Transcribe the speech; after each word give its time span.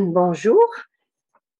Bonjour. 0.00 0.64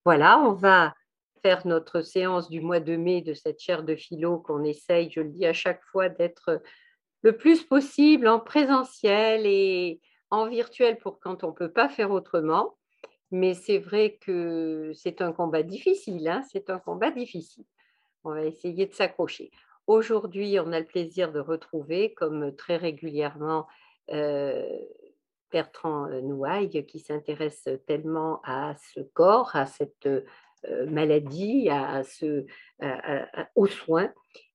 Voilà, 0.04 0.38
on 0.38 0.52
va 0.52 0.94
faire 1.42 1.66
notre 1.66 2.02
séance 2.02 2.48
du 2.48 2.60
mois 2.60 2.78
de 2.78 2.94
mai 2.94 3.20
de 3.20 3.34
cette 3.34 3.58
chaire 3.58 3.82
de 3.82 3.96
philo 3.96 4.38
qu'on 4.38 4.62
essaye, 4.62 5.10
je 5.10 5.22
le 5.22 5.30
dis 5.30 5.44
à 5.44 5.52
chaque 5.52 5.82
fois, 5.86 6.08
d'être 6.08 6.62
le 7.22 7.36
plus 7.36 7.64
possible 7.64 8.28
en 8.28 8.38
présentiel 8.38 9.44
et 9.44 10.00
en 10.30 10.46
virtuel 10.46 10.98
pour 10.98 11.18
quand 11.18 11.42
on 11.42 11.48
ne 11.48 11.52
peut 11.52 11.72
pas 11.72 11.88
faire 11.88 12.12
autrement. 12.12 12.76
Mais 13.32 13.54
c'est 13.54 13.78
vrai 13.78 14.18
que 14.20 14.92
c'est 14.94 15.20
un 15.20 15.32
combat 15.32 15.64
difficile, 15.64 16.28
hein, 16.28 16.42
c'est 16.52 16.70
un 16.70 16.78
combat 16.78 17.10
difficile. 17.10 17.64
On 18.22 18.30
va 18.30 18.44
essayer 18.44 18.86
de 18.86 18.94
s'accrocher. 18.94 19.50
Aujourd'hui, 19.88 20.60
on 20.60 20.70
a 20.70 20.78
le 20.78 20.86
plaisir 20.86 21.32
de 21.32 21.40
retrouver, 21.40 22.14
comme 22.14 22.54
très 22.54 22.76
régulièrement, 22.76 23.66
euh, 24.12 24.64
Bertrand 25.50 26.08
Nouaille, 26.22 26.84
qui 26.86 26.98
s'intéresse 27.00 27.68
tellement 27.86 28.40
à 28.44 28.74
ce 28.94 29.00
corps, 29.00 29.54
à 29.54 29.66
cette 29.66 30.06
euh, 30.06 30.86
maladie, 30.90 31.68
à 31.70 32.02
ce, 32.04 32.46
aux 33.54 33.66
soins, 33.66 34.12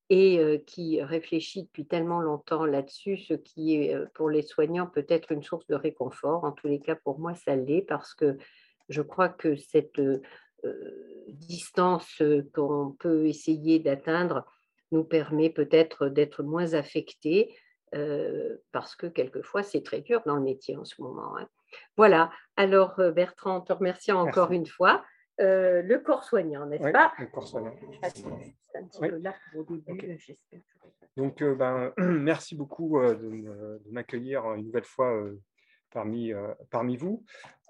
et 0.10 0.40
euh, 0.40 0.58
qui 0.58 1.02
réfléchit 1.02 1.64
depuis 1.64 1.86
tellement 1.86 2.20
longtemps 2.20 2.66
là-dessus, 2.66 3.18
ce 3.18 3.34
qui 3.34 3.76
est 3.76 3.98
pour 4.14 4.30
les 4.30 4.42
soignants 4.42 4.88
peut-être 4.88 5.32
une 5.32 5.44
source 5.44 5.66
de 5.68 5.76
réconfort. 5.76 6.44
En 6.44 6.52
tous 6.52 6.68
les 6.68 6.80
cas, 6.80 6.96
pour 6.96 7.20
moi, 7.20 7.34
ça 7.36 7.56
l'est, 7.56 7.82
parce 7.82 8.14
que 8.14 8.38
je 8.90 9.02
crois 9.02 9.30
que 9.30 9.56
cette 9.56 10.02
distance 11.28 12.22
qu'on 12.54 12.96
peut 13.00 13.28
essayer 13.28 13.80
d'atteindre 13.80 14.46
nous 14.94 15.04
permet 15.04 15.50
peut-être 15.50 16.08
d'être 16.08 16.44
moins 16.44 16.74
affectés 16.74 17.54
parce 18.72 18.96
que 18.96 19.08
quelquefois 19.08 19.64
c'est 19.64 19.84
très 19.84 20.02
dur 20.02 20.22
dans 20.26 20.36
le 20.36 20.42
métier 20.42 20.76
en 20.78 20.86
ce 20.86 21.02
moment. 21.02 21.38
Hein. 21.38 21.48
Voilà, 21.98 22.32
alors 22.56 22.96
Bertrand, 23.14 23.62
te 23.62 23.74
remercie 23.74 24.12
encore 24.12 24.52
une 24.52 24.66
fois. 24.66 25.04
le 25.40 25.98
corps 25.98 26.24
soignant, 26.24 26.66
n'est-ce 26.66 26.92
pas? 26.92 27.14
Le 27.20 27.28
corps 27.28 27.48
soignant. 27.48 27.76
un 28.04 28.10
petit 28.86 29.00
peu 29.00 29.18
là 29.18 29.36
pour 29.52 29.70
au 29.70 29.78
début, 29.78 30.18
j'espère. 30.20 30.62
Donc, 31.16 31.44
ben, 31.44 31.94
merci 31.98 32.56
beaucoup 32.56 33.00
de 33.00 33.82
m'accueillir 33.92 34.54
une 34.54 34.66
nouvelle 34.66 34.86
fois 34.86 35.30
parmi, 35.94 36.34
parmi 36.70 36.98
vous. 36.98 37.24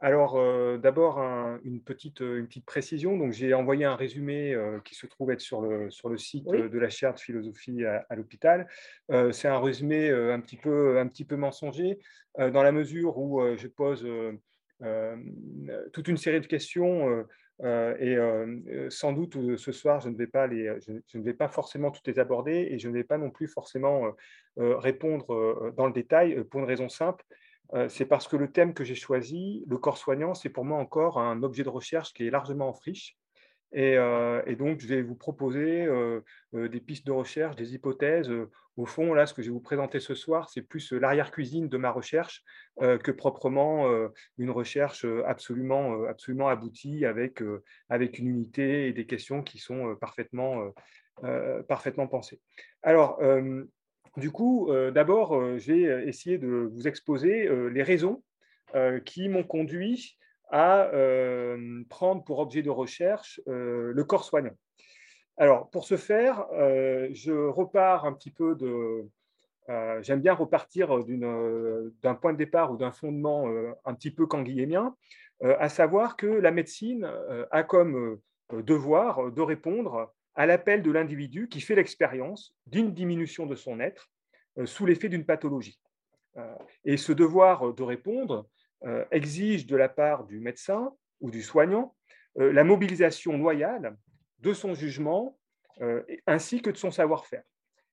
Alors, 0.03 0.35
euh, 0.35 0.77
d'abord, 0.77 1.17
une, 1.63 1.81
petite, 1.81 2.19
une 2.19 2.45
petite 2.45 2.65
précision. 2.65 3.17
Donc, 3.17 3.31
j'ai 3.31 3.53
envoyé 3.53 3.85
un 3.85 3.95
résumé 3.95 4.53
euh, 4.53 4.81
qui 4.83 4.95
se 4.95 5.07
trouve 5.07 5.31
être 5.31 5.39
sur 5.39 5.61
le, 5.61 5.89
sur 5.91 6.09
le 6.09 6.17
site 6.17 6.45
de 6.45 6.77
la 6.77 6.89
chaire 6.89 7.13
de 7.13 7.19
philosophie 7.21 7.85
à, 7.85 8.13
l'hôpital. 8.13 8.67
Euh, 9.11 9.31
c'est 9.31 9.47
un 9.47 9.61
résumé 9.61 10.09
un, 10.09 10.41
petit 10.41 10.57
peu, 10.57 10.99
un 10.99 11.07
petit 11.07 11.23
peu 11.23 11.37
mensonger, 11.37 11.99
dans 12.37 12.63
la 12.63 12.73
mesure 12.73 13.17
où 13.17 13.41
je 13.55 13.67
pose 13.67 14.05
toute 15.93 16.07
une 16.09 16.17
série 16.17 16.41
de 16.41 16.47
questions. 16.47 17.25
et 17.63 18.17
sans 18.89 19.13
doute 19.13 19.55
ce 19.55 19.71
soir, 19.71 20.01
je 20.01 20.09
ne, 20.09 20.17
vais 20.17 20.27
pas 20.27 20.47
les, 20.47 20.65
je, 20.81 21.17
ne 21.17 21.23
vais 21.23 21.33
pas 21.33 21.47
forcément 21.47 21.91
toutes 21.91 22.07
les 22.07 22.19
aborder 22.19 22.67
et 22.71 22.77
je 22.77 22.89
ne 22.89 22.93
vais 22.93 23.05
pas 23.05 23.17
non 23.17 23.31
plus 23.31 23.47
forcément 23.47 24.13
répondre 24.57 25.71
dans 25.77 25.87
le 25.87 25.93
détail 25.93 26.43
pour 26.43 26.59
une 26.59 26.67
raison 26.67 26.89
simple, 26.89 27.23
euh, 27.29 27.35
c'est 27.89 28.05
parce 28.05 28.27
que 28.27 28.35
le 28.35 28.51
thème 28.51 28.73
que 28.73 28.83
j'ai 28.83 28.95
choisi, 28.95 29.63
le 29.67 29.77
corps 29.77 29.97
soignant, 29.97 30.33
c'est 30.33 30.49
pour 30.49 30.65
moi 30.65 30.77
encore 30.77 31.19
un 31.19 31.41
objet 31.43 31.63
de 31.63 31.69
recherche 31.69 32.13
qui 32.13 32.27
est 32.27 32.29
largement 32.29 32.69
en 32.69 32.73
friche. 32.73 33.17
Et, 33.73 33.97
euh, 33.97 34.55
donc, 34.55 34.79
je 34.79 34.87
vais 34.87 35.01
vous 35.01 35.15
proposer 35.15 35.85
euh, 35.85 36.21
des 36.53 36.79
pistes 36.79 37.07
de 37.07 37.11
recherche, 37.11 37.55
des 37.55 37.73
hypothèses. 37.73 38.31
Au 38.77 38.85
fond, 38.85 39.13
là, 39.13 39.25
ce 39.25 39.33
que 39.33 39.41
je 39.41 39.47
vais 39.47 39.53
vous 39.53 39.59
présenter 39.59 39.99
ce 39.99 40.13
soir, 40.13 40.49
c'est 40.49 40.61
plus 40.61 40.91
l'arrière-cuisine 40.91 41.69
de 41.69 41.77
ma 41.77 41.91
recherche 41.91 42.43
que 42.79 43.11
proprement 43.11 43.87
une 44.39 44.49
recherche 44.49 45.05
absolument, 45.25 46.05
absolument 46.05 46.49
aboutie 46.49 47.05
avec, 47.05 47.43
avec 47.89 48.17
une 48.17 48.27
unité 48.27 48.87
et 48.87 48.93
des 48.93 49.05
questions 49.05 49.43
qui 49.43 49.59
sont 49.59 49.95
parfaitement, 49.97 50.71
parfaitement 51.67 52.07
pensées. 52.07 52.41
Alors, 52.81 53.19
du 54.17 54.31
coup, 54.31 54.69
euh, 54.69 54.91
d'abord, 54.91 55.35
euh, 55.35 55.57
je 55.57 55.73
vais 55.73 55.85
euh, 55.85 56.07
essayer 56.07 56.37
de 56.37 56.69
vous 56.71 56.87
exposer 56.87 57.49
les 57.71 57.83
raisons 57.83 58.23
qui 59.05 59.29
m'ont 59.29 59.43
conduit 59.43 60.17
à 60.49 60.89
prendre 61.89 62.23
pour 62.23 62.39
objet 62.39 62.63
de 62.63 62.71
recherche 62.71 63.39
le 63.45 64.01
corps 64.01 64.23
soignant. 64.23 64.55
Alors, 65.37 65.69
pour 65.69 65.85
ce 65.85 65.95
faire, 65.95 66.47
je 66.51 67.49
repars 67.49 68.05
un 68.05 68.13
petit 68.13 68.31
peu 68.31 68.55
de... 68.55 69.07
J'aime 70.01 70.21
bien 70.21 70.33
repartir 70.33 70.89
d'un 70.97 72.15
point 72.15 72.33
de 72.33 72.37
départ 72.39 72.71
ou 72.71 72.77
d'un 72.77 72.91
fondement 72.91 73.47
un 73.85 73.93
petit 73.93 74.09
peu 74.09 74.25
kanguillémien, 74.25 74.95
à 75.43 75.69
savoir 75.69 76.17
que 76.17 76.25
la 76.25 76.49
médecine 76.49 77.07
a 77.51 77.61
comme 77.61 78.19
devoir 78.51 79.31
de 79.31 79.41
répondre 79.41 80.11
à 80.35 80.45
l'appel 80.45 80.81
de 80.81 80.91
l'individu 80.91 81.47
qui 81.47 81.61
fait 81.61 81.75
l'expérience 81.75 82.55
d'une 82.67 82.93
diminution 82.93 83.45
de 83.45 83.55
son 83.55 83.79
être 83.79 84.09
euh, 84.57 84.65
sous 84.65 84.85
l'effet 84.85 85.09
d'une 85.09 85.25
pathologie. 85.25 85.79
Euh, 86.37 86.55
et 86.85 86.97
ce 86.97 87.11
devoir 87.11 87.73
de 87.73 87.83
répondre 87.83 88.47
euh, 88.85 89.05
exige 89.11 89.65
de 89.67 89.75
la 89.75 89.89
part 89.89 90.25
du 90.25 90.39
médecin 90.39 90.93
ou 91.21 91.31
du 91.31 91.41
soignant 91.41 91.95
la 92.35 92.63
mobilisation 92.63 93.37
loyale 93.37 93.95
de 94.39 94.53
son 94.53 94.73
jugement 94.73 95.37
ainsi 96.25 96.63
que 96.63 96.71
de 96.71 96.77
son 96.77 96.89
savoir-faire. 96.89 97.43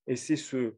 Et 0.07 0.17
c'est 0.17 0.35
ce, 0.35 0.73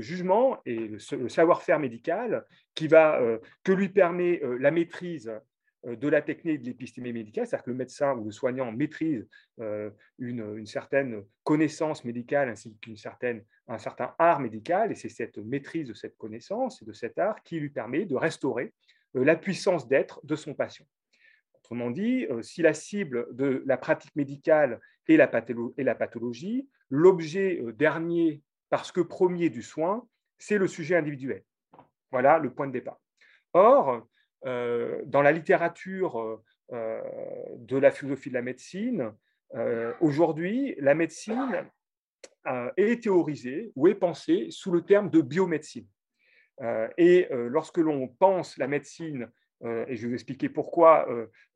jugement 0.00 0.60
et 0.64 0.76
le, 0.76 1.28
savoir-faire 1.28 1.80
médical 1.80 2.46
qui 2.76 2.86
va, 2.86 3.20
que 3.64 3.72
lui 3.72 3.88
permet 3.88 4.40
la 4.60 4.70
maîtrise 4.70 5.28
euh, 5.28 5.40
de 5.84 6.08
la 6.08 6.20
technique 6.20 6.60
de 6.60 6.66
l'épistémie 6.66 7.12
médicale, 7.12 7.46
c'est-à-dire 7.46 7.64
que 7.64 7.70
le 7.70 7.76
médecin 7.76 8.14
ou 8.14 8.24
le 8.24 8.30
soignant 8.30 8.70
maîtrise 8.70 9.26
euh, 9.60 9.90
une, 10.18 10.66
certaine 10.66 11.22
connaissance 11.42 12.04
médicale 12.04 12.50
ainsi 12.50 12.76
qu'un 12.80 13.78
certain 13.78 14.14
art 14.18 14.40
médical, 14.40 14.92
et 14.92 14.94
c'est 14.94 15.08
cette 15.08 15.38
maîtrise 15.38 15.88
de 15.88 15.94
cette 15.94 16.16
connaissance 16.18 16.82
et 16.82 16.84
de 16.84 16.92
cet 16.92 17.18
art 17.18 17.42
qui 17.42 17.58
lui 17.58 17.70
permet 17.70 18.04
de 18.04 18.14
restaurer 18.14 18.74
euh, 19.16 19.24
la 19.24 19.36
puissance 19.36 19.88
d'être 19.88 20.20
de 20.24 20.36
son 20.36 20.54
patient. 20.54 20.86
Autrement 21.54 21.90
dit, 21.90 22.26
si 22.42 22.62
la 22.62 22.74
cible 22.74 23.28
de 23.30 23.62
la 23.64 23.76
pratique 23.76 24.14
médicale 24.16 24.80
est 25.08 25.16
la, 25.16 25.28
pathologie, 25.94 26.68
l'objet 26.88 27.62
dernier, 27.76 28.42
parce 28.70 28.90
que 28.90 29.00
premier 29.00 29.50
du 29.50 29.62
soin, 29.62 30.04
c'est 30.36 30.58
le 30.58 30.66
sujet 30.66 30.96
individuel. 30.96 31.44
Voilà 32.10 32.38
le 32.38 32.52
point 32.52 32.66
de 32.66 32.72
départ. 32.72 32.98
Or, 33.52 33.90
euh, 33.90 34.00
dans 34.44 35.22
la 35.22 35.32
littérature 35.32 36.20
euh, 36.20 36.42
euh, 36.72 37.00
de 37.56 37.76
la 37.76 37.90
philosophie 37.90 38.30
de 38.30 38.34
la 38.34 38.42
médecine, 38.42 39.12
aujourd'hui, 40.00 40.76
la 40.78 40.94
médecine 40.94 41.68
est 42.76 43.02
théorisée 43.02 43.72
ou 43.74 43.88
est 43.88 43.96
pensée 43.96 44.46
sous 44.50 44.70
le 44.70 44.82
terme 44.82 45.10
de 45.10 45.20
biomédecine. 45.20 45.88
et 46.96 47.26
lorsque 47.32 47.78
l'on 47.78 48.06
pense 48.06 48.56
la 48.58 48.68
médecine, 48.68 49.28
et 49.64 49.96
je 49.96 50.02
vais 50.02 50.08
vous 50.08 50.14
expliquer 50.14 50.48
pourquoi, 50.48 51.08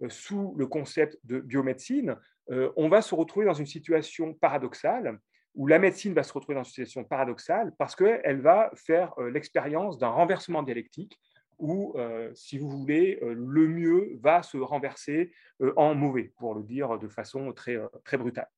sous 0.09 0.57
le 0.59 0.67
concept 0.67 1.17
de 1.23 1.39
biomédecine, 1.39 2.17
on 2.49 2.89
va 2.89 3.01
se 3.01 3.15
retrouver 3.15 3.47
dans 3.47 3.55
une 3.55 3.65
situation 3.65 4.35
paradoxale 4.35 5.21
où 5.55 5.69
la 5.69 5.79
médecine 5.79 6.15
va 6.15 6.25
se 6.25 6.33
retrouver 6.33 6.57
dans 6.57 6.65
une 6.65 6.71
situation 6.71 7.05
paradoxale 7.05 7.73
parce 7.79 7.95
qu'elle 7.95 8.41
va 8.41 8.73
faire 8.75 9.15
l'expérience 9.21 9.99
d'un 9.99 10.09
renversement 10.09 10.65
dialectique 10.65 11.17
où, 11.65 11.95
euh, 11.97 12.31
si 12.35 12.59
vous 12.59 12.69
voulez, 12.69 13.19
euh, 13.23 13.35
le 13.35 13.67
mieux 13.67 14.19
va 14.21 14.43
se 14.43 14.59
renverser 14.59 15.33
euh, 15.63 15.73
en 15.77 15.95
mauvais, 15.95 16.31
pour 16.37 16.55
le 16.55 16.63
dire 16.63 16.99
de 16.99 17.09
façon 17.09 17.53
très, 17.53 17.79
très 18.05 18.19
brutale. 18.19 18.49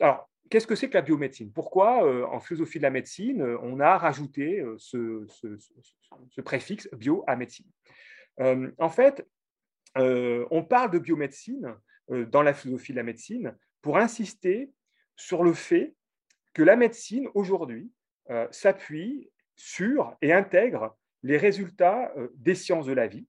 alors, 0.00 0.30
qu'est-ce 0.48 0.66
que 0.66 0.76
c'est 0.76 0.88
que 0.88 0.94
la 0.94 1.02
biomédecine? 1.02 1.52
Pourquoi, 1.52 1.90
en 2.32 2.40
philosophie 2.40 2.78
de 2.78 2.84
la 2.84 2.90
médecine, 2.90 3.42
on 3.42 3.80
a 3.80 3.98
rajouté 3.98 4.64
ce, 4.78 5.26
ce, 5.26 6.40
préfixe 6.40 6.88
bio 6.92 7.24
à 7.26 7.34
médecine 7.36 7.66
En 8.38 8.88
fait, 8.88 9.26
on 9.96 10.64
parle 10.64 10.92
de 10.92 10.98
biomédecine 10.98 11.74
dans 12.08 12.42
la 12.42 12.54
philosophie 12.54 12.92
de 12.92 12.98
la 12.98 13.02
médecine 13.02 13.56
pour 13.82 13.98
insister 13.98 14.70
sur 15.16 15.42
le 15.42 15.52
fait 15.52 15.94
que 16.54 16.62
la 16.62 16.76
médecine, 16.76 17.28
aujourd'hui, 17.34 17.90
s'appuie 18.50 19.30
sur 19.56 20.16
et 20.22 20.32
intègre 20.32 20.96
les 21.22 21.36
résultats 21.36 22.12
euh, 22.16 22.28
des 22.36 22.54
sciences 22.54 22.86
de 22.86 22.92
la 22.92 23.06
vie, 23.06 23.26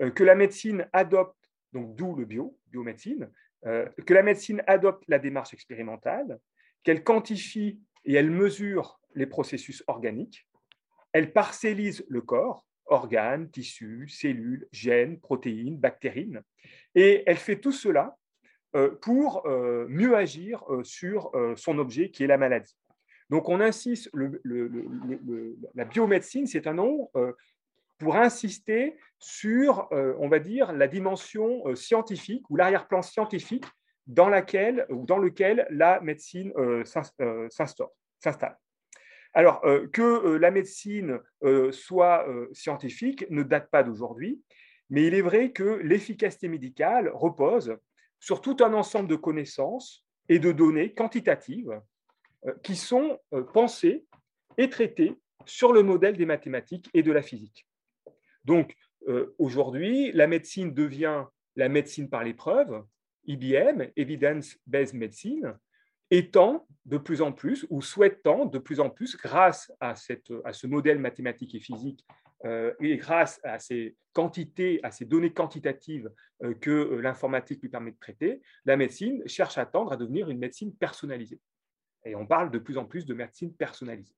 euh, 0.00 0.10
que 0.10 0.24
la 0.24 0.34
médecine 0.34 0.88
adopte, 0.92 1.36
donc 1.72 1.94
d'où 1.96 2.14
le 2.16 2.24
bio, 2.24 2.58
biomédecine, 2.68 3.30
euh, 3.66 3.86
que 4.06 4.14
la 4.14 4.22
médecine 4.22 4.62
adopte 4.66 5.04
la 5.08 5.18
démarche 5.18 5.52
expérimentale, 5.52 6.38
qu'elle 6.82 7.04
quantifie 7.04 7.80
et 8.04 8.14
elle 8.14 8.30
mesure 8.30 9.00
les 9.14 9.26
processus 9.26 9.82
organiques, 9.86 10.46
elle 11.12 11.32
parcellise 11.32 12.04
le 12.08 12.20
corps, 12.20 12.66
organes, 12.86 13.50
tissus, 13.50 14.08
cellules, 14.08 14.66
gènes, 14.72 15.18
protéines, 15.20 15.76
bactérines, 15.76 16.42
et 16.94 17.24
elle 17.26 17.36
fait 17.36 17.60
tout 17.60 17.72
cela 17.72 18.16
pour 19.00 19.46
mieux 19.46 20.14
agir 20.14 20.62
sur 20.84 21.32
son 21.56 21.78
objet 21.78 22.10
qui 22.10 22.24
est 22.24 22.26
la 22.28 22.38
maladie. 22.38 22.76
Donc 23.30 23.48
on 23.48 23.60
insiste, 23.60 24.10
la 25.74 25.84
biomédecine, 25.84 26.46
c'est 26.46 26.66
un 26.66 26.74
nom 26.74 27.10
euh, 27.16 27.32
pour 27.98 28.16
insister 28.16 28.96
sur, 29.18 29.88
on 29.90 30.28
va 30.28 30.38
dire, 30.38 30.72
la 30.72 30.86
dimension 30.86 31.74
scientifique 31.74 32.48
ou 32.48 32.54
l'arrière-plan 32.54 33.02
scientifique 33.02 33.64
dans, 34.06 34.30
dans 34.30 35.18
lequel 35.18 35.66
la 35.70 36.00
médecine 36.00 36.52
s'installe. 36.84 38.56
Alors, 39.34 39.60
que 39.92 40.36
la 40.36 40.52
médecine 40.52 41.18
soit 41.72 42.24
scientifique 42.52 43.28
ne 43.30 43.42
date 43.42 43.68
pas 43.68 43.82
d'aujourd'hui, 43.82 44.40
mais 44.90 45.06
il 45.06 45.14
est 45.14 45.22
vrai 45.22 45.50
que 45.50 45.64
l'efficacité 45.82 46.48
médicale 46.48 47.10
repose 47.12 47.76
sur 48.20 48.40
tout 48.40 48.56
un 48.60 48.72
ensemble 48.74 49.08
de 49.08 49.16
connaissances 49.16 50.04
et 50.28 50.38
de 50.38 50.52
données 50.52 50.94
quantitatives 50.94 51.80
qui 52.62 52.76
sont 52.76 53.18
pensées 53.52 54.06
et 54.56 54.70
traitées 54.70 55.18
sur 55.44 55.72
le 55.72 55.82
modèle 55.82 56.16
des 56.16 56.26
mathématiques 56.26 56.88
et 56.94 57.02
de 57.02 57.12
la 57.12 57.22
physique. 57.22 57.66
Donc, 58.44 58.74
aujourd'hui, 59.38 60.12
la 60.12 60.26
médecine 60.26 60.72
devient 60.72 61.24
la 61.56 61.68
médecine 61.68 62.08
par 62.08 62.22
l'épreuve, 62.22 62.84
IBM, 63.26 63.90
Evidence-Based 63.96 64.94
Medicine, 64.94 65.58
étant 66.10 66.66
de 66.86 66.96
plus 66.96 67.20
en 67.20 67.32
plus, 67.32 67.66
ou 67.68 67.82
souhaitant 67.82 68.46
de 68.46 68.58
plus 68.58 68.80
en 68.80 68.90
plus, 68.90 69.16
grâce 69.16 69.72
à, 69.80 69.94
cette, 69.94 70.32
à 70.44 70.52
ce 70.52 70.66
modèle 70.66 70.98
mathématique 70.98 71.54
et 71.54 71.60
physique, 71.60 72.06
euh, 72.44 72.72
et 72.80 72.96
grâce 72.96 73.40
à 73.42 73.58
ces 73.58 73.96
quantités, 74.12 74.80
à 74.84 74.90
ces 74.90 75.04
données 75.04 75.32
quantitatives 75.32 76.10
euh, 76.44 76.54
que 76.54 76.70
euh, 76.70 77.00
l'informatique 77.00 77.60
lui 77.60 77.68
permet 77.68 77.90
de 77.90 77.98
traiter, 77.98 78.40
la 78.64 78.76
médecine 78.76 79.22
cherche 79.26 79.58
à 79.58 79.66
tendre 79.66 79.92
à 79.92 79.96
devenir 79.96 80.30
une 80.30 80.38
médecine 80.38 80.74
personnalisée. 80.74 81.40
Et 82.04 82.14
on 82.14 82.26
parle 82.26 82.50
de 82.50 82.58
plus 82.58 82.78
en 82.78 82.84
plus 82.84 83.06
de 83.06 83.14
médecine 83.14 83.54
personnalisée. 83.54 84.14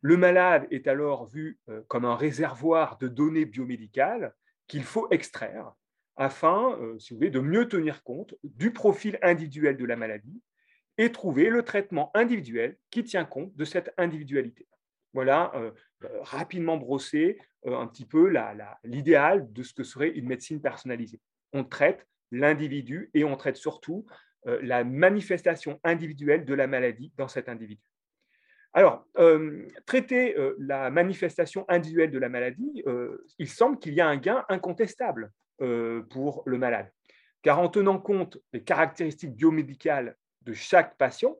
Le 0.00 0.16
malade 0.16 0.66
est 0.70 0.88
alors 0.88 1.26
vu 1.26 1.60
comme 1.86 2.04
un 2.04 2.16
réservoir 2.16 2.98
de 2.98 3.06
données 3.06 3.44
biomédicales 3.44 4.34
qu'il 4.66 4.82
faut 4.82 5.08
extraire 5.10 5.72
afin, 6.16 6.76
si 6.98 7.12
vous 7.12 7.18
voulez, 7.18 7.30
de 7.30 7.38
mieux 7.38 7.68
tenir 7.68 8.02
compte 8.02 8.34
du 8.42 8.72
profil 8.72 9.18
individuel 9.22 9.76
de 9.76 9.84
la 9.84 9.94
maladie 9.94 10.42
et 10.98 11.12
trouver 11.12 11.48
le 11.48 11.62
traitement 11.62 12.10
individuel 12.14 12.76
qui 12.90 13.04
tient 13.04 13.24
compte 13.24 13.54
de 13.56 13.64
cette 13.64 13.92
individualité. 13.96 14.66
Voilà, 15.14 15.52
euh, 15.54 15.72
euh, 16.04 16.08
rapidement 16.22 16.76
brossé 16.76 17.38
euh, 17.66 17.76
un 17.76 17.86
petit 17.86 18.06
peu 18.06 18.32
l'idéal 18.84 19.52
de 19.52 19.62
ce 19.62 19.74
que 19.74 19.84
serait 19.84 20.10
une 20.10 20.26
médecine 20.26 20.60
personnalisée. 20.60 21.20
On 21.52 21.64
traite 21.64 22.06
l'individu 22.30 23.10
et 23.12 23.24
on 23.24 23.36
traite 23.36 23.56
surtout 23.56 24.06
la 24.44 24.84
manifestation 24.84 25.80
individuelle 25.84 26.44
de 26.44 26.54
la 26.54 26.66
maladie 26.66 27.12
dans 27.16 27.28
cet 27.28 27.48
individu. 27.48 27.82
Alors, 28.72 29.06
traiter 29.86 30.34
la 30.58 30.90
manifestation 30.90 31.64
individuelle 31.68 32.10
de 32.10 32.18
la 32.18 32.28
maladie, 32.28 32.82
il 33.38 33.48
semble 33.48 33.78
qu'il 33.78 33.94
y 33.94 34.00
a 34.00 34.08
un 34.08 34.16
gain 34.16 34.44
incontestable 34.48 35.30
pour 36.10 36.42
le 36.46 36.58
malade. 36.58 36.90
Car 37.42 37.58
en 37.58 37.68
tenant 37.68 37.98
compte 37.98 38.38
des 38.52 38.62
caractéristiques 38.62 39.34
biomédicales 39.34 40.16
de 40.42 40.52
chaque 40.52 40.96
patient, 40.96 41.36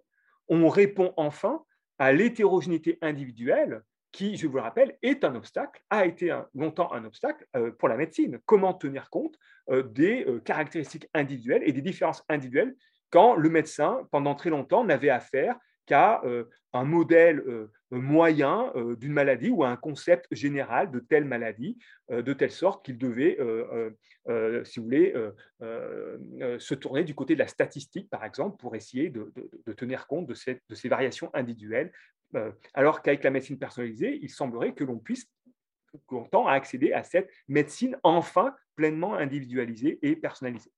on 0.48 0.68
répond 0.68 1.14
enfin 1.16 1.64
à 1.98 2.12
l'hétérogénéité 2.12 2.98
individuelle 3.00 3.82
qui, 4.10 4.36
je 4.36 4.46
vous 4.46 4.56
le 4.56 4.62
rappelle, 4.62 4.98
est 5.02 5.24
un 5.24 5.34
obstacle, 5.34 5.82
a 5.88 6.04
été 6.04 6.36
longtemps 6.54 6.92
un 6.92 7.04
obstacle 7.04 7.46
euh, 7.56 7.72
pour 7.72 7.88
la 7.88 7.96
médecine. 7.96 8.38
Comment 8.44 8.74
tenir 8.74 9.08
compte 9.08 9.38
euh, 9.70 9.82
des 9.82 10.24
euh, 10.26 10.38
caractéristiques 10.40 11.08
individuelles 11.14 11.62
et 11.64 11.72
des 11.72 11.80
différences 11.80 12.22
individuelles 12.28 12.76
quand 13.12 13.36
le 13.36 13.50
médecin, 13.50 14.08
pendant 14.10 14.34
très 14.34 14.50
longtemps, 14.50 14.84
n'avait 14.84 15.10
affaire 15.10 15.56
qu'à 15.86 16.22
un 16.72 16.84
modèle 16.84 17.44
moyen 17.90 18.72
d'une 18.98 19.12
maladie 19.12 19.50
ou 19.50 19.64
à 19.64 19.68
un 19.68 19.76
concept 19.76 20.26
général 20.30 20.90
de 20.90 20.98
telle 20.98 21.26
maladie, 21.26 21.78
de 22.10 22.32
telle 22.32 22.50
sorte 22.50 22.84
qu'il 22.84 22.96
devait, 22.96 23.36
si 24.64 24.80
vous 24.80 24.84
voulez, 24.84 25.14
se 25.60 26.74
tourner 26.74 27.04
du 27.04 27.14
côté 27.14 27.34
de 27.34 27.40
la 27.40 27.48
statistique, 27.48 28.08
par 28.08 28.24
exemple, 28.24 28.56
pour 28.56 28.74
essayer 28.74 29.10
de, 29.10 29.32
tenir 29.76 30.06
compte 30.06 30.26
de, 30.26 30.34
de, 30.68 30.74
ces 30.74 30.88
variations 30.88 31.30
individuelles. 31.34 31.92
alors 32.72 33.02
qu'avec 33.02 33.22
la 33.24 33.30
médecine 33.30 33.58
personnalisée, 33.58 34.18
il 34.22 34.30
semblerait 34.30 34.72
que 34.72 34.84
l'on 34.84 34.98
puisse 34.98 35.26
qu'on 36.06 36.24
tend 36.24 36.46
à 36.46 36.52
accéder 36.52 36.92
à 36.92 37.02
cette 37.02 37.30
médecine 37.48 37.98
enfin 38.02 38.54
pleinement 38.76 39.14
individualisée 39.14 39.98
et 40.00 40.16
personnalisée. 40.16 40.72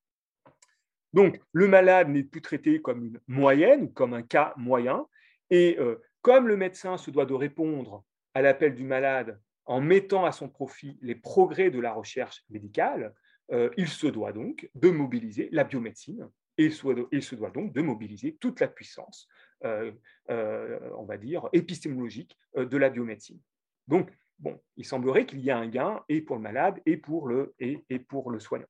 Donc, 1.15 1.41
le 1.53 1.69
malade 1.69 2.09
n'est 2.09 2.25
plus 2.25 2.43
traité 2.43 2.83
comme 2.83 3.05
une 3.05 3.21
moyenne, 3.29 3.93
comme 3.93 4.15
un 4.15 4.23
cas 4.23 4.53
moyen. 4.57 5.07
Et 5.49 5.77
euh, 5.79 6.03
comme 6.23 6.49
le 6.49 6.57
médecin 6.57 6.97
se 6.97 7.13
doit 7.13 7.25
de 7.25 7.35
répondre 7.35 8.05
à 8.35 8.43
l'appel 8.43 8.75
du 8.75 8.83
malade 8.83 9.41
en 9.65 9.81
mettant 9.81 10.25
à 10.25 10.33
son 10.33 10.49
profit 10.49 10.99
les 11.03 11.15
progrès 11.15 11.71
de 11.71 11.79
la 11.79 11.93
recherche 11.93 12.45
médicale, 12.51 13.15
euh, 13.53 13.71
il 13.77 13.87
se 13.87 14.09
doit 14.09 14.33
donc 14.33 14.69
de 14.75 14.91
mobiliser 14.91 15.49
la 15.53 15.63
biomédecine 15.63 16.29
et 16.59 16.65
il 17.13 17.23
se 17.23 17.35
doit 17.37 17.51
donc 17.51 17.73
de 17.73 17.81
mobiliser 17.81 18.37
toute 18.41 18.59
la 18.59 18.67
puissance, 18.67 19.29
euh, 19.65 19.93
on 20.29 21.05
va 21.05 21.17
dire, 21.17 21.49
épistémologique 21.53 22.37
de 22.57 22.77
la 22.77 22.91
biomédecine. 22.91 23.41
Donc, 23.87 24.11
bon, 24.41 24.61
il 24.77 24.85
semblerait 24.85 25.27
qu'il 25.27 25.41
y 25.41 25.51
ait 25.51 25.53
un 25.53 25.69
gain 25.69 26.03
et 26.09 26.21
pour 26.21 26.37
le 26.37 26.43
malade 26.43 26.81
et 26.87 26.97
pour 26.97 27.29
le, 27.29 27.55
et 27.61 27.99
pour 28.01 28.31
le 28.31 28.41
soignant. 28.41 28.67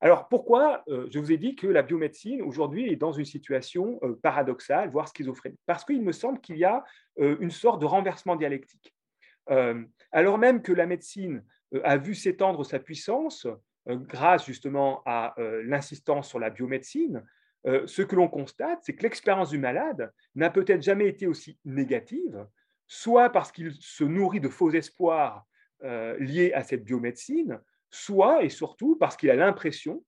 Alors 0.00 0.28
pourquoi 0.28 0.84
euh, 0.88 1.06
je 1.10 1.18
vous 1.18 1.32
ai 1.32 1.36
dit 1.36 1.56
que 1.56 1.66
la 1.66 1.82
biomédecine 1.82 2.42
aujourd'hui 2.42 2.92
est 2.92 2.96
dans 2.96 3.12
une 3.12 3.24
situation 3.24 3.98
euh, 4.02 4.18
paradoxale, 4.22 4.90
voire 4.90 5.08
schizophrène 5.08 5.56
Parce 5.66 5.84
qu'il 5.84 6.02
me 6.02 6.12
semble 6.12 6.40
qu'il 6.40 6.58
y 6.58 6.64
a 6.64 6.84
euh, 7.20 7.36
une 7.40 7.50
sorte 7.50 7.80
de 7.80 7.86
renversement 7.86 8.36
dialectique. 8.36 8.94
alors 10.10 10.38
même 10.38 10.62
que 10.62 10.72
la 10.72 10.86
médecine 10.86 11.44
a 11.82 11.98
vu 11.98 12.14
s'étendre 12.14 12.64
sa 12.64 12.78
puissance 12.78 13.46
grâce 13.86 14.46
justement 14.46 15.02
à 15.04 15.34
l'insistance 15.66 16.30
sur 16.30 16.38
la 16.38 16.48
biomédecine, 16.48 17.22
ce 17.66 18.00
que 18.00 18.16
l'on 18.16 18.28
constate, 18.28 18.78
c'est 18.82 18.94
que 18.94 19.02
l'expérience 19.02 19.50
du 19.50 19.58
malade 19.58 20.10
n'a 20.34 20.48
peut-être 20.48 20.82
jamais 20.82 21.08
été 21.08 21.26
aussi 21.26 21.58
négative, 21.66 22.46
soit 22.86 23.28
parce 23.28 23.52
qu'il 23.52 23.70
se 23.74 24.04
nourrit 24.04 24.40
de 24.40 24.48
faux 24.48 24.70
espoirs 24.70 25.44
liés 26.18 26.54
à 26.54 26.62
cette 26.62 26.84
biomédecine, 26.84 27.60
soit 27.94 28.44
et 28.44 28.48
surtout 28.48 28.96
parce 28.96 29.16
qu'il 29.16 29.30
a 29.30 29.36
l'impression 29.36 30.04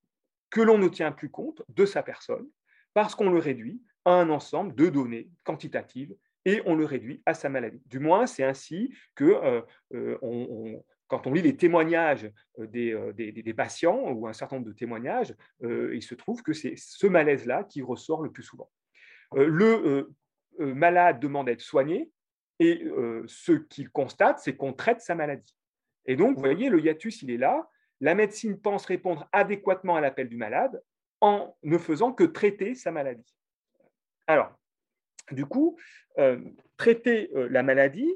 que 0.51 0.61
l'on 0.61 0.79
ne 0.79 0.89
tient 0.89 1.13
plus 1.13 1.31
compte 1.31 1.63
de 1.69 1.87
sa 1.87 2.03
personne, 2.03 2.49
parce 2.95 3.15
qu'on 3.15 3.31
le 3.31 3.39
réduit 3.39 3.83
à 4.05 4.13
un 4.13 4.31
ensemble 4.31 4.75
de 4.75 4.89
données 4.89 5.29
quantitatives 5.45 6.15
et 6.45 6.63
on 6.65 6.77
le 6.77 6.85
réduit 6.85 7.23
à 7.27 7.35
sa 7.35 7.49
maladie. 7.49 7.83
Du 7.87 7.99
moins, 7.99 8.27
c'est 8.27 8.45
ainsi 8.45 8.95
que 9.15 9.25
euh, 9.25 9.61
euh, 9.95 10.77
quand 11.09 11.27
on 11.27 11.33
lit 11.33 11.43
les 11.43 11.57
témoignages 11.57 12.31
euh, 12.59 12.67
des, 13.13 13.55
patients 13.55 14.13
ou 14.13 14.27
un 14.27 14.33
certain 14.33 14.57
nombre 14.57 14.69
de 14.69 14.73
témoignages, 14.73 15.35
il 15.63 16.03
se 16.03 16.15
trouve 16.15 16.43
que 16.43 16.53
c'est 16.53 16.75
ce 16.77 17.07
malaise-là 17.07 17.65
qui 17.65 17.83
ressort 17.83 18.23
le 18.23 18.31
plus 18.31 18.45
souvent. 18.45 18.71
le 19.35 20.09
malade 20.59 21.21
demande 21.21 21.49
à 21.49 21.53
être 21.53 21.61
soigné 21.61 22.11
et 22.59 22.85
ce 23.27 23.53
qu'il 23.53 23.91
constate, 23.91 24.39
c'est 24.39 24.57
qu'on 24.57 24.73
traite 24.73 25.01
sa 25.01 25.15
maladie. 25.15 25.55
Et 26.07 26.17
donc, 26.17 26.37
vous 26.37 26.41
voyez, 26.41 26.71
le 26.71 26.81
hiatus, 26.81 27.23
il 27.23 27.31
est 27.31 27.37
là 27.37 27.69
la 28.01 28.15
médecine 28.15 28.61
pense 28.61 28.87
répondre 28.87 29.29
adéquatement 29.33 29.97
à 29.97 30.01
l'appel 30.01 30.29
du 30.29 30.37
malade 30.37 30.83
en 31.21 31.57
ne 31.63 31.79
faisant 31.79 32.13
que 32.13 32.25
traiter 32.25 32.75
sa 32.75 32.93
maladie. 32.93 33.35
Alors, 34.27 34.53
du 35.31 35.47
coup, 35.47 35.79
euh, 36.19 36.39
traiter 36.77 37.31
euh, 37.35 37.49
la 37.51 37.63
maladie 37.63 38.13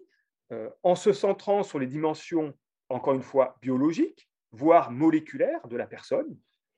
euh, 0.52 0.68
en 0.82 0.94
se 0.94 1.12
centrant 1.12 1.62
sur 1.62 1.78
les 1.78 1.86
dimensions, 1.86 2.54
encore 2.88 3.14
une 3.14 3.22
fois, 3.22 3.56
biologiques, 3.62 4.28
voire 4.52 4.90
moléculaires 4.90 5.66
de 5.68 5.76
la 5.76 5.86
personne, 5.86 6.36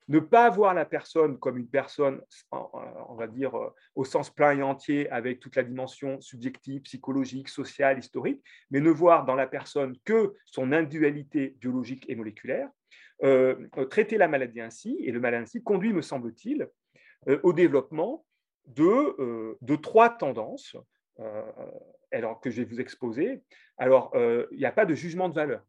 ne 0.09 0.19
pas 0.19 0.49
voir 0.49 0.73
la 0.73 0.85
personne 0.85 1.39
comme 1.39 1.57
une 1.57 1.69
personne, 1.69 2.21
on 2.51 3.15
va 3.15 3.25
dire, 3.25 3.53
au 3.95 4.03
sens 4.03 4.29
plein 4.29 4.57
et 4.57 4.61
entier, 4.61 5.09
avec 5.09 5.39
toute 5.39 5.55
la 5.55 5.63
dimension 5.63 6.19
subjective, 6.19 6.81
psychologique, 6.81 7.47
sociale, 7.47 7.99
historique, 7.99 8.43
mais 8.69 8.81
ne 8.81 8.89
voir 8.89 9.23
dans 9.23 9.35
la 9.35 9.47
personne 9.47 9.95
que 10.03 10.35
son 10.45 10.73
individualité 10.73 11.55
biologique 11.57 12.05
et 12.09 12.15
moléculaire, 12.15 12.69
euh, 13.23 13.67
traiter 13.89 14.17
la 14.17 14.27
maladie 14.27 14.59
ainsi, 14.59 14.97
et 14.99 15.11
le 15.11 15.19
mal 15.19 15.33
ainsi 15.33 15.63
conduit, 15.63 15.93
me 15.93 16.01
semble-t-il, 16.01 16.67
euh, 17.29 17.39
au 17.43 17.53
développement 17.53 18.25
de, 18.65 18.83
euh, 18.83 19.77
trois 19.81 20.09
tendances 20.09 20.75
alors, 22.11 22.39
que 22.41 22.51
je 22.51 22.61
vais 22.61 22.67
vous 22.67 22.79
exposer. 22.79 23.41
Alors, 23.77 24.11
il 24.15 24.57
n'y 24.57 24.65
a 24.65 24.71
pas 24.71 24.85
de 24.85 24.93
jugement 24.93 25.29
de 25.29 25.33
valeur. 25.33 25.63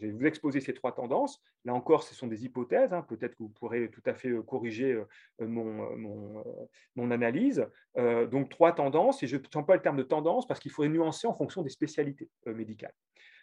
Je 0.00 0.06
vais 0.06 0.12
vous 0.12 0.24
exposer 0.24 0.60
ces 0.60 0.72
trois 0.72 0.92
tendances. 0.92 1.42
Là 1.64 1.74
encore, 1.74 2.04
ce 2.04 2.14
sont 2.14 2.28
des 2.28 2.44
hypothèses. 2.44 2.92
Hein. 2.92 3.02
Peut-être 3.08 3.32
que 3.34 3.42
vous 3.42 3.48
pourrez 3.48 3.90
tout 3.90 4.02
à 4.06 4.14
fait 4.14 4.32
corriger 4.46 5.00
mon, 5.40 7.10
analyse. 7.10 7.66
donc, 7.96 8.50
trois 8.50 8.72
tendances, 8.72 9.22
et 9.22 9.26
je 9.26 9.36
ne 9.36 9.62
pas 9.62 9.74
le 9.74 9.82
terme 9.82 9.96
de 9.96 10.02
tendance 10.04 10.46
parce 10.46 10.60
qu'il 10.60 10.70
faudrait 10.70 10.90
nuancer 10.90 11.26
en 11.26 11.34
fonction 11.34 11.62
des 11.62 11.70
spécialités 11.70 12.28
médicales. 12.46 12.94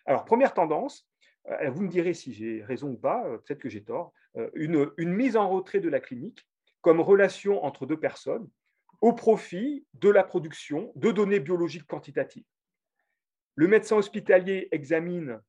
Alors, 0.05 0.25
première 0.25 0.53
tendance, 0.53 1.05
euh, 1.05 1.10
vous 1.45 1.81
me 1.81 1.87
direz 1.87 2.13
si 2.13 2.33
j'ai 2.33 2.63
raison 2.63 2.91
ou 2.91 2.97
pas, 2.97 3.25
euh, 3.25 3.37
peut-être 3.37 3.59
que 3.59 3.69
j'ai 3.69 3.83
tort, 3.83 4.13
euh, 4.37 4.49
une, 4.53 5.13
mise 5.13 5.35
en 5.35 5.49
retrait 5.49 5.79
de 5.79 5.89
la 5.89 5.99
clinique 5.99 6.47
comme 6.81 6.99
relation 6.99 7.63
entre 7.63 7.85
deux 7.85 7.99
personnes 7.99 8.47
au 9.01 9.13
profit 9.13 9.85
de 9.93 10.09
la 10.09 10.23
production 10.23 10.91
de 10.95 11.11
données 11.11 11.39
biologiques 11.39 11.87
quantitatives. 11.87 12.45
Le 13.55 13.67
médecin 13.67 13.97
hospitalier 13.97 14.67
examine 14.71 15.41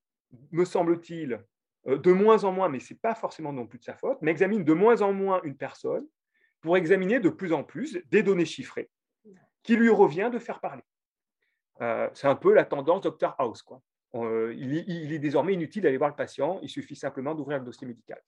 me 0.50 0.64
semble-t-il, 0.64 1.44
de 1.86 2.12
moins 2.12 2.44
en 2.44 2.52
moins, 2.52 2.68
mais 2.68 2.80
ce 2.80 2.94
n'est 2.94 2.98
pas 2.98 3.14
forcément 3.14 3.52
non 3.52 3.66
plus 3.66 3.78
de 3.78 3.84
sa 3.84 3.94
faute, 3.94 4.18
mais 4.22 4.30
examine 4.30 4.64
de 4.64 4.72
moins 4.72 5.02
en 5.02 5.12
moins 5.12 5.40
une 5.42 5.56
personne 5.56 6.06
pour 6.60 6.76
examiner 6.76 7.20
de 7.20 7.28
plus 7.28 7.52
en 7.52 7.64
plus 7.64 7.98
des 8.10 8.22
données 8.22 8.46
chiffrées 8.46 8.90
qui 9.62 9.76
lui 9.76 9.90
revient 9.90 10.30
de 10.32 10.38
faire 10.38 10.60
parler. 10.60 10.82
c'est 12.14 12.28
un 12.28 12.36
peu 12.36 12.54
la 12.54 12.64
tendance 12.64 13.02
Dr 13.02 13.34
House. 13.38 13.62
Il, 14.14 15.12
est 15.12 15.18
désormais 15.18 15.54
inutile 15.54 15.82
d'aller 15.82 15.96
voir 15.96 16.10
le 16.10 16.16
patient, 16.16 16.58
il 16.62 16.68
suffit 16.68 16.96
simplement 16.96 17.34
d'ouvrir 17.34 17.58
le 17.58 17.64
dossier 17.64 17.86
médical. 17.86 18.22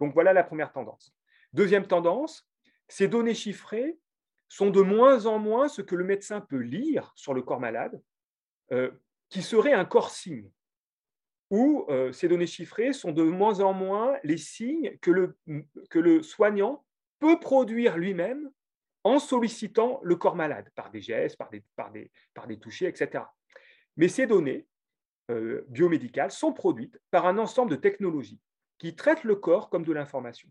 Donc 0.00 0.14
voilà 0.14 0.32
la 0.32 0.44
première 0.44 0.72
tendance. 0.72 1.14
Deuxième 1.52 1.86
tendance, 1.86 2.48
ces 2.88 3.08
données 3.08 3.34
chiffrées 3.34 3.98
sont 4.48 4.70
de 4.70 4.80
moins 4.80 5.26
en 5.26 5.38
moins 5.38 5.68
ce 5.68 5.82
que 5.82 5.94
le 5.94 6.04
médecin 6.04 6.40
peut 6.40 6.58
lire 6.58 7.12
sur 7.14 7.34
le 7.34 7.42
corps 7.42 7.60
malade, 7.60 8.00
euh, 8.72 8.90
qui 9.28 9.42
serait 9.42 9.74
un 9.74 9.84
corps 9.84 10.10
signe, 10.10 10.50
où 11.50 11.86
euh, 11.88 12.12
ces 12.12 12.28
données 12.28 12.46
chiffrées 12.46 12.92
sont 12.92 13.12
de 13.12 13.22
moins 13.22 13.60
en 13.60 13.72
moins 13.72 14.16
les 14.24 14.36
signes 14.36 14.96
que 15.00 15.10
le, 15.10 15.38
que 15.90 15.98
le 15.98 16.22
soignant 16.22 16.84
peut 17.18 17.38
produire 17.40 17.96
lui-même 17.96 18.50
en 19.04 19.18
sollicitant 19.18 20.00
le 20.02 20.16
corps 20.16 20.36
malade, 20.36 20.70
par 20.74 20.90
des 20.90 21.00
gestes, 21.00 21.36
par 21.36 21.50
des, 21.50 21.62
par 21.76 21.90
des, 21.90 22.10
par 22.34 22.46
des 22.46 22.58
touchés, 22.58 22.86
etc. 22.86 23.24
Mais 23.96 24.08
ces 24.08 24.26
données 24.26 24.66
euh, 25.30 25.64
biomédicales 25.68 26.30
sont 26.30 26.52
produites 26.52 27.00
par 27.10 27.26
un 27.26 27.38
ensemble 27.38 27.70
de 27.70 27.76
technologies 27.76 28.40
qui 28.78 28.94
traitent 28.94 29.24
le 29.24 29.36
corps 29.36 29.68
comme 29.68 29.84
de 29.84 29.92
l'information. 29.92 30.48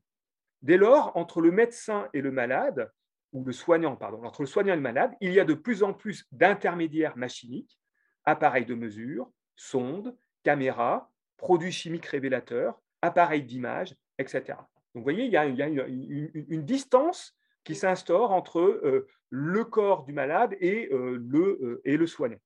Dès 0.62 0.78
lors, 0.78 1.16
entre 1.16 1.42
le 1.42 1.52
médecin 1.52 2.10
et 2.14 2.22
le 2.22 2.32
malade, 2.32 2.92
ou 3.34 3.44
le 3.44 3.52
soignant, 3.52 3.96
pardon, 3.96 4.24
entre 4.24 4.42
le 4.42 4.48
soignant 4.48 4.74
et 4.74 4.78
le 4.78 4.82
malade, 4.82 5.14
il 5.22 5.34
y 5.34 5.40
a 5.40 5.46
de 5.46 5.54
plus 5.54 5.84
en 5.84 5.94
plus 5.94 6.26
d'intermédiaires 6.32 7.18
machiniques, 7.18 7.80
appareils 8.26 8.66
de 8.66 8.76
mesure, 8.76 9.32
sondes, 9.56 10.16
caméras, 10.44 11.12
produits 11.38 11.72
chimiques 11.72 12.06
révélateurs, 12.06 12.80
appareils 13.02 13.44
d'image, 13.44 13.96
etc. 14.18 14.44
Donc 14.48 14.58
vous 14.96 15.04
voyez, 15.04 15.26
il 15.26 15.32
y 15.32 15.38
a, 15.38 15.46
une, 15.46 16.64
distance 16.66 17.36
qui 17.64 17.76
s'instaure 17.76 18.32
entre 18.32 18.60
euh, 18.60 19.08
le 19.30 19.64
corps 19.66 20.04
du 20.04 20.14
malade 20.14 20.56
et, 20.60 20.90
euh, 20.92 21.18
le, 21.22 21.82
et 21.86 21.98
le 21.98 22.08
soignant. 22.08 22.40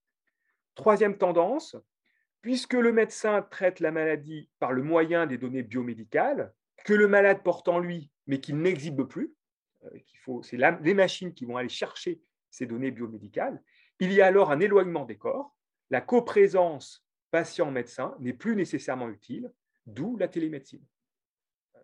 Troisième 0.76 1.18
tendance, 1.18 1.76
puisque 2.41 2.74
le 2.74 2.91
médecin 2.91 3.41
traite 3.41 3.79
la 3.79 3.91
maladie 3.91 4.50
par 4.60 4.74
le 4.74 4.83
moyen 4.83 5.27
des 5.27 5.38
données 5.38 5.63
biomédicales, 5.63 6.53
que 6.83 6.93
le 6.93 7.07
malade 7.07 7.43
porte 7.43 7.67
en 7.67 7.79
lui, 7.79 8.10
mais 8.27 8.39
qu'il 8.39 8.57
n'exhibe 8.57 9.03
plus, 9.03 9.33
euh, 9.83 10.41
c'est 10.41 10.57
les 10.57 10.93
machines 10.93 11.33
qui 11.33 11.45
vont 11.45 11.57
aller 11.57 11.69
chercher 11.69 12.21
ces 12.50 12.65
données 12.65 12.91
biomédicales, 12.91 13.62
il 14.00 14.12
y 14.12 14.21
a 14.21 14.25
alors 14.25 14.51
un 14.51 14.60
éloignement 14.60 15.05
des 15.05 15.17
corps, 15.17 15.55
la 15.91 16.01
coprésence 16.01 17.05
patient-médecin 17.29 18.15
n'est 18.19 18.33
plus 18.33 18.55
nécessairement 18.55 19.10
utile, 19.10 19.51
d'où 19.86 20.17
la 20.17 20.27
télémédecine, 20.27 20.83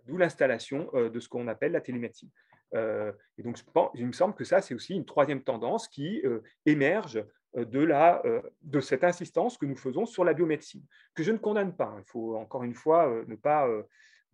d'où 0.05 0.17
l'installation 0.17 0.89
euh, 0.95 1.09
de 1.09 1.19
ce 1.19 1.29
qu'on 1.29 1.47
appelle 1.47 1.73
la 1.73 1.81
télémédecine. 1.81 2.31
Euh, 2.73 3.13
et 3.37 3.43
donc, 3.43 3.59
il 3.93 4.07
me 4.07 4.11
semble 4.11 4.33
que 4.33 4.43
ça, 4.43 4.61
c'est 4.61 4.73
aussi 4.73 4.95
une 4.95 5.05
troisième 5.05 5.43
tendance 5.43 5.87
qui 5.87 6.21
émerge 6.65 7.23
de, 7.57 7.79
la, 7.79 8.21
de 8.61 8.79
cette 8.79 9.03
insistance 9.03 9.57
que 9.57 9.65
nous 9.65 9.75
faisons 9.75 10.05
sur 10.05 10.23
la 10.23 10.33
biomédecine, 10.33 10.85
que 11.13 11.23
je 11.23 11.31
ne 11.31 11.37
condamne 11.37 11.75
pas. 11.75 11.95
Il 11.97 12.05
faut 12.05 12.37
encore 12.37 12.63
une 12.63 12.75
fois 12.75 13.23
ne 13.27 13.35
pas, 13.35 13.67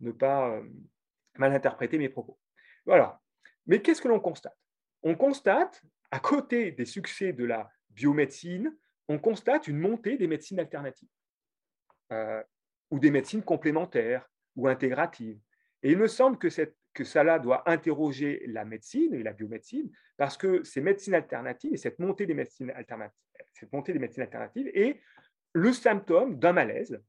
ne 0.00 0.12
pas 0.12 0.60
mal 1.38 1.52
interpréter 1.52 1.98
mes 1.98 2.08
propos. 2.08 2.38
Voilà. 2.86 3.20
Mais 3.66 3.80
qu'est-ce 3.80 4.02
que 4.02 4.08
l'on 4.08 4.20
constate? 4.20 4.56
On 5.02 5.14
constate, 5.14 5.82
à 6.10 6.20
côté 6.20 6.70
des 6.72 6.84
succès 6.84 7.32
de 7.32 7.44
la 7.44 7.70
biomédecine, 7.90 8.76
on 9.08 9.18
constate 9.18 9.68
une 9.68 9.78
montée 9.78 10.16
des 10.16 10.26
médecines 10.26 10.60
alternatives 10.60 11.08
euh, 12.12 12.42
ou 12.90 12.98
des 12.98 13.10
médecines 13.10 13.42
complémentaires 13.42 14.28
ou 14.56 14.68
intégratives. 14.68 15.38
Et 15.82 15.92
il 15.92 15.98
me 15.98 16.08
semble 16.08 16.38
que, 16.38 16.48
cette, 16.48 16.76
que 16.94 17.04
cela 17.04 17.38
doit 17.38 17.68
interroger 17.68 18.44
la 18.46 18.64
médecine 18.64 19.14
et 19.14 19.22
la 19.22 19.32
biomédecine 19.32 19.90
parce 20.16 20.36
que 20.36 20.62
ces 20.62 20.80
médecines 20.80 21.14
alternatives 21.14 21.74
et 21.74 21.76
cette 21.76 21.98
montée 21.98 22.24
des 22.24 22.34
médecines 22.34 22.70
alternatives, 22.70 23.18
cette 23.52 23.72
montée 23.72 23.92
des 23.92 24.78
est 24.78 25.00
le 25.52 25.72
symptôme 25.72 26.38
d'un 26.38 26.52
malaise, 26.52 27.00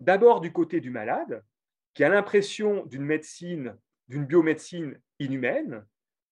d'abord 0.00 0.40
du 0.40 0.52
côté 0.52 0.80
du 0.80 0.90
malade, 0.90 1.44
qui 1.94 2.04
a 2.04 2.08
l'impression 2.08 2.84
d'une 2.86 3.04
médecine, 3.04 3.76
d'une 4.08 4.24
biomédecine 4.24 5.00
inhumaine, 5.18 5.84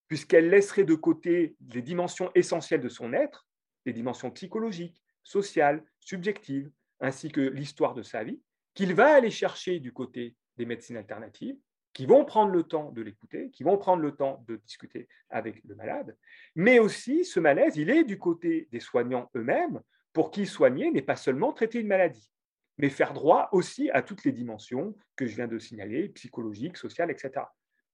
puisqu'elle 0.08 0.48
laisserait 0.48 0.84
de 0.84 0.94
côté 0.94 1.56
les 1.72 1.82
dimensions 1.82 2.30
essentielles 2.34 2.80
de 2.80 2.88
son 2.88 3.12
être, 3.12 3.48
les 3.84 3.92
dimensions 3.92 4.30
psychologiques, 4.30 5.02
sociales, 5.22 5.84
subjectives, 6.00 6.70
ainsi 7.00 7.30
que 7.30 7.40
l'histoire 7.40 7.94
de 7.94 8.02
sa 8.02 8.22
vie, 8.22 8.40
qu'il 8.74 8.94
va 8.94 9.14
aller 9.14 9.30
chercher 9.30 9.80
du 9.80 9.92
côté 9.92 10.36
des 10.56 10.66
médecines 10.66 10.96
alternatives, 10.96 11.58
qui 11.96 12.04
vont 12.04 12.26
prendre 12.26 12.52
le 12.52 12.62
temps 12.62 12.92
de 12.92 13.00
l'écouter, 13.00 13.48
qui 13.52 13.64
vont 13.64 13.78
prendre 13.78 14.02
le 14.02 14.14
temps 14.14 14.44
de 14.48 14.56
discuter 14.56 15.08
avec 15.30 15.64
le 15.64 15.74
malade, 15.74 16.14
mais 16.54 16.78
aussi 16.78 17.24
ce 17.24 17.40
malaise, 17.40 17.78
il 17.78 17.88
est 17.88 18.04
du 18.04 18.18
côté 18.18 18.68
des 18.70 18.80
soignants 18.80 19.30
eux-mêmes, 19.34 19.80
pour 20.12 20.30
qui 20.30 20.44
soigner 20.44 20.90
n'est 20.90 21.00
pas 21.00 21.16
seulement 21.16 21.54
traiter 21.54 21.80
une 21.80 21.86
maladie, 21.86 22.30
mais 22.76 22.90
faire 22.90 23.14
droit 23.14 23.48
aussi 23.52 23.88
à 23.92 24.02
toutes 24.02 24.24
les 24.24 24.32
dimensions 24.32 24.94
que 25.16 25.26
je 25.26 25.36
viens 25.36 25.48
de 25.48 25.58
signaler, 25.58 26.10
psychologiques, 26.10 26.76
sociales, 26.76 27.10
etc. 27.10 27.46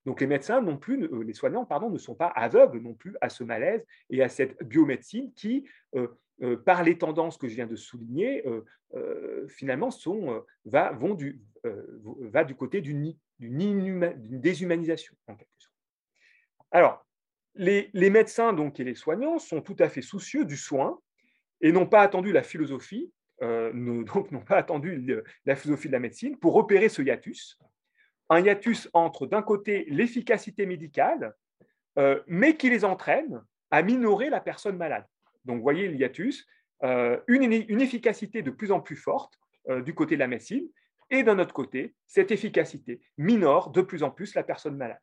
Donc 0.07 0.21
les 0.21 0.27
médecins 0.27 0.61
non 0.61 0.79
euh, 0.89 1.23
les 1.23 1.33
soignants 1.33 1.67
ne 1.91 1.99
sont 1.99 2.15
pas 2.15 2.29
aveugles 2.29 2.81
non 2.81 2.95
plus 2.95 3.17
à 3.21 3.29
ce 3.29 3.45
malaise 3.45 3.85
et 4.11 4.23
à 4.23 4.29
cette 4.29 4.63
biomédecine 4.63 5.33
qui, 5.35 5.69
euh, 5.95 6.09
euh, 6.43 6.57
par 6.57 6.83
les 6.83 6.99
tendances 6.99 7.39
que 7.39 7.49
je 7.49 7.55
viens 7.55 7.67
de 7.67 7.77
souligner, 7.77 8.45
finalement 9.49 9.89
va, 10.65 10.93
du, 11.17 11.41
va 11.65 12.45
du 12.45 12.55
côté 12.55 12.81
d'une 12.81 13.15
déshumanisation 13.39 15.15
en. 15.29 15.37
Alors, 16.71 17.07
les, 17.55 17.91
médecins 18.11 18.53
donc, 18.53 18.81
et 18.81 18.85
les 18.85 18.95
soignants 18.95 19.39
sont 19.39 19.63
tout 19.63 19.77
à 19.79 19.89
fait 19.89 20.03
soucieux 20.03 20.45
du 20.45 20.57
soin 20.57 20.99
et 21.61 21.73
n'ont 21.73 21.87
pas 21.87 22.01
attendu 22.01 22.33
la 22.33 22.43
philosophie, 22.43 23.11
donc 23.41 24.31
n'ont 24.31 24.45
pas 24.45 24.57
attendu 24.57 25.07
la 25.47 25.57
philosophie 25.57 25.89
de 25.89 25.93
la 25.93 26.01
médecine 26.01 26.39
pour 26.39 26.57
opérer 26.57 26.91
ce 26.91 27.01
hiatus 27.01 27.59
un 28.33 28.41
hiatus 28.41 28.89
entre, 28.95 29.27
d'un 29.27 29.43
côté, 29.43 29.85
l'efficacité 29.89 30.65
médicale, 30.65 31.35
euh, 31.99 32.21
mais 32.27 32.57
qui 32.57 32.71
les 32.71 32.85
entraîne 32.85 33.43
à 33.71 33.83
minorer 33.83 34.31
la 34.31 34.41
personne 34.41 34.77
malade. 34.77 35.05
Donc, 35.45 35.59
vous 35.59 35.63
voyez 35.63 35.87
le 35.89 35.97
hiatus, 35.97 36.47
euh, 36.83 37.21
une, 37.29 37.53
efficacité 37.53 38.43
de 38.43 38.51
plus 38.51 38.73
en 38.73 38.81
plus 38.81 38.97
forte 38.97 39.39
euh, 39.69 39.83
du 39.83 39.95
côté 39.95 40.15
de 40.15 40.21
la 40.21 40.29
médecine, 40.29 40.67
et 41.11 41.23
d'un 41.23 41.39
autre 41.39 41.53
côté, 41.53 41.95
cette 42.07 42.31
efficacité 42.31 43.03
minore 43.19 43.71
de 43.71 43.83
plus 43.83 44.03
en 44.03 44.11
plus 44.11 44.35
la 44.35 44.43
personne 44.43 44.77
malade. 44.77 45.01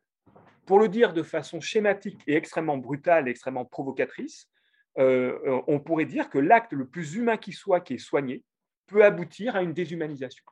Pour 0.66 0.80
le 0.80 0.88
dire 0.88 1.12
de 1.12 1.22
façon 1.22 1.60
schématique 1.60 2.20
et 2.26 2.34
extrêmement 2.34 2.78
brutale, 2.78 3.28
et 3.28 3.30
extrêmement 3.30 3.64
provocatrice, 3.64 4.48
on 4.96 5.80
pourrait 5.80 6.04
dire 6.04 6.28
que 6.28 6.38
l'acte 6.38 6.72
le 6.72 6.86
plus 6.86 7.14
humain 7.14 7.36
qui 7.36 7.52
soit, 7.52 7.80
qui 7.80 7.94
est 7.94 7.98
soigné, 7.98 8.42
peut 8.86 9.04
aboutir 9.04 9.56
à 9.56 9.62
une 9.62 9.72
déshumanisation. 9.72 10.44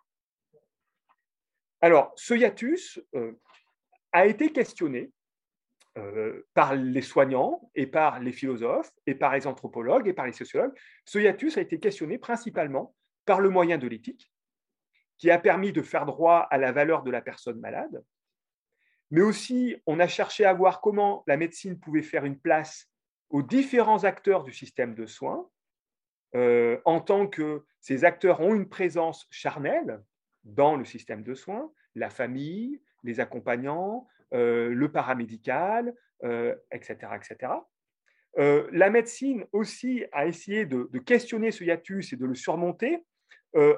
Alors, 1.81 2.13
ce 2.17 2.35
hiatus 2.35 3.01
euh, 3.15 3.33
a 4.13 4.27
été 4.27 4.53
questionné 4.53 5.13
euh, 5.97 6.47
par 6.55 6.75
les 6.75 7.03
soignants 7.03 7.71
et 7.75 7.87
par 7.87 8.21
les 8.21 8.33
philosophes 8.33 8.93
et 9.07 9.15
par 9.15 9.35
les 9.35 9.47
anthropologues 9.47 10.09
et 10.09 10.13
par 10.13 10.27
les 10.27 10.33
sociologues. 10.33 10.77
Ce 11.05 11.19
hiatus 11.19 11.57
a 11.57 11.61
été 11.61 11.79
questionné 11.79 12.19
principalement 12.19 12.95
par 13.25 13.41
le 13.41 13.51
moyen 13.51 13.79
de 13.79 13.87
l'éthique, 13.87 14.33
qui 15.19 15.31
a 15.31 15.39
permis 15.39 15.73
de 15.73 15.83
faire 15.83 16.07
droit 16.07 16.47
à 16.51 16.59
la 16.59 16.73
valeur 16.73 17.03
de 17.03 17.11
la 17.11 17.21
personne 17.21 17.59
malade, 17.59 18.03
mais 19.11 19.23
aussi 19.23 19.77
on 19.87 20.01
a 20.01 20.09
cherché 20.09 20.45
à 20.45 20.53
voir 20.53 20.81
comment 20.81 21.25
la 21.27 21.37
médecine 21.37 21.79
pouvait 21.79 22.03
faire 22.03 22.25
une 22.25 22.39
place 22.39 22.89
aux 23.31 23.43
différents 23.43 24.05
acteurs 24.05 24.45
du 24.45 24.53
système 24.53 24.95
de 24.95 25.07
soins, 25.07 25.49
euh, 26.35 26.81
en 26.85 27.01
tant 27.01 27.27
que 27.27 27.65
ces 27.81 28.05
acteurs 28.05 28.41
ont 28.41 28.55
une 28.55 28.69
présence 28.69 29.27
charnelle, 29.31 30.03
dans 30.49 30.77
le 30.77 30.85
système 30.85 31.23
de 31.23 31.35
soins, 31.35 31.71
la 31.95 32.11
famille, 32.11 32.81
les 33.05 33.21
accompagnants, 33.21 34.07
euh, 34.35 34.69
le 34.75 34.93
paramédical, 34.93 35.95
etc. 36.73 36.99
Euh, 37.05 37.17
etc. 37.17 37.53
Euh, 38.39 38.69
la 38.73 38.91
médecine 38.91 39.47
aussi 39.53 40.05
a 40.13 40.27
essayé 40.27 40.67
de, 40.67 40.87
questionner 40.99 41.51
ce 41.51 41.65
hiatus 41.65 42.13
et 42.13 42.17
de 42.17 42.27
le 42.27 42.35
surmonter 42.35 43.05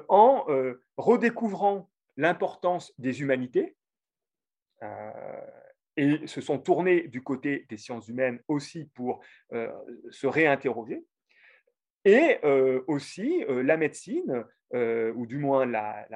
en 0.09 0.45
redécouvrant 0.97 1.89
l'importance 2.17 2.93
des 2.97 3.21
humanités 3.21 3.77
et 5.95 6.27
se 6.27 6.41
sont 6.41 6.59
tournés 6.59 7.07
du 7.07 7.23
côté 7.23 7.65
des 7.69 7.77
sciences 7.77 8.09
humaines 8.09 8.41
aussi 8.49 8.85
pour 8.93 9.23
se 9.49 10.27
réinterroger. 10.27 11.05
Et 12.03 12.39
aussi, 12.87 13.45
la 13.47 13.77
médecine 13.77 14.45
euh, 14.73 15.11
ou 15.15 15.25
du 15.25 15.37
moins 15.37 15.65
la, 15.65 16.07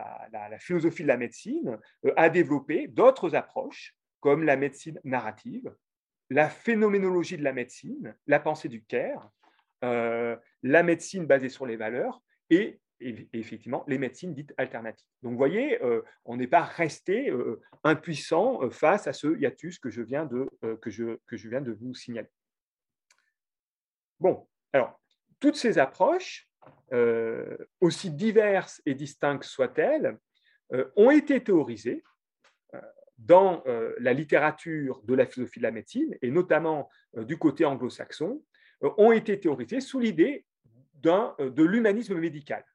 philosophie 0.60 1.04
de 1.04 1.08
la 1.08 1.18
médecine, 1.18 1.78
euh, 2.06 2.14
a 2.16 2.30
développé 2.30 2.88
d'autres 2.88 3.36
approches, 3.36 3.96
comme 4.20 4.44
la 4.44 4.56
médecine 4.56 5.00
narrative, 5.04 5.74
la 6.30 6.50
phénoménologie 6.50 7.38
de 7.38 7.44
la 7.44 7.54
médecine, 7.54 8.16
la 8.28 8.40
pensée 8.40 8.70
du 8.70 8.84
care, 8.84 9.32
euh, 9.84 10.36
la 10.64 10.84
médecine 10.84 11.26
basée 11.26 11.50
sur 11.50 11.66
les 11.66 11.76
valeurs, 11.76 12.22
et, 12.50 12.80
effectivement 13.02 13.84
les 13.90 13.98
médecines 13.98 14.34
dites 14.34 14.54
alternatives. 14.58 15.06
Donc 15.22 15.34
vous 15.34 15.38
voyez, 15.38 15.78
on 16.24 16.38
n'est 16.38 16.48
pas 16.48 16.64
resté 16.64 17.30
impuissant 17.84 18.70
face 18.70 19.06
à 19.06 19.12
ce 19.12 19.38
hiatus 19.38 19.80
que 19.80 19.90
je 19.90 20.02
viens 20.02 20.26
de, 20.26 20.50
que 20.82 20.90
je, 20.90 21.20
que 21.28 21.36
je 21.36 21.50
viens 21.50 21.60
de 21.60 21.74
vous 21.74 21.94
signaler. 21.94 22.30
Bon, 24.22 24.48
alors, 24.72 25.00
toutes 25.40 25.58
ces 25.58 25.78
approches, 25.78 26.48
aussi 27.82 28.12
diverses 28.12 28.82
et 28.86 28.96
distinctes 28.96 29.44
soient-elles, 29.44 30.18
ont 30.96 31.12
été 31.12 31.44
théorisées 31.44 32.04
dans 33.18 33.64
la 34.00 34.14
littérature 34.14 35.02
de 35.04 35.14
la 35.14 35.26
philosophie 35.26 35.60
de 35.60 35.64
la 35.64 35.72
médecine, 35.72 36.18
et 36.22 36.32
notamment 36.32 36.90
du 37.16 37.38
côté 37.38 37.66
anglo-saxon, 37.66 38.44
ont 38.82 39.12
été 39.12 39.40
théorisées 39.40 39.80
sous 39.82 40.00
l'idée 40.00 40.46
de 40.96 41.64
l'humanisme 41.64 42.16
médical 42.16 42.66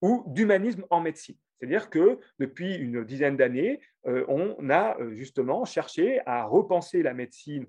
ou 0.00 0.24
d'humanisme 0.28 0.84
en 0.90 1.00
médecine. 1.00 1.36
C'est-à-dire 1.60 1.90
que 1.90 2.18
depuis 2.38 2.74
une 2.74 3.04
dizaine 3.04 3.36
d'années, 3.36 3.80
on 4.04 4.70
a 4.70 4.96
justement 5.10 5.66
cherché 5.66 6.20
à 6.24 6.44
repenser 6.44 7.02
la 7.02 7.12
médecine 7.12 7.66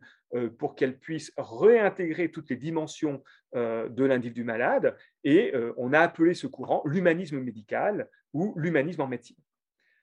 pour 0.57 0.75
qu'elle 0.75 0.97
puisse 0.97 1.33
réintégrer 1.37 2.31
toutes 2.31 2.49
les 2.49 2.55
dimensions 2.55 3.21
de 3.53 4.03
l'individu 4.05 4.45
malade, 4.45 4.95
et 5.25 5.53
on 5.75 5.91
a 5.91 5.99
appelé 5.99 6.33
ce 6.33 6.47
courant 6.47 6.81
l'humanisme 6.85 7.39
médical 7.41 8.07
ou 8.33 8.53
l'humanisme 8.55 9.01
en 9.01 9.07
médecine. 9.07 9.35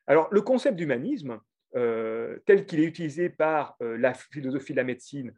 Alors, 0.06 0.28
le 0.30 0.42
concept 0.42 0.76
d'humanisme, 0.76 1.40
tel 1.72 2.66
qu'il 2.66 2.80
est 2.80 2.86
utilisé 2.86 3.30
par 3.30 3.76
la 3.80 4.12
philosophie 4.12 4.74
de 4.74 4.78
la 4.78 4.84
médecine 4.84 5.32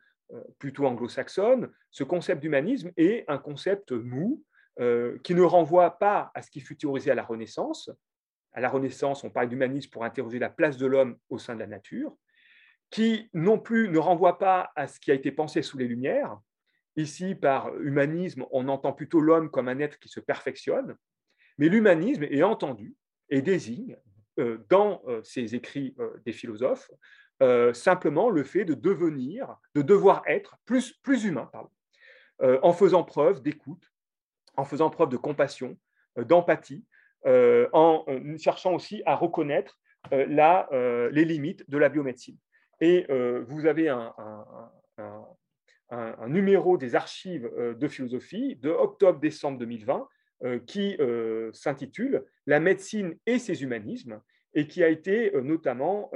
plutôt 0.58 0.86
anglo-saxonne, 0.86 1.70
ce 1.92 2.02
concept 2.02 2.40
d'humanisme 2.42 2.90
est 2.96 3.24
un 3.28 3.38
concept 3.38 3.92
mou, 3.92 4.42
euh, 4.78 5.18
qui 5.24 5.34
ne 5.34 5.42
renvoie 5.42 5.98
pas 5.98 6.30
à 6.34 6.40
ce 6.40 6.50
qui 6.50 6.60
fut 6.60 6.76
théorisé 6.76 7.10
à 7.10 7.14
la 7.14 7.24
Renaissance. 7.24 7.90
À 8.52 8.60
la 8.60 8.68
Renaissance, 8.68 9.24
on 9.24 9.30
parle 9.30 9.48
d'humanisme 9.48 9.90
pour 9.90 10.04
interroger 10.04 10.38
la 10.38 10.50
place 10.50 10.76
de 10.76 10.86
l'homme 10.86 11.16
au 11.28 11.38
sein 11.38 11.54
de 11.54 11.60
la 11.60 11.66
nature, 11.66 12.16
qui 12.90 13.30
non 13.32 13.58
plus 13.58 13.88
ne 13.88 13.98
renvoie 13.98 14.38
pas 14.38 14.72
à 14.74 14.86
ce 14.86 14.98
qui 14.98 15.10
a 15.10 15.14
été 15.14 15.30
pensé 15.30 15.62
sous 15.62 15.78
les 15.78 15.86
Lumières. 15.86 16.38
Ici, 16.96 17.34
par 17.34 17.74
humanisme, 17.76 18.44
on 18.50 18.68
entend 18.68 18.92
plutôt 18.92 19.20
l'homme 19.20 19.50
comme 19.50 19.68
un 19.68 19.78
être 19.78 19.98
qui 19.98 20.08
se 20.08 20.20
perfectionne, 20.20 20.96
mais 21.58 21.68
l'humanisme 21.68 22.24
est 22.24 22.42
entendu 22.42 22.96
et 23.28 23.42
désigne 23.42 23.96
euh, 24.38 24.58
dans 24.68 25.02
euh, 25.06 25.22
ces 25.22 25.54
écrits 25.54 25.94
des 26.24 26.32
philosophes 26.32 26.90
simplement 27.72 28.28
le 28.28 28.44
fait 28.44 28.66
de 28.66 28.74
devenir, 28.74 29.56
de 29.74 29.80
devoir 29.80 30.22
être 30.26 30.58
plus, 30.66 30.92
plus 30.92 31.24
humain, 31.24 31.50
en 32.38 32.74
faisant 32.74 33.02
preuve 33.02 33.40
d'écoute, 33.40 33.90
en 34.56 34.64
faisant 34.64 34.90
preuve 34.90 35.08
de 35.08 35.16
compassion, 35.16 35.78
euh, 36.18 36.24
d'empathie, 36.24 36.84
euh, 36.84 36.89
en 37.24 38.04
euh, 38.08 38.38
cherchant 38.38 38.74
aussi 38.74 39.02
à 39.06 39.14
reconnaître 39.14 39.78
les 40.10 41.24
limites 41.24 41.68
de 41.68 41.78
la 41.78 41.88
biomédecine. 41.88 42.38
Et 42.80 43.06
vous 43.46 43.66
avez 43.66 43.90
un, 43.90 44.14
numéro 46.26 46.78
des 46.78 46.94
archives 46.94 47.50
de 47.78 47.88
philosophie 47.88 48.56
de 48.56 48.70
octobre-décembre 48.70 49.58
2020 49.58 50.08
qui 50.66 50.96
s'intitule 51.52 52.24
La 52.46 52.60
médecine 52.60 53.14
et 53.26 53.38
ses 53.38 53.62
humanismes 53.62 54.22
et 54.54 54.66
qui 54.66 54.82
a 54.82 54.88
été 54.88 55.30
notamment 55.42 56.10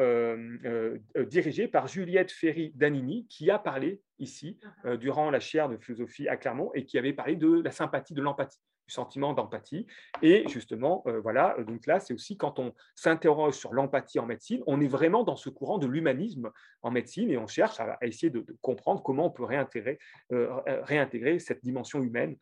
dirigé 1.26 1.68
par 1.68 1.86
Juliette 1.86 2.32
Ferry-Danini, 2.32 3.26
qui 3.28 3.50
a 3.50 3.58
parlé 3.58 4.00
ici 4.18 4.58
durant 4.98 5.30
la 5.30 5.40
chaire 5.40 5.68
de 5.68 5.76
philosophie 5.76 6.26
à 6.28 6.38
Clermont 6.38 6.70
et 6.72 6.86
qui 6.86 6.96
avait 6.96 7.12
parlé 7.12 7.36
de 7.36 7.60
la 7.60 7.70
sympathie, 7.70 8.14
de 8.14 8.22
l'empathie 8.22 8.62
sentiment 8.86 9.32
d'empathie. 9.32 9.86
Et 10.22 10.44
justement, 10.48 11.04
voilà, 11.22 11.56
donc 11.66 11.86
là, 11.86 12.00
c'est 12.00 12.14
aussi 12.14 12.36
quand 12.36 12.58
on 12.58 12.74
s'interroge 12.94 13.54
sur 13.54 13.72
l'empathie 13.72 14.18
en 14.18 14.26
médecine, 14.26 14.62
on 14.66 14.80
est 14.80 14.88
vraiment 14.88 15.24
dans 15.24 15.36
ce 15.36 15.48
courant 15.48 15.78
de 15.78 15.86
l'humanisme 15.86 16.50
en 16.82 16.90
médecine 16.90 17.30
et 17.30 17.38
on 17.38 17.46
cherche 17.46 17.80
à, 17.80 17.98
essayer 18.02 18.30
de, 18.30 18.44
comprendre 18.60 19.02
comment 19.02 19.26
on 19.26 19.30
peut 19.30 19.44
réintégrer, 19.44 19.98
réintégrer 20.30 21.38
cette 21.38 21.62
dimension 21.62 22.02
humaine 22.02 22.36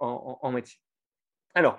en, 0.00 0.52
médecine. 0.52 0.80
Alors, 1.54 1.78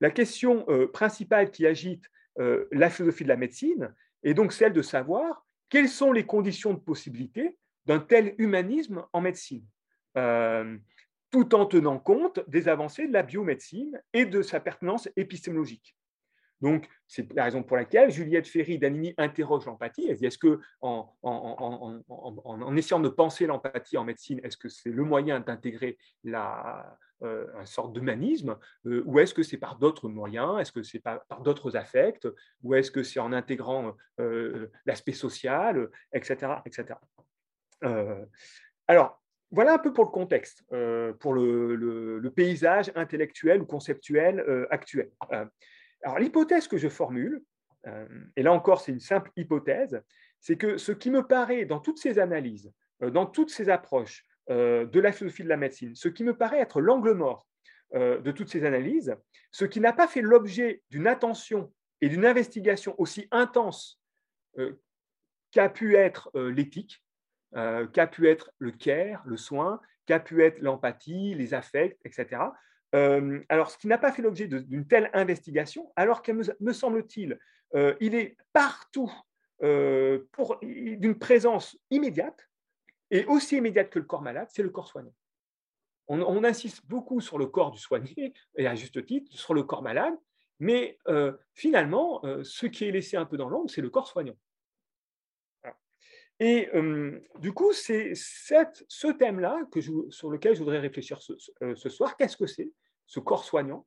la 0.00 0.10
question 0.10 0.66
principale 0.92 1.50
qui 1.50 1.66
agite 1.66 2.04
la 2.36 2.90
philosophie 2.90 3.24
de 3.24 3.28
la 3.28 3.36
médecine 3.36 3.94
est 4.24 4.34
donc 4.34 4.52
celle 4.52 4.72
de 4.72 4.82
savoir 4.82 5.44
quelles 5.68 5.88
sont 5.88 6.12
les 6.12 6.24
conditions 6.24 6.74
de 6.74 6.78
possibilité 6.78 7.56
d'un 7.86 8.00
tel 8.00 8.34
humanisme 8.38 9.04
en 9.12 9.20
médecine, 9.20 9.64
tout 11.34 11.52
en 11.56 11.66
tenant 11.66 11.98
compte 11.98 12.38
des 12.46 12.68
avancées 12.68 13.08
de 13.08 13.12
la 13.12 13.24
biomédecine 13.24 14.00
et 14.12 14.24
de 14.24 14.40
sa 14.40 14.60
pertinence 14.60 15.08
épistémologique. 15.16 15.96
Donc, 16.60 16.88
c'est 17.08 17.32
la 17.32 17.42
raison 17.42 17.64
pour 17.64 17.76
laquelle 17.76 18.12
Juliette 18.12 18.46
Ferry 18.46 18.78
d'Anini 18.78 19.14
interroge 19.18 19.66
l'empathie. 19.66 20.06
Elle 20.08 20.16
dit 20.16 20.26
est-ce 20.26 20.38
que, 20.38 20.60
en, 20.80 22.76
essayant 22.76 23.00
de 23.00 23.08
penser 23.08 23.46
l'empathie 23.46 23.98
en 23.98 24.04
médecine, 24.04 24.40
est-ce 24.44 24.56
que 24.56 24.68
c'est 24.68 24.90
le 24.90 25.02
moyen 25.02 25.40
d'intégrer 25.40 25.98
la, 26.22 26.96
euh, 27.24 27.48
une 27.58 27.66
sorte 27.66 27.92
d'humanisme, 27.92 28.56
euh, 28.86 29.02
ou 29.04 29.18
est-ce 29.18 29.34
que 29.34 29.42
c'est 29.42 29.58
par 29.58 29.74
d'autres 29.74 30.08
moyens, 30.08 30.60
est-ce 30.60 30.70
que 30.70 30.84
c'est 30.84 31.00
par, 31.00 31.24
par 31.24 31.40
d'autres 31.40 31.76
affects, 31.76 32.28
ou 32.62 32.76
est-ce 32.76 32.92
que 32.92 33.02
c'est 33.02 33.18
en 33.18 33.32
intégrant 33.32 33.96
euh, 34.20 34.70
l'aspect 34.86 35.10
social, 35.10 35.90
etc. 36.12 36.62
etc. 36.64 36.94
alors, 38.86 39.23
voilà 39.54 39.74
un 39.74 39.78
peu 39.78 39.92
pour 39.92 40.04
le 40.04 40.10
contexte, 40.10 40.64
pour 41.20 41.34
le, 41.34 42.32
paysage 42.34 42.90
intellectuel 42.94 43.62
ou 43.62 43.66
conceptuel 43.66 44.44
actuel. 44.70 45.10
alors, 46.02 46.18
l'hypothèse 46.18 46.68
que 46.68 46.76
je 46.76 46.88
formule, 46.88 47.42
et 48.36 48.42
là 48.42 48.52
encore, 48.52 48.80
c'est 48.80 48.92
une 48.92 49.00
simple 49.00 49.30
hypothèse, 49.36 50.02
c'est 50.40 50.56
que 50.56 50.76
ce 50.76 50.92
qui 50.92 51.10
me 51.10 51.22
paraît 51.22 51.64
dans 51.64 51.80
toutes 51.80 51.98
ces 51.98 52.18
analyses, 52.18 52.72
dans 53.00 53.26
toutes 53.26 53.50
ces 53.50 53.68
approches, 53.68 54.24
euh, 54.50 54.84
de 54.84 55.00
la 55.00 55.10
philosophie 55.10 55.42
de 55.42 55.48
la 55.48 55.56
médecine, 55.56 55.94
ce 55.94 56.08
qui 56.08 56.22
me 56.22 56.36
paraît 56.36 56.60
être 56.60 56.82
l'angle 56.82 57.14
mort 57.14 57.48
euh, 57.94 58.20
de 58.20 58.30
toutes 58.30 58.50
ces 58.50 58.66
analyses, 58.66 59.16
ce 59.52 59.64
qui 59.64 59.80
n'a 59.80 59.94
pas 59.94 60.06
fait 60.06 60.20
l'objet 60.20 60.82
d'une 60.90 61.06
attention 61.06 61.72
et 62.02 62.10
d'une 62.10 62.26
investigation 62.26 62.94
aussi 62.98 63.26
intense 63.30 63.98
euh, 64.58 64.78
qu'a 65.50 65.70
pu 65.70 65.96
être 65.96 66.30
l'éthique, 66.34 67.02
qu'a 67.54 68.06
pu 68.06 68.28
être 68.28 68.50
le 68.58 68.72
care, 68.72 69.22
le 69.26 69.36
soin, 69.36 69.80
qu'a 70.06 70.20
pu 70.20 70.42
être 70.42 70.60
l'empathie, 70.60 71.34
les 71.34 71.54
affects, 71.54 71.96
etc. 72.04 72.42
alors, 73.48 73.70
ce 73.70 73.78
qui 73.78 73.86
n'a 73.86 73.98
pas 73.98 74.12
fait 74.12 74.22
l'objet 74.22 74.46
d'une 74.48 74.86
telle 74.86 75.10
investigation, 75.14 75.92
alors 75.96 76.22
que 76.22 76.32
me, 76.32 76.72
semble-t-il, 76.72 77.38
il 78.00 78.14
est 78.14 78.36
partout 78.52 79.12
d'une 79.60 81.18
présence 81.18 81.78
immédiate, 81.90 82.48
et 83.10 83.24
aussi 83.26 83.56
immédiate 83.56 83.90
que 83.90 83.98
le 83.98 84.04
corps 84.04 84.22
malade, 84.22 84.48
c'est 84.50 84.62
le 84.62 84.70
corps 84.70 84.88
soignant. 84.88 85.14
On, 86.08 86.44
insiste 86.44 86.84
beaucoup 86.86 87.20
sur 87.20 87.38
le 87.38 87.46
corps 87.46 87.70
du 87.70 87.78
soigné, 87.78 88.34
et 88.56 88.66
à 88.66 88.74
juste 88.74 89.04
titre, 89.06 89.32
sur 89.32 89.54
le 89.54 89.62
corps 89.62 89.82
malade, 89.82 90.14
mais 90.58 90.98
euh, 91.08 91.32
finalement, 91.54 92.20
euh, 92.24 92.44
ce 92.44 92.66
qui 92.66 92.84
est 92.84 92.90
laissé 92.90 93.16
un 93.16 93.24
peu 93.24 93.36
dans 93.36 93.48
l'ombre, 93.48 93.70
c'est 93.70 93.80
le 93.80 93.88
corps 93.88 94.06
soignant. 94.06 94.36
Et 96.40 96.68
euh, 96.74 97.20
du 97.38 97.52
coup, 97.52 97.72
c'est 97.72 98.12
ce 98.14 99.12
thème-là 99.12 99.60
sur 100.10 100.30
lequel 100.30 100.54
je 100.54 100.58
voudrais 100.58 100.80
réfléchir 100.80 101.22
ce, 101.22 101.32
ce 101.74 101.88
soir. 101.88 102.16
Qu'est-ce 102.16 102.36
que 102.36 102.46
c'est, 102.46 102.72
ce 103.06 103.20
corps 103.20 103.44
soignant 103.44 103.86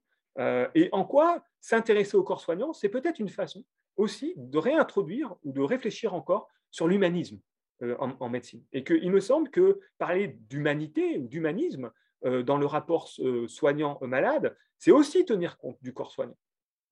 Et 0.76 0.90
en 0.92 1.04
quoi 1.04 1.44
s'intéresser 1.60 2.16
au 2.16 2.24
corps 2.24 2.42
soignant, 2.42 2.72
c'est 2.74 2.90
peut-être 2.90 3.20
une 3.20 3.30
façon 3.30 3.66
aussi 3.98 4.34
de 4.38 4.58
réintroduire 4.58 5.36
ou 5.44 5.52
de 5.52 5.62
réfléchir 5.62 6.14
encore 6.14 6.48
sur 6.72 6.88
l'humanisme. 6.88 7.40
Euh, 7.84 7.96
en, 8.00 8.28
médecine. 8.28 8.64
Et 8.74 8.84
qu'il 8.84 9.12
me 9.12 9.20
semble 9.20 9.52
que 9.52 9.80
parler 10.00 10.30
d'humanité 10.50 11.20
ou 11.20 11.28
d'humanisme 11.28 11.92
euh, 12.26 12.42
dans 12.42 12.58
le 12.58 12.66
rapport 12.66 13.08
euh, 13.20 13.48
soignant-malade, 13.48 14.58
c'est 14.80 14.90
aussi 14.90 15.26
tenir 15.26 15.60
compte 15.60 15.78
du 15.84 15.94
corps 15.94 16.10
soignant. 16.10 16.38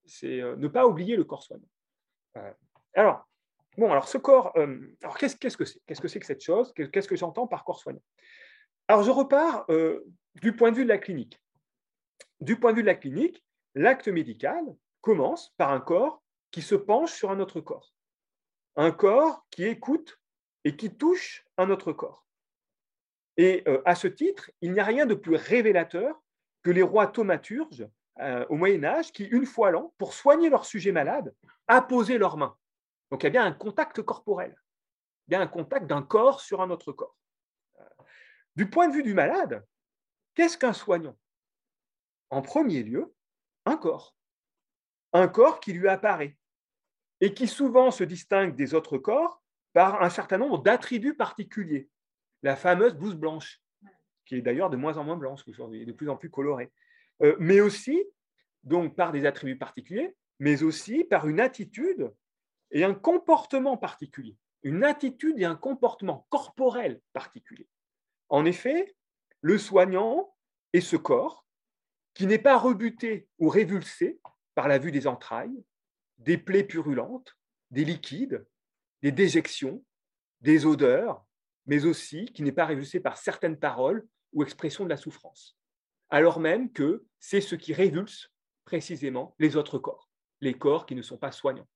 C'est 0.05 0.41
ne 0.57 0.67
pas 0.67 0.85
oublier 0.85 1.15
le 1.15 1.23
corps 1.23 1.41
soignant. 1.41 1.67
alors, 2.93 3.27
bon, 3.77 3.91
alors 3.91 4.07
ce 4.07 4.17
corps, 4.17 4.55
alors 4.55 5.17
qu'est-ce, 5.17 5.35
que 5.35 5.65
c'est? 5.65 5.79
Qu'est-ce 5.85 6.01
que 6.01 6.07
c'est 6.07 6.19
que 6.19 6.25
cette 6.25 6.41
chose? 6.41 6.73
Qu'est-ce 6.73 7.07
que 7.07 7.15
j'entends 7.15 7.47
par 7.47 7.63
corps 7.63 7.79
soignant? 7.79 8.03
Alors, 8.87 9.03
je 9.03 9.11
repars 9.11 9.65
du 10.41 10.55
point 10.55 10.71
de 10.71 10.77
vue 10.77 10.83
de 10.83 10.89
la 10.89 10.97
clinique. 10.97 11.41
Du 12.39 12.59
point 12.59 12.71
de 12.71 12.77
vue 12.77 12.83
de 12.83 12.87
la 12.87 12.95
clinique, 12.95 13.43
l'acte 13.73 14.07
médical 14.07 14.63
commence 15.01 15.53
par 15.57 15.71
un 15.71 15.79
corps 15.79 16.23
qui 16.51 16.61
se 16.61 16.75
penche 16.75 17.11
sur 17.13 17.31
un 17.31 17.39
autre 17.39 17.61
corps. 17.61 17.93
Un 18.75 18.91
corps 18.91 19.45
qui 19.49 19.65
écoute 19.65 20.19
et 20.63 20.75
qui 20.75 20.95
touche 20.95 21.45
un 21.57 21.69
autre 21.69 21.93
corps. 21.93 22.25
Et 23.37 23.63
euh, 23.67 23.81
à 23.85 23.95
ce 23.95 24.07
titre, 24.07 24.51
il 24.61 24.71
n'y 24.71 24.79
a 24.79 24.85
rien 24.85 25.05
de 25.05 25.13
plus 25.13 25.35
révélateur 25.35 26.21
que 26.63 26.71
les 26.71 26.81
rois 26.81 27.07
thaumaturges 27.07 27.87
euh, 28.19 28.45
au 28.49 28.55
Moyen 28.55 28.83
Âge 28.83 29.11
qui, 29.11 29.25
une 29.25 29.45
fois 29.45 29.71
l'an, 29.71 29.93
pour 29.97 30.13
soigner 30.13 30.49
leur 30.49 30.65
sujet 30.65 30.91
malade, 30.91 31.33
apposaient 31.67 32.17
leurs 32.17 32.37
mains. 32.37 32.57
Donc 33.15 33.23
il 33.23 33.27
y 33.27 33.29
a 33.29 33.29
bien 33.29 33.45
un 33.45 33.53
contact 33.53 34.01
corporel, 34.01 34.53
il 35.29 35.35
un 35.35 35.47
contact 35.47 35.87
d'un 35.87 36.01
corps 36.01 36.41
sur 36.41 36.61
un 36.61 36.69
autre 36.69 36.91
corps. 36.91 37.15
Euh, 37.79 37.85
du 38.57 38.69
point 38.69 38.89
de 38.89 38.93
vue 38.93 39.03
du 39.03 39.13
malade, 39.13 39.65
qu'est-ce 40.33 40.57
qu'un 40.57 40.73
soignant? 40.73 41.17
En 42.29 42.41
premier 42.41 42.83
lieu, 42.83 43.15
un 43.65 43.77
corps. 43.77 44.17
Un 45.13 45.29
corps 45.29 45.61
qui 45.61 45.71
lui 45.71 45.87
apparaît 45.87 46.37
et 47.21 47.33
qui 47.33 47.47
souvent 47.47 47.89
se 47.89 48.03
distingue 48.03 48.53
des 48.53 48.73
autres 48.73 48.97
corps 48.97 49.41
par 49.71 50.03
un 50.03 50.09
certain 50.09 50.37
nombre 50.37 50.61
d'attributs 50.61 51.15
particuliers. 51.15 51.89
La 52.43 52.57
fameuse 52.57 52.95
blouse 52.95 53.15
blanche, 53.15 53.61
qui 54.25 54.35
est 54.35 54.41
d'ailleurs 54.41 54.69
de 54.69 54.75
moins 54.75 54.97
en 54.97 55.05
moins 55.05 55.15
blanche 55.15 55.47
aujourd'hui, 55.47 55.85
de 55.85 55.93
plus 55.93 56.09
en 56.09 56.17
plus 56.17 56.29
colorée. 56.29 56.69
Euh, 57.21 57.37
mais 57.39 57.61
aussi, 57.61 58.03
donc 58.63 58.93
par 58.93 59.13
des 59.13 59.25
attributs 59.25 59.57
particuliers, 59.57 60.17
mais 60.39 60.63
aussi 60.63 61.05
par 61.05 61.29
une 61.29 61.39
attitude 61.39 62.11
et 62.75 62.83
un 62.83 62.93
comportement 62.93 63.77
particulier. 63.77 64.37
Une 64.61 64.83
attitude 64.83 65.39
et 65.39 65.45
un 65.45 65.55
comportement 65.55 66.27
corporel 66.29 67.01
particulier. 67.13 67.69
En 68.27 68.43
effet, 68.43 68.95
le 69.39 69.57
soignant 69.57 70.35
est 70.73 70.81
ce 70.81 70.97
corps 70.97 71.47
qui 72.13 72.27
n'est 72.27 72.37
pas 72.37 72.57
rebuté 72.57 73.29
ou 73.39 73.47
révulsé 73.47 74.19
par 74.55 74.67
la 74.67 74.77
vue 74.77 74.91
des 74.91 75.07
entrailles, 75.07 75.63
des 76.17 76.37
plaies 76.37 76.65
purulentes, 76.65 77.37
des 77.71 77.85
liquides, 77.85 78.45
des 79.01 79.13
déjections, 79.13 79.83
des 80.41 80.65
odeurs, 80.65 81.25
mais 81.67 81.85
aussi 81.85 82.25
qui 82.25 82.43
n'est 82.43 82.51
pas 82.51 82.65
révulsé 82.65 82.99
par 82.99 83.17
certaines 83.17 83.57
paroles 83.57 84.05
ou 84.33 84.43
expressions 84.43 84.83
de 84.83 84.89
la 84.89 84.97
souffrance, 84.97 85.57
alors 86.09 86.41
même 86.41 86.71
que 86.73 87.05
c'est 87.19 87.41
ce 87.41 87.55
qui 87.55 87.73
révulse 87.73 88.33
précisément 88.65 89.33
les 89.39 89.55
autres 89.55 89.79
corps, 89.79 90.09
les 90.41 90.53
corps 90.55 90.85
qui 90.85 90.95
ne 90.95 91.01
sont 91.01 91.17
pas 91.17 91.31
soignants. 91.31 91.67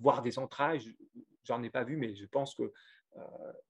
Euh, 0.00 0.02
voir 0.02 0.22
des 0.22 0.38
entrailles, 0.38 0.94
j'en 1.44 1.62
ai 1.62 1.70
pas 1.70 1.84
vu, 1.84 1.96
mais 1.96 2.14
je 2.14 2.26
pense 2.26 2.54
que 2.54 2.72
euh, 3.16 3.20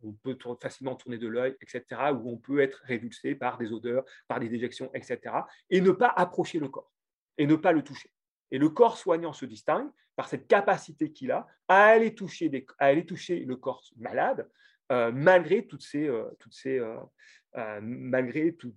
on 0.03 0.13
peut 0.13 0.37
facilement 0.61 0.97
tourner 0.97 1.19
de 1.19 1.29
l'œil, 1.29 1.57
etc., 1.61 1.85
où 2.13 2.31
on 2.31 2.37
peut 2.37 2.61
être 2.61 2.83
révulsé 2.85 3.35
par 3.35 3.59
des 3.59 3.73
odeurs, 3.73 4.05
par 4.29 4.39
des 4.39 4.49
déjections, 4.49 4.91
etc., 4.95 5.35
et 5.71 5.81
ne 5.81 5.93
pas 5.93 6.09
approcher 6.09 6.59
le 6.59 6.69
corps, 6.69 6.93
et 7.39 7.47
ne 7.47 7.57
pas 7.57 7.73
le 7.73 7.83
toucher. 7.83 8.11
Et 8.51 8.59
le 8.59 8.69
corps 8.69 8.99
soignant 8.99 9.33
se 9.33 9.47
distingue 9.47 9.89
par 10.17 10.29
cette 10.29 10.47
capacité 10.47 11.13
qu'il 11.13 11.31
a 11.31 11.47
à 11.69 11.85
aller 11.85 12.15
toucher, 12.15 12.51
le 12.51 13.57
corps 13.57 13.83
malade, 13.97 14.49
euh, 14.93 15.11
malgré, 15.13 15.67
toutes 15.67 15.87
euh, 15.95 16.31
tous 16.39 16.51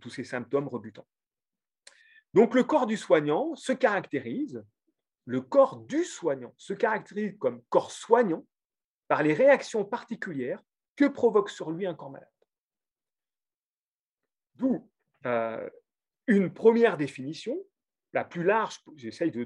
ces 0.10 0.24
symptômes 0.24 0.68
rebutants. 0.68 1.08
Donc 2.34 2.56
le 2.56 2.64
corps 2.64 2.88
du 2.88 2.98
soignant 2.98 3.56
se 3.56 3.74
caractérise, 3.74 4.64
le 5.26 5.42
corps 5.42 5.78
du 5.78 6.04
soignant 6.04 6.54
se 6.58 6.74
caractérise 6.74 7.38
comme 7.40 7.64
corps 7.70 7.92
soignant 7.92 8.46
par 9.08 9.24
les 9.24 9.34
réactions 9.34 9.86
particulières 9.86 10.62
que 10.96 11.06
provoque 11.06 11.50
sur 11.50 11.72
lui 11.72 11.86
un 11.86 11.94
corps 11.94 12.12
malade. 12.12 12.30
D'où 14.56 14.90
euh, 15.26 15.70
une 16.28 16.54
première 16.54 16.98
définition, 16.98 17.58
la 18.14 18.24
plus 18.24 18.44
large, 18.44 18.80
j'essaye 18.96 19.32
de, 19.32 19.44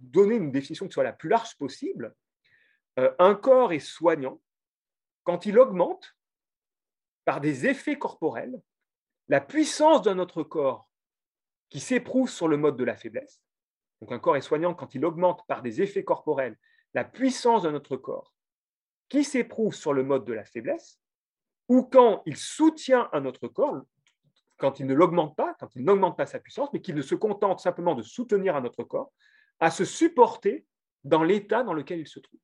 donner 0.00 0.36
une 0.36 0.52
définition 0.52 0.86
qui 0.86 0.92
soit 0.92 1.04
la 1.04 1.12
plus 1.12 1.28
large 1.28 1.56
possible. 1.56 2.14
Euh, 2.98 3.14
un 3.18 3.34
corps 3.34 3.72
est 3.72 3.80
soignant 3.80 4.40
quand 5.24 5.46
il 5.46 5.58
augmente 5.58 6.16
par 7.24 7.40
des 7.40 7.66
effets 7.66 7.98
corporels 7.98 8.60
la 9.28 9.40
puissance 9.40 10.02
de 10.02 10.12
notre 10.12 10.42
corps 10.42 10.88
qui 11.68 11.80
s'éprouve 11.80 12.30
sur 12.30 12.48
le 12.48 12.56
mode 12.56 12.76
de 12.76 12.84
la 12.84 12.96
faiblesse. 12.96 13.40
Donc 14.00 14.12
un 14.12 14.18
corps 14.18 14.36
est 14.36 14.42
soignant 14.42 14.74
quand 14.74 14.94
il 14.94 15.04
augmente 15.04 15.46
par 15.46 15.62
des 15.62 15.82
effets 15.82 16.04
corporels 16.04 16.56
la 16.94 17.04
puissance 17.04 17.62
de 17.62 17.70
notre 17.70 17.96
corps 17.96 18.32
qui 19.08 19.22
s'éprouve 19.24 19.74
sur 19.74 19.92
le 19.92 20.02
mode 20.02 20.24
de 20.24 20.32
la 20.32 20.44
faiblesse, 20.44 20.98
ou 21.68 21.82
quand 21.82 22.22
il 22.26 22.36
soutient 22.36 23.08
un 23.12 23.24
autre 23.24 23.48
corps, 23.48 23.82
quand 24.56 24.80
il 24.80 24.86
ne 24.86 24.94
l'augmente 24.94 25.36
pas, 25.36 25.54
quand 25.60 25.74
il 25.76 25.84
n'augmente 25.84 26.16
pas 26.16 26.26
sa 26.26 26.40
puissance, 26.40 26.70
mais 26.72 26.80
qu'il 26.80 26.94
ne 26.94 27.02
se 27.02 27.14
contente 27.14 27.60
simplement 27.60 27.94
de 27.94 28.02
soutenir 28.02 28.56
un 28.56 28.64
autre 28.64 28.82
corps, 28.82 29.12
à 29.60 29.70
se 29.70 29.84
supporter 29.84 30.66
dans 31.04 31.22
l'état 31.22 31.62
dans 31.62 31.74
lequel 31.74 32.00
il 32.00 32.08
se 32.08 32.18
trouve. 32.18 32.40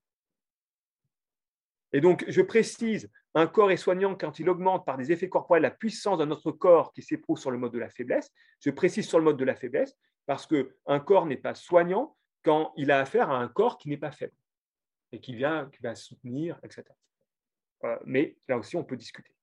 Et 1.92 2.00
donc, 2.00 2.24
je 2.28 2.42
précise, 2.42 3.10
un 3.34 3.46
corps 3.46 3.70
est 3.70 3.76
soignant 3.76 4.14
quand 4.14 4.38
il 4.38 4.48
augmente 4.48 4.86
par 4.86 4.96
des 4.96 5.12
effets 5.12 5.28
corporels 5.28 5.62
la 5.62 5.70
puissance 5.70 6.18
d'un 6.18 6.30
autre 6.30 6.52
corps 6.52 6.92
qui 6.92 7.02
s'éprouve 7.02 7.38
sur 7.38 7.50
le 7.50 7.58
mode 7.58 7.72
de 7.72 7.78
la 7.78 7.90
faiblesse. 7.90 8.30
Je 8.60 8.70
précise 8.70 9.08
sur 9.08 9.18
le 9.18 9.24
mode 9.24 9.36
de 9.36 9.44
la 9.44 9.56
faiblesse 9.56 9.96
parce 10.26 10.46
qu'un 10.46 11.00
corps 11.00 11.26
n'est 11.26 11.36
pas 11.36 11.54
soignant 11.54 12.16
quand 12.42 12.72
il 12.76 12.90
a 12.90 13.00
affaire 13.00 13.30
à 13.30 13.38
un 13.38 13.48
corps 13.48 13.78
qui 13.78 13.88
n'est 13.88 13.96
pas 13.96 14.12
faible 14.12 14.34
et 15.12 15.20
qui, 15.20 15.34
vient, 15.34 15.68
qui 15.70 15.82
va 15.82 15.94
soutenir, 15.94 16.58
etc. 16.62 16.84
Mais 18.04 18.36
là 18.48 18.58
aussi, 18.58 18.76
on 18.76 18.84
peut 18.84 18.96
discuter. 18.96 19.34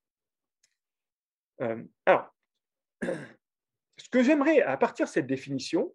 Euh, 1.62 1.84
alors, 2.06 2.34
ce 3.02 4.10
que 4.10 4.24
j'aimerais, 4.24 4.62
à 4.62 4.78
partir 4.78 5.06
de 5.06 5.12
cette 5.12 5.28
définition, 5.28 5.94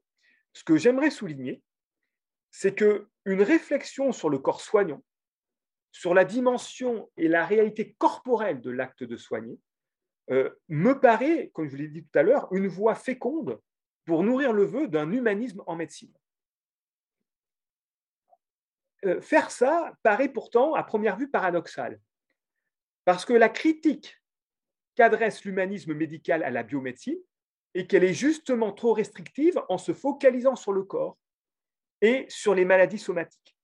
ce 0.53 0.62
que 0.62 0.77
j'aimerais 0.77 1.11
souligner, 1.11 1.62
c'est 2.51 2.75
que 2.75 3.09
une 3.25 3.42
réflexion 3.42 4.12
sur 4.12 4.29
le 4.29 4.38
corps 4.38 4.61
soignant, 4.61 5.03
sur 5.90 6.14
la 6.14 6.25
dimension 6.25 7.11
et 7.16 7.29
la 7.29 7.47
réalité 7.47 7.94
corporelle 7.94 8.61
de 8.61 8.70
l'acte 8.70 9.03
de 9.03 9.16
soigner, 9.16 9.59
euh, 10.31 10.51
me 10.68 11.01
paraît, 11.01 11.51
comme 11.55 11.68
je 11.68 11.77
l'ai 11.77 11.88
dit 11.88 12.05
tout 12.05 12.18
à 12.18 12.23
l'heure, 12.23 12.49
une 12.53 12.68
voie 12.68 12.94
féconde 12.94 13.61
pour 14.05 14.23
nourrir 14.23 14.53
le 14.53 14.64
vœu 14.64 14.88
d'un 14.88 15.11
humanisme 15.12 15.62
en 15.67 15.77
médecine. 15.77 16.12
Euh, 19.05 19.21
faire 19.21 19.51
ça 19.51 19.95
paraît 20.03 20.29
pourtant 20.29 20.75
à 20.75 20.83
première 20.83 21.17
vue 21.17 21.31
paradoxal, 21.31 22.01
parce 23.05 23.25
que 23.25 23.33
la 23.33 23.49
critique 23.49 24.21
qu'adresse 24.95 25.45
l'humanisme 25.45 25.95
médical 25.95 26.43
à 26.43 26.51
la 26.51 26.62
biomédecine 26.62 27.19
est 27.75 27.87
qu'elle 27.87 28.05
est 28.05 28.14
justement 28.14 28.73
trop 28.73 28.93
restrictive 28.93 29.61
en 29.69 29.79
se 29.79 29.93
focalisant 29.93 30.57
sur 30.57 30.73
le 30.73 30.85
corps 30.85 31.19
et 32.01 32.27
sur 32.29 32.55
les 32.55 32.64
maladies 32.64 32.99
somatiques. 32.99 33.57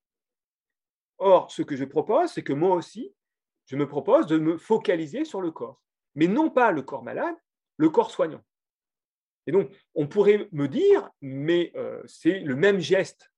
Or, 1.19 1.51
ce 1.51 1.63
que 1.63 1.77
je 1.77 1.85
propose, 1.85 2.33
c'est 2.33 2.43
que 2.43 2.53
moi 2.53 2.75
aussi, 2.75 3.15
je 3.67 3.77
me 3.77 3.87
propose 3.87 4.27
de 4.27 4.39
me 4.39 4.59
focaliser 4.59 5.25
sur 5.25 5.41
le 5.41 5.53
corps, 5.53 5.81
mais 6.15 6.27
non 6.27 6.51
pas 6.51 6.73
le 6.73 6.83
corps 6.83 7.05
malade, 7.05 7.37
le 7.77 7.89
corps 7.89 8.11
soignant. 8.11 8.43
Et 9.51 9.53
donc, 9.53 9.69
on 9.97 10.07
pourrait 10.07 10.47
me 10.53 10.69
dire, 10.69 11.11
mais 11.21 11.73
euh, 11.75 12.01
c'est 12.07 12.39
le 12.39 12.55
même 12.55 12.79
geste 12.79 13.33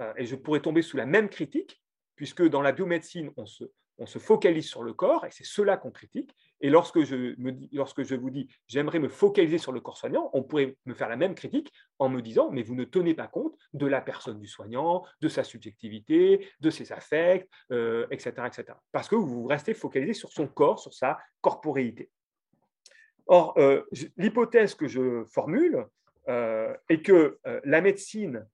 euh, 0.00 0.10
et 0.16 0.24
je 0.24 0.34
pourrais 0.34 0.60
tomber 0.60 0.80
sous 0.80 0.96
la 0.96 1.04
même 1.04 1.28
critique, 1.28 1.82
puisque 2.16 2.42
dans 2.48 2.62
la 2.62 2.72
biomédecine, 2.72 3.30
on 3.36 3.44
se, 3.44 4.18
focalise 4.18 4.66
sur 4.66 4.82
le 4.82 4.94
corps, 4.94 5.26
et 5.26 5.30
c'est 5.30 5.44
cela 5.44 5.76
qu'on 5.76 5.90
critique. 5.90 6.34
Et 6.62 6.70
lorsque 6.70 7.02
je, 7.02 7.34
lorsque 7.76 8.04
je 8.04 8.14
vous 8.14 8.30
dis 8.30 8.48
j'aimerais 8.68 9.00
me 9.00 9.10
focaliser 9.10 9.58
sur 9.58 9.72
le 9.72 9.80
corps 9.80 9.98
soignant, 9.98 10.30
on 10.32 10.42
pourrait 10.42 10.78
me 10.86 10.94
faire 10.94 11.10
la 11.10 11.18
même 11.18 11.34
critique 11.34 11.70
en 11.98 12.08
me 12.08 12.22
disant 12.22 12.50
mais 12.50 12.62
vous 12.62 12.74
ne 12.74 12.84
tenez 12.84 13.12
pas 13.12 13.28
compte 13.28 13.54
de 13.74 13.84
la 13.84 14.00
personne 14.00 14.40
du 14.40 14.46
soignant, 14.46 15.04
de 15.20 15.28
sa 15.28 15.44
subjectivité, 15.44 16.48
de 16.60 16.70
ses 16.70 16.90
affects, 16.90 17.46
etc., 18.10 18.32
euh, 18.38 18.46
etc. 18.46 18.64
Parce 18.92 19.08
que 19.08 19.16
vous 19.16 19.44
restez 19.44 19.74
focalisé 19.74 20.14
sur 20.14 20.32
son 20.32 20.48
corps, 20.48 20.78
sur 20.78 20.94
sa 20.94 21.18
corporéité. 21.42 22.10
Or, 23.32 23.54
euh, 23.58 23.82
l'hypothèse 24.16 24.74
que 24.74 24.88
je 24.88 25.24
formule 25.24 25.86
est 26.26 27.02
que 27.02 27.38
la 27.64 27.80
médecine 27.80 28.46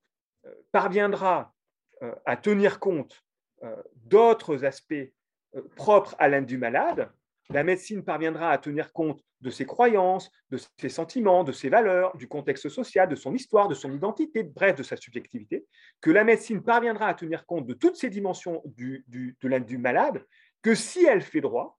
parviendra 0.73 1.55
euh, 2.03 2.15
à 2.27 2.37
tenir 2.37 2.79
compte 2.79 3.25
euh, 3.63 3.75
d'autres 4.05 4.67
aspects 4.67 4.93
euh, 4.93 5.63
propres 5.77 6.15
à 6.19 6.29
l'âme 6.29 6.47
malade, 6.59 7.11
la 7.49 7.65
médecine 7.65 8.05
parviendra 8.05 8.51
à 8.51 8.59
tenir 8.59 8.93
compte 8.93 9.23
de 9.41 9.49
ses 9.49 9.65
croyances, 9.65 10.31
de 10.51 10.59
ses 10.79 10.91
sentiments, 10.91 11.43
de 11.43 11.53
ses 11.53 11.71
valeurs, 11.71 12.15
du 12.19 12.29
contexte 12.29 12.69
social, 12.69 13.09
de 13.09 13.17
son 13.17 13.35
histoire, 13.35 13.69
de 13.69 13.75
son 13.75 13.93
identité, 13.95 14.43
bref, 14.43 14.77
de 14.77 14.83
sa 14.83 14.97
subjectivité, 14.97 15.65
que 16.03 16.11
la 16.11 16.23
médecine 16.23 16.63
parviendra 16.63 17.07
à 17.07 17.15
tenir 17.15 17.47
compte 17.47 17.67
de 17.67 17.73
toutes 17.73 17.97
ces 17.97 18.11
dimensions 18.11 18.63
de 18.67 19.49
l'âme 19.49 19.65
malade, 19.79 20.23
que 20.61 20.75
si 20.75 21.07
elle 21.07 21.23
fait 21.23 21.41
droit 21.41 21.79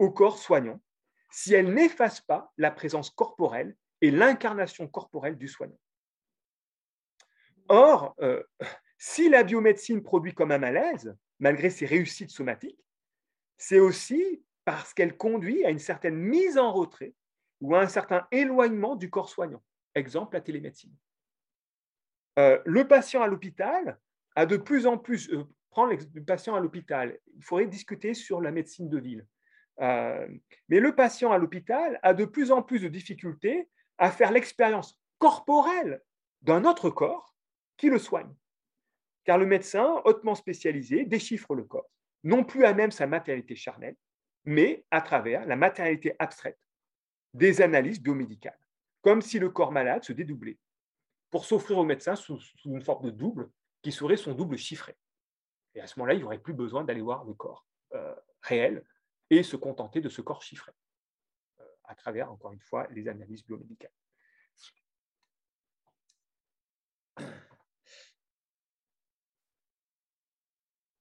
au 0.00 0.10
corps 0.10 0.38
soignant, 0.38 0.80
si 1.30 1.54
elle 1.54 1.72
n'efface 1.72 2.20
pas 2.20 2.52
la 2.56 2.70
présence 2.70 3.10
corporelle 3.10 3.76
et 4.00 4.10
l'incarnation 4.10 4.88
corporelle 4.88 5.36
du 5.36 5.48
soignant. 5.48 5.78
Or, 7.68 8.14
euh, 8.20 8.42
si 8.98 9.28
la 9.28 9.42
biomédecine 9.42 10.02
produit 10.02 10.34
comme 10.34 10.52
un 10.52 10.58
malaise, 10.58 11.16
malgré 11.38 11.70
ses 11.70 11.86
réussites 11.86 12.30
somatiques, 12.30 12.84
c'est 13.56 13.78
aussi 13.78 14.42
parce 14.64 14.94
qu'elle 14.94 15.16
conduit 15.16 15.64
à 15.64 15.70
une 15.70 15.78
certaine 15.78 16.16
mise 16.16 16.58
en 16.58 16.72
retrait 16.72 17.14
ou 17.60 17.74
à 17.74 17.80
un 17.80 17.88
certain 17.88 18.26
éloignement 18.30 18.96
du 18.96 19.10
corps 19.10 19.28
soignant. 19.28 19.62
Exemple, 19.94 20.34
la 20.34 20.40
télémédecine. 20.40 20.94
Euh, 22.38 22.60
le 22.64 22.86
patient 22.86 23.22
à 23.22 23.26
l'hôpital 23.26 23.98
a 24.36 24.46
de 24.46 24.56
plus 24.56 24.86
en 24.86 24.96
plus, 24.96 25.30
euh, 25.32 25.44
prendre 25.70 25.92
le 26.14 26.24
patient 26.24 26.54
à 26.54 26.60
l'hôpital, 26.60 27.18
il 27.36 27.42
faudrait 27.42 27.66
discuter 27.66 28.14
sur 28.14 28.40
la 28.40 28.50
médecine 28.50 28.88
de 28.88 28.98
ville. 28.98 29.26
Mais 29.80 30.80
le 30.80 30.94
patient 30.94 31.32
à 31.32 31.38
l'hôpital 31.38 31.98
a 32.02 32.14
de 32.14 32.24
plus 32.24 32.52
en 32.52 32.62
plus 32.62 32.80
de 32.80 32.88
difficultés 32.88 33.68
à 33.98 34.10
faire 34.10 34.30
l'expérience 34.30 34.98
corporelle 35.18 36.02
d'un 36.42 36.64
autre 36.64 36.90
corps 36.90 37.34
qui 37.76 37.88
le 37.88 37.98
soigne. 37.98 38.34
Car 39.24 39.38
le 39.38 39.46
médecin, 39.46 40.00
hautement 40.04 40.34
spécialisé, 40.34 41.04
déchiffre 41.04 41.54
le 41.54 41.64
corps, 41.64 41.90
non 42.24 42.44
plus 42.44 42.64
à 42.64 42.74
même 42.74 42.90
sa 42.90 43.06
matérialité 43.06 43.56
charnelle, 43.56 43.96
mais 44.44 44.84
à 44.90 45.00
travers 45.00 45.46
la 45.46 45.56
matérialité 45.56 46.14
abstraite 46.18 46.58
des 47.34 47.60
analyses 47.60 48.02
biomédicales, 48.02 48.58
comme 49.02 49.22
si 49.22 49.38
le 49.38 49.50
corps 49.50 49.72
malade 49.72 50.04
se 50.04 50.12
dédoublait. 50.12 50.58
pour 51.30 51.44
s'offrir 51.44 51.78
au 51.78 51.84
médecin 51.84 52.16
sous, 52.16 52.40
une 52.64 52.82
forme 52.82 53.06
de 53.06 53.10
double 53.10 53.50
qui 53.82 53.92
serait 53.92 54.16
son 54.16 54.34
double 54.34 54.58
chiffré. 54.58 54.96
Et 55.76 55.80
à 55.80 55.86
ce 55.86 55.96
moment-là, 55.98 56.14
il 56.14 56.18
n'y 56.18 56.24
aurait 56.24 56.38
plus 56.38 56.54
besoin 56.54 56.82
d'aller 56.82 57.02
voir 57.02 57.24
le 57.24 57.34
corps 57.34 57.64
euh, 57.94 58.14
réel 58.42 58.84
et 59.30 59.42
se 59.42 59.56
contenter 59.56 60.00
de 60.00 60.08
ce 60.08 60.20
corps 60.20 60.42
chiffré 60.42 60.72
euh, 61.60 61.64
à 61.84 61.94
travers, 61.94 62.30
encore 62.30 62.52
une 62.52 62.60
fois, 62.60 62.86
les 62.90 63.08
analyses 63.08 63.44
biomédicales. 63.44 63.92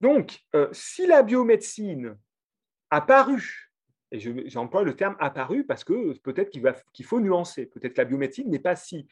Donc, 0.02 0.40
euh, 0.56 0.70
si 0.72 1.06
la 1.08 1.24
biomédecine 1.24 2.18
a 2.90 3.02
paru, 3.02 3.72
et 4.12 4.20
j'emploie 4.50 4.84
le 4.84 4.96
terme 4.96 5.16
apparu 5.20 5.66
parce 5.66 5.84
que 5.84 6.18
peut-être 6.20 6.50
qu'il 6.50 7.06
faut 7.06 7.20
nuancer, 7.20 7.66
peut-être 7.68 7.94
que 7.94 8.02
la 8.02 8.06
biomédecine 8.06 8.50
n'est 8.50 8.60
pas 8.60 8.76
si, 8.76 9.08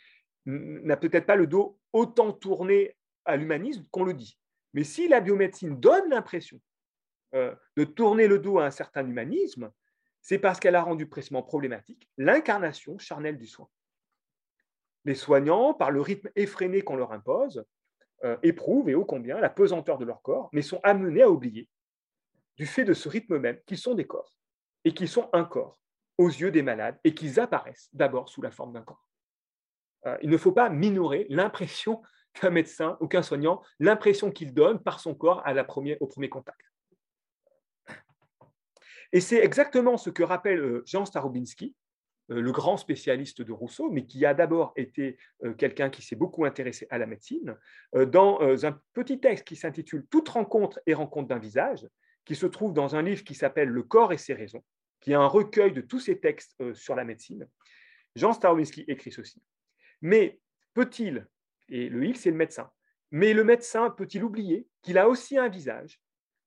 n'a 0.45 0.97
peut-être 0.97 1.25
pas 1.25 1.35
le 1.35 1.45
dos 1.45 1.77
autant 1.93 2.31
tourné 2.31 2.95
à 3.25 3.35
l'humanisme 3.35 3.85
qu'on 3.91 4.05
le 4.05 4.13
dit. 4.13 4.39
Mais 4.73 4.83
si 4.83 5.07
la 5.07 5.19
biomédecine 5.19 5.79
donne 5.79 6.09
l'impression 6.09 6.59
euh, 7.33 7.53
de 7.75 7.83
tourner 7.83 8.27
le 8.27 8.39
dos 8.39 8.59
à 8.59 8.65
un 8.65 8.71
certain 8.71 9.05
humanisme, 9.05 9.71
c'est 10.21 10.39
parce 10.39 10.59
qu'elle 10.59 10.75
a 10.75 10.81
rendu 10.81 11.07
précisément 11.07 11.43
problématique 11.43 12.09
l'incarnation 12.17 12.97
charnelle 12.97 13.37
du 13.37 13.47
soin. 13.47 13.69
Les 15.05 15.15
soignants, 15.15 15.73
par 15.73 15.91
le 15.91 16.01
rythme 16.01 16.29
effréné 16.35 16.81
qu'on 16.81 16.97
leur 16.97 17.11
impose, 17.11 17.65
euh, 18.23 18.37
éprouvent 18.43 18.89
et 18.89 18.95
ô 18.95 19.05
combien 19.05 19.39
la 19.39 19.49
pesanteur 19.49 19.97
de 19.97 20.05
leur 20.05 20.21
corps, 20.21 20.49
mais 20.51 20.61
sont 20.61 20.79
amenés 20.83 21.21
à 21.21 21.29
oublier, 21.29 21.69
du 22.57 22.65
fait 22.65 22.83
de 22.83 22.93
ce 22.93 23.07
rythme 23.07 23.37
même, 23.37 23.59
qu'ils 23.65 23.77
sont 23.77 23.93
des 23.93 24.07
corps 24.07 24.33
et 24.83 24.93
qu'ils 24.93 25.07
sont 25.07 25.29
un 25.33 25.45
corps 25.45 25.79
aux 26.17 26.29
yeux 26.29 26.51
des 26.51 26.63
malades 26.63 26.99
et 27.03 27.13
qu'ils 27.13 27.39
apparaissent 27.39 27.89
d'abord 27.93 28.29
sous 28.29 28.41
la 28.41 28.51
forme 28.51 28.73
d'un 28.73 28.81
corps. 28.81 29.07
Euh, 30.07 30.17
il 30.21 30.29
ne 30.29 30.37
faut 30.37 30.51
pas 30.51 30.69
minorer 30.69 31.27
l'impression 31.29 32.01
qu'un 32.33 32.49
médecin 32.49 32.97
ou 32.99 33.07
qu'un 33.07 33.23
soignant, 33.23 33.61
l'impression 33.79 34.31
qu'il 34.31 34.53
donne 34.53 34.81
par 34.81 34.99
son 34.99 35.15
corps 35.15 35.43
au 35.99 36.07
premier 36.07 36.29
contact. 36.29 36.61
Et 39.13 39.21
c'est 39.21 39.43
exactement 39.43 39.97
ce 39.97 40.09
que 40.09 40.23
rappelle 40.23 40.59
euh, 40.59 40.83
Jean 40.85 41.05
Starobinski 41.05 41.75
euh, 42.29 42.41
le 42.41 42.51
grand 42.51 42.77
spécialiste 42.77 43.41
de 43.41 43.51
Rousseau, 43.53 43.89
mais 43.89 44.05
qui 44.05 44.25
a 44.25 44.33
d'abord 44.33 44.73
été 44.75 45.17
euh, 45.43 45.53
quelqu'un 45.53 45.89
qui 45.89 46.01
s'est 46.01 46.15
beaucoup 46.15 46.45
intéressé 46.45 46.85
à 46.89 46.97
la 46.97 47.05
médecine, 47.05 47.55
dans 47.93 48.65
un 48.65 48.81
petit 48.93 49.19
texte 49.19 49.45
qui 49.45 49.55
s'intitule 49.55 50.05
Toute 50.09 50.27
rencontre 50.29 50.79
et 50.85 50.93
rencontre 50.93 51.29
d'un 51.29 51.39
visage, 51.39 51.87
qui 52.25 52.35
se 52.35 52.45
trouve 52.45 52.73
dans 52.73 52.95
un 52.95 53.01
livre 53.01 53.23
qui 53.23 53.33
s'appelle 53.33 53.69
Le 53.69 53.83
corps 53.83 54.11
et 54.11 54.17
ses 54.17 54.33
raisons, 54.33 54.63
qui 54.99 55.11
est 55.11 55.15
un 55.15 55.27
recueil 55.27 55.71
de 55.71 55.81
tous 55.81 55.99
ces 55.99 56.19
textes 56.19 56.55
sur 56.73 56.95
la 56.95 57.05
médecine. 57.05 57.47
Jean 58.15 58.33
Starowinski 58.33 58.83
écrit 58.89 59.11
ceci. 59.11 59.41
Mais 60.01 60.41
peut-il, 60.73 61.27
et 61.69 61.87
le 61.87 62.03
il 62.05 62.17
c'est 62.17 62.31
le 62.31 62.35
médecin, 62.35 62.69
mais 63.11 63.33
le 63.33 63.43
médecin 63.43 63.89
peut-il 63.89 64.23
oublier 64.23 64.67
qu'il 64.81 64.97
a 64.97 65.07
aussi 65.07 65.37
un 65.37 65.47
visage 65.47 66.01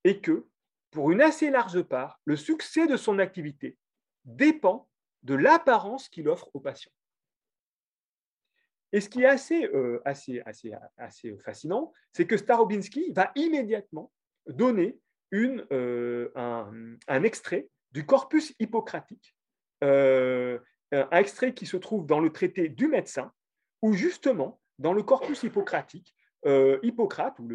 et 0.04 0.20
que, 0.20 0.46
pour 0.90 1.10
une 1.10 1.20
assez 1.20 1.50
large 1.50 1.82
part, 1.82 2.20
le 2.24 2.36
succès 2.36 2.86
de 2.86 2.96
son 2.96 3.18
activité 3.18 3.76
dépend 4.24 4.88
de 5.22 5.34
l'apparence 5.34 6.08
qu'il 6.08 6.28
offre 6.28 6.50
aux 6.54 6.60
patients. 6.60 6.92
Et 8.92 9.00
ce 9.00 9.08
qui 9.08 9.22
est 9.22 9.26
assez, 9.26 9.66
euh, 9.66 10.00
assez, 10.04 10.42
fascinant, 11.44 11.92
c'est 12.12 12.26
que 12.26 12.36
Starobinski 12.36 13.12
va 13.12 13.30
immédiatement 13.36 14.10
donner 14.48 14.98
euh, 15.32 16.30
un, 16.34 17.22
extrait 17.22 17.68
du 17.92 18.04
corpus 18.04 18.52
hippocratique, 18.58 19.36
euh, 19.84 20.58
un 20.90 21.18
extrait 21.18 21.54
qui 21.54 21.66
se 21.66 21.76
trouve 21.76 22.04
dans 22.04 22.18
le 22.18 22.32
traité 22.32 22.68
du 22.68 22.88
médecin, 22.88 23.32
où 23.80 23.92
justement, 23.92 24.60
dans 24.80 24.92
le 24.92 25.04
corpus 25.04 25.44
hippocratique, 25.44 26.12
Hippocrate, 26.44 27.38
ou 27.38 27.48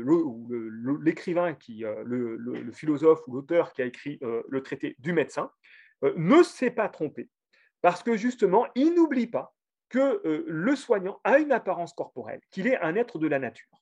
l'écrivain, 1.02 1.54
qui, 1.54 1.84
le, 2.06 2.36
le, 2.38 2.72
philosophe 2.72 3.22
ou 3.28 3.34
l'auteur 3.34 3.74
qui 3.74 3.82
a 3.82 3.86
écrit 3.86 4.20
le 4.22 4.62
traité 4.62 4.96
du 5.00 5.14
médecin, 5.14 5.52
ne 6.04 6.44
s'est 6.44 6.72
pas 6.72 6.90
trompé 6.90 7.30
parce 7.86 8.02
que 8.02 8.18
justement, 8.18 8.66
il 8.74 8.96
n'oublie 8.96 9.28
pas 9.28 9.56
que 9.90 10.20
euh, 10.26 10.44
le 10.48 10.76
soignant 10.76 11.22
a 11.24 11.38
une 11.38 11.52
apparence 11.52 11.94
corporelle, 11.94 12.42
qu'il 12.50 12.66
est 12.66 12.80
un 12.80 12.96
être 12.96 13.20
de 13.20 13.28
la 13.28 13.38
nature. 13.38 13.80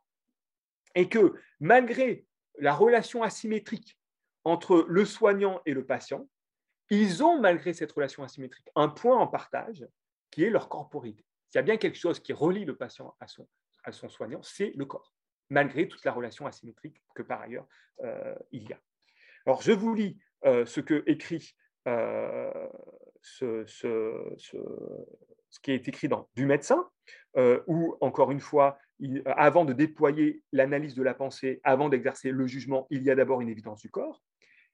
Et 0.93 1.07
que 1.07 1.35
malgré 1.61 2.25
la 2.59 2.73
relation 2.73 3.23
asymétrique 3.23 3.97
entre 4.43 4.85
le 4.89 5.05
soignant 5.05 5.61
et 5.65 5.73
le 5.73 5.85
patient, 5.85 6.27
ils 6.89 7.23
ont, 7.23 7.39
malgré 7.39 7.71
cette 7.71 7.93
relation 7.93 8.23
asymétrique, 8.23 8.67
un 8.75 8.89
point 8.89 9.17
en 9.17 9.25
partage 9.25 9.87
qui 10.31 10.43
est 10.43 10.49
leur 10.49 10.67
corporité. 10.67 11.23
S'il 11.47 11.59
y 11.59 11.59
a 11.59 11.63
bien 11.63 11.77
quelque 11.77 11.97
chose 11.97 12.19
qui 12.19 12.33
relie 12.33 12.65
le 12.65 12.75
patient 12.75 13.15
à 13.21 13.27
son, 13.27 13.47
à 13.83 13.91
son 13.91 14.09
soignant, 14.09 14.41
c'est 14.41 14.71
le 14.75 14.85
corps, 14.85 15.13
malgré 15.49 15.87
toute 15.87 16.03
la 16.05 16.11
relation 16.11 16.45
asymétrique 16.45 17.01
que 17.15 17.23
par 17.23 17.41
ailleurs 17.41 17.67
euh, 18.03 18.35
il 18.51 18.67
y 18.67 18.73
a. 18.73 18.79
Alors, 19.45 19.61
je 19.61 19.71
vous 19.71 19.93
lis 19.93 20.17
euh, 20.45 20.65
ce 20.65 20.79
que 20.79 21.03
écrit 21.05 21.55
ce, 23.23 23.63
ce, 23.65 25.59
qui 25.61 25.71
est 25.71 25.87
écrit 25.87 26.07
dans 26.07 26.29
Du 26.35 26.45
médecin, 26.45 26.89
euh, 27.37 27.61
où, 27.67 27.95
encore 28.01 28.31
une 28.31 28.39
fois, 28.39 28.77
avant 29.25 29.65
de 29.65 29.73
déployer 29.73 30.43
l'analyse 30.51 30.95
de 30.95 31.03
la 31.03 31.13
pensée, 31.13 31.59
avant 31.63 31.89
d'exercer 31.89 32.31
le 32.31 32.45
jugement, 32.47 32.87
il 32.89 33.03
y 33.03 33.09
a 33.09 33.15
d'abord 33.15 33.41
une 33.41 33.49
évidence 33.49 33.81
du 33.81 33.89
corps, 33.89 34.21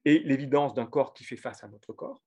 et 0.05 0.19
l'évidence 0.19 0.73
d'un 0.73 0.85
corps 0.85 1.13
qui 1.13 1.23
fait 1.23 1.37
face 1.37 1.63
à 1.63 1.67
notre 1.67 1.93
corps. 1.93 2.23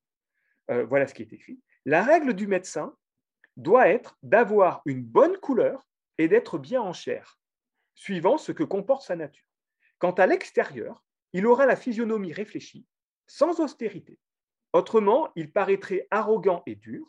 Euh, 0.71 0.85
voilà 0.85 1.07
ce 1.07 1.15
qui 1.15 1.23
est 1.23 1.33
écrit. 1.33 1.61
La 1.85 2.03
règle 2.03 2.35
du 2.35 2.47
médecin 2.47 2.95
doit 3.57 3.89
être 3.89 4.17
d'avoir 4.23 4.83
une 4.87 5.03
bonne 5.03 5.37
couleur 5.39 5.87
et 6.19 6.29
d'être 6.29 6.59
bien 6.59 6.83
en 6.83 6.93
chair, 6.93 7.39
suivant 7.95 8.39
ce 8.39 8.53
que 8.53 8.65
comporte 8.65 9.03
sa 9.03 9.17
nature. 9.17 9.47
Quant 9.99 10.13
à 10.13 10.27
l'extérieur, 10.27 11.05
il 11.33 11.47
aura 11.47 11.67
la 11.67 11.77
physionomie 11.77 12.33
réfléchie, 12.33 12.87
sans 13.27 13.61
austérité, 13.61 14.19
Autrement, 14.73 15.31
il 15.37 15.53
paraîtrait 15.53 16.09
arrogant 16.11 16.63
et 16.67 16.75
dur. 16.75 17.07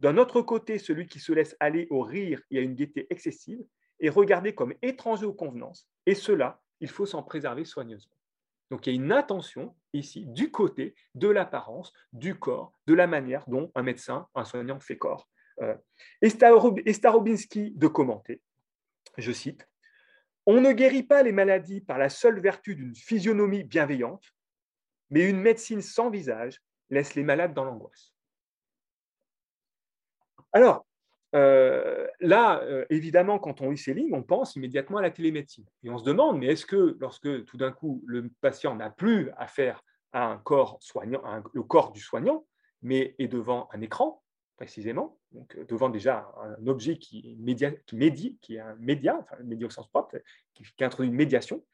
D'un 0.00 0.18
autre 0.18 0.42
côté, 0.42 0.78
celui 0.78 1.06
qui 1.06 1.20
se 1.20 1.32
laisse 1.32 1.56
aller 1.58 1.86
au 1.90 2.02
rire 2.02 2.42
et 2.50 2.58
à 2.58 2.60
une 2.60 2.74
gaieté 2.74 3.06
excessive 3.10 3.64
est 4.00 4.10
regardé 4.10 4.54
comme 4.54 4.74
étranger 4.82 5.24
aux 5.24 5.32
convenances. 5.32 5.88
Et 6.06 6.14
cela, 6.14 6.60
il 6.80 6.90
faut 6.90 7.06
s'en 7.06 7.22
préserver 7.22 7.64
soigneusement. 7.64 8.14
Donc 8.70 8.86
il 8.86 8.90
y 8.90 8.92
a 8.92 9.02
une 9.02 9.12
attention 9.12 9.74
ici 9.94 10.26
du 10.26 10.50
côté 10.50 10.94
de 11.14 11.28
l'apparence, 11.28 11.94
du 12.12 12.38
corps, 12.38 12.78
de 12.86 12.92
la 12.92 13.06
manière 13.06 13.48
dont 13.48 13.72
un 13.74 13.82
médecin, 13.82 14.28
un 14.34 14.44
soignant 14.44 14.78
fait 14.78 14.98
corps. 14.98 15.28
Euh, 15.62 15.76
et 16.22 16.30
Starobinski 16.92 17.72
de 17.72 17.86
commenter, 17.88 18.40
je 19.16 19.32
cite, 19.32 19.68
On 20.46 20.60
ne 20.60 20.72
guérit 20.72 21.02
pas 21.02 21.22
les 21.22 21.32
maladies 21.32 21.80
par 21.80 21.98
la 21.98 22.08
seule 22.08 22.40
vertu 22.40 22.74
d'une 22.74 22.94
physionomie 22.94 23.64
bienveillante, 23.64 24.24
mais 25.10 25.28
une 25.28 25.40
médecine 25.40 25.82
sans 25.82 26.10
visage 26.10 26.62
laisse 26.90 27.14
les 27.14 27.24
malades 27.24 27.54
dans 27.54 27.64
l'angoisse. 27.64 28.14
Alors, 30.52 30.86
euh, 31.34 32.06
là, 32.20 32.62
euh, 32.62 32.86
évidemment, 32.88 33.38
quand 33.38 33.60
on 33.60 33.70
lit 33.70 33.78
ces 33.78 33.92
lignes, 33.92 34.14
on 34.14 34.22
pense 34.22 34.56
immédiatement 34.56 34.98
à 34.98 35.02
la 35.02 35.10
télémédecine. 35.10 35.66
Et 35.82 35.90
on 35.90 35.98
se 35.98 36.04
demande, 36.04 36.38
mais 36.38 36.46
est-ce 36.46 36.64
que 36.64 36.96
lorsque 37.00 37.44
tout 37.44 37.56
d'un 37.56 37.72
coup 37.72 38.02
le 38.06 38.30
patient 38.40 38.74
n'a 38.74 38.90
plus 38.90 39.30
affaire 39.36 39.82
à 40.12 40.24
un 40.24 40.38
corps 40.38 40.78
soignant, 40.80 41.22
corps 41.68 41.92
du 41.92 42.00
soignant, 42.00 42.46
mais 42.80 43.14
est 43.18 43.28
devant 43.28 43.68
un 43.72 43.82
écran, 43.82 44.22
précisément, 44.58 45.18
donc 45.32 45.56
euh, 45.56 45.64
devant 45.64 45.88
déjà 45.88 46.30
un 46.42 46.66
objet 46.66 46.98
qui, 46.98 47.36
média, 47.40 47.70
qui, 47.86 47.96
médie, 47.96 48.36
qui 48.42 48.56
est 48.56 48.60
un 48.60 48.74
média, 48.76 49.16
enfin 49.18 49.42
média 49.42 49.66
au 49.66 49.70
sens 49.70 49.88
propre, 49.88 50.20
qui, 50.52 50.64
introduit 50.84 51.10
une 51.10 51.16
médiation, 51.16 51.64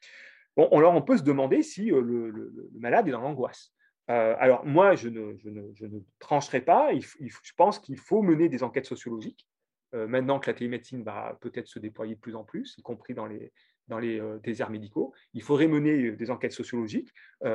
bon, 0.57 0.69
alors 0.69 0.95
on 0.95 1.03
peut 1.03 1.17
se 1.17 1.25
demander 1.25 1.63
si 1.63 1.87
le 1.87 2.71
malade 2.79 3.09
est 3.09 3.13
dans 3.13 3.21
l'angoisse. 3.21 3.75
Euh, 4.11 4.35
alors 4.39 4.65
moi, 4.67 4.95
je 4.95 5.09
ne, 5.09 6.01
trancherai 6.19 6.61
pas. 6.61 6.91
je 6.95 7.53
pense 7.57 7.79
qu'il 7.79 7.99
faut 7.99 8.23
mener 8.23 8.49
des 8.49 8.63
enquêtes 8.63 8.87
sociologiques. 8.87 9.49
Euh, 9.95 10.07
maintenant 10.07 10.41
que 10.41 10.51
la 10.51 10.55
télémédecine 10.55 11.03
va 11.03 11.39
peut-être 11.41 11.69
se 11.69 11.79
déployer 11.79 12.17
de 12.17 12.21
plus 12.21 12.35
en 12.35 12.45
plus, 12.45 12.75
y 12.77 12.83
compris 12.83 13.15
dans 13.15 13.27
les, 13.27 13.53
euh, 13.93 14.39
déserts 14.41 14.71
médicaux, 14.71 15.15
il 15.33 15.43
faudrait 15.43 15.69
mener 15.69 16.13
des 16.13 16.31
enquêtes 16.31 16.53
sociologiques 16.53 17.11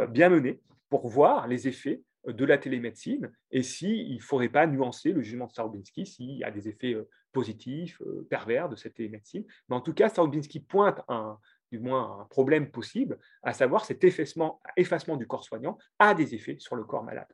bien 0.10 0.30
menées 0.30 0.62
pour 0.90 1.08
voir 1.08 1.48
les 1.48 1.68
effets 1.68 2.02
de 2.28 2.46
la 2.46 2.58
télémédecine 2.58 3.32
et 3.52 3.64
s'il 3.64 4.16
ne 4.16 4.20
faudrait 4.22 4.50
pas 4.50 4.68
nuancer 4.68 5.12
le 5.12 5.22
jugement 5.22 5.48
de 5.48 5.52
Starobinski 5.52 6.06
s'il 6.06 6.38
y 6.38 6.44
a 6.44 6.52
des 6.52 6.68
effets 6.68 6.98
positifs, 7.32 8.02
pervers 8.30 8.70
de 8.70 8.76
cette 8.76 8.96
télémédecine. 8.96 9.46
Mais 9.70 9.76
en 9.76 9.82
tout 9.82 9.94
cas, 9.94 10.10
Starobinski 10.10 10.60
pointe 10.60 11.02
un, 11.08 11.40
du 11.72 11.80
moins 11.80 12.22
un 12.22 12.26
problème 12.26 12.72
possible, 12.72 13.20
à 13.44 13.54
savoir 13.54 13.86
cet 13.86 14.04
effacement, 14.04 14.62
effacement 14.76 15.18
du 15.18 15.28
corps 15.28 15.44
soignant 15.44 15.78
a 16.00 16.14
des 16.14 16.36
effets 16.36 16.58
sur 16.60 16.76
le 16.76 16.84
corps 16.84 17.04
malade. 17.04 17.28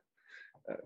Euh, 0.68 0.76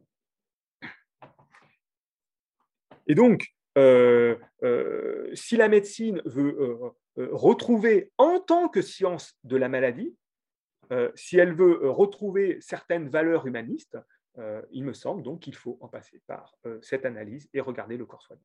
et 3.07 3.15
donc, 3.15 3.49
euh, 3.79 4.37
euh, 4.63 5.31
si 5.35 5.57
la 5.57 5.69
médecine 5.69 6.23
veut 6.25 6.95
retrouver 7.17 8.13
en 8.19 8.41
tant 8.41 8.69
que 8.69 8.83
science 8.83 9.37
de 9.45 9.57
la 9.57 9.69
maladie, 9.69 10.17
si 11.15 11.39
elle 11.39 11.55
veut 11.55 11.89
retrouver 11.91 12.61
certaines 12.61 13.09
valeurs 13.09 13.47
humanistes, 13.47 13.99
il 14.71 14.85
me 14.85 14.93
semble 14.93 15.23
donc 15.23 15.41
qu'il 15.41 15.55
faut 15.55 15.79
en 15.81 15.89
passer 15.89 16.23
par 16.27 16.57
cette 16.83 17.05
analyse 17.05 17.49
et 17.53 17.61
regarder 17.61 17.97
le 17.97 18.07
corps 18.07 18.23
soignant. 18.23 18.43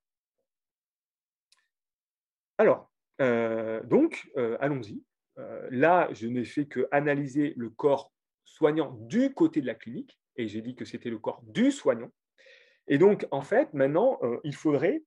Alors, 2.58 2.91
donc, 3.88 4.29
allons-y. 4.60 5.03
là, 5.71 6.10
je 6.12 6.27
n'ai 6.27 6.45
fait 6.45 6.65
que 6.65 6.88
analyser 6.91 7.53
le 7.58 7.69
corps 7.69 8.12
soignant 8.43 8.91
du 9.01 9.34
côté 9.34 9.62
de 9.62 9.67
la 9.67 9.75
clinique, 9.75 10.19
et 10.36 10.47
j'ai 10.47 10.62
dit 10.62 10.75
que 10.75 10.86
c'était 10.86 11.10
le 11.10 11.19
corps 11.19 11.41
du 11.43 11.71
soignant. 11.71 12.12
Et 12.88 12.97
donc, 12.97 13.27
en 13.31 13.41
fait, 13.41 13.73
maintenant, 13.73 14.19
il 14.43 14.55
faudrait 14.55 15.03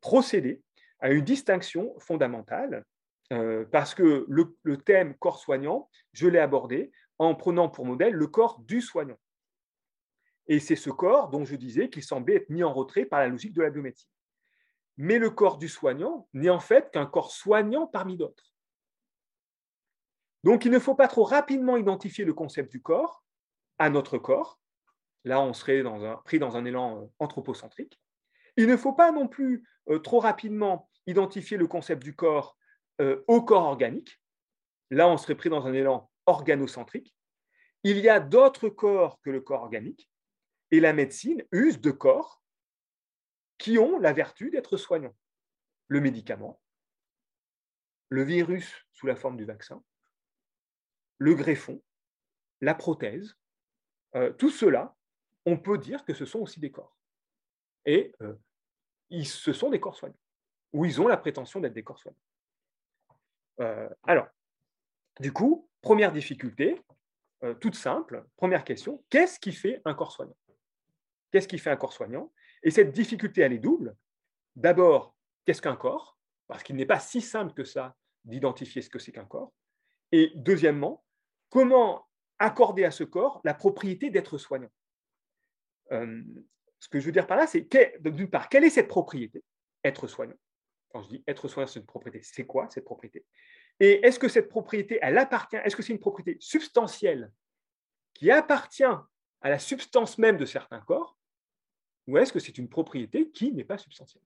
procéder 0.00 0.62
à 0.98 1.10
une 1.10 1.24
distinction 1.24 1.98
fondamentale, 1.98 2.84
parce 3.70 3.94
que 3.94 4.26
le, 4.28 4.76
thème 4.78 5.14
corps 5.16 5.38
soignant, 5.38 5.88
je 6.12 6.28
l'ai 6.28 6.38
abordé 6.38 6.90
en 7.18 7.34
prenant 7.34 7.68
pour 7.68 7.86
modèle 7.86 8.14
le 8.14 8.26
corps 8.26 8.60
du 8.60 8.80
soignant. 8.80 9.18
Et 10.46 10.58
c'est 10.58 10.76
ce 10.76 10.90
corps 10.90 11.28
dont 11.28 11.44
je 11.44 11.54
disais 11.54 11.90
qu'il 11.90 12.02
semblait 12.02 12.36
être 12.36 12.50
mis 12.50 12.64
en 12.64 12.72
retrait 12.72 13.04
par 13.04 13.20
la 13.20 13.28
logique 13.28 13.52
de 13.52 13.62
la 13.62 13.70
biomédecine. 13.70 14.10
Mais 14.96 15.18
le 15.18 15.30
corps 15.30 15.58
du 15.58 15.68
soignant 15.68 16.28
n'est 16.32 16.50
en 16.50 16.58
fait 16.60 16.90
qu'un 16.90 17.06
corps 17.06 17.30
soignant 17.30 17.86
parmi 17.86 18.16
d'autres. 18.16 18.52
Donc 20.42 20.64
il 20.64 20.70
ne 20.70 20.78
faut 20.78 20.94
pas 20.94 21.08
trop 21.08 21.24
rapidement 21.24 21.76
identifier 21.76 22.24
le 22.24 22.34
concept 22.34 22.70
du 22.72 22.82
corps 22.82 23.22
à 23.78 23.90
notre 23.90 24.18
corps. 24.18 24.58
Là, 25.24 25.40
on 25.40 25.52
serait 25.52 25.82
pris 26.24 26.38
dans 26.38 26.56
un 26.56 26.64
élan 26.64 27.02
euh, 27.02 27.06
anthropocentrique. 27.18 28.00
Il 28.56 28.66
ne 28.66 28.76
faut 28.76 28.94
pas 28.94 29.12
non 29.12 29.28
plus 29.28 29.68
euh, 29.88 29.98
trop 29.98 30.18
rapidement 30.18 30.88
identifier 31.06 31.56
le 31.56 31.66
concept 31.66 32.02
du 32.02 32.14
corps 32.14 32.56
euh, 33.00 33.24
au 33.26 33.42
corps 33.42 33.64
organique. 33.64 34.20
Là, 34.90 35.08
on 35.08 35.16
serait 35.16 35.34
pris 35.34 35.48
dans 35.48 35.66
un 35.66 35.72
élan 35.72 36.10
organocentrique. 36.26 37.14
Il 37.82 37.98
y 37.98 38.08
a 38.08 38.20
d'autres 38.20 38.68
corps 38.68 39.20
que 39.22 39.30
le 39.30 39.40
corps 39.40 39.62
organique, 39.62 40.10
et 40.70 40.80
la 40.80 40.92
médecine 40.92 41.44
use 41.52 41.80
de 41.80 41.90
corps 41.90 42.42
qui 43.58 43.78
ont 43.78 43.98
la 43.98 44.12
vertu 44.12 44.50
d'être 44.50 44.76
soignants. 44.76 45.16
Le 45.88 46.00
médicament, 46.00 46.60
le 48.08 48.22
virus 48.22 48.86
sous 48.92 49.06
la 49.06 49.16
forme 49.16 49.36
du 49.36 49.44
vaccin, 49.44 49.82
le 51.18 51.34
greffon, 51.34 51.82
la 52.60 52.74
prothèse, 52.74 53.36
euh, 54.14 54.32
tout 54.32 54.50
cela, 54.50 54.96
on 55.46 55.58
peut 55.58 55.78
dire 55.78 56.04
que 56.04 56.14
ce 56.14 56.24
sont 56.24 56.40
aussi 56.40 56.60
des 56.60 56.70
corps. 56.70 56.96
Et 57.86 58.14
euh, 58.20 58.34
ce 59.24 59.52
sont 59.52 59.70
des 59.70 59.80
corps 59.80 59.96
soignants, 59.96 60.20
ou 60.72 60.84
ils 60.84 61.00
ont 61.00 61.08
la 61.08 61.16
prétention 61.16 61.60
d'être 61.60 61.74
des 61.74 61.84
corps 61.84 61.98
soignants. 61.98 62.18
Euh, 63.60 63.88
alors, 64.04 64.26
du 65.20 65.32
coup, 65.32 65.68
première 65.82 66.12
difficulté, 66.12 66.80
toute 67.60 67.74
simple, 67.74 68.26
première 68.36 68.64
question, 68.64 69.02
qu'est-ce 69.08 69.40
qui 69.40 69.52
fait 69.52 69.80
un 69.86 69.94
corps 69.94 70.12
soignant? 70.12 70.36
Qu'est-ce 71.30 71.48
qui 71.48 71.58
fait 71.58 71.70
un 71.70 71.76
corps 71.76 71.94
soignant? 71.94 72.30
Et 72.62 72.70
cette 72.70 72.92
difficulté, 72.92 73.40
elle 73.40 73.54
est 73.54 73.58
double. 73.58 73.96
D'abord, 74.56 75.16
qu'est-ce 75.46 75.62
qu'un 75.62 75.76
corps? 75.76 76.18
Parce 76.48 76.62
qu'il 76.62 76.76
n'est 76.76 76.84
pas 76.84 77.00
si 77.00 77.22
simple 77.22 77.54
que 77.54 77.64
ça 77.64 77.96
d'identifier 78.24 78.82
ce 78.82 78.90
que 78.90 78.98
c'est 78.98 79.12
qu'un 79.12 79.24
corps. 79.24 79.54
Et 80.12 80.32
deuxièmement, 80.34 81.02
comment 81.48 82.06
accorder 82.38 82.84
à 82.84 82.90
ce 82.90 83.04
corps 83.04 83.40
la 83.44 83.54
propriété 83.54 84.10
d'être 84.10 84.36
soignant? 84.36 84.70
Euh, 85.92 86.22
Ce 86.78 86.88
que 86.88 87.00
je 87.00 87.06
veux 87.06 87.12
dire 87.12 87.26
par 87.26 87.38
là, 87.38 87.46
c'est 87.46 87.66
d'une 88.02 88.28
part, 88.28 88.48
quelle 88.48 88.64
est 88.64 88.70
cette 88.70 88.88
propriété? 88.88 89.42
Être 89.82 90.08
soignant. 90.08 90.36
Quand 90.90 91.02
je 91.02 91.08
dis 91.08 91.24
être 91.26 91.48
soignant, 91.48 91.66
c'est 91.66 91.80
une 91.80 91.86
propriété. 91.86 92.20
C'est 92.22 92.46
quoi 92.46 92.68
cette 92.68 92.84
propriété? 92.84 93.24
Et 93.78 94.04
est-ce 94.06 94.18
que 94.18 94.28
cette 94.28 94.48
propriété, 94.48 94.98
elle 95.00 95.18
appartient? 95.18 95.56
Est-ce 95.56 95.76
que 95.76 95.82
c'est 95.82 95.92
une 95.92 96.00
propriété 96.00 96.36
substantielle 96.40 97.32
qui 98.14 98.30
appartient 98.30 98.82
à 98.82 99.48
la 99.48 99.58
substance 99.58 100.18
même 100.18 100.36
de 100.36 100.44
certains 100.44 100.80
corps? 100.80 101.16
Ou 102.06 102.18
est-ce 102.18 102.32
que 102.32 102.40
c'est 102.40 102.58
une 102.58 102.68
propriété 102.68 103.30
qui 103.30 103.52
n'est 103.52 103.64
pas 103.64 103.78
substantielle? 103.78 104.24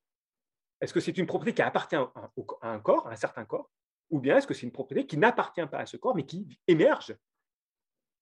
Est-ce 0.81 0.93
que 0.93 1.01
c'est 1.01 1.17
une 1.17 1.27
propriété 1.27 1.57
qui 1.57 1.63
appartient 1.63 1.97
à 1.97 2.11
un 2.63 2.81
corps, 2.81 3.07
à 3.07 3.13
un 3.13 3.17
certain 3.17 3.45
corps, 3.45 3.71
ou 4.11 4.21
bien 4.21 4.37
est-ce 4.37 4.47
que 4.47 4.55
c'est 4.55 4.63
une 4.63 4.73
propriété 4.73 5.07
qui 5.07 5.17
n'appartient 5.19 5.67
pas 5.67 5.79
à 5.79 5.87
ce 5.87 5.97
corps, 5.97 6.15
mais 6.15 6.25
qui 6.25 6.59
émerge, 6.67 7.17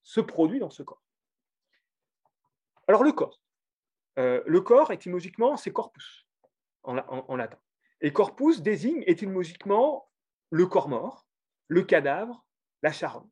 se 0.03 0.21
produit 0.21 0.59
dans 0.59 0.71
ce 0.71 0.83
corps? 0.83 1.03
Alors 2.89 3.05
le 3.05 3.13
corps. 3.13 3.41
Euh, 4.19 4.43
le 4.47 4.61
corps, 4.61 4.91
étymologiquement, 4.91 5.57
c'est 5.57 5.73
corpus. 5.73 6.27
En, 6.83 7.37
latin. 7.37 7.59
Et 8.03 8.13
corpus 8.13 8.61
désigne 8.63 9.03
étymologiquement 9.07 10.09
le 10.51 10.67
corps 10.67 10.89
mort, 10.89 11.27
le 11.69 11.83
cadavre, 11.83 12.45
la 12.83 12.93
charogne. 12.93 13.29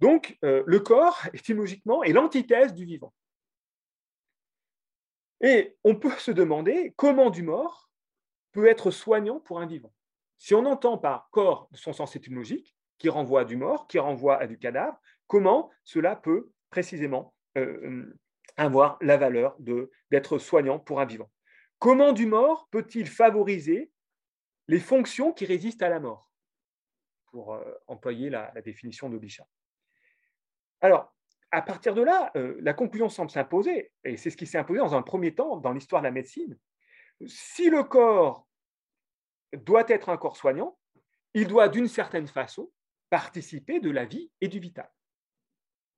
Donc, 0.00 0.38
euh, 0.44 0.62
le 0.66 0.80
corps, 0.80 1.22
étymologiquement, 1.32 2.02
est 2.02 2.12
l'antithèse 2.12 2.74
du 2.74 2.84
vivant. 2.84 3.14
Et 5.42 5.76
on 5.84 5.96
peut 5.96 6.10
se 6.18 6.30
demander 6.30 6.94
comment 6.96 7.30
du 7.30 7.42
mort 7.42 7.90
peut 8.52 8.66
être 8.66 8.90
soignant 8.90 9.38
pour 9.38 9.60
un 9.60 9.66
vivant. 9.66 9.92
Si 10.38 10.54
on 10.54 10.64
entend 10.64 10.98
par 10.98 11.28
corps 11.30 11.68
son 11.72 11.92
sens 11.92 12.16
étymologique, 12.16 12.74
qui 12.98 13.10
renvoie 13.10 13.42
à 13.42 13.44
du 13.44 13.56
mort, 13.56 13.86
qui 13.86 13.98
renvoie 13.98 14.38
à 14.38 14.46
du 14.46 14.58
cadavre, 14.58 14.98
comment 15.26 15.70
cela 15.84 16.16
peut 16.16 16.50
précisément 16.70 17.34
euh, 17.58 18.18
avoir 18.56 18.98
la 19.02 19.18
valeur 19.18 19.56
d'être 20.10 20.38
soignant 20.38 20.78
pour 20.78 21.00
un 21.00 21.04
vivant? 21.04 21.30
Comment 21.78 22.12
du 22.12 22.26
mort 22.26 22.68
peut-il 22.70 23.06
favoriser 23.06 23.90
les 24.68 24.80
fonctions 24.80 25.32
qui 25.32 25.44
résistent 25.44 25.82
à 25.82 25.88
la 25.88 26.00
mort? 26.00 26.30
Pour 27.26 27.54
euh, 27.54 27.74
employer 27.86 28.30
la, 28.30 28.50
définition 28.62 29.10
de. 29.10 29.20
Alors, 30.80 31.14
à 31.50 31.62
partir 31.62 31.94
de 31.94 32.02
là, 32.02 32.30
euh, 32.36 32.56
la 32.60 32.72
conclusion 32.72 33.08
semble 33.08 33.30
s'imposer, 33.30 33.92
et 34.04 34.16
c'est 34.16 34.30
ce 34.30 34.36
qui 34.36 34.46
s'est 34.46 34.58
imposé 34.58 34.78
dans 34.78 34.94
un 34.94 35.02
premier 35.02 35.34
temps 35.34 35.58
dans 35.58 35.72
l'histoire 35.72 36.02
de 36.02 36.06
la 36.06 36.12
médecine. 36.12 36.58
Si 37.26 37.68
le 37.68 37.82
corps 37.84 38.46
doit 39.52 39.84
être 39.88 40.08
un 40.08 40.16
corps 40.16 40.36
soignant, 40.36 40.78
il 41.34 41.46
doit 41.46 41.68
d'une 41.68 41.88
certaine 41.88 42.26
façon 42.26 42.70
participer 43.10 43.80
de 43.80 43.90
la 43.90 44.04
vie 44.04 44.30
et 44.40 44.48
du 44.48 44.58
vital. 44.58 44.90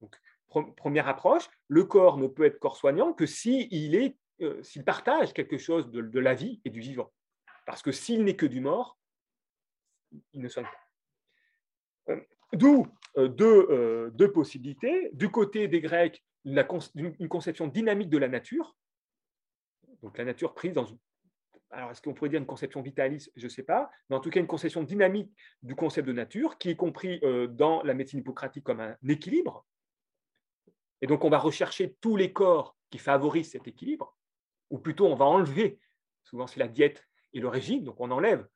Donc, 0.00 0.20
première 0.48 1.08
approche, 1.08 1.48
le 1.68 1.84
corps 1.84 2.18
ne 2.18 2.26
peut 2.26 2.44
être 2.44 2.58
corps 2.58 2.76
soignant 2.76 3.12
que 3.12 3.26
s'il 3.26 3.94
euh, 4.40 4.62
partage 4.87 5.33
quelque 5.33 5.59
chose 5.59 5.90
de, 5.90 6.20
la 6.20 6.35
vie 6.35 6.61
et 6.64 6.70
du 6.70 6.81
vivant. 6.81 7.12
Parce 7.66 7.83
que 7.83 7.92
s'il 7.92 8.24
n'est 8.24 8.37
que 8.37 8.46
du 8.46 8.61
mort, 8.61 8.98
il 10.33 10.40
ne 10.40 10.48
soigne 10.48 10.66
pas. 10.66 12.12
Euh, 12.14 12.20
d'où 12.53 12.87
euh, 13.16 14.11
deux, 14.11 14.33
possibilités. 14.33 15.11
Du 15.12 15.31
côté 15.31 15.68
des 15.68 15.81
Grecs, 15.81 16.24
une 16.44 17.29
conception 17.29 17.66
dynamique 17.66 18.11
de 18.11 18.18
la 18.18 18.29
nature. 18.29 18.77
Donc 20.03 20.16
la 20.18 20.24
nature 20.24 20.55
prise 20.55 20.72
dans 20.72 20.87
alors 21.70 21.90
est-ce 21.90 22.01
qu'on 22.01 22.14
pourrait 22.14 22.31
dire 22.31 22.40
une 22.40 22.46
conception 22.46 22.81
vitaliste 22.81 23.31
Je 23.37 23.44
ne 23.44 23.51
sais 23.51 23.62
pas, 23.62 23.90
mais 24.09 24.16
en 24.16 24.20
tout 24.20 24.31
cas 24.31 24.40
une 24.40 24.46
conception 24.46 24.83
dynamique 24.83 25.31
du 25.62 25.74
concept 25.74 26.09
de 26.09 26.14
nature, 26.14 26.57
qui 26.57 26.70
est 26.70 26.77
compris 26.77 27.20
dans 27.51 27.83
la 27.83 27.92
médecine 27.92 28.20
hippocratique 28.20 28.64
comme 28.64 28.81
un 28.81 28.96
équilibre. 29.07 29.66
Et 31.03 31.07
donc 31.07 31.24
on 31.24 31.29
va 31.29 31.38
rechercher 31.38 31.94
tous 32.01 32.16
les 32.16 32.33
corps 32.33 32.74
qui 32.88 32.96
favorisent 32.96 33.51
cet 33.51 33.68
équilibre, 33.68 34.17
ou 34.70 34.78
plutôt 34.78 35.07
on 35.07 35.14
va 35.14 35.24
enlever, 35.24 35.78
souvent 36.22 36.46
c'est 36.46 36.61
la 36.61 36.68
diète 36.68 37.07
et 37.33 37.40
le 37.40 37.48
régime, 37.48 37.85
donc 37.85 38.00
on 38.00 38.11
enlève 38.11 38.46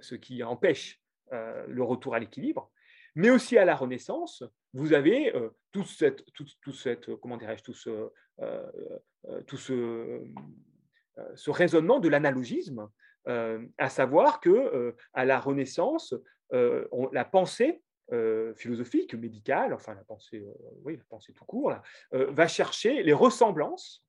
ce 0.00 0.14
qui 0.14 0.42
empêche 0.42 1.02
le 1.30 1.82
retour 1.82 2.14
à 2.14 2.18
l'équilibre. 2.18 2.70
Mais 3.18 3.30
aussi 3.30 3.58
à 3.58 3.64
la 3.64 3.74
Renaissance, 3.74 4.44
vous 4.74 4.92
avez 4.92 5.34
euh, 5.34 5.50
tout, 5.72 5.84
cette, 5.84 6.24
tout, 6.32 6.72
cette, 6.72 7.16
comment 7.16 7.36
dirais-je, 7.36 7.64
tout 7.64 7.74
ce, 7.74 7.90
euh, 7.90 8.10
euh, 9.28 9.42
tout 9.42 9.56
ce, 9.56 10.22
ce 11.34 11.50
raisonnement 11.50 11.98
de 11.98 12.08
l'analogisme, 12.08 12.88
à 13.26 13.90
savoir 13.90 14.40
que 14.40 14.94
à 15.12 15.26
la 15.26 15.38
Renaissance, 15.38 16.14
la 16.50 17.24
pensée 17.26 17.82
philosophique, 18.56 19.14
médicale, 19.14 19.74
enfin 19.74 19.94
la 19.94 20.04
pensée, 20.04 20.46
oui, 20.82 20.96
la 20.96 21.04
pensée 21.10 21.34
tout 21.34 21.44
court, 21.44 21.74
va 22.12 22.48
chercher 22.48 23.02
les 23.02 23.12
ressemblances, 23.12 24.02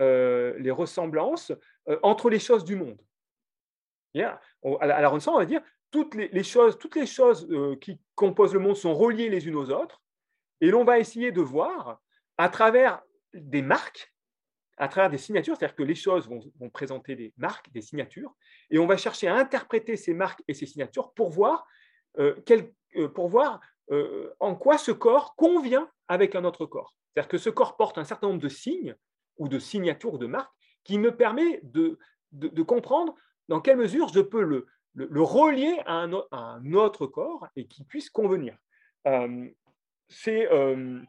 les 0.00 0.70
ressemblances 0.70 1.52
entre 2.02 2.30
les 2.30 2.38
choses 2.38 2.64
du 2.64 2.76
monde. 2.76 3.00
à 4.16 4.86
la 4.86 5.08
Renaissance, 5.08 5.34
on 5.34 5.38
va 5.38 5.46
dire 5.46 5.62
toutes 5.94 6.16
les, 6.16 6.42
choses, 6.42 6.76
toutes 6.76 6.96
les 6.96 7.06
choses 7.06 7.46
euh, 7.52 7.76
qui 7.76 8.00
composent 8.16 8.52
le 8.52 8.58
monde 8.58 8.74
sont 8.74 8.96
reliées 8.96 9.28
les 9.28 9.46
unes 9.46 9.54
aux 9.54 9.70
autres, 9.70 10.02
et 10.60 10.66
l'on 10.66 10.82
va 10.82 10.98
essayer 10.98 11.30
de 11.30 11.40
voir 11.40 12.00
à 12.36 12.48
travers 12.48 13.00
des 13.32 13.62
marques, 13.62 14.12
à 14.76 14.88
travers 14.88 15.08
des 15.08 15.18
signatures, 15.18 15.56
c'est-à-dire 15.56 15.76
que 15.76 15.84
les 15.84 15.94
choses 15.94 16.28
vont, 16.28 16.68
présenter 16.70 17.14
des 17.14 17.32
marques, 17.36 17.70
des 17.70 17.80
signatures, 17.80 18.34
et 18.70 18.80
on 18.80 18.88
va 18.88 18.96
chercher 18.96 19.28
à 19.28 19.36
interpréter 19.36 19.96
ces 19.96 20.14
marques 20.14 20.42
et 20.48 20.54
ces 20.54 20.66
signatures 20.66 21.12
pour 21.12 21.30
voir, 21.30 21.64
euh, 22.18 22.34
euh, 22.96 23.08
pour 23.08 23.28
voir 23.28 23.60
en 24.40 24.56
quoi 24.56 24.78
ce 24.78 24.90
corps 24.90 25.36
convient 25.36 25.88
avec 26.08 26.34
un 26.34 26.42
autre 26.42 26.66
corps. 26.66 26.96
C'est-à-dire 27.12 27.28
que 27.28 27.38
ce 27.38 27.50
corps 27.50 27.76
porte 27.76 27.98
un 27.98 28.04
certain 28.04 28.26
nombre 28.26 28.40
de 28.40 28.48
signes 28.48 28.96
ou 29.38 29.48
de 29.48 29.58
signatures 29.58 30.14
ou 30.14 30.18
de 30.18 30.26
marques 30.26 30.52
qui 30.84 30.98
me 30.98 31.16
permet 31.16 31.60
de, 31.62 31.98
de 32.32 32.62
comprendre 32.62 33.14
dans 33.48 33.60
quelle 33.60 33.76
mesure 33.76 34.08
je 34.08 34.20
peux 34.20 34.42
le, 34.42 34.66
le, 34.94 35.22
relier 35.22 35.80
à 35.86 36.06
un, 36.32 36.72
autre 36.74 37.06
corps 37.06 37.46
et 37.56 37.66
qui 37.66 37.84
puisse 37.84 38.10
convenir. 38.10 38.56
Euh, 39.06 39.48
euh, 40.28 41.00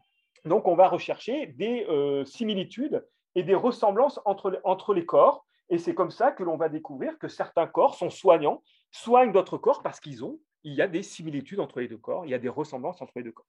donc, 0.43 0.67
on 0.67 0.75
va 0.75 0.87
rechercher 0.87 1.47
des 1.47 1.85
euh, 1.89 2.25
similitudes 2.25 3.05
et 3.35 3.43
des 3.43 3.55
ressemblances 3.55 4.19
entre, 4.25 4.59
entre 4.63 4.93
les 4.93 5.05
corps 5.05 5.45
Et 5.69 5.77
c'est 5.77 5.93
comme 5.93 6.11
ça 6.11 6.31
que 6.31 6.43
l'on 6.43 6.57
va 6.57 6.69
découvrir 6.69 7.17
que 7.19 7.27
certains 7.27 7.67
corps 7.67 7.95
sont 7.95 8.09
soignants, 8.09 8.63
soignent 8.91 9.31
d'autres 9.31 9.57
corps 9.57 9.83
parce 9.83 9.99
qu'ils 9.99 10.23
ont, 10.23 10.39
il 10.63 10.73
y 10.73 10.81
a 10.81 10.87
des 10.87 11.03
similitudes 11.03 11.59
entre 11.59 11.79
les 11.79 11.87
deux 11.87 11.97
corps, 11.97 12.25
il 12.25 12.31
y 12.31 12.33
a 12.33 12.39
des 12.39 12.49
ressemblances 12.49 13.01
entre 13.01 13.13
les 13.17 13.23
deux 13.23 13.31
corps. 13.31 13.47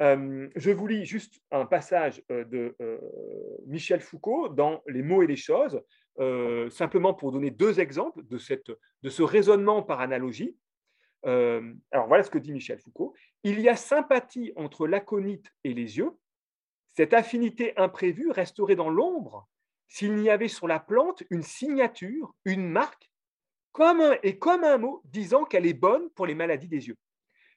Euh, 0.00 0.48
je 0.56 0.70
vous 0.70 0.86
lis 0.86 1.04
juste 1.04 1.40
un 1.52 1.66
passage 1.66 2.22
euh, 2.30 2.44
de 2.44 2.74
euh, 2.80 2.98
Michel 3.66 4.00
Foucault 4.00 4.48
dans 4.48 4.82
Les 4.88 5.02
mots 5.02 5.22
et 5.22 5.26
les 5.26 5.36
choses, 5.36 5.80
simplement 6.70 7.12
pour 7.12 7.32
donner 7.32 7.50
deux 7.50 7.80
exemples 7.80 8.24
de, 8.24 8.38
cette, 8.38 8.70
ce 9.04 9.22
raisonnement 9.22 9.82
par 9.82 10.00
analogie. 10.00 10.56
alors 11.24 12.06
voilà 12.06 12.22
ce 12.22 12.30
que 12.30 12.38
dit 12.38 12.52
Michel 12.52 12.78
Foucault. 12.78 13.14
Il 13.42 13.60
y 13.60 13.68
a 13.68 13.74
sympathie 13.74 14.52
entre 14.54 14.86
l'aconite 14.86 15.50
et 15.64 15.74
les 15.74 15.98
yeux. 15.98 16.12
Cette 16.96 17.14
affinité 17.14 17.76
imprévue 17.76 18.30
resterait 18.30 18.76
dans 18.76 18.90
l'ombre 18.90 19.48
s'il 19.88 20.14
n'y 20.14 20.30
avait 20.30 20.46
sur 20.46 20.68
la 20.68 20.78
plante 20.78 21.24
une 21.30 21.42
signature, 21.42 22.32
une 22.44 22.68
marque, 22.68 23.10
comme 23.72 24.16
et 24.22 24.38
comme 24.38 24.62
un 24.62 24.78
mot 24.78 25.02
disant 25.06 25.44
qu'elle 25.44 25.66
est 25.66 25.74
bonne 25.74 26.10
pour 26.10 26.26
les 26.26 26.36
maladies 26.36 26.68
des 26.68 26.86
yeux. 26.86 26.96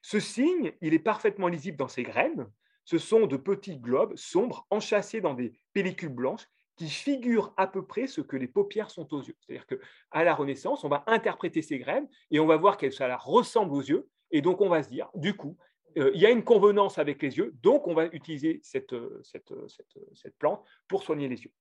Ce 0.02 0.20
signe, 0.20 0.72
il 0.80 0.94
est 0.94 0.98
parfaitement 0.98 1.48
lisible 1.48 1.76
dans 1.76 1.88
ses 1.88 2.02
graines. 2.02 2.48
Ce 2.84 2.98
sont 2.98 3.26
de 3.26 3.36
petits 3.36 3.78
globes 3.78 4.16
sombres 4.16 4.66
enchâssés 4.70 5.20
dans 5.20 5.34
des 5.34 5.52
pellicules 5.72 6.08
blanches 6.08 6.48
qui 6.76 6.88
figurent 6.88 7.52
à 7.56 7.66
peu 7.66 7.84
près 7.84 8.06
ce 8.06 8.20
que 8.20 8.36
les 8.36 8.46
paupières 8.46 8.90
sont 8.90 9.12
aux 9.12 9.22
yeux. 9.22 9.36
C'est-à-dire 9.40 9.66
qu'à 9.66 10.24
la 10.24 10.34
Renaissance, 10.34 10.84
on 10.84 10.88
va 10.88 11.02
interpréter 11.06 11.60
ces 11.60 11.78
graines 11.78 12.08
et 12.30 12.38
on 12.38 12.46
va 12.46 12.56
voir 12.56 12.76
qu'elles 12.76 12.94
ressemblent 13.18 13.74
aux 13.74 13.82
yeux. 13.82 14.08
Et 14.30 14.40
donc, 14.40 14.60
on 14.60 14.68
va 14.68 14.82
se 14.82 14.88
dire, 14.88 15.10
du 15.14 15.34
coup, 15.34 15.58
euh, 15.96 16.12
il 16.14 16.20
y 16.20 16.26
a 16.26 16.30
une 16.30 16.44
convenance 16.44 16.98
avec 16.98 17.20
les 17.22 17.36
yeux, 17.36 17.54
donc 17.62 17.86
on 17.88 17.94
va 17.94 18.06
utiliser 18.06 18.60
cette, 18.62 18.92
euh, 18.92 19.22
euh, 19.50 19.66
cette, 20.14 20.36
plante 20.38 20.64
pour 20.86 21.02
soigner 21.02 21.28
les 21.28 21.42
yeux. 21.42 21.52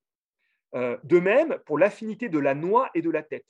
de 0.74 1.20
même, 1.20 1.58
pour 1.66 1.80
l'affinité 1.80 2.30
de 2.30 2.40
la 2.40 2.54
noix 2.54 2.90
et 2.94 3.02
de 3.02 3.10
la 3.10 3.24
tête. 3.24 3.48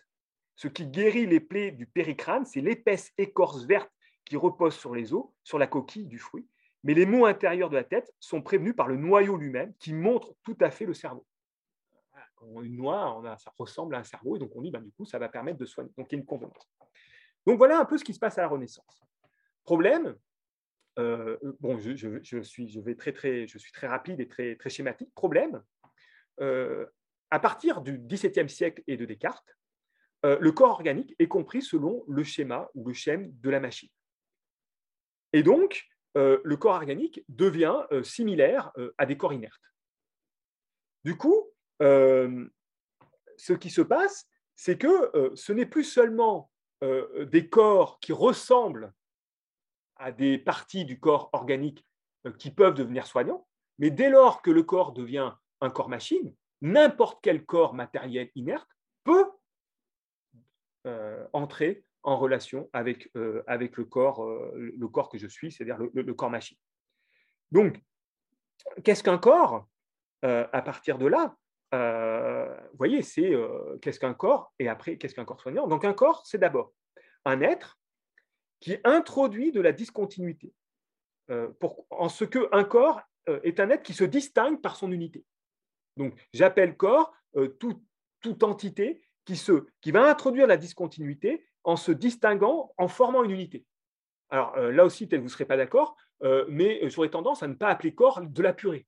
Ce 0.56 0.68
qui 0.68 0.88
guérit 0.88 1.26
les 1.26 1.40
plaies 1.40 1.72
du 1.72 1.86
péricrâne, 1.86 2.46
c'est 2.46 2.62
l'épaisse 2.62 3.12
écorce 3.18 3.66
verte 3.66 3.92
qui 4.28 4.38
repose 4.38 4.76
sur 4.76 4.94
les 4.94 5.14
os, 5.14 5.26
sur 5.44 5.58
la 5.58 5.68
coquille 5.68 6.06
du 6.06 6.20
fruit. 6.20 6.48
Mais 6.84 6.94
les 6.94 7.06
maux 7.06 7.26
intérieurs 7.26 7.70
de 7.70 7.76
la 7.76 7.84
tête 7.84 8.14
sont 8.20 8.42
prévenus 8.42 8.76
par 8.76 8.88
le 8.88 8.96
noyau 8.96 9.36
lui-même 9.36 9.74
qui 9.80 9.94
montre 9.94 10.36
tout 10.44 10.58
à 10.62 10.70
fait 10.70 10.86
le 10.86 10.94
cerveau. 10.94 11.26
Une 12.62 12.78
noix, 12.78 13.22
ça 13.40 13.52
ressemble 13.58 13.96
à 13.96 14.00
un 14.00 14.04
cerveau, 14.04 14.36
et 14.36 14.40
donc 14.40 14.56
on 14.56 14.62
dit, 14.62 14.70
ben, 14.70 14.82
du 14.82 14.92
coup, 14.92 15.06
ça 15.06 15.18
va 15.18 15.28
permettre 15.28 15.58
de 15.58 15.66
soigner. 15.66 15.92
Donc 15.98 16.08
il 16.12 16.16
y 16.16 16.18
a 16.18 16.20
une 16.20 16.26
convenance. 16.26 16.70
Donc 17.48 17.58
voilà 17.58 17.80
un 17.80 17.86
peu 17.86 17.98
ce 17.98 18.04
qui 18.04 18.14
se 18.14 18.20
passe 18.20 18.38
à 18.38 18.42
la 18.42 18.48
Renaissance. 18.48 19.04
Problème, 19.64 20.16
euh, 21.00 21.38
bon, 21.60 21.78
je, 21.80 22.42
suis, 22.42 22.96
très, 22.98 23.88
rapide 23.88 24.20
et 24.20 24.28
très, 24.28 24.56
très 24.56 24.70
schématique. 24.70 25.14
Problème, 25.14 25.64
euh, 26.42 26.86
à 27.32 27.40
partir 27.40 27.82
du 27.82 27.98
XVIIe 27.98 28.50
siècle 28.50 28.84
et 28.88 28.98
de 28.98 29.06
Descartes, 29.06 29.58
euh, 30.26 30.38
le 30.40 30.52
corps 30.52 30.72
organique 30.72 31.16
est 31.20 31.28
compris 31.28 31.62
selon 31.62 32.04
le 32.08 32.24
schéma 32.24 32.70
ou 32.74 32.88
le 32.88 32.94
schème 32.94 33.32
de 33.42 33.50
la 33.50 33.60
machine. 33.60 33.90
Et 35.34 35.44
donc, 35.44 35.88
euh, 36.18 36.42
le 36.44 36.58
corps 36.58 36.76
organique 36.76 37.24
devient 37.30 37.84
euh, 37.92 38.04
similaire 38.04 38.72
euh, 38.78 38.94
à 38.98 39.06
des 39.06 39.18
corps 39.18 39.34
inertes. 39.34 39.62
Du 41.04 41.16
coup, 41.16 41.46
ce 41.80 43.54
qui 43.54 43.70
se 43.70 43.82
passe, 43.82 44.28
c'est 44.56 44.78
que 44.80 45.32
ce 45.36 45.54
n'est 45.54 45.68
plus 45.68 45.86
seulement 45.86 46.52
des 46.82 47.48
corps 47.50 48.00
qui 48.00 48.12
ressemblent 48.12 48.92
à 49.96 50.12
des 50.12 50.38
parties 50.38 50.84
du 50.84 51.00
corps 51.00 51.30
organique 51.32 51.86
qui 52.40 52.52
peuvent 52.52 52.74
devenir 52.74 53.06
soignants, 53.06 53.48
mais 53.78 53.90
dès 53.90 54.10
lors 54.10 54.42
que 54.42 54.52
le 54.52 54.64
corps 54.64 54.92
devient 54.92 55.32
un 55.62 55.70
corps 55.70 55.88
machine, 55.88 56.36
n'importe 56.62 57.20
quel 57.22 57.46
corps 57.46 57.76
matériel 57.76 58.32
inerte 58.36 58.68
peut 59.06 59.32
entrer 61.32 61.86
en 62.08 62.18
relation 62.18 62.70
avec, 62.72 63.12
euh, 63.18 63.43
avec 63.47 63.76
le, 63.76 63.84
corps, 63.84 64.24
euh, 64.24 64.49
le 64.55 64.88
corps 64.88 65.10
que 65.10 65.18
je 65.18 65.28
suis, 65.28 65.51
c'est-à-dire 65.51 65.78
le, 65.93 66.14
corps 66.14 66.30
machine. 66.30 66.58
Donc, 67.51 67.82
qu'est-ce 68.86 69.03
qu'un 69.03 69.18
corps? 69.18 69.68
Euh, 70.24 70.47
À 70.53 70.62
partir 70.62 70.97
de 70.97 71.05
là, 71.05 71.36
vous 71.74 72.78
voyez, 72.78 73.01
c'est 73.01 73.34
qu'est-ce 73.82 73.99
qu'un 73.99 74.14
corps 74.14 74.53
et 74.58 74.70
après, 74.70 74.97
qu'est-ce 74.97 75.14
qu'un 75.14 75.26
corps 75.26 75.41
soignant? 75.41 75.68
Donc, 75.68 75.84
un 75.84 75.93
corps, 75.93 76.26
c'est 76.26 76.38
d'abord 76.38 76.74
un 77.26 77.41
être 77.41 77.78
qui 78.62 78.78
introduit 78.86 79.51
de 79.51 79.60
la 79.60 79.74
discontinuité, 79.74 80.53
pour, 81.60 81.86
en 81.89 82.08
ce 82.08 82.24
qu'un 82.24 82.64
corps 82.64 83.01
est 83.43 83.60
un 83.60 83.70
être 83.70 83.84
qui 83.84 83.93
se 83.93 84.05
distingue 84.05 84.62
par 84.62 84.78
son 84.78 84.93
unité. 84.93 85.26
Donc, 85.97 86.14
j'appelle 86.34 86.78
corps 86.78 87.14
toute 87.60 88.43
entité 88.43 89.05
qui, 89.26 89.36
se, 89.36 89.66
qui 89.82 89.91
va 89.91 90.10
introduire 90.10 90.47
la 90.47 90.55
discontinuité 90.55 91.45
en 91.68 91.76
se 91.76 91.91
distinguant, 91.91 92.74
en 92.78 92.88
formant 92.88 93.26
une 93.26 93.32
unité. 93.32 93.65
Alors 94.30 94.57
euh, 94.57 94.72
là 94.72 94.86
aussi, 94.86 95.05
peut-être 95.05 95.20
vous 95.20 95.28
ne 95.28 95.32
serez 95.32 95.45
pas 95.45 95.57
d'accord, 95.57 95.97
euh, 96.24 96.45
mais 96.47 96.82
euh, 96.82 96.89
j'aurais 96.89 97.09
tendance 97.09 97.43
à 97.43 97.47
ne 97.47 97.55
pas 97.55 97.68
appeler 97.68 97.93
corps 97.93 98.22
de 98.22 98.41
la 98.41 98.53
purée. 98.53 98.88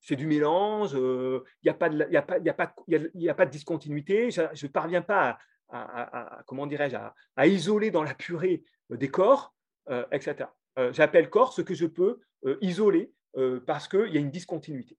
C'est 0.00 0.14
du 0.14 0.28
mélange, 0.28 0.92
il 0.92 1.42
n'y 1.64 1.70
a, 1.70 1.74
pas 1.74 1.88
de, 1.88 3.50
discontinuité, 3.50 4.30
je 4.30 4.42
ne 4.42 4.70
parviens 4.70 5.02
pas 5.02 5.38
à, 5.68 6.44
comment 6.46 6.68
dirais-je, 6.68 6.94
à, 6.94 7.46
isoler 7.48 7.90
dans 7.90 8.04
la 8.04 8.14
purée 8.14 8.62
des 8.90 9.10
corps, 9.10 9.52
etc. 10.12 10.48
J'appelle 10.92 11.28
corps 11.28 11.52
ce 11.52 11.62
que 11.62 11.74
je 11.74 11.86
peux 11.86 12.20
isoler 12.60 13.10
parce 13.66 13.88
qu'il 13.88 14.14
y 14.14 14.16
a 14.16 14.20
une 14.20 14.30
discontinuité. 14.30 14.96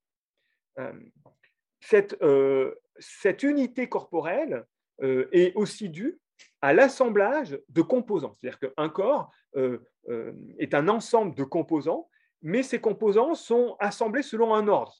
Cette 1.79 3.43
unité 3.43 3.87
corporelle 3.87 4.65
est 4.99 5.55
aussi 5.55 5.87
due 5.87 6.19
à 6.61 6.73
l'assemblage 6.73 7.59
de 7.69 7.81
composants. 7.81 8.33
C'est-à-dire 8.35 8.59
qu'un 8.59 8.89
corps 8.89 9.31
euh, 9.55 9.79
euh, 10.09 10.33
est 10.57 10.73
un 10.73 10.87
ensemble 10.87 11.35
de 11.35 11.43
composants, 11.43 12.09
mais 12.41 12.63
ces 12.63 12.79
composants 12.79 13.35
sont 13.35 13.75
assemblés 13.79 14.23
selon 14.23 14.53
un 14.53 14.67
ordre. 14.67 14.95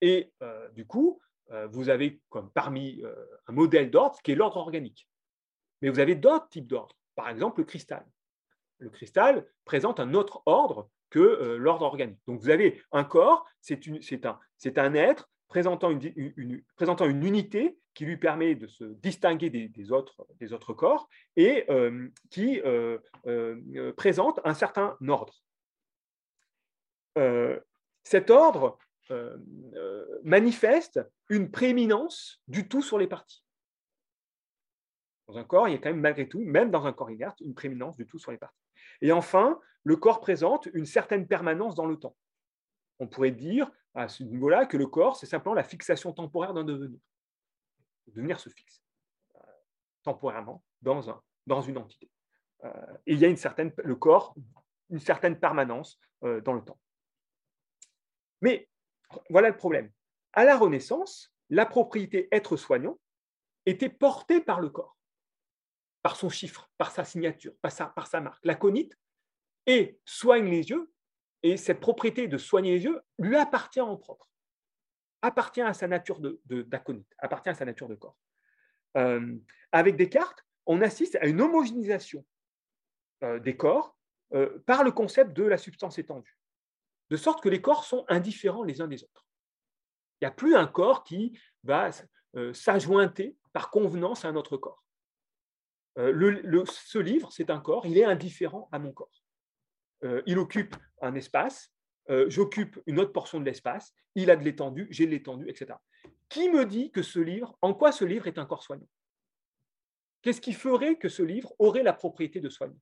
Et 0.00 0.32
euh, 0.42 0.68
du 0.70 0.86
coup, 0.86 1.20
vous 1.70 1.90
avez 1.90 2.20
comme 2.28 2.50
parmi 2.50 3.04
un 3.46 3.52
modèle 3.52 3.88
d'ordre 3.88 4.20
qui 4.20 4.32
est 4.32 4.34
l'ordre 4.34 4.56
organique. 4.56 5.08
Mais 5.80 5.90
vous 5.90 6.00
avez 6.00 6.16
d'autres 6.16 6.48
types 6.48 6.66
d'ordres. 6.66 6.96
Par 7.14 7.28
exemple, 7.28 7.60
le 7.60 7.64
cristal. 7.64 8.04
Le 8.78 8.90
cristal 8.90 9.46
présente 9.64 10.00
un 10.00 10.14
autre 10.14 10.42
ordre 10.44 10.90
que 11.08 11.54
l'ordre 11.54 11.84
organique. 11.84 12.18
Donc 12.26 12.40
vous 12.40 12.50
avez 12.50 12.82
un 12.90 13.04
corps, 13.04 13.46
c'est 13.60 13.86
un, 14.26 14.40
un 14.76 14.94
être 14.94 15.30
présentant 15.48 15.90
une, 15.90 16.62
présentant 16.76 17.06
une 17.06 17.24
unité 17.24 17.78
qui 17.94 18.04
lui 18.04 18.16
permet 18.16 18.54
de 18.54 18.66
se 18.66 18.84
distinguer 18.84 19.50
des, 19.50 19.92
autres, 19.92 20.26
des 20.38 20.52
autres, 20.52 20.74
corps 20.74 21.08
et 21.36 21.64
euh, 21.70 22.08
qui 22.30 22.60
euh, 22.60 22.98
euh, 23.26 23.92
présente 23.96 24.40
un 24.44 24.54
certain 24.54 24.96
ordre. 25.08 25.42
cet 28.02 28.30
ordre 28.30 28.78
manifeste 30.24 31.00
une 31.28 31.50
prééminence 31.50 32.42
du 32.48 32.68
tout 32.68 32.82
sur 32.82 32.98
les 32.98 33.06
parties. 33.06 33.44
Dans 35.28 35.38
un 35.38 35.44
corps, 35.44 35.68
il 35.68 35.72
y 35.72 35.74
a 35.74 35.78
quand 35.78 35.90
même 35.90 36.00
malgré 36.00 36.28
tout, 36.28 36.40
même 36.40 36.70
dans 36.70 36.86
un 36.86 36.92
corps 36.92 37.10
inerte, 37.10 37.40
une 37.40 37.54
prééminence 37.54 37.96
du 37.96 38.06
tout 38.06 38.18
sur 38.18 38.30
les 38.30 38.38
parties. 38.38 38.60
Et 39.00 39.12
enfin, 39.12 39.58
le 39.84 39.96
corps 39.96 40.20
présente 40.20 40.68
une 40.74 40.86
certaine 40.86 41.26
permanence 41.26 41.74
dans 41.74 41.86
le 41.86 41.96
temps. 41.96 42.16
On 42.98 43.06
pourrait 43.06 43.30
dire 43.30 43.70
à 43.96 44.08
ce 44.08 44.22
niveau-là 44.22 44.66
que 44.66 44.76
le 44.76 44.86
corps, 44.86 45.16
c'est 45.16 45.26
simplement 45.26 45.54
la 45.54 45.64
fixation 45.64 46.12
temporaire 46.12 46.52
d'un 46.52 46.64
devenir. 46.64 47.00
Le 48.06 48.12
devenir 48.12 48.38
se 48.38 48.50
fixe 48.50 48.82
euh, 49.34 49.40
temporairement 50.02 50.62
dans, 50.82 51.10
un, 51.10 51.20
dans 51.46 51.62
une 51.62 51.78
entité. 51.78 52.10
Euh, 52.64 52.96
et 53.06 53.14
il 53.14 53.18
y 53.18 53.24
a 53.24 53.28
une 53.28 53.38
certaine, 53.38 53.72
le 53.82 53.96
corps, 53.96 54.34
une 54.90 55.00
certaine 55.00 55.40
permanence 55.40 55.98
euh, 56.24 56.40
dans 56.42 56.52
le 56.52 56.62
temps. 56.62 56.78
Mais 58.42 58.68
voilà 59.30 59.48
le 59.48 59.56
problème. 59.56 59.90
À 60.34 60.44
la 60.44 60.58
Renaissance, 60.58 61.32
la 61.48 61.64
propriété 61.64 62.28
être 62.32 62.56
soignant 62.56 62.98
était 63.64 63.88
portée 63.88 64.40
par 64.40 64.60
le 64.60 64.68
corps, 64.68 64.98
par 66.02 66.16
son 66.16 66.28
chiffre, 66.28 66.70
par 66.76 66.90
sa 66.90 67.04
signature, 67.04 67.54
par 67.62 67.72
sa, 67.72 67.86
par 67.86 68.06
sa 68.06 68.20
marque. 68.20 68.44
L'aconite 68.44 68.96
et 69.64 69.98
soigne 70.04 70.50
les 70.50 70.68
yeux 70.68 70.92
et 71.46 71.56
cette 71.56 71.78
propriété 71.78 72.26
de 72.26 72.38
soigner 72.38 72.72
les 72.72 72.84
yeux 72.84 73.00
lui 73.18 73.36
appartient 73.36 73.80
en 73.80 73.96
propre, 73.96 74.28
appartient 75.22 75.60
à 75.60 75.74
sa 75.74 75.86
nature 75.86 76.20
d'aconite, 76.44 77.06
appartient 77.18 77.50
à 77.50 77.54
sa 77.54 77.64
nature 77.64 77.88
de 77.88 77.94
corps. 77.94 78.18
Euh, 78.96 79.36
avec 79.70 79.96
Descartes, 79.96 80.44
on 80.66 80.82
assiste 80.82 81.14
à 81.16 81.26
une 81.26 81.40
homogénéisation 81.40 82.26
euh, 83.22 83.38
des 83.38 83.56
corps 83.56 83.96
euh, 84.34 84.58
par 84.66 84.82
le 84.82 84.90
concept 84.90 85.34
de 85.34 85.44
la 85.44 85.56
substance 85.56 86.00
étendue, 86.00 86.36
de 87.10 87.16
sorte 87.16 87.40
que 87.40 87.48
les 87.48 87.62
corps 87.62 87.84
sont 87.84 88.04
indifférents 88.08 88.64
les 88.64 88.80
uns 88.80 88.88
des 88.88 89.04
autres. 89.04 89.24
Il 90.20 90.24
n'y 90.24 90.28
a 90.28 90.34
plus 90.34 90.56
un 90.56 90.66
corps 90.66 91.04
qui 91.04 91.38
va 91.62 91.90
s'ajointer 92.52 93.36
par 93.52 93.70
convenance 93.70 94.24
à 94.24 94.28
un 94.28 94.36
autre 94.36 94.56
corps. 94.56 94.82
ce 95.96 96.98
livre, 96.98 97.30
c'est 97.30 97.50
un 97.50 97.60
corps, 97.60 97.86
il 97.86 97.98
est 97.98 98.04
indifférent 98.04 98.68
à 98.72 98.78
mon 98.78 98.92
corps. 98.92 99.25
Euh, 100.04 100.22
il 100.26 100.38
occupe 100.38 100.76
un 101.00 101.14
espace, 101.14 101.72
euh, 102.10 102.26
j'occupe 102.28 102.80
une 102.86 102.98
autre 103.00 103.12
portion 103.12 103.40
de 103.40 103.44
l'espace, 103.44 103.94
il 104.14 104.30
a 104.30 104.36
de 104.36 104.44
l'étendue, 104.44 104.86
j'ai 104.90 105.06
de 105.06 105.10
l'étendue, 105.10 105.48
etc. 105.48 105.74
qui 106.28 106.48
me 106.50 106.64
dit 106.64 106.90
que 106.90 107.02
ce 107.02 107.18
livre, 107.18 107.56
en 107.62 107.74
quoi 107.74 107.92
ce 107.92 108.04
livre 108.04 108.26
est 108.26 108.38
un 108.38 108.46
corps 108.46 108.62
soignant? 108.62 108.88
Qu'est-ce 110.22 110.40
qui 110.40 110.52
ferait 110.52 110.96
que 110.96 111.08
ce 111.08 111.22
livre 111.22 111.54
aurait 111.58 111.82
la 111.82 111.92
propriété 111.92 112.40
de 112.40 112.48
soigner? 112.48 112.78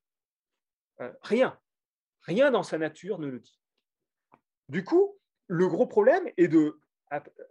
Euh, 1.01 1.13
Rien. 1.23 1.59
Rien 2.23 2.51
dans 2.51 2.63
sa 2.63 2.79
nature 2.79 3.19
ne 3.19 3.27
le 3.27 3.39
dit. 3.39 3.61
Du 4.69 4.83
coup, 4.83 5.19
le 5.47 5.69
gros 5.69 5.87
problème 5.87 6.31
est 6.39 6.49
de, 6.49 6.81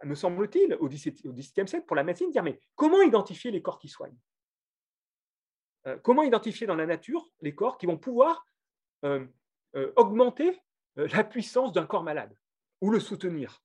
me 0.02 0.16
semble-t-il, 0.16 0.74
au 0.74 0.88
XVIIe 0.88 1.68
siècle, 1.68 1.86
pour 1.86 1.94
la 1.94 2.02
médecine, 2.02 2.30
dire 2.30 2.42
mais 2.42 2.58
comment 2.74 3.00
identifier 3.02 3.52
les 3.52 3.62
corps 3.62 3.78
qui 3.78 3.88
soignent? 3.88 4.18
Comment 6.02 6.24
identifier 6.24 6.66
dans 6.66 6.74
la 6.74 6.86
nature 6.86 7.30
les 7.40 7.54
corps 7.54 7.78
qui 7.78 7.86
vont 7.86 7.98
pouvoir 7.98 8.44
euh, 9.76 9.92
augmenter 9.96 10.60
la 10.96 11.24
puissance 11.24 11.72
d'un 11.72 11.86
corps 11.86 12.04
malade 12.04 12.32
ou 12.80 12.90
le 12.90 13.00
soutenir. 13.00 13.62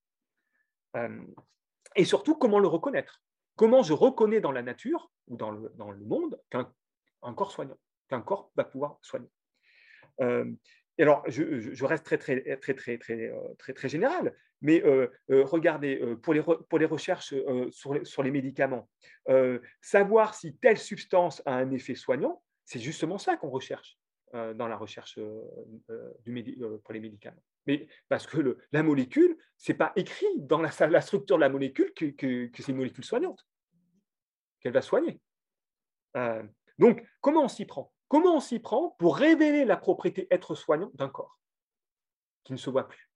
Et 1.96 2.06
surtout, 2.06 2.36
comment 2.36 2.60
le 2.60 2.68
reconnaître? 2.68 3.22
Comment 3.56 3.84
je 3.84 3.94
reconnais 3.94 4.40
dans 4.40 4.52
la 4.52 4.62
nature 4.62 5.12
ou 5.28 5.36
dans 5.36 5.52
le, 5.52 5.70
dans 5.76 5.92
le 5.92 6.04
monde 6.06 6.40
qu'un 6.50 6.66
corps 7.36 7.52
soignant, 7.52 7.78
qu'un 8.08 8.22
corps 8.22 8.52
va 8.56 8.64
pouvoir 8.64 8.98
soigner? 9.02 9.30
Euh, 10.22 10.52
et 10.98 11.04
alors, 11.04 11.24
je, 11.28 11.86
reste 11.86 12.06
très, 12.06 12.18
très, 12.18 12.42
très, 12.58 12.74
très, 12.74 12.98
très, 12.98 13.30
euh, 13.30 13.54
très, 13.58 13.74
très 13.74 13.90
général, 13.90 14.36
mais 14.62 14.84
euh, 14.84 15.10
regardez, 15.30 15.98
pour, 16.22 16.34
les 16.34 16.42
pour 16.42 16.80
les 16.80 16.86
recherches 16.86 17.34
sur 17.72 18.06
sur, 18.06 18.24
les, 18.24 18.32
médicaments, 18.32 18.90
savoir 19.82 20.36
si 20.36 20.58
telle 20.58 20.78
substance 20.78 21.42
a 21.46 21.56
un 21.56 21.72
effet 21.72 21.96
soignant, 21.96 22.42
c'est 22.66 22.80
justement 22.80 23.18
ça 23.18 23.38
qu'on 23.38 23.50
recherche 23.50 23.98
dans 24.34 24.68
la 24.68 24.78
recherche 24.78 25.20
du 26.26 26.58
pour 26.84 26.94
les 26.94 27.00
médicaments. 27.00 27.44
Mais 27.66 27.88
parce 28.08 28.26
que 28.28 28.58
la 28.72 28.84
molécule, 28.84 29.38
ce 29.58 29.72
n'est 29.72 29.78
pas 29.78 29.92
écrit 29.96 30.28
dans 30.38 30.62
la, 30.62 30.72
structure 31.02 31.38
de 31.38 31.42
la 31.42 31.50
molécule 31.50 31.94
que, 31.94 32.50
c'est 32.56 32.72
une 32.72 32.78
molécule 32.78 33.04
soignante, 33.04 33.46
qu'elle 34.62 34.74
va 34.74 34.82
soigner. 34.82 35.20
donc, 36.78 37.04
comment 37.22 37.44
on 37.44 37.48
s'y 37.48 37.66
prend? 37.66 37.92
Comment 38.10 38.38
on 38.38 38.40
s'y 38.40 38.60
prend 38.60 38.96
pour 38.98 39.18
révéler 39.18 39.66
la 39.66 39.78
propriété 39.78 40.28
être 40.32 40.56
soignant 40.56 40.90
d'un 40.96 41.10
corps 41.10 41.40
qui 42.44 42.54
ne 42.54 42.58
se 42.58 42.70
voit 42.72 42.88
plus? 42.88 43.10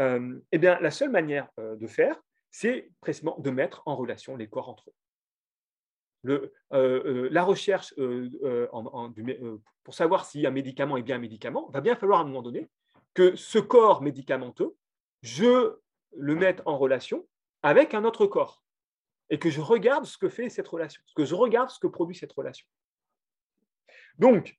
Euh, 0.00 0.40
Eh 0.50 0.58
bien, 0.58 0.78
la 0.80 0.90
seule 0.90 1.10
manière 1.10 1.48
euh, 1.60 1.76
de 1.76 1.86
faire, 1.86 2.20
c'est 2.50 2.90
précisément 3.00 3.38
de 3.38 3.50
mettre 3.50 3.82
en 3.86 3.94
relation 3.94 4.36
les 4.36 4.48
corps 4.48 4.68
entre 4.68 4.90
eux. 4.90 4.94
Euh, 6.72 7.28
la 7.30 7.44
recherche 7.44 7.94
pour 9.84 9.94
savoir 9.94 10.24
si 10.24 10.46
un 10.46 10.50
médicament 10.50 10.96
est 10.96 11.02
bien 11.02 11.16
un 11.16 11.20
médicament, 11.20 11.68
va 11.70 11.80
bien 11.80 11.94
falloir 11.94 12.18
à 12.18 12.22
un 12.22 12.26
moment 12.26 12.42
donné 12.42 12.68
que 13.14 13.36
ce 13.36 13.58
corps 13.58 14.02
médicamenteux, 14.02 14.74
je 15.22 15.76
le 16.16 16.34
mette 16.34 16.62
en 16.66 16.76
relation 16.76 17.26
avec 17.62 17.94
un 17.94 18.04
autre 18.04 18.26
corps 18.26 18.62
et 19.30 19.38
que 19.38 19.50
je 19.50 19.60
regarde 19.60 20.04
ce 20.04 20.18
que 20.18 20.28
fait 20.28 20.48
cette 20.48 20.68
relation, 20.68 21.00
que 21.14 21.24
je 21.24 21.34
regarde 21.34 21.70
ce 21.70 21.78
que 21.78 21.86
produit 21.86 22.16
cette 22.16 22.32
relation. 22.32 22.66
Donc, 24.18 24.58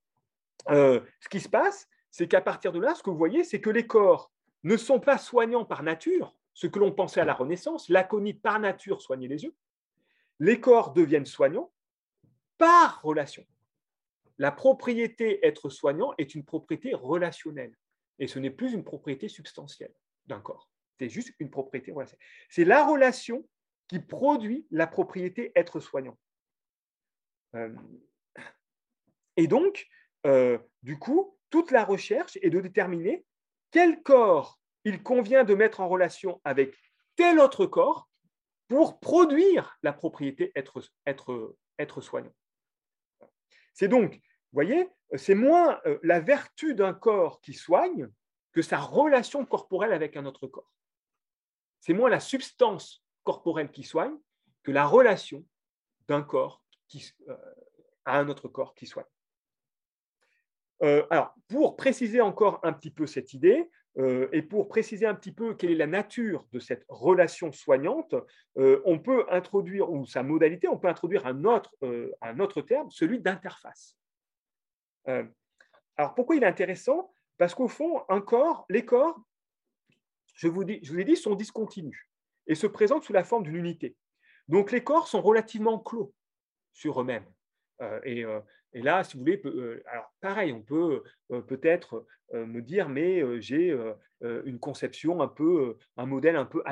euh, 0.70 1.00
ce 1.20 1.30
qui 1.30 1.40
se 1.40 1.50
passe, 1.50 1.88
c'est 2.12 2.28
qu'à 2.28 2.42
partir 2.42 2.72
de 2.72 2.80
là, 2.80 2.96
ce 2.96 3.04
que 3.04 3.10
vous 3.10 3.18
voyez, 3.18 3.44
c'est 3.44 3.62
que 3.62 3.70
les 3.70 3.88
corps 3.88 4.32
ne 4.64 4.76
sont 4.78 5.00
pas 5.00 5.18
soignants 5.18 5.66
par 5.66 5.84
nature, 5.84 6.36
ce 6.54 6.68
que 6.68 6.80
l'on 6.80 6.92
pensait 6.92 7.22
à 7.22 7.26
la 7.26 7.34
Renaissance, 7.34 7.90
l'aconite 7.90 8.42
par 8.42 8.60
nature 8.60 9.02
soignait 9.02 9.28
les 9.28 9.44
yeux. 9.44 9.54
Les 10.40 10.60
corps 10.60 10.94
deviennent 10.94 11.26
soignants 11.26 11.72
par 12.58 13.02
relation. 13.02 13.46
La 14.38 14.52
propriété 14.52 15.46
être 15.46 15.70
soignant 15.70 16.14
est 16.18 16.36
une 16.36 16.46
propriété 16.46 16.94
relationnelle 16.94 17.76
et 18.20 18.28
ce 18.28 18.40
n'est 18.40 18.52
plus 18.52 18.74
une 18.74 18.84
propriété 18.84 19.30
substantielle 19.30 19.94
d'un 20.28 20.40
corps. 20.40 20.70
C'est 21.00 21.10
juste 21.10 21.34
une 21.40 21.50
propriété 21.50 21.92
relationnelle. 21.92 22.26
C'est 22.50 22.66
la 22.66 22.86
relation 22.86 23.48
qui 23.88 24.00
produit 24.00 24.68
la 24.72 24.88
propriété 24.88 25.52
être 25.56 25.80
soignant. 25.80 26.18
Euh, 27.56 27.74
et 29.38 29.48
donc, 29.48 29.88
euh, 30.26 30.58
du 30.84 31.00
coup, 31.00 31.38
toute 31.50 31.72
la 31.72 31.86
recherche 31.86 32.38
est 32.42 32.50
de 32.50 32.60
déterminer 32.60 33.26
quel 33.72 34.02
corps 34.04 34.60
il 34.84 35.02
convient 35.04 35.44
de 35.44 35.54
mettre 35.54 35.80
en 35.80 35.88
relation 35.88 36.42
avec 36.44 36.76
tel 37.16 37.40
autre 37.40 37.66
corps 37.66 38.10
pour 38.68 39.00
produire 39.00 39.78
la 39.82 39.94
propriété 39.94 40.52
être, 40.56 42.02
soignant. 42.02 42.34
C'est 43.74 43.88
donc, 43.88 44.16
vous 44.16 44.54
voyez, 44.54 44.90
c'est 45.16 45.36
moins 45.36 45.80
euh, 45.86 46.00
la 46.04 46.20
vertu 46.20 46.76
d'un 46.76 46.94
corps 46.94 47.42
qui 47.42 47.54
soigne 47.54 48.10
que 48.52 48.62
sa 48.62 48.80
relation 48.80 49.46
corporelle 49.46 49.94
avec 49.94 50.18
un 50.18 50.26
autre 50.26 50.48
corps. 50.48 50.72
C'est 51.80 51.94
moins 51.94 52.10
la 52.10 52.20
substance 52.20 53.04
corporelle 53.24 53.72
qui 53.72 53.84
soigne 53.84 54.18
que 54.64 54.72
la 54.72 54.86
relation 54.86 55.46
d'un 56.08 56.24
corps 56.24 56.64
euh, 57.30 57.38
à 58.06 58.20
un 58.20 58.30
autre 58.30 58.48
corps 58.48 58.74
qui 58.74 58.88
soigne. 58.88 59.06
Euh, 60.84 61.06
alors, 61.10 61.34
pour 61.48 61.76
préciser 61.76 62.22
encore 62.22 62.60
un 62.64 62.74
petit 62.74 62.92
peu 62.92 63.08
cette 63.08 63.34
idée, 63.34 63.70
et 64.32 64.44
pour 64.44 64.68
préciser 64.68 65.06
un 65.06 65.16
petit 65.16 65.32
peu 65.32 65.56
quelle 65.56 65.72
est 65.72 65.76
la 65.76 65.88
nature 65.88 66.46
de 66.52 66.60
cette 66.60 66.86
relation 66.88 67.52
soignante, 67.52 68.14
euh, 68.58 68.82
on 68.86 69.00
peut 69.00 69.26
introduire, 69.30 69.90
ou 69.90 70.06
sa 70.06 70.22
modalité, 70.22 70.68
on 70.68 70.78
peut 70.78 70.88
introduire 70.88 71.26
un 71.26 71.44
autre, 71.46 71.76
autre 72.40 72.62
terme, 72.62 72.92
celui 72.92 73.20
d'interface. 73.20 73.98
alors, 75.06 76.14
pourquoi 76.16 76.36
il 76.36 76.44
est 76.44 76.48
intéressant? 76.48 77.12
Parce 77.38 77.56
qu'au 77.56 77.68
fond, 77.68 78.04
un 78.10 78.24
les 78.70 78.86
corps, 78.86 79.20
je 80.36 80.48
vous, 80.48 80.64
dis, 80.64 80.80
ai 81.00 81.04
dit, 81.04 81.16
sont 81.16 81.36
discontinus 81.36 82.08
et 82.46 82.56
se 82.56 82.68
présentent 82.68 83.04
sous 83.04 83.14
la 83.14 83.24
forme 83.24 83.44
d'une 83.44 83.56
unité. 83.56 83.96
Donc, 84.48 84.72
les 84.72 84.84
corps 84.84 85.08
sont 85.08 85.22
relativement 85.22 85.80
clos 85.80 86.14
sur 86.72 87.02
eux-mêmes. 87.02 87.26
Et 88.04 88.26
et 88.74 88.82
là, 88.82 89.04
si 89.04 89.14
vous 89.14 89.22
voulez, 89.22 89.42
euh, 89.46 89.82
alors 89.88 90.14
pareil, 90.22 90.52
on 90.52 90.62
peut 90.62 91.04
euh, 91.32 91.42
peut-être 91.42 92.06
euh, 92.34 92.46
me 92.46 92.62
dire, 92.62 92.90
mais 92.90 93.42
j'ai 93.42 93.76
une 94.22 94.60
conception 94.60 95.22
un 95.22 95.28
peu, 95.28 95.78
un 95.96 96.06
modèle 96.06 96.36
un 96.36 96.46
peu 96.46 96.64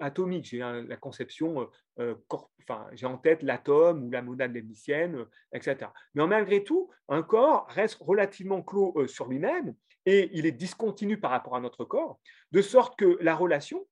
atomique. 0.00 0.44
J'ai 0.44 0.58
la 0.58 0.96
conception, 0.96 1.68
enfin, 1.98 2.86
j'ai 2.92 3.06
en 3.06 3.18
tête 3.18 3.42
l'atome 3.42 4.04
ou 4.04 4.10
la 4.10 4.22
monade 4.22 4.52
lévisienne, 4.52 5.24
etc. 5.52 5.90
Mais 6.14 6.26
malgré 6.26 6.64
tout, 6.64 6.90
un 7.08 7.22
corps 7.22 7.66
reste 7.68 7.98
relativement 8.00 8.62
clos 8.62 9.06
sur 9.06 9.28
lui-même 9.28 9.74
et 10.04 10.30
il 10.32 10.46
est 10.46 10.52
discontinu 10.52 11.18
par 11.18 11.30
rapport 11.30 11.56
à 11.56 11.60
notre 11.60 11.84
corps, 11.84 12.20
de 12.50 12.60
sorte 12.60 12.98
que 12.98 13.18
la 13.20 13.34
relation, 13.36 13.86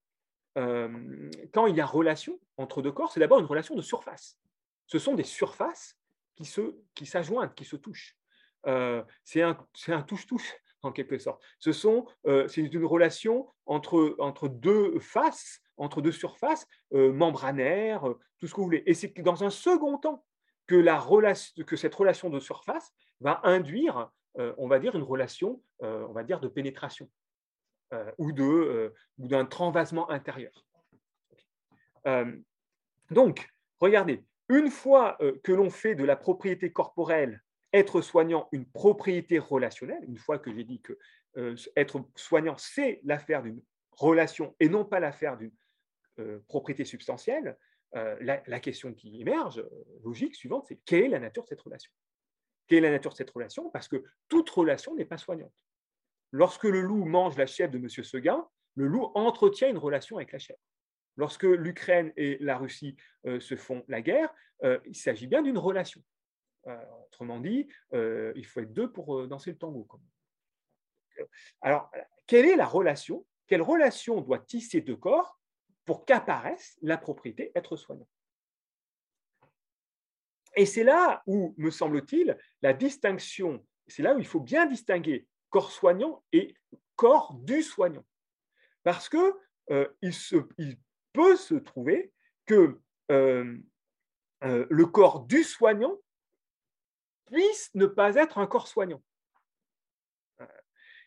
quand 0.56 1.66
il 1.66 1.76
y 1.76 1.80
a 1.80 1.86
relation 1.86 2.38
entre 2.56 2.82
deux 2.82 2.92
corps, 2.92 3.12
c'est 3.12 3.20
d'abord 3.20 3.38
une 3.38 3.46
relation 3.46 3.74
de 3.74 3.82
surface. 3.82 4.38
Ce 4.86 4.98
sont 4.98 5.14
des 5.14 5.24
surfaces 5.24 5.96
qui 6.42 6.50
se, 6.50 6.74
qui 6.94 7.06
s'ajoignent, 7.06 7.52
qui 7.54 7.64
se 7.64 7.76
touchent. 7.76 8.16
Euh, 8.66 9.02
c'est 9.24 9.42
un, 9.42 10.02
touche-touche 10.02 10.54
en 10.82 10.90
quelque 10.90 11.18
sorte. 11.18 11.40
Ce 11.60 11.72
sont, 11.72 12.06
euh, 12.26 12.48
c'est 12.48 12.60
une 12.60 12.84
relation 12.84 13.48
entre, 13.66 14.16
entre 14.18 14.48
deux 14.48 14.98
faces, 14.98 15.60
entre 15.76 16.02
deux 16.02 16.12
surfaces 16.12 16.66
euh, 16.94 17.12
membranaires, 17.12 18.02
tout 18.38 18.46
ce 18.46 18.52
que 18.52 18.56
vous 18.56 18.64
voulez. 18.64 18.82
Et 18.86 18.94
c'est 18.94 19.12
dans 19.20 19.44
un 19.44 19.50
second 19.50 19.98
temps 19.98 20.24
que, 20.66 20.74
la 20.74 20.98
relation, 20.98 21.64
que 21.64 21.76
cette 21.76 21.94
relation 21.94 22.28
de 22.28 22.40
surface 22.40 22.92
va 23.20 23.40
induire, 23.44 24.10
on 24.34 24.66
va 24.66 24.78
dire, 24.78 24.96
une 24.96 25.02
relation, 25.02 25.62
on 25.80 26.12
va 26.12 26.24
dire, 26.24 26.40
de 26.40 26.48
pénétration 26.48 27.08
ou, 28.18 28.32
de, 28.32 28.92
ou 29.18 29.28
d'un 29.28 29.44
transvasement 29.44 30.10
intérieur. 30.10 30.64
donc, 33.10 33.48
regardez, 33.78 34.24
une 34.48 34.70
fois 34.70 35.16
euh, 35.20 35.38
que 35.42 35.52
l'on 35.52 35.70
fait 35.70 35.94
de 35.94 36.04
la 36.04 36.16
propriété 36.16 36.72
corporelle 36.72 37.42
être 37.72 38.02
soignant 38.02 38.48
une 38.52 38.66
propriété 38.66 39.38
relationnelle, 39.38 40.04
une 40.06 40.18
fois 40.18 40.38
que 40.38 40.52
j'ai 40.52 40.64
dit 40.64 40.80
que 40.82 40.98
euh, 41.38 41.56
être 41.76 42.04
soignant, 42.16 42.56
c'est 42.58 43.00
l'affaire 43.04 43.42
d'une 43.42 43.62
relation 43.92 44.54
et 44.60 44.68
non 44.68 44.84
pas 44.84 45.00
l'affaire 45.00 45.38
d'une 45.38 45.52
euh, 46.18 46.40
propriété 46.48 46.84
substantielle, 46.84 47.56
la, 47.94 48.38
question 48.60 48.94
qui 48.94 49.20
émerge, 49.20 49.62
logique, 50.02 50.34
suivante, 50.34 50.64
c'est 50.66 50.80
quelle 50.86 51.04
est 51.04 51.08
la 51.08 51.18
nature 51.18 51.42
de 51.42 51.48
cette 51.48 51.60
relation? 51.60 51.92
Quelle 52.66 52.84
est 52.84 52.88
la 52.88 52.92
nature 52.92 53.10
de 53.10 53.16
cette 53.16 53.28
relation? 53.28 53.68
Parce 53.68 53.86
que 53.86 54.02
toute 54.30 54.48
relation 54.48 54.94
n'est 54.94 55.04
pas 55.04 55.18
soignante. 55.18 55.52
Lorsque 56.30 56.64
le 56.64 56.80
loup 56.80 57.04
mange 57.04 57.36
la 57.36 57.44
chèvre 57.44 57.70
de 57.70 57.76
M. 57.76 57.90
Seguin, 57.90 58.48
le 58.76 58.86
loup 58.86 59.12
entretient 59.14 59.68
une 59.68 59.76
relation 59.76 60.16
avec 60.16 60.32
la 60.32 60.38
chèvre. 60.38 60.58
Lorsque 61.16 61.44
l'Ukraine 61.44 62.12
et 62.16 62.38
la 62.40 62.56
Russie 62.56 62.96
euh, 63.26 63.38
se 63.40 63.56
font 63.56 63.84
la 63.88 64.00
guerre, 64.00 64.32
euh, 64.64 64.78
il 64.86 64.96
s'agit 64.96 65.26
bien 65.26 65.42
d'une 65.42 65.58
relation. 65.58 66.02
Euh, 66.66 66.84
autrement 67.06 67.40
dit, 67.40 67.68
il 67.92 68.46
faut 68.46 68.60
être 68.60 68.72
deux 68.72 68.90
pour 68.90 69.26
danser 69.26 69.50
le 69.50 69.58
tango. 69.58 69.86
Alors, 71.60 71.90
quelle 72.26 72.46
est 72.46 72.56
la 72.56 72.66
relation? 72.66 73.26
Quelle 73.46 73.62
relation 73.62 74.20
doit 74.20 74.38
tisser 74.38 74.80
deux 74.80 74.96
corps 74.96 75.38
pour 75.84 76.04
qu'apparaisse 76.06 76.78
la 76.80 76.96
propriété 76.96 77.52
être 77.54 77.76
soignant? 77.76 78.08
Et 80.56 80.66
c'est 80.66 80.84
là 80.84 81.22
où, 81.26 81.54
me 81.58 81.70
semble-t-il, 81.70 82.38
la 82.62 82.72
distinction, 82.72 83.66
c'est 83.86 84.02
là 84.02 84.14
où 84.14 84.18
il 84.18 84.26
faut 84.26 84.40
bien 84.40 84.66
distinguer 84.66 85.26
corps 85.50 85.72
soignant 85.72 86.22
et 86.32 86.54
corps 86.96 87.34
du 87.34 87.62
soignant. 87.62 88.04
Parce 88.84 89.08
que 89.08 89.34
il, 90.00 90.14
se, 90.14 90.36
peut 91.12 91.36
se 91.36 91.54
trouver 91.54 92.12
que 92.46 92.80
le 93.10 94.84
corps 94.84 95.20
du 95.26 95.42
soignant 95.42 95.96
puisse 97.26 97.70
ne 97.74 97.86
pas 97.86 98.16
être 98.16 98.38
un 98.38 98.46
corps 98.46 98.68
soignant. 98.68 99.02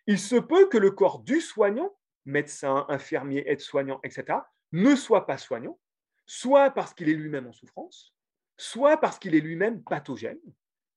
Il 0.07 0.19
se 0.19 0.35
peut 0.35 0.67
que 0.69 0.77
le 0.77 0.91
corps 0.91 1.19
du 1.19 1.41
soignant, 1.41 1.95
médecin, 2.25 2.85
infirmier, 2.89 3.49
aide-soignant, 3.49 3.99
etc., 4.03 4.39
ne 4.71 4.95
soit 4.95 5.25
pas 5.25 5.37
soignant, 5.37 5.79
soit 6.25 6.71
parce 6.71 6.93
qu'il 6.93 7.09
est 7.09 7.13
lui-même 7.13 7.47
en 7.47 7.53
souffrance, 7.53 8.13
soit 8.57 8.97
parce 8.97 9.19
qu'il 9.19 9.35
est 9.35 9.39
lui-même 9.39 9.83
pathogène. 9.83 10.39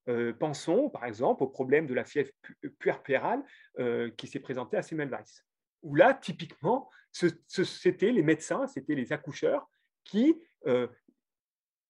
Euh, 0.08 0.32
pensons 0.32 0.88
par 0.88 1.04
exemple 1.04 1.42
au 1.42 1.48
problème 1.48 1.86
de 1.86 1.92
la 1.92 2.04
fièvre 2.04 2.30
puerpérale 2.78 3.44
euh, 3.78 4.10
qui 4.16 4.26
s'est 4.26 4.40
présenté 4.40 4.78
à 4.78 4.82
Semmelweis, 4.82 5.42
où 5.82 5.94
là, 5.94 6.14
typiquement, 6.14 6.90
c'était 7.12 8.12
les 8.12 8.22
médecins, 8.22 8.66
c'était 8.66 8.94
les 8.94 9.12
accoucheurs 9.12 9.68
qui, 10.04 10.40
euh, 10.66 10.88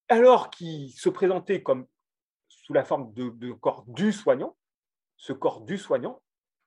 alors 0.08 0.50
qu'ils 0.50 0.92
se 0.92 1.08
présentaient 1.08 1.62
comme 1.62 1.86
sous 2.48 2.72
la 2.72 2.84
forme 2.84 3.12
de, 3.14 3.52
corps 3.52 3.84
du 3.86 4.12
soignant, 4.12 4.56
ce 5.16 5.32
corps 5.32 5.62
du 5.62 5.78
soignant 5.78 6.22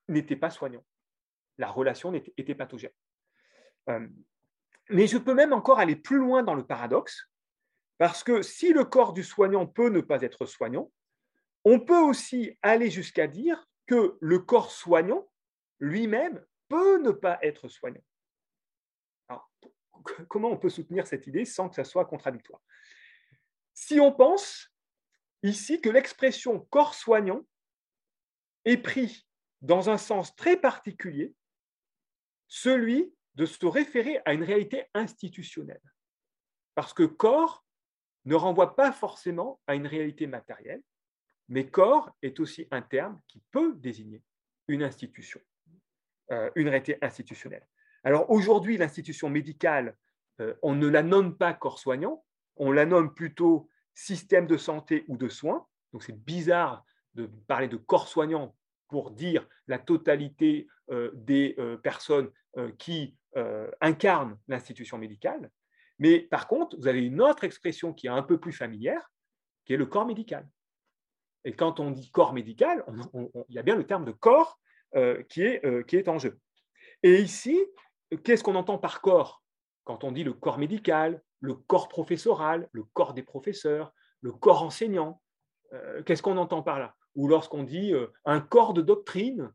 n'était 0.07 0.35
pas 0.35 0.49
soignant. 0.49 0.83
La 1.57 1.69
relation 1.69 2.13
était, 2.13 2.55
pathogène. 2.55 2.91
mais 4.89 5.07
je 5.07 5.17
peux 5.17 5.33
même 5.33 5.53
encore 5.53 5.79
aller 5.79 5.95
plus 5.95 6.17
loin 6.17 6.43
dans 6.43 6.55
le 6.55 6.65
paradoxe 6.65 7.29
parce 7.97 8.23
que 8.23 8.41
si 8.41 8.73
le 8.73 8.83
corps 8.83 9.13
du 9.13 9.23
soignant 9.23 9.67
peut 9.67 9.89
ne 9.89 10.01
pas 10.01 10.23
être 10.23 10.47
soignant, 10.47 10.91
on 11.63 11.79
peut 11.79 11.99
aussi 11.99 12.57
aller 12.63 12.89
jusqu'à 12.89 13.27
dire 13.27 13.63
que 13.85 14.17
le 14.19 14.39
corps 14.39 14.71
soignant 14.71 15.29
lui-même 15.79 16.43
peut 16.71 17.01
ne 17.01 17.11
pas 17.11 17.37
être 17.41 17.67
soignant. 17.67 18.03
comment 20.29 20.49
on 20.49 20.57
peut 20.57 20.69
soutenir 20.69 21.05
cette 21.05 21.27
idée 21.27 21.45
sans 21.45 21.69
que 21.69 21.75
ça 21.75 21.83
soit 21.83 22.05
contradictoire? 22.05 22.61
Si 23.73 23.99
on 23.99 24.11
pense 24.11 24.69
ici 25.43 25.81
que 25.81 25.89
l'expression 25.89 26.59
corps 26.71 26.95
soignant 26.95 27.45
est 28.65 28.77
pris 28.77 29.27
dans 29.61 29.89
un 29.89 29.97
sens 29.97 30.35
très 30.35 30.57
particulier, 30.57 31.35
celui 32.47 33.13
de 33.35 33.45
se 33.45 33.65
référer 33.65 34.19
à 34.25 34.33
une 34.33 34.43
réalité 34.43 34.85
institutionnelle. 34.93 35.81
Parce 36.75 36.93
que 36.93 37.03
corps 37.03 37.65
ne 38.25 38.35
renvoie 38.35 38.75
pas 38.75 38.91
forcément 38.91 39.61
à 39.67 39.75
une 39.75 39.87
réalité 39.87 40.27
matérielle, 40.27 40.83
mais 41.47 41.69
corps 41.69 42.15
est 42.21 42.39
aussi 42.39 42.67
un 42.71 42.81
terme 42.81 43.19
qui 43.27 43.41
peut 43.51 43.75
désigner 43.75 44.23
une 44.67 44.83
institution, 44.83 45.41
une 46.55 46.69
réalité 46.69 46.97
institutionnelle. 47.01 47.65
Alors 48.03 48.29
aujourd'hui, 48.29 48.77
l'institution 48.77 49.29
médicale, 49.29 49.95
euh, 50.39 50.53
on 50.61 50.75
ne 50.75 50.87
la 50.87 51.03
nomme 51.03 51.37
pas 51.37 51.53
corps 51.53 51.79
soignant, 51.79 52.23
on 52.55 52.71
la 52.71 52.85
nomme 52.85 53.13
plutôt 53.13 53.69
système 53.93 54.47
de 54.47 54.57
santé 54.57 55.05
ou 55.07 55.17
de 55.17 55.29
soins. 55.29 55.67
Donc 55.93 56.03
c'est 56.03 56.17
bizarre 56.17 56.85
de 57.13 57.29
parler 57.47 57.67
de 57.67 57.77
corps 57.77 58.07
soignant 58.07 58.55
pour 58.87 59.11
dire 59.11 59.47
la 59.67 59.77
totalité 59.77 60.67
euh, 60.89 61.11
des 61.13 61.55
personnes 61.83 62.29
qui 62.77 63.15
incarnent 63.79 64.37
l'institution 64.49 64.97
médicale. 64.97 65.49
Mais 65.99 66.19
par 66.19 66.49
contre, 66.49 66.75
vous 66.77 66.87
avez 66.87 67.01
une 67.01 67.21
autre 67.21 67.45
expression 67.45 67.93
qui 67.93 68.07
est 68.07 68.09
un 68.09 68.23
peu 68.23 68.37
plus 68.37 68.51
familière, 68.51 69.09
qui 69.63 69.73
est 69.73 69.77
le 69.77 69.85
corps 69.85 70.05
médical. 70.05 70.45
Et 71.45 71.53
quand 71.53 71.79
on 71.79 71.91
dit 71.91 72.11
corps 72.11 72.33
médical, 72.33 72.83
il 73.13 73.55
y 73.55 73.59
a 73.59 73.63
bien 73.63 73.77
le 73.77 73.85
terme 73.85 74.03
de 74.03 74.11
corps 74.11 74.59
euh, 74.59 74.70
qui, 75.29 75.43
est, 75.43 75.65
euh, 75.65 75.83
qui 75.83 75.95
est 75.95 76.07
en 76.07 76.19
jeu. 76.19 76.37
Et 77.03 77.21
ici, 77.21 77.59
qu'est-ce 78.23 78.43
qu'on 78.43 78.55
entend 78.55 78.77
par 78.77 79.01
corps? 79.01 79.43
Quand 79.83 80.03
on 80.03 80.11
dit 80.11 80.23
le 80.23 80.33
corps 80.33 80.57
médical, 80.57 81.21
le 81.39 81.55
corps 81.55 81.87
professoral, 81.87 82.69
le 82.71 82.83
corps 82.93 83.13
des 83.13 83.23
professeurs, 83.23 83.93
le 84.21 84.31
corps 84.31 84.63
enseignant, 84.63 85.21
euh, 85.73 86.03
qu'est-ce 86.03 86.21
qu'on 86.21 86.37
entend 86.37 86.61
par 86.61 86.79
là? 86.79 86.95
Ou 87.15 87.27
lorsqu'on 87.27 87.63
dit 87.63 87.93
un 88.23 88.39
corps 88.39 88.73
de 88.73 88.81
doctrine, 88.81 89.51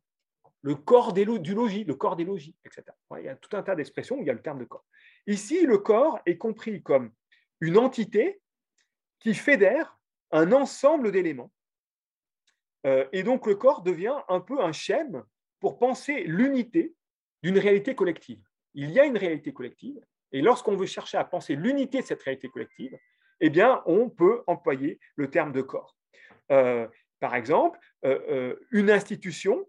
le 0.61 0.75
corps 0.75 1.13
du 1.13 1.25
logis, 1.25 1.85
le 1.85 1.95
corps 1.95 2.17
des 2.17 2.25
logis, 2.25 2.55
etc. 2.65 2.85
Il 3.19 3.25
y 3.25 3.29
a 3.29 3.37
tout 3.37 3.57
un 3.57 3.63
tas 3.63 3.75
d'expressions 3.75 4.17
où 4.17 4.23
il 4.23 4.27
y 4.27 4.31
a 4.31 4.35
le 4.35 4.43
terme 4.43 4.59
de 4.59 4.65
corps. 4.65 4.85
Ici, 5.27 5.65
le 5.65 5.79
corps 5.79 6.19
est 6.27 6.37
compris 6.37 6.83
comme 6.83 7.13
une 7.61 7.79
entité 7.79 8.43
qui 9.21 9.33
fédère 9.33 9.97
un 10.33 10.53
ensemble 10.53 11.13
d'éléments. 11.13 11.53
Euh, 12.85 13.07
et 13.13 13.23
donc, 13.23 13.47
le 13.47 13.55
corps 13.55 13.83
devient 13.83 14.17
un 14.29 14.41
peu 14.41 14.61
un 14.61 14.73
schème 14.73 15.25
pour 15.61 15.79
penser 15.79 16.25
l'unité 16.25 16.95
d'une 17.43 17.59
réalité 17.59 17.95
collective. 17.95 18.43
Il 18.75 18.91
y 18.91 19.01
a 19.01 19.05
une 19.05 19.17
réalité 19.17 19.53
collective, 19.53 19.99
et 20.33 20.43
lorsqu'on 20.43 20.77
veut 20.77 20.87
chercher 20.87 21.19
à 21.19 21.25
penser 21.25 21.57
l'unité 21.57 22.01
de 22.01 22.07
cette 22.07 22.23
réalité 22.23 22.49
collective, 22.49 22.97
eh 23.41 23.51
bien, 23.51 23.83
on 23.87 24.09
peut 24.09 24.43
employer 24.47 24.99
le 25.17 25.31
terme 25.31 25.53
de 25.53 25.63
corps. 25.63 25.97
Euh, 26.51 26.87
par 27.21 27.35
exemple, 27.35 27.79
euh, 28.05 28.57
une 28.71 28.91
institution 28.91 29.67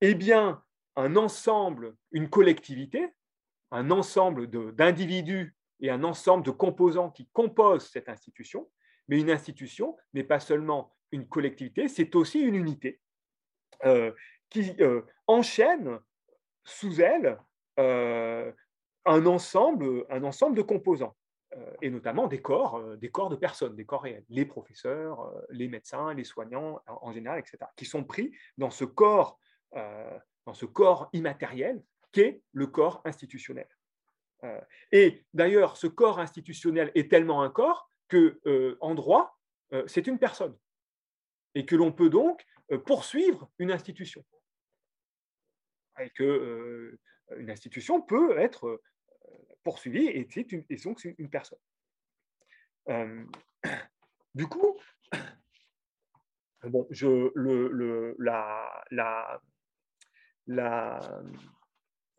est 0.00 0.14
bien 0.14 0.62
un 0.96 1.16
ensemble, 1.16 1.94
une 2.10 2.28
collectivité, 2.28 3.08
un 3.70 3.90
ensemble 3.90 4.48
d'individus 4.74 5.54
et 5.80 5.90
un 5.90 6.04
ensemble 6.04 6.44
de 6.44 6.50
composants 6.50 7.10
qui 7.10 7.28
composent 7.32 7.88
cette 7.90 8.08
institution, 8.08 8.68
mais 9.08 9.20
une 9.20 9.30
institution 9.30 9.96
n'est 10.14 10.24
pas 10.24 10.40
seulement 10.40 10.95
une 11.12 11.26
collectivité, 11.26 11.88
c'est 11.88 12.14
aussi 12.14 12.40
une 12.40 12.54
unité 12.54 13.00
euh, 13.84 14.12
qui 14.48 14.74
euh, 14.80 15.02
enchaîne 15.26 15.98
sous 16.64 17.00
elle 17.00 17.38
euh, 17.78 18.52
un, 19.04 19.26
ensemble, 19.26 20.06
un 20.08 20.22
ensemble 20.24 20.56
de 20.56 20.62
composants, 20.62 21.16
et 21.80 21.90
notamment 21.90 22.26
des 22.26 22.42
corps, 22.42 22.82
des 22.98 23.10
corps 23.10 23.30
de 23.30 23.36
personnes, 23.36 23.74
des 23.76 23.86
corps 23.86 24.02
réels, 24.02 24.24
les 24.28 24.44
professeurs, 24.44 25.32
les 25.48 25.68
médecins, 25.68 26.12
les 26.12 26.24
soignants 26.24 26.82
en, 26.86 27.12
général, 27.12 27.38
etc., 27.38 27.58
qui 27.76 27.86
sont 27.86 28.04
pris 28.04 28.30
dans 28.58 28.70
ce 28.70 28.84
corps, 28.84 29.38
dans 29.72 30.52
ce 30.52 30.66
corps 30.66 31.08
immatériel 31.14 31.82
qu'est 32.12 32.42
le 32.52 32.66
corps 32.66 33.00
institutionnel. 33.06 33.68
Et 34.92 35.24
d'ailleurs, 35.32 35.78
ce 35.78 35.86
corps 35.86 36.18
institutionnel 36.18 36.92
est 36.94 37.10
tellement 37.10 37.42
un 37.42 37.50
corps 37.50 37.90
que, 38.08 38.38
en 38.80 38.94
droit, 38.94 39.38
c'est 39.86 40.06
une 40.06 40.18
personne. 40.18 40.56
Et 41.56 41.66
que 41.66 41.74
l'on 41.74 41.90
peut 41.90 42.10
donc 42.10 42.44
poursuivre 42.84 43.50
une 43.58 43.72
institution. 43.72 44.24
Et 45.98 46.10
que 46.10 46.96
une 47.36 47.50
institution 47.50 48.00
peut 48.00 48.38
être 48.38 48.80
poursuivie 49.64 50.06
et 50.06 50.28
c'est 50.30 50.84
donc 50.84 51.04
une 51.04 51.28
personne. 51.28 51.58
du 54.34 54.46
coup, 54.46 54.78
bon, 56.62 56.86
je, 56.90 57.30
le, 57.34 58.14
la, 58.18 58.84
la, 58.90 59.40
la, 60.46 61.00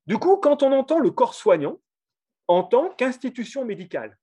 Du 0.07 0.19
coup, 0.19 0.37
quand 0.37 0.63
on 0.63 0.73
entend 0.73 0.99
le 0.99 1.11
corps 1.11 1.35
soignant 1.35 1.81
en 2.47 2.63
tant 2.63 2.91
qu'institution 2.91 3.65
médicale, 3.65 4.19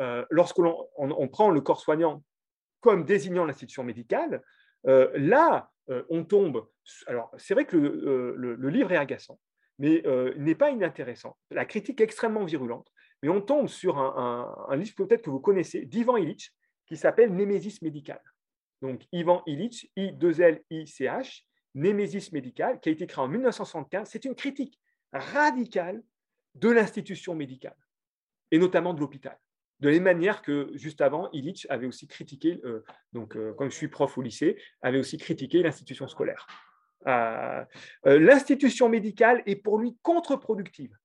euh, 0.00 0.24
lorsque 0.30 0.58
l'on 0.58 1.28
prend 1.28 1.50
le 1.50 1.60
corps 1.60 1.80
soignant 1.80 2.22
comme 2.80 3.04
désignant 3.04 3.44
l'institution 3.44 3.84
médicale, 3.84 4.42
euh, 4.86 5.10
là, 5.14 5.70
euh, 5.90 6.04
on 6.08 6.24
tombe. 6.24 6.66
Alors, 7.06 7.30
c'est 7.38 7.54
vrai 7.54 7.64
que 7.64 7.76
le, 7.76 8.68
livre 8.68 8.92
est 8.92 8.96
agaçant, 8.96 9.38
mais 9.78 10.02
n'est 10.36 10.54
pas 10.54 10.70
inintéressant. 10.70 11.36
La 11.50 11.64
critique 11.64 12.00
est 12.00 12.04
extrêmement 12.04 12.44
virulente, 12.44 12.88
mais 13.22 13.28
on 13.28 13.40
tombe 13.40 13.68
sur 13.68 13.98
un, 13.98 14.76
livre 14.76 14.94
peut-être 14.96 15.22
que 15.22 15.30
vous 15.30 15.40
connaissez 15.40 15.84
d'Ivan 15.84 16.16
Illich 16.16 16.52
qui 16.86 16.96
s'appelle 16.96 17.34
Némésis 17.34 17.82
médical. 17.82 18.20
Donc 18.82 19.02
Ivan 19.10 19.42
Illich, 19.46 19.90
I-2-L-I-C-H, 19.96 21.42
Némésis 21.74 22.32
médical, 22.32 22.80
qui 22.80 22.88
a 22.88 22.92
été 22.92 23.06
créé 23.06 23.22
en 23.22 23.28
1975. 23.28 24.08
C'est 24.08 24.24
une 24.24 24.34
critique 24.34 24.80
radicale 25.12 26.02
de 26.54 26.70
l'institution 26.70 27.34
médicale, 27.34 27.76
et 28.50 28.58
notamment 28.58 28.94
de 28.94 29.00
l'hôpital. 29.00 29.38
De 29.80 29.88
la 29.88 29.94
même 29.94 30.04
manière 30.04 30.42
que 30.42 30.70
juste 30.74 31.00
avant, 31.00 31.30
Illich 31.32 31.66
avait 31.68 31.86
aussi 31.86 32.06
critiqué, 32.06 32.60
euh, 32.64 32.82
donc 33.12 33.36
euh, 33.36 33.52
quand 33.58 33.68
je 33.68 33.74
suis 33.74 33.88
prof 33.88 34.16
au 34.16 34.22
lycée, 34.22 34.56
avait 34.80 34.98
aussi 34.98 35.18
critiqué 35.18 35.62
l'institution 35.62 36.08
scolaire. 36.08 36.46
Euh, 37.06 37.64
l'institution 38.04 38.88
médicale 38.88 39.42
est 39.46 39.56
pour 39.56 39.78
lui 39.78 39.96
contre-productive 40.02 40.96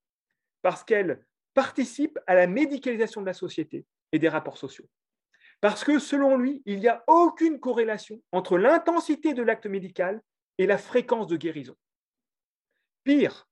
parce 0.61 0.84
qu'elle 0.84 1.24
participe 1.53 2.17
à 2.28 2.34
la 2.34 2.47
médicalisation 2.47 3.22
de 3.22 3.26
la 3.26 3.34
société 3.34 3.86
et 4.11 4.19
des 4.19 4.30
rapports 4.30 4.57
sociaux. 4.57 4.88
Parce 5.59 5.84
que 5.84 5.99
selon 5.99 6.38
lui, 6.38 6.63
il 6.65 6.80
n'y 6.80 6.88
a 6.88 7.03
aucune 7.07 7.59
corrélation 7.59 8.22
entre 8.32 8.57
l'intensité 8.57 9.34
de 9.34 9.43
l'acte 9.43 9.67
médical 9.67 10.22
et 10.57 10.65
la 10.65 10.78
fréquence 10.78 11.28
de 11.28 11.38
guérison. 11.38 11.76
Pire, 13.03 13.47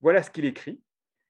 voilà 0.00 0.22
ce 0.22 0.30
qu'il 0.30 0.44
écrit, 0.44 0.80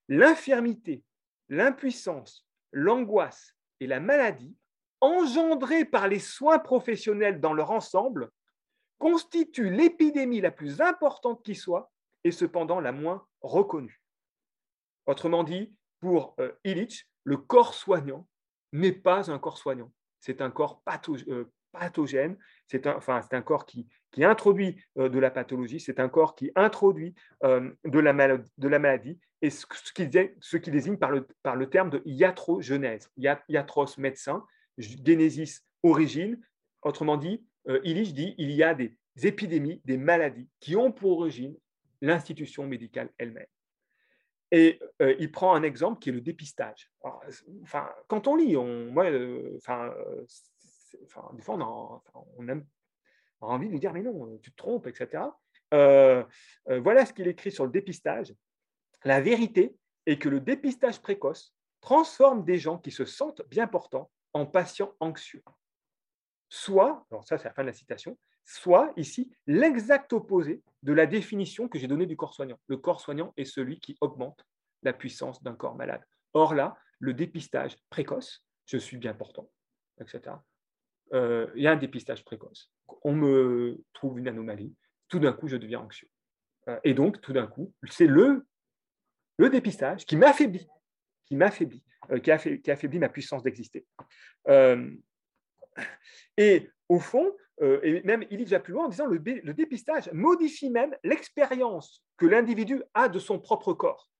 l'infirmité, 0.09 1.03
l'impuissance, 1.49 2.47
l'angoisse 2.73 3.55
et 3.81 3.87
la 3.87 4.01
maladie 4.01 4.57
engendrées 5.01 5.85
par 5.85 6.09
les 6.09 6.21
soins 6.21 6.59
professionnels 6.59 7.41
dans 7.41 7.53
leur 7.53 7.71
ensemble 7.71 8.31
constituent 8.99 9.71
l'épidémie 9.71 10.41
la 10.41 10.53
plus 10.53 10.81
importante 10.81 11.43
qui 11.45 11.55
soit 11.55 11.91
et 12.25 12.31
cependant 12.31 12.79
la 12.81 12.93
moins 12.93 13.27
reconnue. 13.41 14.01
Autrement 15.07 15.43
dit, 15.43 15.75
pour 15.99 16.35
euh, 16.39 16.53
Illich, 16.65 17.09
le 17.25 17.37
corps 17.37 17.75
soignant 17.75 18.29
n'est 18.73 18.93
pas 18.93 19.31
un 19.31 19.39
corps 19.39 19.59
soignant, 19.59 19.93
c'est 20.21 20.41
un 20.41 20.51
corps 20.51 20.83
euh, 21.29 21.53
pathogène, 21.73 22.37
c'est 22.67 22.87
un, 22.87 22.97
enfin, 22.97 23.21
un 23.31 23.43
corps 23.43 23.67
qui, 23.67 23.89
qui 24.11 24.25
introduit 24.25 24.77
euh, 24.99 25.09
de 25.09 25.19
la 25.19 25.31
pathologie, 25.31 25.81
c'est 25.81 26.01
un 26.01 26.09
corps 26.09 26.35
qui 26.35 26.51
introduit 26.55 27.15
de, 27.43 27.99
la 27.99 28.13
maladie, 28.13 28.51
de 28.59 28.69
la 28.69 28.79
maladie, 28.79 29.19
et 29.41 29.51
ce, 29.51 29.67
ce 30.41 30.57
qui 30.57 30.71
désigne 30.71 30.97
par 30.97 31.11
le, 31.11 31.27
par 31.43 31.57
le 31.57 31.69
terme 31.69 31.91
de 31.91 32.03
iatrogenèse, 32.05 33.11
iatros 33.17 33.99
médecin, 33.99 34.45
génésis 34.79 35.67
origine, 35.83 36.41
autrement 36.83 37.17
dit, 37.17 37.45
Illich 37.85 38.15
dit 38.15 38.35
il 38.39 38.53
y 38.53 38.63
a 38.63 38.75
des 38.75 38.97
épidémies, 39.23 39.81
des 39.85 39.97
maladies 39.97 40.49
qui 40.61 40.77
ont 40.77 40.93
pour 40.93 41.19
origine 41.19 41.57
l'institution 42.01 42.67
médicale 42.67 43.11
elle-même. 43.19 43.47
Et 44.51 44.79
euh, 45.01 45.15
il 45.19 45.33
prend 45.33 45.55
un 45.55 45.63
exemple 45.63 45.99
qui 45.99 46.11
est 46.11 46.13
le 46.13 46.21
dépistage. 46.21 46.91
enfin, 47.63 47.89
quand 48.07 48.29
on 48.29 48.37
lit, 48.37 48.55
on, 48.57 48.91
moi, 48.93 49.07
euh, 49.07 49.55
enfin, 49.57 49.95
euh, 50.95 51.21
des 51.35 51.43
fois, 51.43 51.57
on 51.57 52.49
a, 52.49 52.63
envie 53.41 53.67
de 53.67 53.73
lui 53.73 53.81
dire, 53.81 53.93
mais 53.93 54.03
non, 54.03 54.39
tu 54.39 54.51
te 54.53 54.57
trompes, 54.57 54.87
etc. 54.87 55.25
voilà 55.71 57.07
ce 57.07 57.13
qu'il 57.13 57.29
écrit 57.29 57.51
sur 57.51 57.65
le 57.65 57.73
dépistage. 57.73 58.35
La 59.05 59.21
vérité 59.21 59.77
est 60.07 60.19
que 60.19 60.29
le 60.29 60.41
dépistage 60.41 61.01
précoce 61.01 61.55
transforme 61.81 62.45
des 62.45 62.59
gens 62.59 62.79
qui 62.79 62.91
se 62.91 63.05
sentent 63.05 63.43
bien 63.49 63.67
portants 63.67 64.11
en 64.33 64.47
patients 64.47 64.95
anxieux. 65.01 65.43
Soit, 66.49 67.05
alors 67.11 67.25
ça 67.27 67.39
c'est 67.39 67.49
la 67.49 67.55
fin 67.55 67.63
de 67.63 67.69
la 67.69 67.73
citation, 67.73 68.19
soit 68.45 68.93
ici 68.97 69.33
l'exact 69.47 70.13
opposé 70.13 70.63
de 70.83 70.93
la 70.93 71.07
définition 71.07 71.69
que 71.69 71.79
j'ai 71.79 71.87
donnée 71.87 72.07
du 72.07 72.17
corps 72.17 72.35
soignant. 72.35 72.59
Le 72.67 72.77
corps 72.77 73.01
soignant 73.01 73.33
est 73.37 73.45
celui 73.45 73.81
qui 73.81 73.97
augmente 74.01 74.45
la 74.83 74.93
puissance 74.93 75.43
d'un 75.43 75.55
corps 75.55 75.77
malade. 75.77 76.03
Or 76.35 76.55
là, 76.55 76.77
le 76.99 77.15
dépistage 77.15 77.77
précoce, 77.91 78.45
je 78.67 78.79
suis 78.79 78.97
bien 78.97 79.15
portant, 79.15 79.51
etc. 80.01 80.37
Euh, 81.13 81.47
il 81.55 81.63
y 81.63 81.67
a 81.67 81.73
un 81.73 81.77
dépistage 81.77 82.25
précoce. 82.25 82.71
On 83.03 83.13
me 83.13 83.83
trouve 83.93 84.19
une 84.19 84.29
anomalie, 84.29 84.75
tout 85.09 85.19
d'un 85.19 85.33
coup, 85.33 85.49
je 85.49 85.57
deviens 85.57 85.81
anxieux. 85.81 86.09
Euh, 86.69 86.79
et 86.85 86.95
donc, 86.95 87.21
tout 87.21 87.33
d'un 87.33 87.47
coup, 87.47 87.73
c'est 87.91 88.07
le, 88.07 88.47
le 89.37 89.51
dépistage 89.51 90.07
qui 90.07 90.17
m'affaiblit, 90.17 90.67
qui 91.27 91.37
m'affaiblit, 91.37 91.85
euh, 92.11 92.19
qui, 92.19 92.63
qui, 92.63 92.71
affaiblit 92.71 92.99
ma 92.99 93.11
puissance 93.11 93.43
d'exister. 93.43 93.87
et 96.37 96.71
au 96.89 96.99
fond, 96.99 97.37
et 97.61 98.03
même 98.03 98.25
il 98.31 98.41
y 98.41 98.45
va 98.45 98.59
plus 98.59 98.73
loin 98.73 98.87
en 98.87 98.89
disant 98.89 99.07
le, 99.07 99.19
le 99.19 99.55
dépistage 99.55 100.11
modifie 100.13 100.69
même 100.69 100.97
l'expérience 101.05 102.03
que 102.17 102.27
l'individu 102.27 102.83
a 102.93 103.09
de 103.09 103.21
son 103.21 103.39
propre 103.39 103.73
corps. 103.73 104.11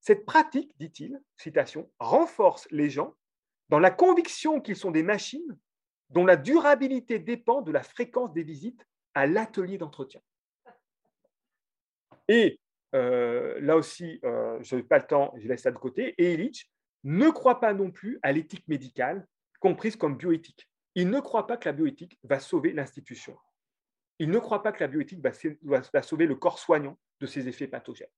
Cette 0.00 0.26
pratique, 0.26 0.76
dit-il, 0.78 1.22
citation, 1.36 1.90
renforce 1.98 2.68
les 2.70 2.90
gens 2.90 3.14
dans 3.70 3.78
la 3.78 3.90
conviction 3.90 4.60
qu'ils 4.60 4.76
sont 4.76 4.90
des 4.90 5.02
machines 5.02 5.58
dont 6.12 6.24
la 6.26 6.36
durabilité 6.36 7.18
dépend 7.18 7.62
de 7.62 7.72
la 7.72 7.82
fréquence 7.82 8.32
des 8.32 8.42
visites 8.42 8.86
à 9.14 9.26
l'atelier 9.26 9.78
d'entretien. 9.78 10.20
Et 12.28 12.60
euh, 12.94 13.58
là 13.60 13.76
aussi, 13.76 14.20
euh, 14.24 14.58
je 14.62 14.76
n'ai 14.76 14.82
pas 14.82 14.98
le 14.98 15.06
temps, 15.06 15.32
je 15.36 15.48
laisse 15.48 15.62
ça 15.62 15.70
de 15.70 15.78
côté. 15.78 16.14
Et 16.18 16.50
ne 17.04 17.30
croit 17.30 17.60
pas 17.60 17.74
non 17.74 17.90
plus 17.90 18.18
à 18.22 18.32
l'éthique 18.32 18.66
médicale, 18.68 19.26
comprise 19.60 19.96
comme 19.96 20.16
bioéthique. 20.16 20.68
Il 20.94 21.08
ne 21.08 21.20
croit 21.20 21.46
pas 21.46 21.56
que 21.56 21.68
la 21.68 21.72
bioéthique 21.72 22.18
va 22.22 22.38
sauver 22.38 22.72
l'institution. 22.72 23.36
Il 24.18 24.30
ne 24.30 24.38
croit 24.38 24.62
pas 24.62 24.72
que 24.72 24.80
la 24.80 24.88
bioéthique 24.88 25.24
va, 25.62 26.02
sauver 26.02 26.26
le 26.26 26.36
corps 26.36 26.58
soignant 26.58 26.98
de 27.20 27.26
ses 27.26 27.48
effets 27.48 27.66
pathogènes. 27.66 28.08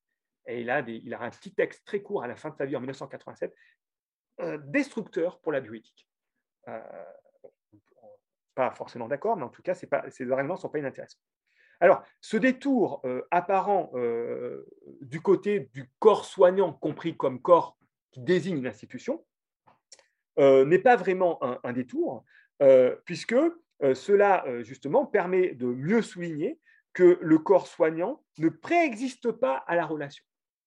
Et 0.47 0.61
il 0.61 0.69
a, 0.69 0.81
il 0.81 1.15
a 1.15 1.23
un 1.23 1.31
petit 1.31 1.55
texte 1.55 1.87
très 1.87 2.03
court 2.03 2.25
à 2.25 2.27
la 2.27 2.37
fin 2.37 2.51
de 2.51 2.57
sa 2.57 2.67
vie 2.67 2.77
en 2.77 2.81
1987, 2.81 3.55
destructeur 4.67 5.41
pour 5.41 5.53
la 5.53 5.61
bioéthique. 5.61 6.07
Euh, 6.69 6.81
pas 8.55 8.71
forcément 8.71 9.09
d'accord, 9.09 9.37
mais 9.37 9.45
en 9.45 9.49
tout 9.49 9.63
cas, 9.63 9.75
ces 9.75 10.31
arguments 10.33 10.55
ne 10.55 10.59
sont 10.59 10.69
pas 10.69 10.79
inintéressants. 10.79 11.19
Alors, 11.81 12.03
ce 12.21 12.37
détour 12.37 13.01
euh, 13.05 13.23
apparent 13.31 13.91
euh, 13.95 14.65
du 15.01 15.21
côté 15.21 15.71
du 15.75 15.91
corps 15.99 16.25
soignant, 16.25 16.73
compris 16.73 17.17
comme 17.17 17.43
corps 17.43 17.77
qui 18.13 18.21
désigne 18.21 18.59
une 18.59 18.67
institution, 18.67 19.25
n'est 20.37 20.81
pas 20.81 20.97
vraiment 20.97 21.39
un 21.65 21.73
détour, 21.73 22.25
euh, 22.63 22.97
puisque 23.05 23.35
euh, 23.35 23.95
cela, 23.95 24.47
euh, 24.47 24.63
justement, 24.63 25.07
permet 25.07 25.55
de 25.55 25.67
mieux 25.67 26.03
souligner 26.03 26.61
que 26.93 27.19
le 27.21 27.39
corps 27.39 27.67
soignant 27.67 28.23
ne 28.39 28.49
préexiste 28.49 29.33
pas 29.33 29.57
à 29.67 29.75
la 29.75 29.85
relation. 29.85 30.25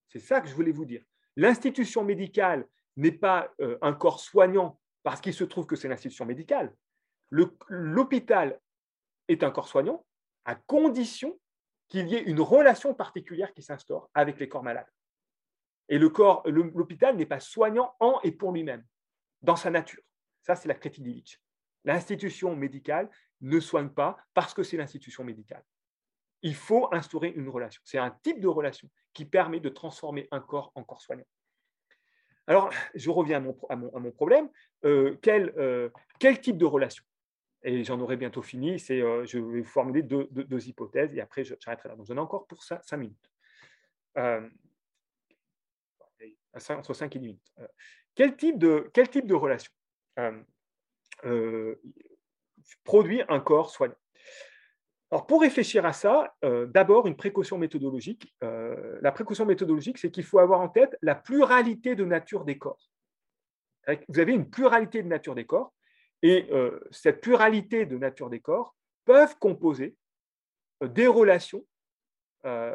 C'est 0.10 0.20
ça 0.20 0.42
que 0.42 0.50
je 0.50 0.54
voulais 0.54 0.72
vous 0.72 0.86
dire. 0.86 1.02
L'institution 1.38 2.04
médicale 2.04 2.66
n'est 2.98 3.12
pas 3.12 3.52
un 3.82 3.94
corps 3.94 4.20
soignant 4.20 4.80
parce 5.04 5.22
qu'il 5.22 5.34
se 5.34 5.44
trouve 5.44 5.68
que 5.68 5.76
c'est 5.76 5.88
l'institution 5.88 6.26
médicale. 6.26 6.74
L'hôpital 7.32 8.60
est 9.28 9.44
un 9.44 9.52
corps 9.52 9.68
soignant 9.68 10.06
à 10.46 10.56
condition 10.56 11.38
qu'il 11.90 12.08
y 12.08 12.16
ait 12.16 12.24
une 12.24 12.42
relation 12.42 12.94
particulière 12.94 13.54
qui 13.54 13.62
s'instaure 13.62 14.10
avec 14.14 14.40
les 14.40 14.50
corps 14.50 14.64
malades. 14.64 14.90
Et 15.90 15.98
le 15.98 16.10
corps, 16.10 16.44
l'hôpital 16.46 17.16
n'est 17.16 17.26
pas 17.26 17.40
soignant 17.40 17.96
en 18.00 18.20
et 18.24 18.32
pour 18.32 18.52
lui-même, 18.52 18.86
dans 19.42 19.56
sa 19.56 19.70
nature. 19.70 20.04
Ça, 20.42 20.56
c'est 20.56 20.68
la 20.68 20.76
critique 20.76 21.04
d'Illich. 21.04 21.42
L'institution 21.86 22.56
médicale 22.56 23.10
ne 23.42 23.60
soigne 23.60 23.90
pas 23.90 24.18
parce 24.34 24.54
que 24.54 24.64
c'est 24.64 24.78
l'institution 24.78 25.24
médicale. 25.24 25.64
Il 26.42 26.56
faut 26.56 26.94
instaurer 26.94 27.30
une 27.30 27.50
relation. 27.50 27.82
C'est 27.86 27.98
un 27.98 28.12
type 28.24 28.40
de 28.40 28.48
relation 28.48 28.90
qui 29.14 29.26
permet 29.26 29.60
de 29.60 29.70
transformer 29.70 30.28
un 30.32 30.42
corps 30.42 30.72
en 30.76 30.84
corps 30.84 31.02
soignant. 31.02 31.26
Alors, 32.46 32.70
je 32.96 33.10
reviens 33.10 33.44
à 33.70 33.76
mon, 33.76 34.12
problème. 34.12 34.50
Euh, 34.86 35.18
euh, 35.28 35.90
quel, 36.20 36.42
type 36.42 36.58
de 36.58 36.66
relation? 36.66 37.04
Et 37.64 37.84
j'en 37.84 38.00
aurai 38.00 38.18
bientôt 38.18 38.42
fini. 38.42 38.78
Euh, 38.92 39.26
je 39.26 39.40
vais 39.40 39.62
vous 39.62 39.64
formuler 39.64 40.04
deux, 40.04 40.68
hypothèses 40.68 41.16
et 41.16 41.22
après 41.22 41.44
j'arrêterai 41.44 41.90
là. 41.90 41.96
Donc, 41.96 42.06
j'en 42.06 42.16
ai 42.16 42.20
encore 42.20 42.48
pour 42.48 42.64
ça 42.64 42.82
cinq 42.84 42.98
minutes. 42.98 43.32
entre 46.54 46.94
5 46.94 47.16
et 47.16 47.20
10 47.20 47.28
minutes. 47.28 47.54
quel, 48.16 48.36
type 48.36 48.58
de, 48.58 48.90
quel 48.94 49.10
type 49.10 49.28
de 49.28 49.36
relation 49.36 49.72
euh, 51.26 51.76
produit 52.84 53.22
un 53.30 53.40
corps 53.40 53.70
soignant? 53.70 53.96
Alors, 55.10 55.26
pour 55.26 55.42
réfléchir 55.42 55.86
à 55.86 55.94
ça, 55.94 56.36
euh, 56.44 56.66
d'abord, 56.66 57.08
une 57.08 57.16
précaution 57.16 57.58
méthodologique. 57.58 58.36
Euh, 58.44 59.00
la 59.02 59.12
précaution 59.14 59.46
méthodologique, 59.46 59.98
c'est 59.98 60.12
qu'il 60.12 60.26
faut 60.26 60.40
avoir 60.40 60.60
en 60.60 60.68
tête 60.68 60.98
la 61.02 61.16
pluralité 61.16 61.96
de 61.96 62.04
nature 62.04 62.44
des 62.44 62.58
corps. 62.58 62.90
Vous 64.10 64.20
avez 64.20 64.34
une 64.34 64.50
pluralité 64.50 65.02
de 65.02 65.08
nature 65.08 65.34
des 65.34 65.46
corps, 65.46 65.74
et 66.24 66.50
cette 66.92 67.22
pluralité 67.22 67.86
de 67.86 67.98
nature 67.98 68.30
des 68.30 68.40
corps 68.40 68.76
peuvent 69.06 69.38
composer 69.38 69.96
des 70.82 71.08
relations, 71.08 71.66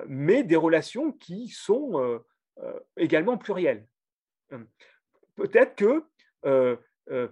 mais 0.07 0.45
des 0.45 0.57
relations 0.57 1.13
qui 1.13 1.49
sont 1.49 2.23
également 2.97 3.37
plurielles. 3.39 3.87
Peut-être 5.35 5.75
que, 5.75 6.05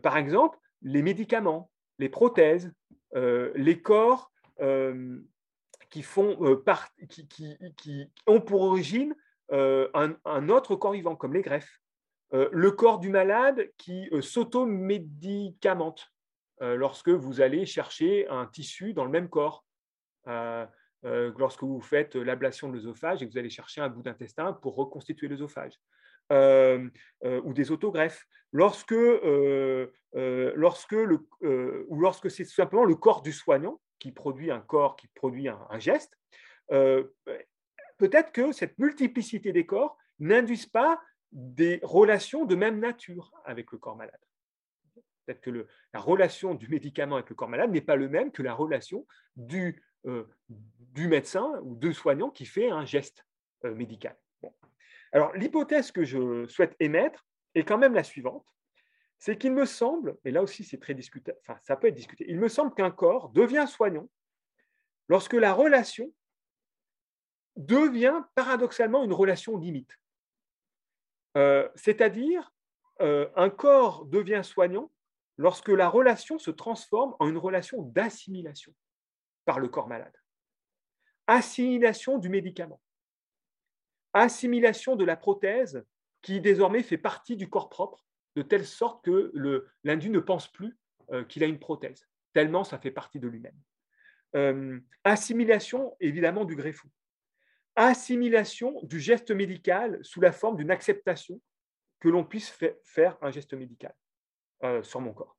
par 0.02 0.16
exemple, 0.16 0.58
les 0.82 1.02
médicaments, 1.02 1.70
les 1.98 2.08
prothèses, 2.08 2.72
euh, 3.14 3.52
les 3.54 3.80
corps 3.80 4.32
euh, 4.60 5.18
qui, 5.90 6.02
font, 6.02 6.36
euh, 6.44 6.62
qui, 7.08 7.28
qui, 7.28 8.10
ont 8.26 8.40
pour 8.40 8.62
origine 8.62 9.14
un, 9.50 10.48
autre 10.48 10.76
corps 10.76 10.92
vivant, 10.92 11.16
comme 11.16 11.34
les 11.34 11.42
greffes, 11.42 11.80
le 12.32 12.70
corps 12.70 12.98
du 12.98 13.08
malade 13.08 13.70
qui 13.76 14.08
s'auto-médicamente 14.20 16.12
lorsque 16.60 17.08
vous 17.08 17.40
allez 17.40 17.66
chercher 17.66 18.28
un 18.28 18.46
tissu 18.46 18.92
dans 18.92 19.04
le 19.04 19.10
même 19.10 19.28
corps. 19.28 19.64
lorsque 20.26 21.62
vous 21.62 21.80
faites 21.80 22.14
l'ablation 22.14 22.68
de 22.68 22.74
l'œsophage 22.74 23.22
et 23.22 23.26
que 23.26 23.32
vous 23.32 23.38
allez 23.38 23.50
chercher 23.50 23.80
un 23.80 23.88
bout 23.88 24.02
d'intestin 24.02 24.52
pour 24.52 24.76
reconstituer 24.76 25.28
l'œsophage. 25.28 25.74
ou 26.30 27.52
des 27.52 27.70
autogreffes. 27.72 28.26
Lorsque, 28.52 28.94
lorsque, 30.12 30.92
le, 30.92 31.26
ou 31.88 32.00
lorsque 32.00 32.30
c'est 32.30 32.44
simplement 32.44 32.84
le 32.84 32.94
corps 32.94 33.22
du 33.22 33.32
soignant 33.32 33.80
qui 33.98 34.12
produit 34.12 34.50
un 34.50 34.60
corps, 34.60 34.96
qui 34.96 35.08
produit 35.08 35.48
un, 35.48 35.66
un 35.68 35.78
geste, 35.78 36.16
peut-être 36.68 38.32
que 38.32 38.52
cette 38.52 38.78
multiplicité 38.78 39.52
des 39.52 39.66
corps 39.66 39.98
n'induisent 40.20 40.66
pas 40.66 41.00
des 41.32 41.80
relations 41.82 42.44
de 42.44 42.54
même 42.54 42.80
nature 42.80 43.32
avec 43.44 43.72
le 43.72 43.78
corps 43.78 43.96
malade. 43.96 44.20
Peut-être 45.26 45.40
que 45.40 45.66
la 45.92 46.00
relation 46.00 46.54
du 46.54 46.68
médicament 46.68 47.16
avec 47.16 47.28
le 47.28 47.36
corps 47.36 47.48
malade 47.48 47.70
n'est 47.70 47.80
pas 47.80 47.96
le 47.96 48.08
même 48.08 48.32
que 48.32 48.42
la 48.42 48.54
relation 48.54 49.06
du, 49.36 49.82
euh, 50.06 50.24
médecin 50.96 51.60
ou 51.62 51.76
du 51.76 51.92
soignant 51.92 52.30
qui 52.30 52.46
fait 52.46 52.70
un 52.70 52.84
geste 52.84 53.24
euh, 53.64 53.74
médical. 53.74 54.16
Alors, 55.12 55.32
l'hypothèse 55.34 55.92
que 55.92 56.04
je 56.04 56.46
souhaite 56.46 56.76
émettre 56.80 57.26
est 57.54 57.64
quand 57.64 57.78
même 57.78 57.94
la 57.94 58.04
suivante 58.04 58.46
c'est 59.20 59.36
qu'il 59.36 59.52
me 59.52 59.66
semble, 59.66 60.16
et 60.24 60.30
là 60.30 60.42
aussi 60.42 60.64
c'est 60.64 60.80
très 60.80 60.94
discutable, 60.94 61.38
ça 61.62 61.76
peut 61.76 61.88
être 61.88 61.94
discuté, 61.94 62.24
il 62.26 62.38
me 62.38 62.48
semble 62.48 62.74
qu'un 62.74 62.90
corps 62.90 63.28
devient 63.28 63.66
soignant 63.68 64.08
lorsque 65.08 65.34
la 65.34 65.52
relation 65.52 66.10
devient 67.54 68.22
paradoxalement 68.34 69.04
une 69.04 69.12
relation 69.12 69.58
limite. 69.58 69.99
Euh, 71.36 71.68
c'est-à-dire, 71.74 72.52
euh, 73.00 73.28
un 73.36 73.50
corps 73.50 74.04
devient 74.06 74.42
soignant 74.42 74.90
lorsque 75.36 75.68
la 75.68 75.88
relation 75.88 76.38
se 76.38 76.50
transforme 76.50 77.14
en 77.18 77.28
une 77.28 77.38
relation 77.38 77.82
d'assimilation 77.82 78.74
par 79.44 79.58
le 79.60 79.68
corps 79.68 79.88
malade. 79.88 80.14
Assimilation 81.26 82.18
du 82.18 82.28
médicament. 82.28 82.80
Assimilation 84.12 84.96
de 84.96 85.04
la 85.04 85.16
prothèse 85.16 85.84
qui 86.22 86.40
désormais 86.40 86.82
fait 86.82 86.98
partie 86.98 87.36
du 87.36 87.48
corps 87.48 87.70
propre, 87.70 88.04
de 88.36 88.42
telle 88.42 88.66
sorte 88.66 89.04
que 89.04 89.32
l'individu 89.84 90.16
ne 90.16 90.20
pense 90.20 90.50
plus 90.52 90.76
euh, 91.12 91.24
qu'il 91.24 91.42
a 91.42 91.46
une 91.46 91.58
prothèse, 91.58 92.06
tellement 92.32 92.64
ça 92.64 92.78
fait 92.78 92.90
partie 92.90 93.18
de 93.20 93.28
lui-même. 93.28 94.82
assimilation, 95.04 95.96
évidemment, 96.00 96.44
du 96.44 96.56
greffon 96.56 96.88
assimilation 97.86 98.80
du 98.82 99.00
geste 99.00 99.30
médical 99.30 99.98
sous 100.02 100.20
la 100.20 100.32
forme 100.32 100.56
d'une 100.56 100.70
acceptation 100.70 101.40
que 102.00 102.08
l'on 102.08 102.24
puisse 102.24 102.56
faire 102.84 103.18
un 103.22 103.30
geste 103.30 103.54
médical 103.54 103.94
euh, 104.64 104.82
sur 104.82 105.00
mon 105.00 105.12
corps. 105.12 105.36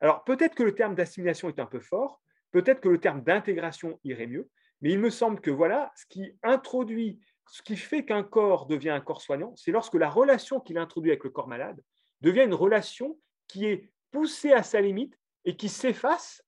Alors 0.00 0.24
peut-être 0.24 0.54
que 0.54 0.62
le 0.62 0.74
terme 0.74 0.94
d'assimilation 0.94 1.48
est 1.48 1.58
un 1.58 1.66
peu 1.66 1.80
fort, 1.80 2.20
peut-être 2.52 2.80
que 2.80 2.88
le 2.88 2.98
terme 2.98 3.22
d'intégration 3.22 4.00
irait 4.04 4.26
mieux, 4.26 4.48
mais 4.80 4.90
il 4.90 4.98
me 4.98 5.10
semble 5.10 5.40
que 5.40 5.50
voilà, 5.50 5.92
ce 5.96 6.06
qui 6.06 6.36
introduit, 6.42 7.20
ce 7.48 7.62
qui 7.62 7.76
fait 7.76 8.04
qu'un 8.04 8.22
corps 8.22 8.66
devient 8.66 8.90
un 8.90 9.00
corps 9.00 9.22
soignant, 9.22 9.54
c'est 9.56 9.72
lorsque 9.72 9.94
la 9.94 10.10
relation 10.10 10.60
qu'il 10.60 10.78
introduit 10.78 11.12
avec 11.12 11.24
le 11.24 11.30
corps 11.30 11.48
malade 11.48 11.80
devient 12.20 12.42
une 12.42 12.54
relation 12.54 13.18
qui 13.46 13.66
est 13.66 13.90
poussée 14.10 14.52
à 14.52 14.62
sa 14.62 14.80
limite 14.80 15.18
et 15.44 15.56
qui 15.56 15.68
s'efface 15.68 16.42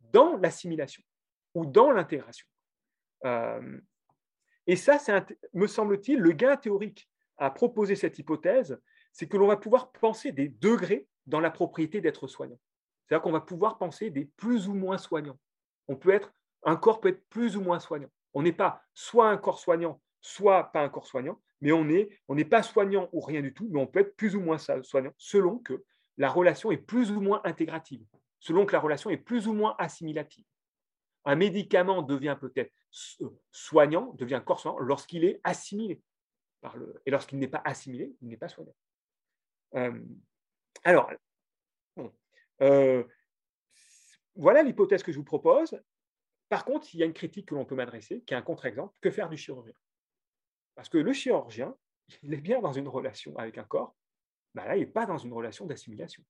dans 0.00 0.36
l'assimilation 0.36 1.02
ou 1.54 1.66
dans 1.66 1.90
l'intégration. 1.90 2.46
Euh, 3.24 3.80
et 4.66 4.76
ça, 4.76 4.98
c'est, 4.98 5.38
me 5.54 5.66
semble-t-il, 5.66 6.18
le 6.18 6.32
gain 6.32 6.56
théorique 6.56 7.08
à 7.38 7.50
proposer 7.50 7.96
cette 7.96 8.18
hypothèse, 8.18 8.80
c'est 9.12 9.28
que 9.28 9.36
l'on 9.36 9.46
va 9.46 9.56
pouvoir 9.56 9.92
penser 9.92 10.32
des 10.32 10.48
degrés 10.48 11.06
dans 11.26 11.40
la 11.40 11.50
propriété 11.50 12.00
d'être 12.00 12.26
soignant. 12.26 12.58
C'est-à-dire 13.06 13.22
qu'on 13.22 13.32
va 13.32 13.40
pouvoir 13.40 13.78
penser 13.78 14.10
des 14.10 14.24
plus 14.24 14.68
ou 14.68 14.74
moins 14.74 14.98
soignants. 14.98 15.38
On 15.88 15.96
peut 15.96 16.10
être, 16.10 16.32
un 16.64 16.76
corps 16.76 17.00
peut 17.00 17.10
être 17.10 17.28
plus 17.28 17.56
ou 17.56 17.60
moins 17.60 17.78
soignant. 17.78 18.10
On 18.34 18.42
n'est 18.42 18.52
pas 18.52 18.82
soit 18.94 19.30
un 19.30 19.36
corps 19.36 19.60
soignant, 19.60 20.00
soit 20.20 20.64
pas 20.72 20.82
un 20.82 20.88
corps 20.88 21.06
soignant, 21.06 21.40
mais 21.60 21.72
on 21.72 21.84
n'est 21.84 22.08
on 22.28 22.36
pas 22.44 22.62
soignant 22.62 23.08
ou 23.12 23.20
rien 23.20 23.40
du 23.40 23.54
tout, 23.54 23.68
mais 23.70 23.80
on 23.80 23.86
peut 23.86 24.00
être 24.00 24.16
plus 24.16 24.34
ou 24.34 24.40
moins 24.40 24.58
soignant 24.58 25.12
selon 25.16 25.58
que 25.58 25.84
la 26.18 26.28
relation 26.28 26.70
est 26.70 26.76
plus 26.76 27.10
ou 27.10 27.20
moins 27.20 27.40
intégrative, 27.44 28.04
selon 28.40 28.66
que 28.66 28.72
la 28.72 28.80
relation 28.80 29.10
est 29.10 29.16
plus 29.16 29.46
ou 29.46 29.52
moins 29.52 29.74
assimilative. 29.78 30.44
Un 31.24 31.36
médicament 31.36 32.02
devient 32.02 32.36
peut-être 32.40 32.72
soignant, 33.52 34.12
devient 34.14 34.42
corps 34.44 34.60
soignant 34.60 34.78
lorsqu'il 34.78 35.24
est 35.24 35.40
assimilé. 35.44 36.02
Par. 36.60 36.76
Et 37.04 37.10
lorsqu'il 37.10 37.38
n'est 37.38 37.48
pas 37.48 37.62
assimilé, 37.64 38.14
il 38.22 38.28
n'est 38.28 38.36
pas 38.36 38.48
soignant. 38.48 38.74
Euh, 39.74 40.00
alors, 40.84 41.10
euh, 42.62 43.04
voilà 44.34 44.62
l'hypothèse 44.62 45.02
que 45.02 45.12
je 45.12 45.18
vous 45.18 45.24
propose. 45.24 45.80
Par 46.48 46.64
contre, 46.64 46.94
il 46.94 47.00
y 47.00 47.02
a 47.02 47.06
une 47.06 47.12
critique 47.12 47.48
que 47.48 47.54
l'on 47.54 47.64
peut 47.64 47.74
m'adresser, 47.74 48.22
qui 48.22 48.34
est 48.34 48.36
un 48.36 48.42
contre-exemple. 48.42 48.94
Que 49.00 49.10
faire 49.10 49.28
du 49.28 49.36
chirurgien? 49.36 49.74
Parce 50.74 50.88
que 50.88 50.98
le 50.98 51.12
chirurgien, 51.12 51.76
il 52.22 52.32
est 52.32 52.40
bien 52.40 52.60
dans 52.60 52.72
une 52.72 52.88
relation 52.88 53.36
avec 53.36 53.58
un 53.58 53.64
corps, 53.64 53.96
ben 54.54 54.64
là, 54.64 54.76
il 54.76 54.80
n'est 54.80 54.86
pas 54.86 55.06
dans 55.06 55.18
une 55.18 55.32
relation 55.32 55.66
d'assimilation, 55.66 56.22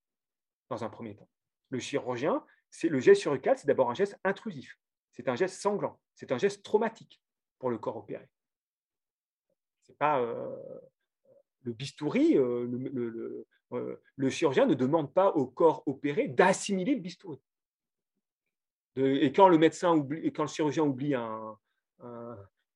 dans 0.70 0.82
un 0.82 0.88
premier 0.88 1.14
temps. 1.14 1.28
Le 1.68 1.78
chirurgien, 1.78 2.44
c'est 2.70 2.88
le 2.88 2.98
geste 2.98 3.22
chirurgical, 3.22 3.58
c'est 3.58 3.66
d'abord 3.66 3.90
un 3.90 3.94
geste 3.94 4.18
intrusif. 4.24 4.78
C'est 5.16 5.28
un 5.28 5.34
geste 5.34 5.60
sanglant, 5.60 5.98
c'est 6.14 6.30
un 6.30 6.38
geste 6.38 6.62
traumatique 6.62 7.22
pour 7.58 7.70
le 7.70 7.78
corps 7.78 7.96
opéré. 7.96 8.28
C'est 9.82 9.96
pas 9.96 10.20
euh, 10.20 10.54
le 11.62 11.72
bistouri, 11.72 12.36
euh, 12.36 13.44
euh, 13.72 13.96
le, 14.16 14.30
chirurgien 14.30 14.66
ne 14.66 14.74
demande 14.74 15.12
pas 15.14 15.30
au 15.30 15.46
corps 15.46 15.82
opéré 15.86 16.28
d'assimiler 16.28 16.94
le 16.94 17.00
bistouri. 17.00 17.40
et 18.96 19.32
quand 19.32 19.48
le 19.48 19.58
médecin 19.58 19.94
oublie, 19.94 20.32
quand 20.32 20.42
le 20.42 20.48
chirurgien 20.48 20.84
oublie 20.84 21.14
un, 21.14 21.56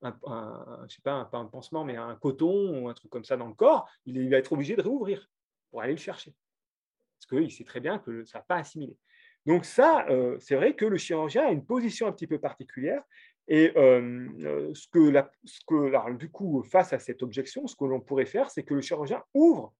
pas, 0.00 1.28
un 1.32 1.44
pansement, 1.46 1.84
mais 1.84 1.96
un 1.96 2.16
coton 2.16 2.82
ou 2.82 2.88
un 2.88 2.94
truc 2.94 3.10
comme 3.10 3.24
ça 3.24 3.36
dans 3.36 3.48
le 3.48 3.54
corps, 3.54 3.88
il, 4.06 4.30
va 4.30 4.38
être 4.38 4.52
obligé 4.52 4.76
de 4.76 4.82
réouvrir 4.82 5.28
pour 5.70 5.82
aller 5.82 5.92
le 5.92 5.98
chercher. 5.98 6.34
Parce 7.18 7.26
qu'il 7.26 7.52
sait 7.52 7.64
très 7.64 7.80
bien 7.80 7.98
que 7.98 8.24
ça 8.24 8.38
n'a 8.38 8.44
pas 8.44 8.56
assimilé. 8.56 8.96
Donc 9.46 9.64
ça, 9.64 10.06
euh, 10.10 10.36
c'est 10.38 10.54
vrai 10.54 10.74
que 10.74 10.84
le 10.84 10.96
chirurgien 10.96 11.46
a 11.46 11.50
une 11.50 11.64
position 11.64 12.06
un 12.06 12.12
petit 12.12 12.26
peu 12.26 12.38
particulière. 12.38 13.02
Et 13.48 13.72
euh, 13.76 14.28
euh, 14.40 14.74
ce 14.74 14.86
que, 14.88 16.12
du 16.16 16.30
coup, 16.30 16.62
face 16.62 16.92
à 16.92 16.98
cette 16.98 17.22
objection, 17.22 17.66
ce 17.66 17.74
que 17.74 17.84
l'on 17.84 18.00
pourrait 18.00 18.26
faire, 18.26 18.50
c'est 18.50 18.62
que 18.62 18.74
le 18.74 18.80
chirurgien 18.80 19.24
ouvre, 19.34 19.74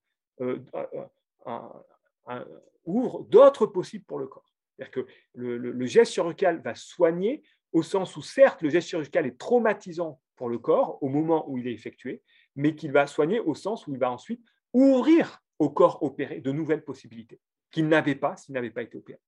ouvre 2.84 3.22
d'autres 3.24 3.66
possibles 3.66 4.04
pour 4.04 4.18
le 4.18 4.26
corps. 4.26 4.50
C'est-à-dire 4.76 4.90
que 4.90 5.06
le, 5.34 5.86
geste 5.86 6.12
chirurgical 6.12 6.60
va 6.62 6.74
soigner 6.74 7.42
au 7.72 7.82
sens 7.82 8.16
où, 8.16 8.22
certes, 8.22 8.62
le 8.62 8.70
geste 8.70 8.88
chirurgical 8.88 9.26
est 9.26 9.38
traumatisant 9.38 10.20
pour 10.34 10.48
le 10.48 10.58
corps 10.58 11.00
au 11.02 11.08
moment 11.08 11.48
où 11.48 11.58
il 11.58 11.68
est 11.68 11.72
effectué, 11.72 12.22
mais 12.56 12.74
qu'il 12.74 12.90
va 12.90 13.06
soigner 13.06 13.38
au 13.38 13.54
sens 13.54 13.86
où 13.86 13.92
il 13.92 14.00
va 14.00 14.10
ensuite 14.10 14.42
ouvrir 14.72 15.42
au 15.58 15.70
corps 15.70 16.02
opéré 16.02 16.40
de 16.40 16.50
nouvelles 16.50 16.82
possibilités 16.82 17.38
qu'il 17.70 17.86
n'avait 17.88 18.14
pas 18.14 18.36
s'il 18.36 18.54
n'avait 18.54 18.70
pas 18.70 18.82
été 18.82 18.96
opéré. 18.96 19.20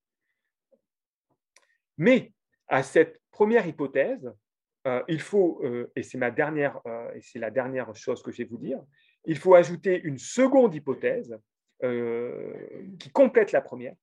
Mais 2.02 2.32
à 2.66 2.82
cette 2.82 3.22
première 3.30 3.64
hypothèse, 3.64 4.28
euh, 4.88 5.04
il 5.06 5.20
faut, 5.20 5.60
euh, 5.62 5.68
euh, 5.68 5.90
et 5.94 6.02
c'est 6.02 6.18
la 6.18 6.32
dernière 7.52 7.94
chose 7.94 8.24
que 8.24 8.32
je 8.32 8.38
vais 8.38 8.48
vous 8.48 8.58
dire, 8.58 8.82
il 9.24 9.38
faut 9.38 9.54
ajouter 9.54 10.00
une 10.02 10.18
seconde 10.18 10.74
hypothèse 10.74 11.38
qui 12.98 13.10
complète 13.10 13.50
la 13.50 13.60
première. 13.60 13.96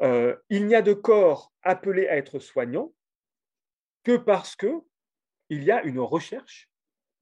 il 0.00 0.66
n'y 0.66 0.74
a 0.74 0.82
de 0.82 0.92
corps 0.92 1.52
appelé 1.62 2.06
à 2.06 2.16
être 2.16 2.38
soignant 2.38 2.92
que 4.04 4.16
parce 4.16 4.54
que 4.54 4.72
il 5.48 5.64
y 5.64 5.70
a 5.70 5.82
une 5.84 6.00
recherche 6.00 6.70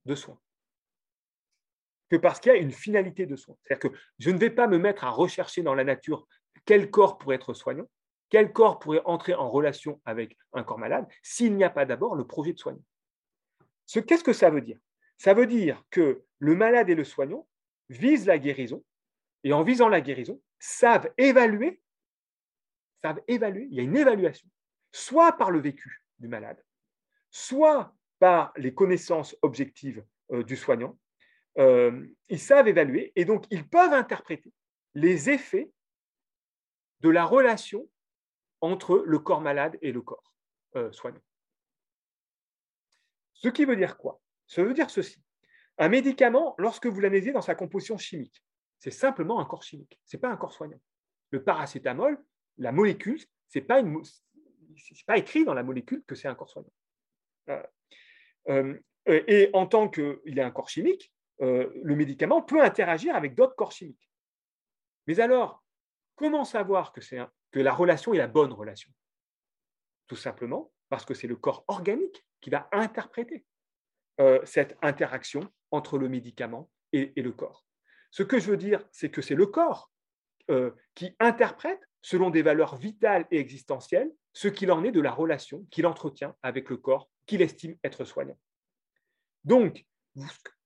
de 0.05 0.13
soins, 0.15 0.39
que 2.09 2.17
parce 2.17 2.41
qu'il 2.41 2.51
y 2.51 2.55
a 2.55 2.59
une 2.59 2.71
finalité 2.71 3.25
de 3.25 3.37
soins. 3.37 3.55
C'est-à-dire 3.63 3.91
que 3.91 3.97
je 4.19 4.29
ne 4.29 4.37
vais 4.37 4.49
pas 4.49 4.67
me 4.67 4.77
mettre 4.77 5.05
à 5.05 5.09
rechercher 5.09 5.63
dans 5.63 5.75
la 5.75 5.85
nature 5.85 6.27
quel 6.65 6.91
corps 6.91 7.17
pourrait 7.17 7.37
être 7.37 7.53
soignant, 7.53 7.87
quel 8.29 8.51
corps 8.51 8.79
pourrait 8.79 9.01
entrer 9.05 9.33
en 9.33 9.49
relation 9.49 10.01
avec 10.05 10.37
un 10.53 10.63
corps 10.63 10.79
malade 10.79 11.07
s'il 11.23 11.55
n'y 11.55 11.63
a 11.63 11.69
pas 11.69 11.85
d'abord 11.85 12.15
le 12.15 12.25
projet 12.25 12.53
de 12.53 12.59
soignant 12.59 12.83
Qu'est-ce 13.87 14.23
que 14.23 14.33
ça 14.33 14.49
veut 14.49 14.61
dire? 14.61 14.77
Ça 15.17 15.33
veut 15.33 15.47
dire 15.47 15.83
que 15.89 16.23
le 16.39 16.55
malade 16.55 16.89
et 16.89 16.95
le 16.95 17.03
soignant 17.03 17.47
visent 17.89 18.25
la 18.25 18.37
guérison 18.37 18.83
et 19.43 19.53
en 19.53 19.63
visant 19.63 19.87
la 19.87 20.01
guérison, 20.01 20.41
savent 20.59 21.11
évaluer, 21.17 21.81
savent 23.01 23.21
évaluer, 23.27 23.67
il 23.69 23.77
y 23.77 23.79
a 23.79 23.83
une 23.83 23.95
évaluation, 23.95 24.49
soit 24.91 25.37
par 25.37 25.51
le 25.51 25.59
vécu 25.59 26.03
du 26.19 26.27
malade, 26.27 26.61
soit 27.31 27.95
par 28.19 28.51
les 28.57 28.73
connaissances 28.73 29.37
objectives 29.41 30.03
euh, 30.31 30.43
du 30.43 30.55
soignant. 30.55 30.97
Euh, 31.59 32.05
ils 32.29 32.39
savent 32.39 32.67
évaluer 32.67 33.13
et 33.15 33.25
donc 33.25 33.45
ils 33.49 33.67
peuvent 33.67 33.93
interpréter 33.93 34.51
les 34.95 35.29
effets 35.29 35.71
de 37.01 37.09
la 37.09 37.25
relation 37.25 37.87
entre 38.61 39.03
le 39.05 39.19
corps 39.19 39.41
malade 39.41 39.77
et 39.81 39.91
le 39.91 40.01
corps 40.01 40.33
euh, 40.75 40.91
soignant. 40.91 41.21
Ce 43.33 43.49
qui 43.49 43.65
veut 43.65 43.75
dire 43.75 43.97
quoi? 43.97 44.19
Ça 44.47 44.63
veut 44.63 44.73
dire 44.73 44.89
ceci. 44.89 45.21
Un 45.77 45.89
médicament, 45.89 46.55
lorsque 46.57 46.87
vous 46.87 46.99
l'analysez 46.99 47.31
dans 47.31 47.41
sa 47.41 47.55
composition 47.55 47.97
chimique, 47.97 48.43
c'est 48.79 48.91
simplement 48.91 49.39
un 49.39 49.45
corps 49.45 49.63
chimique, 49.63 49.99
ce 50.05 50.15
n'est 50.15 50.21
pas 50.21 50.29
un 50.29 50.37
corps 50.37 50.53
soignant. 50.53 50.79
Le 51.31 51.43
paracétamol, 51.43 52.23
la 52.57 52.71
molécule, 52.71 53.19
ce 53.47 53.59
n'est 53.59 53.65
pas, 53.65 53.81
écrit 55.17 55.45
dans 55.45 55.53
la 55.53 55.63
molécule 55.63 56.03
que 56.05 56.15
c'est 56.15 56.27
un 56.27 56.35
corps 56.35 56.49
soignant. 56.49 56.73
Euh, 57.49 57.63
euh, 58.49 58.79
et 59.05 59.49
en 59.53 59.67
tant 59.67 59.87
qu'il 59.87 60.37
est 60.37 60.41
un 60.41 60.51
corps 60.51 60.69
chimique, 60.69 61.13
le 61.39 61.95
médicament 61.95 62.41
peut 62.41 62.61
interagir 62.61 63.15
avec 63.15 63.35
d'autres 63.35 63.55
corps 63.55 63.71
chimiques. 63.71 64.09
Mais 65.05 65.19
alors, 65.19 65.63
comment 66.15 66.43
savoir 66.43 66.91
que, 66.91 66.99
que 67.51 67.59
la 67.59 67.73
relation 67.73 68.13
est 68.13 68.17
la 68.17 68.27
bonne 68.27 68.53
relation 68.53 68.91
Tout 70.07 70.15
simplement 70.15 70.71
parce 70.89 71.05
que 71.05 71.13
c'est 71.13 71.27
le 71.27 71.35
corps 71.35 71.65
organique 71.67 72.25
qui 72.41 72.49
va 72.49 72.69
interpréter 72.71 73.45
cette 74.45 74.77
interaction 74.81 75.41
entre 75.69 75.97
le 75.99 76.09
médicament 76.09 76.71
et, 76.91 77.13
le 77.15 77.31
corps. 77.31 77.67
Ce 78.09 78.23
que 78.23 78.39
je 78.39 78.49
veux 78.49 78.57
dire, 78.57 78.83
c'est 78.91 79.11
que 79.11 79.21
c'est 79.21 79.35
le 79.35 79.45
corps 79.45 79.91
qui 80.95 81.15
interprète, 81.19 81.81
selon 82.01 82.29
des 82.29 82.41
valeurs 82.41 82.77
vitales 82.77 83.27
et 83.31 83.39
existentielles, 83.39 84.11
ce 84.33 84.47
qu'il 84.47 84.71
en 84.71 84.83
est 84.83 84.91
de 84.91 85.01
la 85.01 85.11
relation 85.11 85.65
qu'il 85.71 85.85
entretient 85.85 86.35
avec 86.41 86.69
le 86.69 86.77
corps 86.77 87.09
qu'il 87.25 87.41
estime 87.41 87.75
être 87.83 88.05
soignant. 88.05 88.37
Donc, 89.43 89.85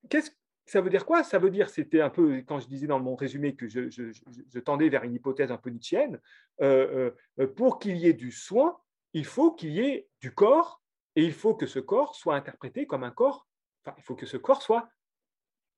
qu'est-ce 0.09 0.31
ça 0.71 0.79
veut 0.79 0.89
dire 0.89 1.05
quoi? 1.05 1.21
Ça 1.21 1.37
veut 1.37 1.49
dire, 1.49 1.69
c'était 1.69 1.99
un 1.99 2.09
peu, 2.09 2.43
quand 2.47 2.61
je 2.61 2.67
disais 2.67 2.87
dans 2.87 3.01
mon 3.01 3.13
résumé 3.13 3.57
que 3.57 3.67
je, 3.67 4.59
tendais 4.61 4.87
vers 4.87 5.03
une 5.03 5.13
hypothèse 5.13 5.51
un 5.51 5.57
peu 5.57 5.69
nietzschéenne, 5.69 6.17
euh, 6.61 7.11
euh, 7.39 7.47
pour 7.47 7.77
qu'il 7.77 7.97
y 7.97 8.07
ait 8.07 8.13
du 8.13 8.31
soin, 8.31 8.79
il 9.11 9.25
faut 9.25 9.51
qu'il 9.51 9.71
y 9.71 9.81
ait 9.81 10.07
du 10.21 10.33
corps, 10.33 10.81
et 11.17 11.25
il 11.25 11.33
faut 11.33 11.55
que 11.55 11.65
ce 11.65 11.79
corps 11.79 12.15
soit 12.15 12.35
interprété 12.35 12.87
comme 12.87 13.03
un 13.03 13.11
corps, 13.11 13.49
enfin, 13.83 13.93
il 13.97 14.03
faut 14.03 14.15
que 14.15 14.25
ce 14.25 14.37
corps 14.37 14.61
soit 14.61 14.87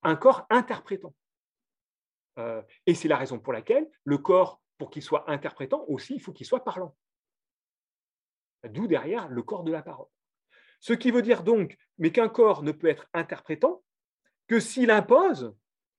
un 0.03 0.15
corps 0.15 0.45
interprétant. 0.51 1.15
Euh, 2.37 2.61
et 2.85 2.93
c'est 2.93 3.07
la 3.07 3.17
raison 3.17 3.39
pour 3.39 3.51
laquelle 3.51 3.89
le 4.03 4.19
corps, 4.19 4.61
pour 4.77 4.91
qu'il 4.91 5.01
soit 5.01 5.27
interprétant 5.27 5.85
aussi, 5.87 6.13
il 6.13 6.21
faut 6.21 6.33
qu'il 6.33 6.45
soit 6.45 6.63
parlant. 6.63 6.95
D'où 8.69 8.85
derrière 8.85 9.27
le 9.27 9.41
corps 9.41 9.63
de 9.63 9.71
la 9.71 9.81
parole. 9.81 10.07
Ce 10.81 10.93
qui 10.93 11.09
veut 11.09 11.23
dire 11.23 11.41
donc, 11.41 11.79
mais 11.97 12.11
qu'un 12.11 12.29
corps 12.29 12.61
ne 12.61 12.71
peut 12.71 12.89
être 12.89 13.07
interprétant 13.15 13.81
que 14.53 14.59
s'il 14.59 14.91
impose 14.91 15.51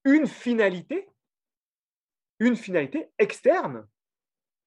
une 0.05 0.29
finalité, 0.29 1.09
une 2.39 2.55
finalité 2.55 3.09
externe 3.19 3.85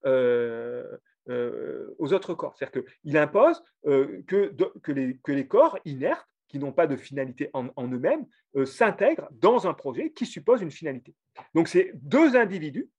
euh, 0.05 0.97
euh, 1.29 1.95
aux 1.97 2.11
autres 2.11 2.33
corps. 2.33 2.57
C'est-à-dire 2.57 2.83
qu'il 2.83 3.17
impose 3.17 3.63
euh, 3.85 4.23
que, 4.27 4.53
que, 4.81 4.91
les, 4.91 5.17
que, 5.19 5.31
les, 5.31 5.47
corps 5.47 5.79
inertes, 5.85 6.27
qui 6.49 6.59
n'ont 6.59 6.73
pas 6.73 6.85
de 6.85 6.97
finalité 6.97 7.49
en, 7.53 7.69
en 7.77 7.87
eux-mêmes, 7.87 8.25
s'intègrent 8.65 9.29
dans 9.31 9.67
un 9.67 9.73
projet 9.73 10.11
qui 10.11 10.25
suppose 10.25 10.61
une 10.61 10.71
finalité. 10.71 11.15
Donc, 11.55 11.69
c'est 11.69 11.91
deux 11.93 12.35
individus 12.35 12.89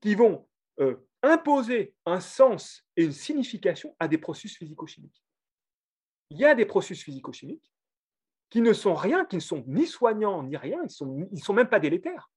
qui 0.00 0.16
vont 0.16 0.48
imposer 1.22 1.94
un 2.04 2.18
sens 2.18 2.84
et 2.96 3.04
une 3.04 3.12
signification 3.12 3.94
à 4.00 4.08
des 4.08 4.18
processus 4.18 4.58
physico-chimiques 4.58 5.22
il 6.30 6.38
y 6.38 6.44
a 6.44 6.54
des 6.54 6.66
processus 6.66 7.04
physico-chimiques 7.04 7.72
qui 8.50 8.60
ne 8.60 8.72
sont 8.72 8.94
rien, 8.94 9.24
qui 9.24 9.36
ne 9.36 9.40
sont 9.40 9.64
ni 9.66 9.86
soignants 9.86 10.42
ni 10.42 10.56
rien, 10.56 10.78
ils 10.80 10.84
ne 10.84 10.88
sont, 10.88 11.28
ils 11.32 11.54
même 11.54 11.68
pas 11.68 11.80
délétères. 11.80 12.30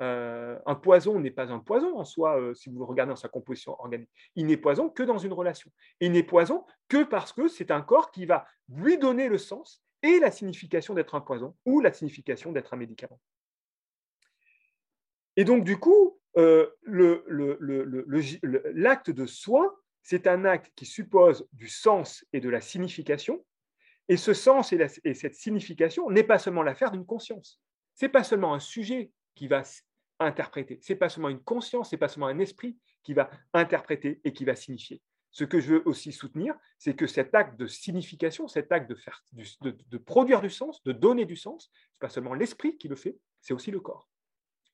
Euh, 0.00 0.58
un 0.66 0.74
poison 0.74 1.20
n'est 1.20 1.30
pas 1.30 1.52
un 1.52 1.60
poison 1.60 1.98
en 1.98 2.04
soi, 2.04 2.40
euh, 2.40 2.52
si 2.52 2.68
vous 2.68 2.84
regardez 2.84 3.10
dans 3.10 3.16
sa 3.16 3.28
composition 3.28 3.78
organique. 3.78 4.10
Il 4.34 4.46
n'est 4.46 4.56
poison 4.56 4.90
que 4.90 5.04
dans 5.04 5.18
une 5.18 5.32
relation. 5.32 5.70
il 6.00 6.12
n'est 6.12 6.24
poison 6.24 6.64
que 6.88 7.04
parce 7.04 7.32
que 7.32 7.46
c'est 7.46 7.70
un 7.70 7.80
corps 7.80 8.10
qui 8.10 8.26
va 8.26 8.44
lui 8.68 8.98
donner 8.98 9.28
le 9.28 9.38
sens 9.38 9.84
et 10.02 10.18
la 10.18 10.32
signification 10.32 10.94
d'être 10.94 11.14
un 11.14 11.20
poison 11.20 11.54
ou 11.64 11.80
la 11.80 11.92
signification 11.92 12.50
d'être 12.50 12.74
un 12.74 12.76
médicament. 12.76 13.20
Et 15.36 15.44
donc, 15.44 15.64
du 15.64 15.78
coup, 15.78 16.18
euh, 16.36 16.66
l'acte 18.74 19.10
de 19.10 19.26
soin 19.26 19.72
c'est 20.04 20.26
un 20.26 20.44
acte 20.44 20.70
qui 20.76 20.84
suppose 20.84 21.48
du 21.52 21.66
sens 21.66 22.24
et 22.32 22.40
de 22.40 22.50
la 22.50 22.60
signification. 22.60 23.44
Et 24.08 24.16
ce 24.16 24.34
sens 24.34 24.72
et, 24.72 25.14
cette 25.14 25.34
signification 25.34 26.10
n'est 26.10 26.24
pas 26.24 26.38
seulement 26.38 26.62
l'affaire 26.62 26.90
d'une 26.90 27.06
conscience. 27.06 27.60
Ce 27.94 28.04
n'est 28.04 28.12
pas 28.12 28.24
seulement 28.24 28.54
un 28.54 28.60
sujet 28.60 29.10
qui 29.34 29.48
va 29.48 29.62
interpréter. 30.18 30.78
Ce 30.82 30.92
n'est 30.92 30.98
pas 30.98 31.08
seulement 31.08 31.30
une 31.30 31.42
conscience, 31.42 31.90
ce 31.90 31.94
n'est 31.94 32.00
pas 32.00 32.08
seulement 32.08 32.26
un 32.26 32.38
esprit 32.38 32.76
qui 33.02 33.14
va 33.14 33.30
interpréter 33.52 34.20
et 34.24 34.32
qui 34.32 34.44
va 34.44 34.56
signifier. 34.56 35.00
Ce 35.30 35.44
que 35.44 35.58
je 35.58 35.74
veux 35.74 35.88
aussi 35.88 36.12
soutenir, 36.12 36.54
c'est 36.78 36.94
que 36.94 37.06
cet 37.06 37.34
acte 37.34 37.58
de 37.58 37.66
signification, 37.66 38.46
cet 38.46 38.70
acte 38.70 38.88
de, 38.88 38.94
faire, 38.94 39.24
de 39.32 39.98
produire 39.98 40.40
du 40.40 40.50
sens, 40.50 40.82
de 40.84 40.92
donner 40.92 41.24
du 41.24 41.36
sens, 41.36 41.64
ce 41.64 41.78
n'est 41.78 41.98
pas 41.98 42.08
seulement 42.08 42.34
l'esprit 42.34 42.76
qui 42.76 42.88
le 42.88 42.94
fait, 42.94 43.18
c'est 43.40 43.54
aussi 43.54 43.72
le 43.72 43.80
corps. 43.80 44.08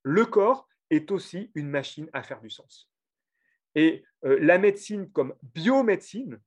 Le 0.03 0.27
corps 0.27 0.69
est 0.91 1.11
aussi 1.11 1.51
une 1.55 1.69
machine 1.69 2.11
à 2.13 2.23
faire 2.23 2.41
du 2.41 2.51
sens. 2.51 2.91
Et 3.75 4.05
euh, 4.25 4.39
la 4.41 4.59
médecine 4.59 5.11
comme 5.11 5.35
biomédecine, 5.43 6.41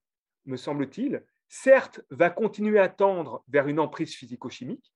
me 0.46 0.58
semble-t-il, 0.58 1.24
certes, 1.48 2.02
va 2.10 2.30
continuer 2.30 2.80
à 2.80 2.90
tendre 2.90 3.44
vers 3.48 3.68
une 3.68 3.80
emprise 3.80 4.16
physico-chimique, 4.16 4.94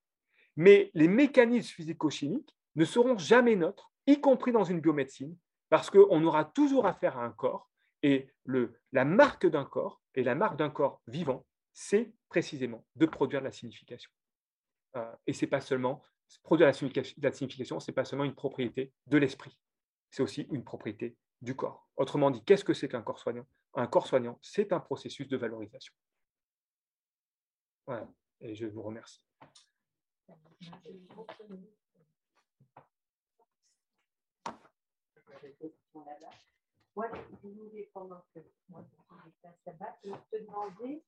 mais 0.56 0.90
les 0.94 1.08
mécanismes 1.08 1.74
physico-chimiques 1.74 2.54
ne 2.74 2.84
seront 2.84 3.16
jamais 3.18 3.56
neutres, 3.56 3.92
y 4.06 4.20
compris 4.20 4.52
dans 4.52 4.64
une 4.64 4.80
biomédecine, 4.80 5.36
parce 5.68 5.90
qu'on 5.90 6.24
aura 6.24 6.44
toujours 6.44 6.86
affaire 6.86 7.18
à 7.18 7.24
un 7.24 7.30
corps, 7.30 7.70
et 8.02 8.28
la 8.92 9.04
marque 9.04 9.46
d'un 9.46 9.64
corps, 9.64 10.02
et 10.14 10.22
la 10.22 10.34
marque 10.34 10.56
d'un 10.56 10.70
corps 10.70 11.02
vivant, 11.06 11.46
c'est 11.72 12.12
précisément 12.28 12.84
de 12.96 13.06
produire 13.06 13.40
de 13.40 13.44
la 13.44 13.52
signification. 13.52 14.10
Euh, 14.96 15.12
et 15.26 15.32
c'est 15.32 15.46
pas 15.46 15.60
seulement 15.60 16.02
produire 16.42 16.66
la 16.66 17.32
signification, 17.32 17.80
ce 17.80 17.90
n'est 17.90 17.94
pas 17.94 18.04
seulement 18.04 18.24
une 18.24 18.34
propriété 18.34 18.92
de 19.06 19.18
l'esprit, 19.18 19.58
c'est 20.10 20.22
aussi 20.22 20.46
une 20.50 20.64
propriété 20.64 21.16
du 21.40 21.54
corps. 21.54 21.88
Autrement 21.96 22.30
dit, 22.30 22.42
qu'est-ce 22.44 22.64
que 22.64 22.74
c'est 22.74 22.88
qu'un 22.88 23.02
corps 23.02 23.18
soignant? 23.18 23.46
Un 23.74 23.86
corps 23.86 24.06
soignant, 24.06 24.38
c'est 24.42 24.72
un 24.72 24.80
processus 24.80 25.28
de 25.28 25.36
valorisation. 25.36 25.94
Et 28.40 28.54
je 28.54 28.66
vous 28.66 28.82
remercie. 28.82 29.22
Je 37.14 37.36
voulais, 37.42 37.90
pendant 37.94 38.22
que 38.34 38.40
moi, 38.68 38.84
je 40.04 40.10
te 40.30 40.36
demander, 40.36 41.02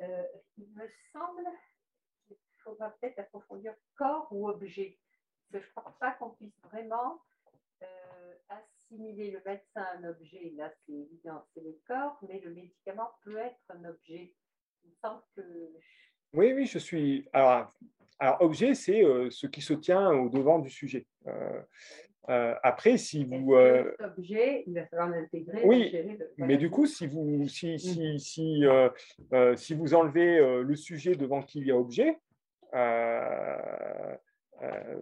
euh, 0.00 0.24
il 0.58 0.68
me 0.74 0.88
semble 1.12 1.46
qu'il 2.26 2.36
faudra 2.64 2.90
peut-être 2.90 3.20
approfondir 3.20 3.74
corps 3.96 4.26
ou 4.32 4.48
objet. 4.48 4.98
je 5.52 5.58
ne 5.58 5.62
crois 5.76 5.96
pas 6.00 6.12
qu'on 6.12 6.30
puisse 6.30 6.58
vraiment 6.64 7.22
euh, 7.82 8.34
assimiler 8.48 9.30
le 9.30 9.42
médecin 9.44 9.82
à 9.82 9.98
un 9.98 10.04
objet, 10.04 10.52
là 10.56 10.72
c'est 10.84 10.92
évident, 10.94 11.46
c'est 11.54 11.62
le 11.62 11.80
corps, 11.86 12.18
mais 12.22 12.40
le 12.40 12.52
médicament 12.54 13.12
peut 13.22 13.36
être 13.36 13.60
un 13.68 13.84
objet. 13.84 14.34
Il 14.82 14.90
me 14.90 14.96
semble 14.96 15.22
que. 15.36 15.78
Oui, 16.34 16.52
oui, 16.52 16.66
je 16.66 16.78
suis. 16.78 17.26
Alors, 17.32 17.72
alors 18.18 18.42
objet, 18.42 18.74
c'est 18.74 19.04
euh, 19.04 19.30
ce 19.30 19.46
qui 19.46 19.60
se 19.60 19.74
tient 19.74 20.10
au 20.10 20.28
devant 20.28 20.58
du 20.58 20.70
sujet. 20.70 21.06
Euh, 21.26 21.60
euh, 22.28 22.54
après, 22.62 22.96
si 22.96 23.24
vous. 23.24 23.54
objet, 23.54 24.64
il 24.66 24.74
va 24.74 24.86
falloir 24.86 25.08
l'intégrer. 25.10 25.62
Oui, 25.64 25.96
mais 26.38 26.56
du 26.56 26.70
coup, 26.70 26.86
si 26.86 27.06
vous, 27.06 27.46
si, 27.48 27.78
si, 27.78 28.18
si, 28.18 28.64
si 29.56 29.74
vous 29.74 29.94
enlevez 29.94 30.62
le 30.62 30.76
sujet 30.76 31.14
devant 31.14 31.42
qui 31.42 31.60
il 31.60 31.66
y 31.66 31.70
a 31.70 31.76
objet, 31.76 32.18
euh, 34.62 34.96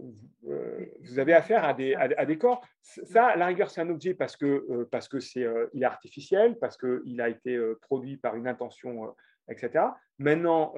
euh, 0.48 0.86
vous 1.02 1.18
avez 1.18 1.34
affaire 1.34 1.64
à 1.64 1.74
des, 1.74 1.94
à, 1.94 2.24
des 2.26 2.38
corps. 2.38 2.66
Ça, 2.82 3.26
à 3.26 3.36
la 3.36 3.46
rigueur, 3.46 3.70
c'est 3.70 3.80
un 3.80 3.90
objet 3.90 4.14
parce 4.14 4.36
que 4.36 4.46
euh, 4.46 4.88
parce 4.90 5.08
que 5.08 5.20
c'est 5.20 5.46
il 5.72 5.82
est 5.82 5.86
artificiel, 5.86 6.58
parce 6.58 6.76
qu'il 6.76 7.20
a 7.20 7.28
été 7.28 7.58
produit 7.82 8.16
par 8.16 8.34
une 8.36 8.48
intention, 8.48 9.14
etc. 9.48 9.84
Maintenant, 10.18 10.74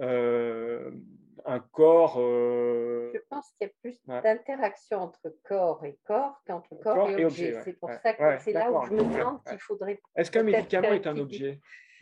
un 0.00 1.60
corps. 1.72 2.16
Je 2.16 3.18
pense 3.30 3.52
qu'il 3.52 3.66
y 3.66 3.70
a 3.70 3.72
plus 3.80 3.98
d'interaction 4.06 4.98
entre 4.98 5.34
corps 5.44 5.84
et 5.84 5.98
corps 6.04 6.40
qu'entre 6.46 6.74
corps, 6.76 7.10
et, 7.10 7.24
objet. 7.24 7.60
c'est 7.64 7.74
pour 7.74 7.90
ça 7.90 8.14
que 8.14 8.38
c'est 8.40 8.52
là 8.52 8.70
où 8.70 8.84
je 8.86 8.92
me 8.92 9.02
demande 9.02 9.42
qu'il 9.44 9.58
faudrait. 9.58 10.00
Est-ce 10.16 10.30
qu'un 10.30 10.42
médicament 10.42 10.92
est 10.92 11.06
un 11.06 11.16
objet? 11.18 11.60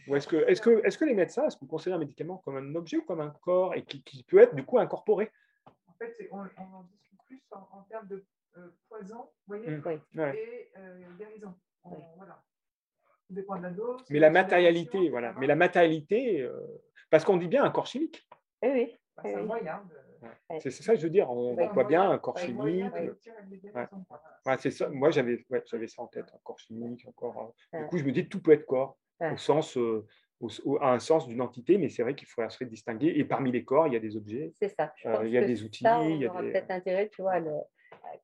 Ou 0.09 0.15
est-ce 0.15 0.29
que, 0.29 0.37
est 0.37 0.61
que, 0.63 0.87
est 0.87 0.97
que 0.97 1.05
les 1.05 1.15
médecins, 1.15 1.47
est-ce 1.47 1.57
que 1.57 1.63
vous 1.63 1.67
considérez 1.67 1.97
un 1.97 2.01
médicament 2.01 2.39
comme 2.39 2.57
un 2.57 2.75
objet 2.77 2.99
ou 2.99 3.03
comme 3.03 3.21
un 3.21 3.31
corps 3.43 3.75
et 3.75 3.85
qui, 3.85 4.03
qui 4.05 4.23
peut 4.23 4.39
être 4.39 4.55
du 4.55 4.65
coup 4.65 4.79
incorporé? 4.79 5.31
Fait, 5.99 6.29
on, 6.31 6.39
en 6.39 6.83
discute 6.93 7.19
plus 7.27 7.43
en, 7.51 7.83
termes 7.89 8.07
de 8.07 8.25
euh, 8.57 8.69
poison 8.89 9.31
voyez, 9.47 9.69
mmh. 9.69 10.21
et 10.21 10.71
euh, 10.77 11.17
guérison. 11.19 11.55
voilà. 12.17 12.43
Dépend 13.31 13.57
de 13.57 13.63
la 13.63 13.71
dose. 13.71 14.03
Mais 14.11 14.19
la 14.19 14.31
matérialité, 14.31 15.09
voilà. 15.11 15.35
Mais 15.39 15.47
la 15.47 15.57
matérialité, 15.57 16.43
euh, 16.43 16.53
parce 17.11 17.25
qu'on 17.25 17.37
dit 17.37 17.49
bien 17.49 17.65
un 17.65 17.71
corps 17.71 17.87
chimique. 17.87 18.27
Oui. 18.63 18.97
Bah, 19.17 19.23
c'est 19.25 19.35
un 19.35 19.43
moyen 19.43 19.83
C'est 20.61 20.71
ça 20.71 20.95
que 20.95 20.99
je 20.99 21.05
veux 21.05 21.11
dire. 21.11 21.31
On 21.31 21.55
voit 21.55 21.85
bien 21.85 22.11
un 22.11 22.19
corps 22.19 22.39
chimique. 22.39 22.85
c'est 24.59 24.71
ça. 24.71 24.89
Moi, 24.89 25.11
j'avais 25.11 25.45
ouais, 25.51 25.63
ça 25.65 26.03
en 26.03 26.07
tête, 26.07 26.27
un 26.35 26.39
corps 26.43 26.59
chimique, 26.59 27.07
encore. 27.09 27.55
Du 27.73 27.87
coup, 27.87 27.99
je 27.99 28.05
me 28.05 28.13
dis 28.13 28.29
tout 28.29 28.43
peut 28.43 28.53
être 28.53 28.67
corps, 28.67 28.99
au 29.21 29.37
sens 29.37 29.79
a 30.81 30.93
un 30.93 30.99
sens 30.99 31.27
d'une 31.27 31.41
entité, 31.41 31.79
mais 31.79 31.89
c'est 31.89 32.03
vrai 32.03 32.15
qu'il 32.15 32.29
faudrait 32.29 32.51
se 32.51 32.65
distinguer. 32.65 33.13
Et 33.17 33.25
parmi 33.25 33.51
les 33.51 33.65
corps, 33.65 33.87
il 33.87 33.95
y 33.95 33.97
a 33.97 34.01
des 34.01 34.17
objets. 34.17 34.53
C'est 34.61 34.69
ça. 34.69 34.93
il 35.25 35.31
y 35.31 35.39
a 35.39 35.45
des 35.45 35.63
outils. 35.63 35.83
Ça, 35.83 36.01
on 36.01 36.09
il 36.09 36.19
y 36.19 36.27
aura 36.27 36.43
peut-être 36.43 36.71
intérêt, 36.71 37.09
tu 37.09 37.23
vois, 37.23 37.35
à, 37.35 37.43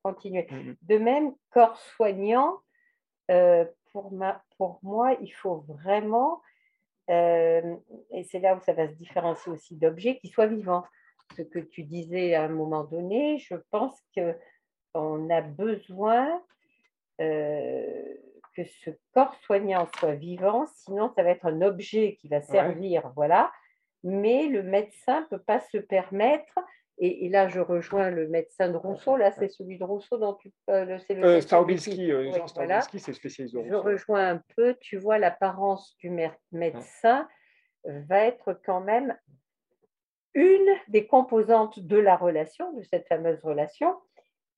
continuer. 0.03 0.47
Mmh, 0.49 0.55
mmh. 0.55 0.75
De 0.81 0.97
même, 0.97 1.33
corps 1.49 1.77
soignant, 1.77 2.59
pour, 3.93 4.11
ma, 4.11 4.43
pour 4.57 4.79
moi, 4.83 5.15
il 5.21 5.31
faut 5.31 5.63
vraiment, 5.67 6.41
et 7.07 8.23
c'est 8.29 8.39
là 8.39 8.55
où 8.55 8.59
ça 8.61 8.73
va 8.73 8.87
se 8.87 8.93
différencier 8.93 9.51
aussi 9.51 9.75
d'objets, 9.75 10.17
qui 10.17 10.27
soient 10.27 10.47
vivants. 10.47 10.83
Ce 11.37 11.41
que 11.41 11.59
tu 11.59 11.83
disais 11.83 12.35
à 12.35 12.43
un 12.43 12.49
moment 12.49 12.83
donné, 12.83 13.37
je 13.39 13.55
pense 13.71 13.97
qu'on 14.13 15.29
a 15.29 15.41
besoin 15.41 16.41
que 17.17 18.63
ce 18.83 18.89
corps 19.13 19.35
soignant 19.45 19.87
soit 19.97 20.15
vivant, 20.15 20.65
sinon 20.67 21.11
ça 21.15 21.23
va 21.23 21.29
être 21.29 21.45
un 21.45 21.61
objet 21.61 22.17
qui 22.19 22.27
va 22.27 22.41
servir, 22.41 23.11
voilà. 23.15 23.51
Mais 24.03 24.47
le 24.47 24.63
médecin 24.63 25.21
ne 25.21 25.25
peut 25.27 25.41
pas 25.41 25.59
se 25.59 25.77
permettre, 25.77 26.59
et, 26.97 27.29
là 27.29 27.47
je 27.47 27.59
rejoins 27.59 28.09
le 28.09 28.27
médecin 28.27 28.69
de 28.69 28.77
Rousseau, 28.77 29.17
là 29.17 29.31
c'est 29.31 29.49
celui 29.49 29.77
de 29.77 29.83
Rousseau 29.83 30.17
dont 30.17 30.35
tu 30.35 30.51
euh, 30.69 30.85
le 30.85 31.25
euh, 31.25 31.41
Staubinski, 31.41 32.11
euh, 32.11 32.31
Jean 32.31 32.47
Staubinski, 32.47 32.99
c'est 32.99 33.13
spécialisé 33.13 33.63
Je 33.67 33.75
rejoins 33.75 34.29
un 34.29 34.41
peu, 34.55 34.75
tu 34.79 34.97
vois, 34.97 35.17
l'apparence 35.17 35.95
du 35.97 36.11
médecin 36.51 37.27
va 37.85 38.25
être 38.25 38.59
quand 38.65 38.81
même 38.81 39.17
une 40.33 40.67
des 40.87 41.05
composantes 41.05 41.79
de 41.79 41.97
la 41.97 42.15
relation, 42.15 42.73
de 42.73 42.83
cette 42.83 43.07
fameuse 43.07 43.43
relation, 43.43 43.95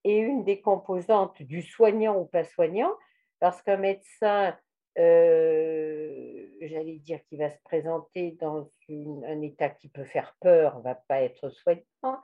et 0.04 0.18
une 0.18 0.44
des 0.44 0.62
composantes 0.62 1.42
du 1.42 1.62
soignant 1.62 2.18
ou 2.18 2.26
pas 2.26 2.44
soignant, 2.44 2.92
parce 3.40 3.62
qu'un 3.62 3.78
médecin, 3.78 4.56
euh, 4.98 6.45
j'allais 6.62 7.00
dire, 7.00 7.20
qui 7.28 7.38
va 7.38 7.50
se 7.50 7.62
présenter 7.64 8.38
dans 8.40 8.70
un 8.90 9.42
état 9.42 9.70
qui 9.70 9.90
peut 9.90 10.04
faire 10.04 10.36
peur, 10.40 10.78
ne 10.78 10.84
va 10.84 10.96
pas 10.96 11.22
être 11.22 11.50
soignant. 11.50 12.22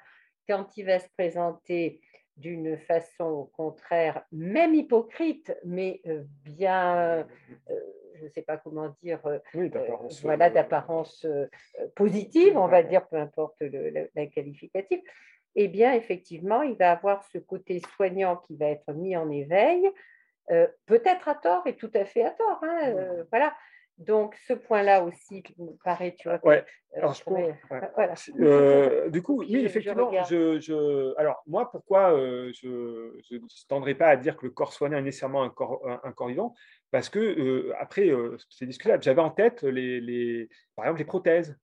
Quand 0.48 0.78
il 0.78 0.86
va 0.86 1.00
se 1.00 1.10
présenter 1.18 2.02
d'une 2.38 2.78
façon 2.78 3.26
au 3.26 3.46
contraire, 3.46 4.24
même 4.32 4.74
hypocrite, 4.74 5.56
mais 5.64 6.02
euh, 6.08 6.24
bien, 6.44 7.28
euh, 7.70 7.80
je 8.16 8.24
ne 8.24 8.30
sais 8.30 8.42
pas 8.42 8.58
comment 8.58 8.96
dire, 9.02 9.22
voilà, 10.24 10.50
d'apparence 10.50 11.26
positive, 11.96 12.58
on 12.58 12.68
va 12.68 12.84
dire, 12.84 13.08
peu 13.08 13.18
importe 13.18 13.58
le, 13.62 14.10
la, 14.16 14.26
qualificative, 14.28 15.02
eh 15.56 15.68
bien, 15.68 15.94
effectivement, 15.94 16.62
il 16.62 16.76
va 16.76 16.92
avoir 16.92 17.24
ce 17.26 17.38
côté 17.38 17.82
soignant 17.96 18.38
qui 18.38 18.56
va 18.56 18.68
être 18.68 18.94
mis 18.94 19.16
en 19.16 19.30
éveil, 19.30 19.92
euh, 20.50 20.68
peut-être 20.86 21.30
à 21.30 21.36
tort 21.36 21.66
et 21.68 21.76
tout 21.76 21.92
à 21.94 22.06
fait 22.06 22.24
à 22.24 22.32
tort. 22.32 22.60
Hein, 22.64 22.80
euh, 22.88 23.24
voilà. 23.30 23.54
Donc, 24.02 24.36
ce 24.48 24.54
point-là 24.54 25.04
aussi 25.04 25.44
me 25.58 25.72
paraît, 25.84 26.16
tu 26.18 26.28
vois. 26.28 26.40
Ouais. 26.46 26.64
Euh, 26.98 26.98
alors, 26.98 27.16
voilà. 27.96 29.10
du 29.10 29.22
coup, 29.22 29.40
oui, 29.40 29.64
effectivement, 29.64 30.12
je, 30.24 31.18
alors 31.18 31.42
moi, 31.48 31.70
pourquoi 31.72 32.12
je 32.52 32.68
ne 32.68 33.68
tendrai 33.68 33.96
pas 33.96 34.08
à 34.08 34.18
dire 34.18 34.36
que 34.36 34.46
le 34.46 34.52
corps 34.52 34.74
soignant 34.74 34.98
est 34.98 35.04
nécessairement 35.04 35.44
un 35.44 35.50
corps, 35.50 35.82
un, 36.04 36.12
corps 36.12 36.28
vivant? 36.28 36.54
Parce 36.92 37.10
que, 37.10 37.72
après, 37.80 38.12
c'est 38.50 38.66
discutable. 38.66 39.04
J'avais 39.04 39.22
en 39.22 39.32
tête, 39.32 39.64
les, 39.64 40.02
les, 40.02 40.50
par 40.76 40.86
exemple, 40.86 41.00
les 41.00 41.06
prothèses 41.06 41.58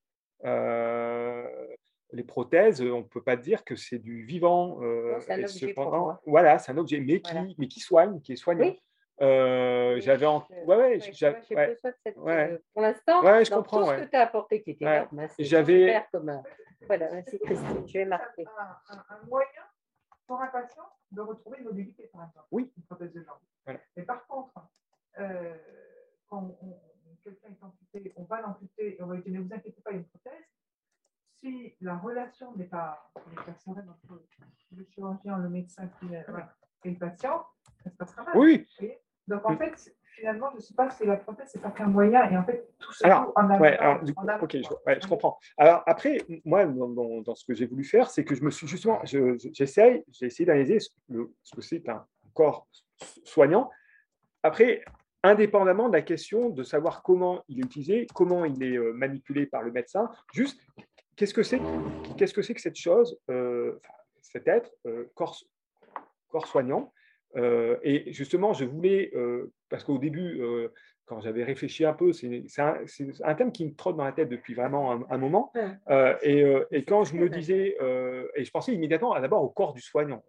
les 2.12 2.24
prothèses, 2.24 2.80
on 2.80 2.99
ne 2.99 3.03
peut 3.03 3.22
pas 3.22 3.36
dire 3.36 3.64
que 3.64 3.76
c'est 3.76 3.99
du 3.99 4.24
vivant. 4.24 4.80
Euh, 4.82 5.18
cependant, 5.47 6.18
voilà, 6.26 6.59
c'est 6.59 6.72
un 6.72 6.78
objet, 6.78 7.01
mais 7.01 7.20
qui, 7.20 7.34
mais 7.59 7.68
qui 7.68 7.80
soigne, 7.80 8.20
qui 8.20 8.32
est 8.32 8.36
soignant. 8.36 8.74
Euh, 9.21 10.01
j'avais 10.01 10.27
en... 10.27 10.47
ouais, 10.66 10.77
ouais, 10.77 11.01
cette... 11.01 12.16
Euh, 12.16 12.59
pour 12.73 12.83
l'instant, 12.83 13.23
ouais, 13.25 13.45
je 13.45 13.51
comprends, 13.51 13.85
tout 13.85 13.91
ce 13.91 14.05
que 14.05 14.11
tu 14.11 14.16
as 14.16 14.23
apporté 14.23 14.62
qui 14.62 14.71
était 14.73 14.85
énorme. 14.85 15.19
Hein, 15.19 15.29
j'avais 15.39 16.05
comme 16.12 16.43
voilà, 16.87 17.11
merci 17.11 17.39
Christine, 17.41 17.87
je 17.87 17.93
vais 17.93 18.05
marquer. 18.05 18.47
Un, 18.91 18.97
un, 18.97 19.27
moyen 19.27 19.62
pour 20.27 20.41
un 20.41 20.47
patient 20.47 20.85
de 21.11 21.21
retrouver 21.21 21.59
une 21.59 21.64
mobilité, 21.64 22.09
par 22.12 22.29
exemple. 22.29 22.47
Oui. 22.53 22.73
Une 22.77 22.85
prothèse 22.85 23.12
de 23.12 23.23
jambe. 23.23 23.77
Mais 23.97 24.05
par 24.05 24.27
contre, 24.27 24.53
euh, 25.19 25.57
quand 26.29 26.57
quelqu'un 27.25 27.49
est 27.49 27.64
amputé, 27.64 28.12
on 28.16 28.25
va 28.25 28.41
l'amputer 28.41 28.97
et 28.97 29.03
on 29.03 29.07
va 29.07 29.16
lui 29.16 29.23
dire 29.23 29.41
ne 29.41 29.47
vous 29.47 29.53
inquiétez 29.53 29.81
pas, 29.83 29.91
il 29.91 29.95
y 29.95 29.97
a 29.97 30.01
une 30.01 30.09
prothèse 30.09 30.45
si 31.41 31.75
la 31.81 31.97
relation 31.97 32.55
n'est 32.57 32.64
pas 32.64 33.11
personnelle 33.45 33.89
entre 33.89 34.23
le 34.73 34.85
chirurgien, 34.85 35.39
le 35.39 35.49
médecin 35.49 35.89
et 36.85 36.91
le 36.91 36.99
patient, 36.99 37.47
ça 37.83 37.91
se 37.91 37.97
passera 37.97 38.25
mal. 38.25 38.37
Oui. 38.37 38.66
Donc 39.29 39.45
en 39.45 39.57
fait, 39.57 39.95
finalement, 40.16 40.49
je 40.53 40.57
ne 40.57 40.61
sais 40.61 40.74
pas 40.74 40.91
si 40.91 41.07
la 41.07 41.16
prothèse, 41.16 41.49
c'est 41.53 41.62
pas 41.62 41.70
qu'un 41.70 41.87
moyen, 41.87 42.29
et 42.31 42.37
en 42.37 42.45
fait, 42.45 42.68
tout 42.79 42.93
ça 42.93 43.07
alors, 43.07 43.33
en 43.37 43.51
a, 43.51 43.59
ouais, 43.59 43.76
alors, 43.79 44.03
du 44.03 44.14
coup, 44.14 44.26
ok, 44.43 44.57
je, 44.57 45.09
comprends. 45.09 45.39
Alors 45.57 45.83
après, 45.87 46.18
moi, 46.45 46.66
dans, 46.66 47.20
dans, 47.20 47.35
ce 47.35 47.45
que 47.45 47.55
j'ai 47.55 47.66
voulu 47.66 47.85
faire, 47.85 48.11
c'est 48.11 48.24
que 48.24 48.35
je 48.35 48.43
me 48.43 48.51
suis 48.51 48.66
justement, 48.66 49.01
j'essaye, 49.05 50.05
j'ai 50.11 50.26
essayé 50.26 50.47
d'analyser 50.47 50.81
ce, 50.81 50.91
ce 51.43 51.55
que 51.55 51.62
c'est 51.62 51.89
un 51.89 52.05
corps 52.35 52.66
soignant. 53.24 53.70
Après, 54.43 54.83
indépendamment 55.22 55.89
de 55.89 55.95
la 55.95 56.03
question 56.03 56.49
de 56.49 56.62
savoir 56.62 57.03
comment 57.03 57.45
il 57.49 57.59
est 57.59 57.64
utilisé, 57.64 58.07
comment 58.14 58.45
il 58.45 58.62
est 58.62 58.76
euh, 58.76 58.93
manipulé 58.93 59.47
par 59.47 59.62
le 59.62 59.72
médecin, 59.72 60.11
juste 60.33 60.61
Qu'est-ce 61.18 61.35
que 61.35 61.43
c'est 61.43 61.61
Qu'est-ce 62.16 62.33
que 62.33 62.43
c'est 62.43 62.55
que 62.55 62.61
cette 62.61 62.79
chose, 62.79 63.18
euh, 63.29 63.81
cet 64.22 64.47
être 64.47 64.70
euh, 64.87 65.11
corps, 65.16 65.37
corps, 66.29 66.47
soignant? 66.47 66.93
Et 67.37 68.12
justement, 68.12 68.53
je 68.53 68.64
voulais, 68.64 69.12
parce 69.68 69.85
qu'au 69.85 69.99
début, 69.99 70.41
quand 71.07 71.20
j'avais 71.20 71.45
réfléchi 71.45 71.85
un 71.85 71.95
peu, 71.95 72.12
c'est 72.12 72.45
un, 72.59 72.79
un, 73.24 73.35
thème 73.35 73.51
qui 73.51 73.64
me 73.64 73.74
trotte 73.74 73.97
dans 73.97 74.05
la 74.05 74.12
tête 74.12 74.29
depuis 74.29 74.55
vraiment 74.55 75.01
un, 75.11 75.18
moment. 75.18 75.53
Et, 76.22 76.45
et, 76.70 76.85
quand 76.85 77.05
je 77.05 77.14
me 77.16 77.29
disais, 77.29 77.76
et 78.37 78.45
je 78.45 78.51
pensais 78.51 78.74
immédiatement 78.74 79.18
d'abord 79.18 79.43
au 79.43 79.49
corps 79.51 79.72
du 79.72 79.81
soignant. 79.81 80.22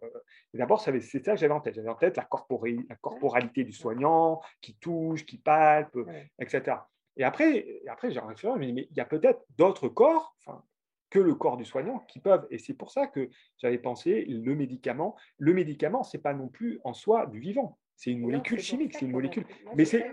D'abord, 0.54 0.80
c'est 0.80 1.00
ça 1.00 1.32
que 1.32 1.36
j'avais 1.38 1.54
en 1.54 1.60
tête. 1.60 1.74
J'avais 1.74 1.88
en 1.88 1.94
tête 1.94 2.16
la, 2.16 2.28
la, 2.30 2.96
corporalité 2.96 3.64
du 3.64 3.72
soignant, 3.72 4.40
qui 4.60 4.76
touche, 4.76 5.24
qui 5.26 5.38
palpe, 5.38 5.98
etc. 6.40 6.76
Et 7.16 7.24
après, 7.24 7.82
après 7.88 8.10
j'ai 8.10 8.20
réfléchi, 8.20 8.48
mais 8.58 8.68
il 8.68 8.96
y 8.96 9.00
a 9.00 9.04
peut-être 9.04 9.44
d'autres 9.58 9.88
corps, 9.88 10.34
enfin, 10.38 10.62
que 11.10 11.18
le 11.18 11.34
corps 11.34 11.56
du 11.56 11.64
soignant 11.64 11.98
qui 12.08 12.20
peuvent. 12.20 12.46
Et 12.50 12.58
c'est 12.58 12.74
pour 12.74 12.90
ça 12.90 13.06
que 13.06 13.28
j'avais 13.58 13.78
pensé 13.78 14.24
le 14.24 14.54
médicament. 14.54 15.16
Le 15.38 15.52
médicament, 15.52 16.02
c'est 16.02 16.18
pas 16.18 16.34
non 16.34 16.48
plus 16.48 16.80
en 16.84 16.94
soi 16.94 17.26
du 17.26 17.40
vivant. 17.40 17.78
C'est 17.96 18.12
une 18.12 18.20
molécule 18.20 18.60
chimique, 18.60 18.94
c'est 18.94 19.04
une 19.04 19.12
molécule. 19.12 19.44
Mais 19.74 19.84
c'est. 19.84 20.10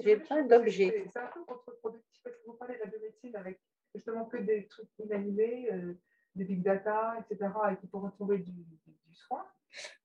J'ai 0.00 0.16
plein 0.16 0.44
d'objets. 0.44 1.04
C'est 1.12 1.18
un 1.18 1.26
peu 1.26 1.44
contre-productif 1.44 2.22
parce 2.22 2.36
que 2.36 2.46
vous 2.46 2.54
parlez 2.54 2.76
de 2.76 2.80
la 2.80 2.86
biomédecine 2.86 3.36
avec 3.36 3.60
justement 3.94 4.24
que 4.26 4.38
des 4.38 4.66
trucs 4.68 4.88
inanimés, 4.98 5.68
euh, 5.72 5.94
des 6.36 6.44
big 6.44 6.62
data, 6.62 7.16
etc., 7.18 7.50
et 7.72 7.76
qui 7.76 7.86
pourront 7.88 8.10
trouver 8.10 8.38
du, 8.38 8.52
soin. 9.12 9.44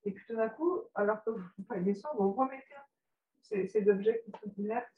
Et 0.04 0.10
puis 0.10 0.24
tout 0.26 0.36
d'un 0.36 0.48
coup, 0.48 0.80
alors 0.94 1.22
que 1.22 1.30
vous 1.30 1.64
parlez 1.68 1.84
des 1.84 1.94
soins, 1.94 2.10
vous 2.18 2.32
remettez 2.32 2.74
ces, 3.40 3.68
ces 3.68 3.88
objets 3.88 4.22
qui 4.24 4.32
sont 4.32 4.52
inertes 4.58 4.88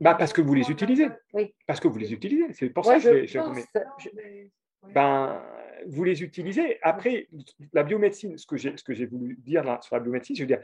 bah 0.00 0.14
parce 0.14 0.32
que 0.32 0.40
vous 0.40 0.54
les 0.54 0.70
utilisez. 0.70 1.08
Oui. 1.32 1.54
Parce 1.66 1.80
que 1.80 1.88
vous 1.88 1.98
les 1.98 2.12
utilisez. 2.12 2.52
C'est 2.52 2.70
pour 2.70 2.84
ça 2.84 3.00
que 3.00 3.26
je, 3.26 3.26
je, 3.26 3.38
ben, 4.88 5.42
vous 5.86 6.04
les 6.04 6.22
utilisez. 6.22 6.78
Après, 6.82 7.28
la 7.72 7.82
biomédecine, 7.82 8.36
ce 8.36 8.46
que 8.46 8.56
j'ai 8.94 9.06
voulu 9.06 9.36
dire 9.36 9.64
là, 9.64 9.80
sur 9.82 9.96
la 9.96 10.00
biomédecine, 10.00 10.36
je 10.36 10.42
veux 10.42 10.46
dire, 10.46 10.60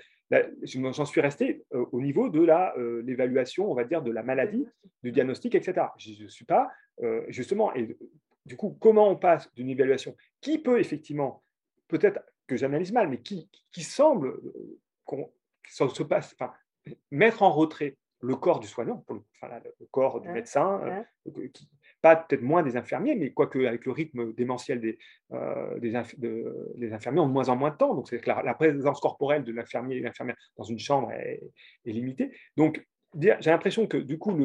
j'en 0.93 1.05
suis 1.05 1.21
resté 1.21 1.65
euh, 1.75 1.85
au 1.93 2.01
niveau 2.01 2.29
de 2.29 2.41
euh, 2.41 3.03
l'évaluation, 3.03 3.71
on 3.71 3.75
va 3.75 3.85
dire, 3.85 4.03
de 4.03 4.11
la 4.11 4.23
maladie, 4.23 4.67
du 5.03 5.13
diagnostic, 5.13 5.55
etc. 5.55 5.87
Je 5.99 6.25
ne 6.25 6.29
suis 6.29 6.45
pas, 6.45 6.71
euh, 7.03 7.25
justement, 7.29 7.75
et 7.75 7.97
du 8.45 8.57
coup, 8.57 8.77
comment 8.81 9.09
on 9.09 9.17
passe 9.17 9.53
d'une 9.55 9.71
évaluation 9.71 10.17
qui 10.41 10.59
peut 10.59 10.79
effectivement, 10.79 11.43
peut-être 11.89 12.21
que 12.47 12.57
j'analyse 12.57 12.93
mal, 12.93 13.09
mais 13.09 13.21
qui, 13.21 13.49
qui 13.73 13.83
semble 13.83 14.41
qu'on 15.05 15.31
se 15.69 16.03
passe, 16.03 16.35
enfin, 16.39 16.53
mettre 17.11 17.43
en 17.43 17.51
retrait 17.51 17.97
le 18.21 18.37
corps 18.37 18.61
du 18.61 18.67
soignant, 18.67 19.05
le, 19.11 19.87
corps 19.91 20.21
du 20.21 20.29
médecin, 20.29 20.81
euh, 21.27 21.49
pas 22.03 22.17
peut-être 22.17 22.43
moins 22.43 22.63
des 22.63 22.77
infirmiers, 22.77 23.15
mais 23.15 23.33
quoique 23.33 23.59
avec 23.65 23.85
le 23.85 23.93
rythme 23.93 24.33
démentiel 24.35 24.81
des, 24.81 24.99
euh, 25.33 25.79
des, 25.79 26.93
infirmiers 26.93 27.21
ont 27.21 27.27
de 27.27 27.33
moins 27.33 27.49
en 27.49 27.57
moins 27.57 27.71
de 27.71 27.77
temps, 27.77 27.95
donc 27.95 28.09
c'est 28.09 28.21
que 28.21 28.29
la, 28.29 28.55
présence 28.55 29.01
corporelle 29.01 29.45
de 29.45 29.53
l'infirmier 29.53 29.97
et 29.97 30.01
l'infirmière 30.01 30.37
dans 30.57 30.65
une 30.65 30.79
chambre 30.79 31.11
est, 31.13 31.41
limitée. 31.85 32.31
Donc 32.57 32.85
j'ai 33.19 33.51
l'impression 33.51 33.87
que 33.87 33.97
du 33.97 34.19
coup, 34.19 34.37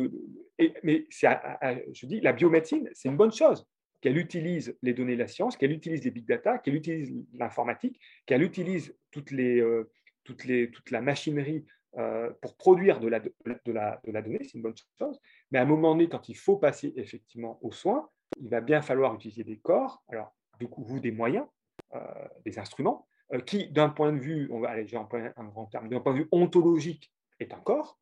mais 0.83 1.05
je 1.09 2.05
dis, 2.05 2.21
la 2.21 2.33
biomédecine, 2.33 2.89
c'est 2.93 3.09
une 3.09 3.17
bonne 3.17 3.33
chose 3.33 3.65
qu'elle 4.01 4.17
utilise 4.17 4.75
les 4.81 4.93
données 4.93 5.13
de 5.13 5.19
la 5.19 5.27
science, 5.27 5.55
qu'elle 5.55 5.71
utilise 5.71 6.03
les 6.03 6.11
big 6.11 6.25
data, 6.25 6.57
qu'elle 6.57 6.75
utilise 6.75 7.13
l'informatique, 7.33 7.99
qu'elle 8.25 8.41
utilise 8.41 8.95
euh, 9.37 9.89
toute 10.23 10.91
la 10.91 11.01
machinerie 11.01 11.65
euh, 11.97 12.31
pour 12.41 12.55
produire 12.55 12.99
de 12.99 13.07
la, 13.09 13.19
de, 13.19 13.33
la, 13.71 13.99
de 14.05 14.11
la, 14.11 14.21
donnée, 14.21 14.39
c'est 14.43 14.53
une 14.53 14.61
bonne 14.61 14.75
chose. 14.97 15.19
Mais 15.51 15.59
à 15.59 15.63
un 15.63 15.65
moment 15.65 15.91
donné, 15.91 16.07
quand 16.07 16.29
il 16.29 16.35
faut 16.37 16.57
passer 16.57 16.93
effectivement 16.95 17.59
aux 17.61 17.71
soins, 17.71 18.09
il 18.39 18.49
va 18.49 18.61
bien 18.61 18.81
falloir 18.81 19.13
utiliser 19.13 19.43
des 19.43 19.57
corps, 19.57 20.03
alors 20.07 20.33
du 20.59 20.67
coup, 20.67 20.83
vous, 20.83 20.99
des 20.99 21.11
moyens, 21.11 21.45
euh, 21.93 21.99
des 22.45 22.57
instruments, 22.59 23.07
euh, 23.33 23.41
qui, 23.41 23.69
d'un 23.69 23.89
point 23.89 24.13
de 24.13 24.19
vue, 24.19 24.47
on 24.51 24.59
va 24.61 24.69
aller, 24.69 24.87
j'ai 24.87 24.95
un, 24.95 25.07
un 25.35 25.43
grand 25.45 25.65
terme, 25.65 25.89
d'un 25.89 25.99
point 25.99 26.13
de 26.13 26.19
vue 26.19 26.29
ontologique, 26.31 27.11
est 27.39 27.53
un 27.53 27.59
corps. 27.59 27.99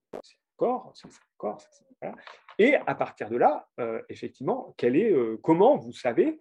corps, 0.56 0.92
c'est 0.94 1.12
ça, 1.12 1.22
corps, 1.38 1.60
c'est- 1.62 1.86
voilà. 2.02 2.16
Et 2.60 2.76
à 2.76 2.94
partir 2.94 3.30
de 3.30 3.38
là, 3.38 3.70
effectivement, 4.10 4.74
quel 4.78 4.98
est, 4.98 5.14
comment 5.42 5.78
vous 5.78 5.94
savez, 5.94 6.40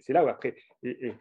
c'est 0.00 0.14
là 0.14 0.24
où 0.24 0.28
après, 0.28 0.56
et, 0.82 1.12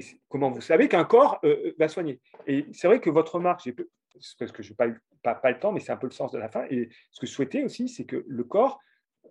c'est- 0.00 0.18
comment 0.30 0.50
vous 0.50 0.62
savez 0.62 0.88
qu'un 0.88 1.04
corps 1.04 1.38
va 1.78 1.88
soigner. 1.88 2.20
Et 2.46 2.66
c'est 2.72 2.86
vrai 2.88 3.00
que 3.00 3.10
votre 3.10 3.34
remarque, 3.34 3.60
j'ai 3.64 3.74
c'est 4.05 4.05
parce 4.38 4.52
que 4.52 4.62
je 4.62 4.70
n'ai 4.70 4.76
pas, 4.76 4.88
eu- 4.88 5.00
pas, 5.22 5.34
pas 5.34 5.50
le 5.50 5.58
temps, 5.58 5.72
mais 5.72 5.80
c'est 5.80 5.92
un 5.92 5.96
peu 5.96 6.06
le 6.06 6.12
sens 6.12 6.32
de 6.32 6.38
la 6.38 6.48
fin. 6.48 6.66
Et 6.70 6.88
ce 7.10 7.20
que 7.20 7.26
je 7.26 7.32
souhaitais 7.32 7.62
aussi, 7.64 7.88
c'est 7.88 8.04
que 8.06 8.24
le 8.26 8.44
corps, 8.44 8.80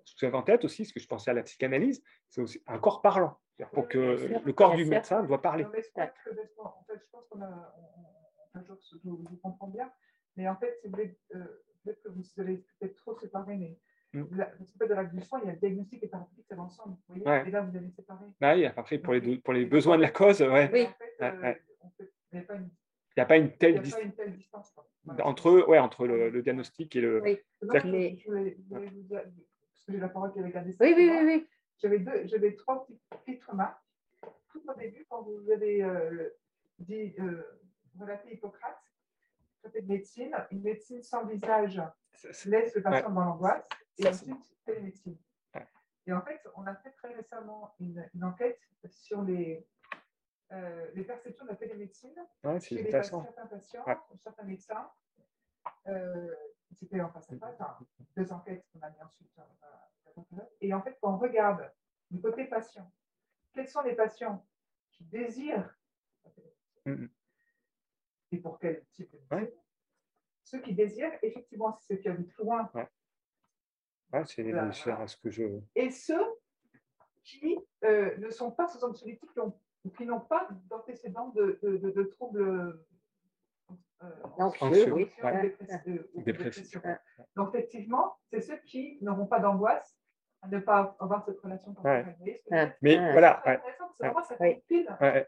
ce 0.04 0.14
que 0.14 0.20
j'avais 0.22 0.38
en 0.38 0.44
tête 0.44 0.64
aussi, 0.66 0.86
ce 0.86 0.94
que 0.94 1.00
je 1.00 1.08
pensais 1.08 1.32
à 1.32 1.34
la 1.34 1.44
psychanalyse, 1.44 2.04
c'est 2.30 2.42
aussi 2.42 2.62
un 2.68 2.80
corps 2.80 3.02
parlant. 3.02 3.38
C'est-à-dire 3.58 3.72
Pour 3.74 3.88
que 3.88 4.18
sûr, 4.18 4.42
le 4.44 4.54
corps 4.54 4.76
du 4.76 4.84
sûr. 4.84 4.90
médecin 4.92 5.24
doit 5.24 5.42
parler. 5.42 5.64
Non, 5.64 5.70
mais 5.74 5.82
je 5.82 5.90
pense 5.92 6.10
que, 6.24 6.30
honnêtement, 6.32 6.78
en 6.80 6.84
fait, 6.84 7.00
je 7.00 7.10
pense 7.12 7.26
qu'on 7.30 7.42
a. 7.42 7.76
je, 8.56 8.98
vous 9.04 9.40
comprends 9.42 9.68
bien, 9.68 9.92
mais 10.36 10.48
en 10.48 10.56
fait, 10.58 10.78
si 10.82 10.88
vous 10.88 10.94
voulez, 10.94 11.18
euh, 11.36 11.44
peut-être 11.84 12.04
que 12.04 12.10
vous 12.10 12.24
allez 12.38 12.66
peut-être 12.80 12.96
trop 12.98 13.18
séparer, 13.18 13.56
mais 13.58 13.80
Mm. 14.14 14.38
la, 14.38 14.46
que 14.80 14.86
de 14.88 14.94
la 14.94 15.04
du 15.04 15.22
soin, 15.22 15.42
il 15.44 15.48
y 15.48 15.50
a 15.50 15.54
le 15.54 15.60
diagnostic 15.60 16.02
et 16.04 16.08
thérapeutique, 16.10 16.46
c'est 16.48 16.56
l'ensemble. 16.56 16.96
Vous 17.10 17.16
voyez 17.16 17.28
Ouais. 17.28 17.50
Et 17.50 17.52
là, 17.52 17.60
vous 17.62 17.76
allez 17.76 17.90
séparer. 17.92 18.24
Bah 18.40 18.56
oui, 18.56 18.66
après, 18.66 18.98
pour 18.98 19.12
les, 19.14 19.20
deux- 19.20 19.40
pour 19.42 19.54
les 19.54 19.66
besoins 19.66 19.98
de 19.98 20.04
la 20.04 20.10
cause, 20.12 20.42
ouais. 20.42 20.70
Oui. 20.72 20.84
En 20.86 20.94
fait, 20.94 21.16
Ouais, 21.20 21.32
euh, 21.34 21.42
ouais. 21.42 21.62
on 21.82 21.92
n'y 22.32 22.40
a 22.40 22.44
pas 22.44 22.56
une, 22.56 22.70
il 23.16 23.20
n'y 23.20 23.24
a 23.24 23.26
pas 23.26 23.38
une 23.38 23.56
telle 23.58 23.78
a 23.78 23.82
dis- 23.82 23.92
pas 23.92 24.02
une 24.02 24.14
telle 24.14 24.36
distance. 24.36 24.74
Voilà. 25.06 25.26
entre, 25.28 25.68
ouais, 25.68 25.80
entre 25.80 26.06
le, 26.08 26.30
le 26.30 26.42
diagnostic 26.42 26.96
et 26.96 27.02
le. 27.02 27.22
Oui, 27.22 27.40
Donc, 27.62 27.78
je, 27.78 27.82
que- 27.82 27.88
je 28.20 28.26
voulais, 28.28 28.58
je 28.60 28.76
voulais 28.76 28.88
vous 28.88 29.02
dire, 29.04 29.22
parce 29.24 29.86
que 29.86 29.92
j'ai 29.94 30.00
la 30.00 30.10
parole 30.10 30.34
qui 30.34 30.40
avait 30.40 30.52
gardé 30.52 30.72
ça. 30.74 30.84
oui, 30.84 30.94
oui, 30.98 31.10
oui, 31.12 31.20
oui. 31.26 31.48
J'avais 31.78 32.00
deux, 32.00 32.26
j'avais 32.28 32.56
trois 32.56 32.86
petites, 32.86 33.44
remarques. 33.46 33.80
Tout 34.52 34.62
au 34.68 34.74
début, 34.74 35.06
quand 35.10 35.22
vous 35.24 35.50
avez 35.52 35.84
euh, 35.84 36.30
dit 36.80 37.14
euh, 37.20 37.44
relaté 38.00 38.34
Hippocrate, 38.34 38.82
traité 39.62 39.82
de 39.82 39.88
médecine, 39.88 40.36
une 40.52 40.62
médecine 40.62 41.04
sans 41.04 41.26
visage 41.26 41.82
laisse 42.46 42.76
le 42.76 42.82
patient 42.82 43.10
dans 43.12 43.24
l'angoisse, 43.26 43.68
et 43.98 44.08
ensuite 44.08 44.36
télémédecine. 44.66 45.18
Ouais. 45.54 45.66
Et 46.08 46.14
en 46.14 46.22
fait, 46.22 46.42
on 46.56 46.66
a 46.66 46.76
fait 46.76 46.92
très 46.92 47.14
récemment 47.14 47.76
une, 47.80 48.06
une 48.16 48.24
enquête 48.24 48.60
sur 48.90 49.22
les, 49.22 49.66
euh, 50.52 50.92
les 50.94 51.04
perceptions 51.04 51.46
de 51.46 51.50
la 51.52 51.56
télémédecine 51.56 52.16
ouais, 52.44 52.60
chez 52.60 52.76
les 52.76 52.90
patients, 52.90 53.24
certains 53.24 53.48
patients, 53.48 53.84
Ouais. 53.86 53.98
certains 54.24 54.44
médecins. 54.44 54.92
Euh, 55.88 56.34
C'était 56.74 57.00
en 57.00 57.10
face 57.12 57.32
à 57.32 57.38
face, 57.38 57.62
hein, 57.62 57.78
deux 58.18 58.32
enquêtes 58.34 58.66
qu'on 58.74 58.82
a 58.82 58.90
mis 58.90 59.02
ensuite. 59.02 59.32
euh, 59.38 60.42
Et 60.62 60.74
en 60.74 60.82
fait, 60.82 60.98
quand 61.02 61.14
on 61.14 61.18
regarde 61.18 61.72
du 62.12 62.20
côté 62.22 62.46
patient, 62.46 62.92
quels 63.54 63.68
sont 63.68 63.82
les 63.82 63.96
patients 63.96 64.46
qui 64.92 65.04
désirent 65.06 65.74
la 66.24 66.32
télémédecine 66.32 67.10
et 68.32 68.38
pour 68.40 68.60
quel 68.60 68.84
type 68.94 69.12
de 69.12 69.18
Ouais. 69.36 69.42
médecine? 69.42 69.62
Ceux 70.44 70.62
qui 70.62 70.74
désirent, 70.76 71.18
effectivement, 71.22 71.72
c'est 71.80 71.96
ceux 71.96 72.02
qui 72.02 72.10
habitent 72.10 72.36
loin, 72.38 72.70
c'est 72.74 72.90
Voilà. 74.12 75.02
à 75.02 75.08
ce 75.08 75.18
que 75.18 75.30
je. 75.30 75.60
et 75.76 75.90
ceux 75.92 76.24
qui 77.24 77.58
euh, 77.84 78.16
ne 78.18 78.30
sont 78.30 78.52
pas 78.52 78.68
sous 78.68 78.84
anxiolytiques, 78.84 79.32
qui 79.34 79.40
ont- 79.40 79.60
qui 79.90 80.06
n'ont 80.06 80.20
pas 80.20 80.48
d'antécédents 80.70 81.30
de, 81.30 81.60
de, 81.64 81.78
de- 81.78 81.92
de 81.92 82.04
troubles 82.04 82.42
euh, 84.04 84.10
Anxieux, 84.38 84.68
Anxieux, 84.68 84.94
oui. 84.94 85.10
ou 85.22 85.26
Ouais. 85.26 85.56
ou 86.14 86.22
dépression. 86.22 86.82
Donc, 87.36 87.56
effectivement, 87.56 88.16
c'est 88.30 88.42
ceux 88.42 88.58
qui 88.58 88.98
n'auront 89.02 89.26
pas 89.26 89.40
d'angoisse 89.40 89.98
à 90.42 90.48
ne 90.48 90.60
pas 90.60 90.96
avoir 91.00 91.24
cette 91.26 91.40
relation 91.40 91.74
temporelle. 91.74 92.16
Ah. 92.20 92.24
dire 92.24 92.36
Mais 92.82 93.12
voilà, 93.14 93.42
C'est 93.44 93.50
ouais, 93.50 93.56
intéressant, 93.58 93.86
parce 93.88 93.98
que 93.98 94.06
vraiment, 94.06 94.24
ça 94.24 94.36
fait 94.38 94.64
ouais, 95.02 95.28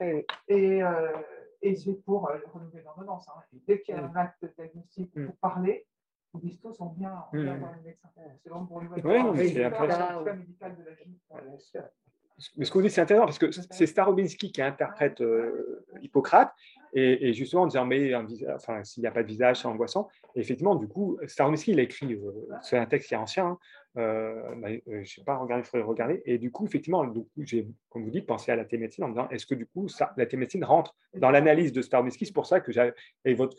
ouais. 0.00 0.26
Et, 0.48 0.82
euh, 0.82 1.12
et 1.60 1.74
c'est 1.76 1.94
pour 2.04 2.30
euh, 2.30 2.38
renouveler 2.52 2.82
l'ordonnance. 2.82 3.28
Hein. 3.28 3.42
Dès 3.66 3.80
qu'il 3.80 3.94
y 3.94 3.98
a 3.98 4.04
un 4.04 4.14
acte 4.16 4.44
diagnostic 4.56 5.14
Mm. 5.14 5.26
pour 5.26 5.36
parler, 5.38 5.86
ils 6.34 6.40
disent 6.40 6.60
tous 6.60 6.80
on 6.80 6.90
vient, 6.90 7.24
on 7.32 7.36
vient 7.36 7.56
Mm. 7.56 7.58
voir 7.58 7.72
le 7.74 7.82
médecin. 7.82 8.08
C'est 8.42 8.48
vraiment 8.48 8.66
pour 8.66 8.80
lui 8.80 8.88
Oui, 8.88 9.48
c'est 9.48 9.54
faire 9.54 9.66
intéressant. 9.82 10.20
un 10.20 10.24
certificat 10.24 10.34
médical 10.34 10.76
de 10.76 10.82
la 10.84 10.94
GIF. 10.94 11.20
Mais 12.56 12.64
ce 12.64 12.70
que 12.70 12.78
vous 12.78 12.82
dites, 12.82 12.92
c'est 12.92 13.00
intéressant 13.00 13.26
parce 13.26 13.38
que 13.38 13.50
c'est 13.50 13.86
Starobinski 13.86 14.52
qui 14.52 14.62
interprète 14.62 15.20
euh, 15.20 15.84
Hippocrate 16.00 16.52
et, 16.94 17.28
et 17.28 17.32
justement 17.34 17.62
en 17.62 17.66
disant 17.66 17.84
mais 17.84 18.14
un 18.14 18.22
visage, 18.22 18.54
enfin, 18.54 18.84
s'il 18.84 19.00
n'y 19.02 19.06
a 19.08 19.10
pas 19.10 19.22
de 19.22 19.28
visage, 19.28 19.60
c'est 19.60 19.66
angoissant. 19.66 20.08
Et 20.36 20.40
effectivement, 20.40 20.76
du 20.76 20.86
coup, 20.86 21.18
Starobinski, 21.26 21.72
il 21.72 21.80
a 21.80 21.82
écrit, 21.82 22.14
euh, 22.14 22.48
c'est 22.62 22.78
un 22.78 22.86
texte 22.86 23.08
qui 23.08 23.14
est 23.14 23.18
ancien, 23.18 23.46
hein, 23.46 23.58
euh, 23.96 24.78
je 24.86 24.98
ne 24.98 25.04
sais 25.04 25.24
pas 25.24 25.36
regarder, 25.36 25.64
il 25.66 25.68
faudrait 25.68 25.86
regarder. 25.86 26.22
Et 26.26 26.38
du 26.38 26.52
coup, 26.52 26.64
effectivement, 26.66 27.04
du 27.04 27.20
coup, 27.20 27.28
j'ai, 27.38 27.66
comme 27.90 28.04
vous 28.04 28.10
dites, 28.10 28.26
pensé 28.26 28.52
à 28.52 28.56
la 28.56 28.64
télémédecine 28.64 29.04
en 29.04 29.08
me 29.08 29.14
disant 29.14 29.28
est-ce 29.30 29.44
que 29.46 29.56
du 29.56 29.66
coup, 29.66 29.88
ça, 29.88 30.12
la 30.16 30.24
télémédecine 30.26 30.64
rentre 30.64 30.94
dans 31.14 31.30
l'analyse 31.30 31.72
de 31.72 31.82
Starobinski 31.82 32.26
C'est 32.26 32.32
pour 32.32 32.46
ça 32.46 32.60
que 32.60 32.70
j'ai, 32.70 32.92
et 33.24 33.34
votre, 33.34 33.56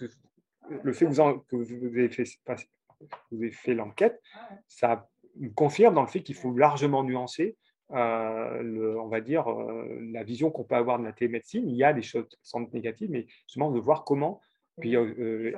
le 0.84 0.93
fait 0.93 1.06
que 1.06 1.10
vous, 1.11 1.19
en- 1.19 1.39
que 1.39 1.56
vous 1.57 1.85
avez 1.85 2.10
fait, 2.10 2.23
enfin, 2.47 2.56
que 3.01 3.35
vous 3.35 3.41
avez 3.41 3.51
fait 3.51 3.73
l'enquête, 3.73 4.22
Ah 4.35 4.49
ça 4.68 5.10
me 5.35 5.49
confirme 5.49 5.93
dans 5.95 6.01
le 6.01 6.07
fait 6.07 6.22
qu'il 6.22 6.35
faut 6.35 6.56
largement 6.57 7.03
nuancer, 7.03 7.57
euh, 7.91 8.61
le- 8.61 8.99
on 8.99 9.07
va 9.07 9.22
dire, 9.22 9.49
euh, 9.52 9.99
la 10.11 10.24
vision 10.24 10.52
qu'on 10.52 10.64
peut 10.64 10.76
avoir 10.76 10.99
de 10.99 11.03
la 11.06 11.14
télémédecine. 11.14 11.68
Il 11.70 11.76
y 11.76 11.84
a 11.84 11.94
des 11.94 12.02
choses 12.02 12.28
qui 12.30 12.38
sont 12.44 12.68
négatives, 12.74 13.10
mais 13.11 13.26
justement 13.48 13.72
de 13.72 13.80
voir 13.80 14.03
comment, 14.03 14.40
puis, 14.80 14.95
euh, 14.95 15.14
euh, 15.20 15.52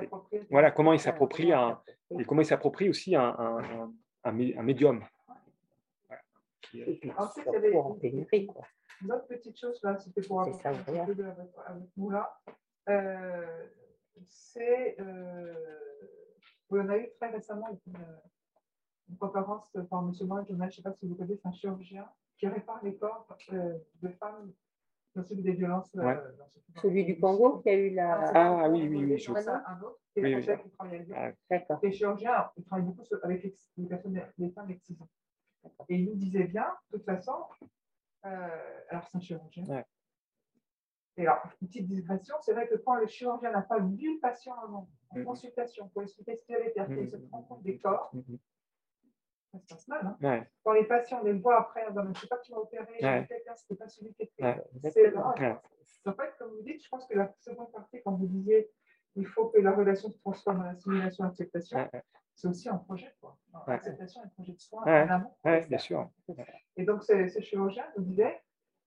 voilà, 0.50 0.70
comment 0.70 0.92
il 0.92 0.98
s'approprie 1.00 1.52
un, 1.52 1.80
et 2.18 2.24
comment 2.24 2.40
il 2.40 2.46
s'approprie 2.46 2.88
aussi 2.88 3.14
un, 3.14 3.22
un, 3.38 3.58
un- 3.58 3.92
un 4.24 4.32
mé- 4.32 4.58
un 4.58 4.62
médium. 4.62 5.04
Voilà. 6.08 6.22
Puis, 6.62 6.82
Ensuite, 7.16 7.46
il 7.48 7.52
y 7.52 7.56
avait- 7.56 7.76
en. 7.76 7.98
Une 9.02 9.12
autre 9.12 9.26
petite 9.26 9.58
chose, 9.58 9.80
là, 9.82 9.98
c'était 9.98 10.22
pour 10.26 10.44
C'est 10.44 10.50
avoir 10.66 10.84
ça, 10.86 11.02
un 11.02 11.06
peu 11.06 11.14
de- 11.14 11.24
avec, 11.24 11.48
avec 11.66 11.82
nous 11.96 12.10
là. 12.10 12.38
Euh, 12.88 13.66
c'est. 14.28 14.96
Euh, 15.00 15.54
on 16.70 16.88
a 16.88 16.96
eu 16.98 17.08
très 17.20 17.30
récemment 17.30 17.68
une, 17.86 17.92
une 19.12 19.18
conférence 19.18 19.70
par 19.90 20.00
M. 20.02 20.12
Mohamed 20.26 20.46
Jonas, 20.48 20.64
je 20.70 20.70
ne 20.70 20.70
sais 20.76 20.82
pas 20.82 20.92
si 20.94 21.06
vous 21.06 21.14
connaissez, 21.14 21.36
c'est 21.42 21.48
un 21.48 21.52
chirurgien 21.52 22.08
qui 22.38 22.46
répare 22.48 22.82
les 22.82 22.96
corps 22.96 23.26
euh, 23.52 23.78
de 24.02 24.08
femmes 24.08 24.52
dans 25.14 25.22
celui 25.22 25.42
des 25.42 25.52
violences. 25.52 25.94
euh, 25.96 26.02
Ouais. 26.04 26.16
dans 26.38 26.48
ce- 26.48 26.80
Celui 26.80 27.04
du 27.04 27.20
Congo 27.20 27.58
qui 27.60 27.68
a 27.68 27.74
eu 27.74 27.90
la. 27.90 28.30
Ah, 28.34 28.68
oui, 28.70 28.88
oui, 28.88 29.04
oui, 29.04 29.18
je- 29.18 29.32
C'est 29.34 29.48
un 29.48 29.80
autre, 29.82 30.00
qui 30.14 30.20
est 30.20 30.24
Oui, 30.24 30.34
oui. 30.36 30.58
qui 30.64 30.70
travaille 30.70 30.94
avec 30.96 31.08
Ah, 31.14 31.30
D'accord. 31.50 31.78
les 31.82 31.92
chirurgiens, 31.92 32.50
ils 32.56 32.64
travaillent 32.64 32.86
beaucoup 32.86 33.02
avec 33.22 33.42
les, 33.44 33.54
les 33.76 33.86
personnes, 33.86 34.22
les 34.38 34.50
femmes 34.50 34.70
excisées. 34.70 35.04
Et 35.90 35.96
il 35.96 36.06
nous 36.06 36.14
disait 36.16 36.44
bien, 36.44 36.66
de 36.90 36.96
toute 36.96 37.04
façon, 37.04 37.34
euh, 38.24 38.48
alors 38.88 39.06
c'est 39.08 39.18
un 39.18 39.20
chirurgien. 39.20 39.64
Ouais. 39.66 39.84
Et 41.18 41.22
alors, 41.26 41.42
une 41.60 41.68
petite 41.68 41.86
digression, 41.86 42.34
c'est 42.40 42.54
vrai 42.54 42.66
que 42.66 42.76
quand 42.76 42.94
le 42.94 43.06
chirurgien 43.06 43.52
n'a 43.52 43.60
pas 43.60 43.78
vu 43.78 44.14
le 44.14 44.18
patient 44.20 44.58
avant, 44.62 44.88
en 45.10 45.18
Mhm. 45.18 45.24
consultation, 45.26 45.88
pour 45.90 46.02
expliquer 46.02 46.36
ce 46.36 46.44
qu'il 46.46 46.54
avait 46.56 46.70
fait, 46.70 46.86
il 47.02 47.10
se 47.10 47.16
rend 47.30 47.42
compte 47.42 47.62
des 47.62 47.76
corps, 47.78 48.10
mhm. 48.14 48.38
Ça 49.52 49.58
se 49.58 49.66
passe 49.66 49.88
mal. 49.88 50.06
Hein. 50.06 50.16
Ouais, 50.22 50.50
Quand 50.64 50.72
les 50.72 50.84
patients 50.84 51.22
les 51.22 51.32
voient 51.34 51.60
après, 51.60 51.84
on 51.88 51.90
dit, 51.90 51.96
je 52.04 52.08
ne 52.08 52.14
sais 52.14 52.26
pas 52.26 52.38
qui 52.38 52.52
m'a 52.52 52.58
opéré, 52.58 52.84
Ouais. 53.02 53.26
quelqu'un, 53.28 53.54
c'était 53.54 53.76
pas 53.76 53.88
celui 53.88 54.14
qui 54.14 54.22
était. 54.22 54.42
Ouais, 54.42 54.62
C'est. 54.90 55.14
En 56.04 56.12
fait, 56.14 56.34
comme 56.38 56.50
vous 56.50 56.62
dites, 56.62 56.82
je 56.82 56.88
pense 56.88 57.06
que 57.06 57.16
la 57.16 57.32
seconde 57.40 57.70
partie, 57.70 58.02
quand 58.02 58.12
vous 58.12 58.26
disiez 58.26 58.70
il 59.14 59.26
faut 59.26 59.48
que 59.50 59.58
la 59.60 59.72
relation 59.72 60.08
se 60.10 60.18
transforme 60.20 60.62
en 60.62 60.68
assimilation, 60.70 61.24
acceptation, 61.26 61.86
c'est 62.34 62.48
aussi 62.48 62.68
un 62.70 62.78
projet. 62.78 63.14
Quoi. 63.20 63.38
Acceptation 63.66 64.24
et 64.24 64.28
projet 64.30 64.52
de 64.52 64.58
soin 64.60 64.84
Ouais. 64.84 65.02
en 65.02 65.08
amont. 65.10 65.36
Ouais, 65.44 65.66
bien 65.66 65.76
sûr. 65.78 66.10
Et 66.76 66.84
donc, 66.84 67.04
ce, 67.04 67.28
ce 67.28 67.40
chirurgien 67.40 67.84
nous 67.98 68.04
disait 68.04 68.40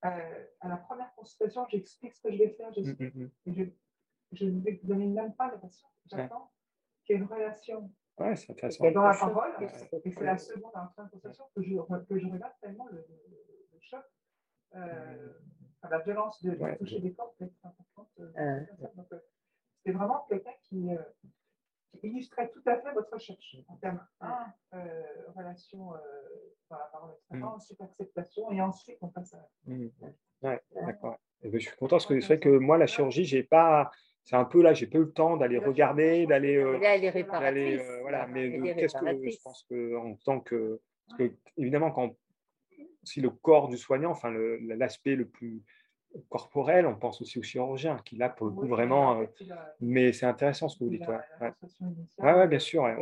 euh, 0.04 0.46
à 0.62 0.68
la 0.68 0.78
première 0.78 1.14
consultation, 1.14 1.66
j'explique 1.70 2.16
ce 2.16 2.22
que 2.24 2.32
je 2.32 2.38
vais 2.40 2.50
faire, 2.50 2.70
Mm, 2.70 2.74
j'explique. 2.74 3.16
mm, 3.16 3.24
mm. 3.24 3.32
Et 3.46 3.54
je 3.54 3.64
je 4.32 4.46
ne 4.46 4.60
vais 4.62 4.80
donner 4.84 5.06
même 5.06 5.34
pas 5.36 5.52
le 5.52 5.60
patient. 5.60 5.88
J'attends 6.08 6.52
qu'il 7.06 7.16
y 7.16 7.20
ait 7.20 7.22
une 7.22 7.28
relation 7.28 7.92
Ouais, 8.18 8.36
c'est 8.36 8.52
intéressant. 8.52 8.84
Quelque 8.84 8.96
dans 8.96 9.04
la 9.08 9.18
parole. 9.18 9.52
Et 9.62 9.68
c'est- 10.12 10.22
la 10.22 10.38
seconde 10.38 10.72
en 10.76 10.88
fin 10.96 11.04
de 11.06 11.10
consultation 11.10 11.46
que 11.56 11.62
je, 11.62 11.76
que 12.08 12.18
je 12.20 12.28
regarde 12.28 12.54
tellement 12.62 12.88
le, 12.88 12.98
le- 12.98 13.68
le 13.74 13.80
choc. 13.82 14.04
Euh, 14.76 15.34
la 15.90 16.00
violence 16.00 16.42
de, 16.44 16.52
de 16.52 16.58
Ouais. 16.64 16.78
toucher 16.78 17.00
des 17.00 17.14
corps 17.14 17.34
peut 17.38 17.46
être 17.46 17.66
importante. 17.66 18.10
euh, 18.20 18.32
Euh, 18.38 19.20
c'est 19.86 19.92
vraiment 19.92 20.26
quelqu'un 20.30 20.54
qui, 20.64 20.90
euh, 20.96 20.98
qui 22.00 22.08
illustrait 22.08 22.50
tout 22.50 22.64
à 22.66 22.78
fait 22.82 22.92
votre 22.94 23.14
recherche 23.14 23.58
en 23.68 23.76
termes 23.78 24.06
un, 24.22 24.48
euh, 24.74 25.04
relation 25.36 25.94
euh, 25.94 25.98
dans 26.70 26.78
la 26.78 26.86
parole, 26.86 27.12
etc. 27.14 27.38
Mm. 27.40 27.44
Ensuite, 27.44 27.82
acceptation, 27.82 28.52
et 28.52 28.62
ensuite, 28.62 28.98
on 29.02 29.10
passe 29.10 29.34
à. 29.36 29.48
Mm. 29.66 29.88
Ouais, 30.42 30.62
d'accord. 30.74 31.18
Eh 31.44 31.50
ben, 31.50 31.60
je 31.60 31.68
suis 31.68 31.78
content 31.78 31.98
parce 31.98 32.06
que 32.08 32.20
c'est 32.20 32.28
vrai 32.28 32.40
que 32.40 32.50
moi, 32.50 32.78
la 32.78 32.88
chirurgie, 32.88 33.26
j'ai 33.26 33.44
pas. 33.44 33.92
C'est 34.26 34.36
un 34.36 34.44
peu 34.46 34.64
là, 34.64 34.74
j'ai 34.74 34.88
pas 34.88 34.98
eu 34.98 35.02
le 35.02 35.12
temps 35.12 35.38
d'aller 35.38 35.60
regarder, 35.60 36.26
d'aller. 36.26 36.56
euh, 36.58 36.80
elle 36.82 37.04
est 37.20 37.24
d'aller, 37.24 37.78
euh, 37.80 38.02
voilà, 38.02 38.26
mais 38.28 38.50
qu'est-ce 38.76 38.96
que 38.96 39.30
je 39.30 39.42
pense 39.44 39.64
que 39.70 39.96
en 39.98 40.16
tant 40.16 40.40
que, 40.40 40.82
parce 41.08 41.20
que 41.20 41.32
évidemment 41.58 41.92
quand 41.92 42.16
si 43.04 43.22
le 43.22 43.30
corps 43.30 43.68
du 43.70 43.78
soignant, 43.78 44.10
enfin 44.10 44.32
l'aspect 44.32 45.16
le 45.16 45.28
plus 45.28 45.62
corporel, 46.30 46.88
on 46.88 46.96
pense 46.96 47.22
aussi 47.22 47.38
au 47.38 47.44
chirurgien 47.44 47.98
qui 48.04 48.16
là 48.16 48.30
pour 48.30 48.48
le 48.48 48.54
coup 48.54 48.62
Oui, 48.64 48.70
vraiment. 48.70 49.10
en 49.10 49.22
euh, 49.22 49.26
mais 49.80 50.12
c'est 50.12 50.26
intéressant 50.26 50.70
ce 50.70 50.80
que 50.80 50.86
vous 50.86 50.90
dites. 50.90 51.08
Ouais, 51.08 51.20
la 51.40 51.48
ouais. 51.48 51.54
Ouais, 52.18 52.34
ouais, 52.34 52.48
bien 52.48 52.60
sûr, 52.60 52.82
ouais. 52.82 52.96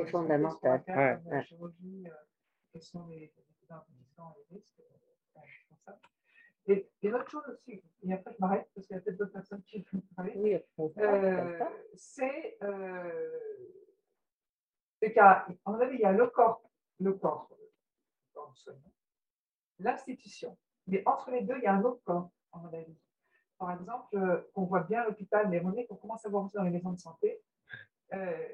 Euh, 6.70 6.72
euh, 6.72 6.76
et 6.76 6.80
euh. 6.80 6.84
Et, 7.02 7.10
l'autre 7.10 7.30
chose 7.30 7.44
aussi, 7.50 7.84
et 8.04 8.14
après 8.14 8.34
je 8.34 8.38
m'arrête 8.40 8.70
parce 8.74 8.88
qu'il 8.88 8.96
y 8.96 9.00
a 9.00 9.02
peut-être 9.02 9.18
d'autres 9.18 9.34
personnes 9.34 9.64
qui 9.64 9.86
veulent 9.92 10.02
parler. 10.16 10.34
Oui, 10.36 10.56
Euh, 10.98 11.60
c'est 11.96 12.58
euh, 12.64 13.40
qu'à 15.14 15.46
mon 15.66 15.80
avis, 15.80 15.96
il 15.96 16.02
y 16.02 16.06
a 16.06 16.12
le 16.12 16.28
corps, 16.28 16.70
le 17.00 17.14
corps, 17.14 17.50
l'institution. 19.80 20.58
Mais 20.88 21.04
entre 21.06 21.32
les 21.32 21.42
deux, 21.42 21.58
il 21.58 21.64
y 21.64 21.68
a 21.68 21.74
un 21.74 21.84
autre 21.84 22.02
corps, 22.04 22.30
à 22.52 22.60
mon 22.60 22.74
avis. 22.74 22.98
Par 23.58 23.72
exemple, 23.72 24.18
euh, 24.18 24.42
on 24.56 24.64
voit 24.64 24.84
bien 24.84 25.04
l'hôpital, 25.06 25.50
mais 25.50 25.62
on, 25.64 25.74
est, 25.76 25.88
on 25.90 25.96
commence 25.96 26.26
à 26.26 26.30
voir 26.30 26.44
aussi 26.44 26.56
dans 26.56 26.64
les 26.64 26.72
maisons 26.72 26.92
de 26.92 27.00
santé, 27.00 27.42
euh, 28.14 28.48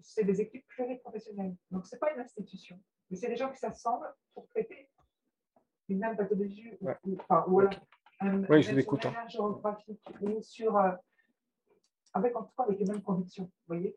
c'est 0.00 0.24
des 0.24 0.40
équipes 0.40 0.66
pluriprofessionnelles. 0.68 1.54
Donc, 1.70 1.86
ce 1.86 1.94
n'est 1.94 1.98
pas 1.98 2.12
une 2.14 2.20
institution, 2.20 2.80
mais 3.10 3.16
c'est 3.16 3.28
des 3.28 3.36
gens 3.36 3.50
qui 3.50 3.58
s'assemblent 3.58 4.12
pour 4.32 4.46
traiter 4.48 4.90
une 5.88 5.98
même 5.98 6.16
pathologie 6.16 6.72
ou, 6.80 7.16
enfin, 7.20 7.44
ou 7.48 7.60
alors 7.60 7.72
un, 8.20 8.44
oui, 8.44 8.62
je. 8.62 9.06
Hein. 9.06 9.28
géographique 9.28 10.00
ou 10.20 10.40
sur, 10.40 10.76
euh, 10.76 10.92
avec 12.12 12.36
en 12.36 12.44
tout 12.44 12.52
cas 12.56 12.64
avec 12.64 12.78
les 12.78 12.86
mêmes 12.86 13.02
convictions, 13.02 13.44
vous 13.44 13.74
voyez 13.74 13.96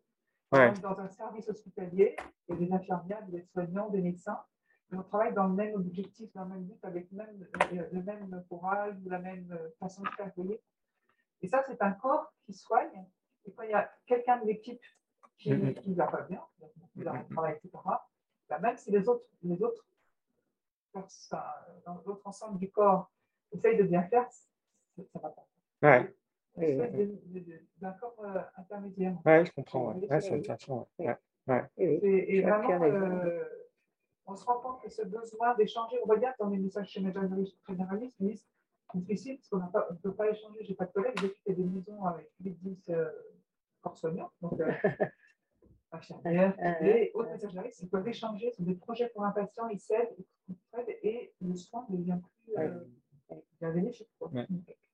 Dans 0.51 0.99
un 0.99 1.09
service 1.09 1.47
hospitalier, 1.49 2.15
il 2.47 2.55
y 2.55 2.57
a 2.57 2.65
des 2.65 2.73
infirmières, 2.73 3.25
des 3.27 3.43
soignants, 3.43 3.89
des 3.89 4.01
médecins, 4.01 4.39
on 4.91 5.03
travaille 5.03 5.33
dans 5.33 5.47
le 5.47 5.53
même 5.53 5.75
objectif, 5.75 6.31
dans 6.33 6.43
le 6.43 6.49
même 6.49 6.63
but, 6.63 6.83
avec 6.83 7.11
même, 7.11 7.45
le 7.91 8.01
même 8.01 8.45
courage 8.49 8.95
ou 9.05 9.09
la 9.09 9.19
même 9.19 9.57
façon 9.79 10.01
de 10.01 10.09
faire, 10.15 10.31
vous 10.35 10.43
voyez 10.43 10.61
Et 11.41 11.47
ça, 11.47 11.61
c'est 11.67 11.81
un 11.81 11.91
corps 11.91 12.33
qui 12.45 12.53
soigne. 12.53 13.05
Et 13.45 13.51
quand 13.51 13.63
il 13.63 13.71
y 13.71 13.73
a 13.73 13.91
quelqu'un 14.05 14.39
de 14.39 14.45
l'équipe 14.45 14.81
qui 15.37 15.51
ne 15.51 15.57
mm-hmm. 15.57 15.95
va 15.95 16.07
pas 16.07 16.21
bien, 16.21 16.41
qui 16.93 17.03
travail, 17.29 17.55
etc., 17.55 17.83
bah, 18.49 18.59
même 18.59 18.77
si 18.77 18.91
les 18.91 19.07
autres, 19.09 19.25
les 19.43 19.61
autres 19.61 19.85
dans 21.85 22.01
l'autre 22.05 22.25
ensemble 22.25 22.59
du 22.59 22.69
corps 22.69 23.11
essayent 23.51 23.77
de 23.77 23.83
bien 23.83 24.03
faire, 24.03 24.29
ça 24.31 25.03
ne 25.15 25.21
va 25.21 25.29
pas. 25.29 25.47
Ouais. 25.83 26.13
D'un 27.77 27.91
corps 27.93 28.15
euh, 28.23 28.41
intermédiaire. 28.57 29.15
Oui, 29.25 29.45
je 29.45 29.51
comprends. 29.51 29.93
Ouais. 29.93 30.21
c'est 30.21 30.33
intéressant. 30.33 30.87
Ouais. 30.97 31.15
Ouais. 31.47 31.63
Et, 31.77 32.37
et 32.37 32.41
vraiment, 32.41 32.83
euh, 32.83 33.43
on 34.25 34.35
se 34.35 34.43
rend 34.43 34.59
compte 34.59 34.81
que 34.81 34.89
ce 34.89 35.03
besoin 35.03 35.55
d'échanger, 35.55 35.97
on 36.03 36.07
va 36.07 36.17
dire, 36.17 36.33
dans 36.39 36.49
les 36.49 36.57
messages 36.57 36.89
chez 36.89 36.99
généralistes, 36.99 37.57
généralistes 37.67 38.17
disent 38.19 38.45
c'est 38.91 38.99
difficile 38.99 39.37
parce 39.37 39.49
qu'on 39.49 39.93
ne 39.93 39.97
peut 39.99 40.13
pas 40.13 40.29
échanger. 40.29 40.63
Je 40.63 40.69
n'ai 40.69 40.75
pas 40.75 40.85
de 40.85 40.91
collègues, 40.91 41.19
j'ai 41.21 41.29
fait 41.45 41.53
des 41.53 41.63
maisons 41.63 42.03
avec 42.05 42.29
8-10 42.43 42.91
euh, 42.91 43.09
corps 43.81 43.97
soignants. 43.97 44.31
Donc, 44.41 44.59
euh, 44.59 44.71
et 46.81 47.11
autres 47.13 47.31
messages 47.31 47.53
ils 47.81 47.89
peuvent 47.89 48.07
échanger 48.07 48.51
sur 48.51 48.63
des 48.63 48.75
projets 48.75 49.09
pour 49.09 49.23
un 49.23 49.31
patient, 49.31 49.67
ils 49.69 49.79
s'aident, 49.79 50.15
et 51.03 51.31
le 51.41 51.55
soin 51.55 51.85
devient 51.89 52.19
plus 52.43 52.57
euh, 52.57 53.71
bénéfique. 53.71 54.09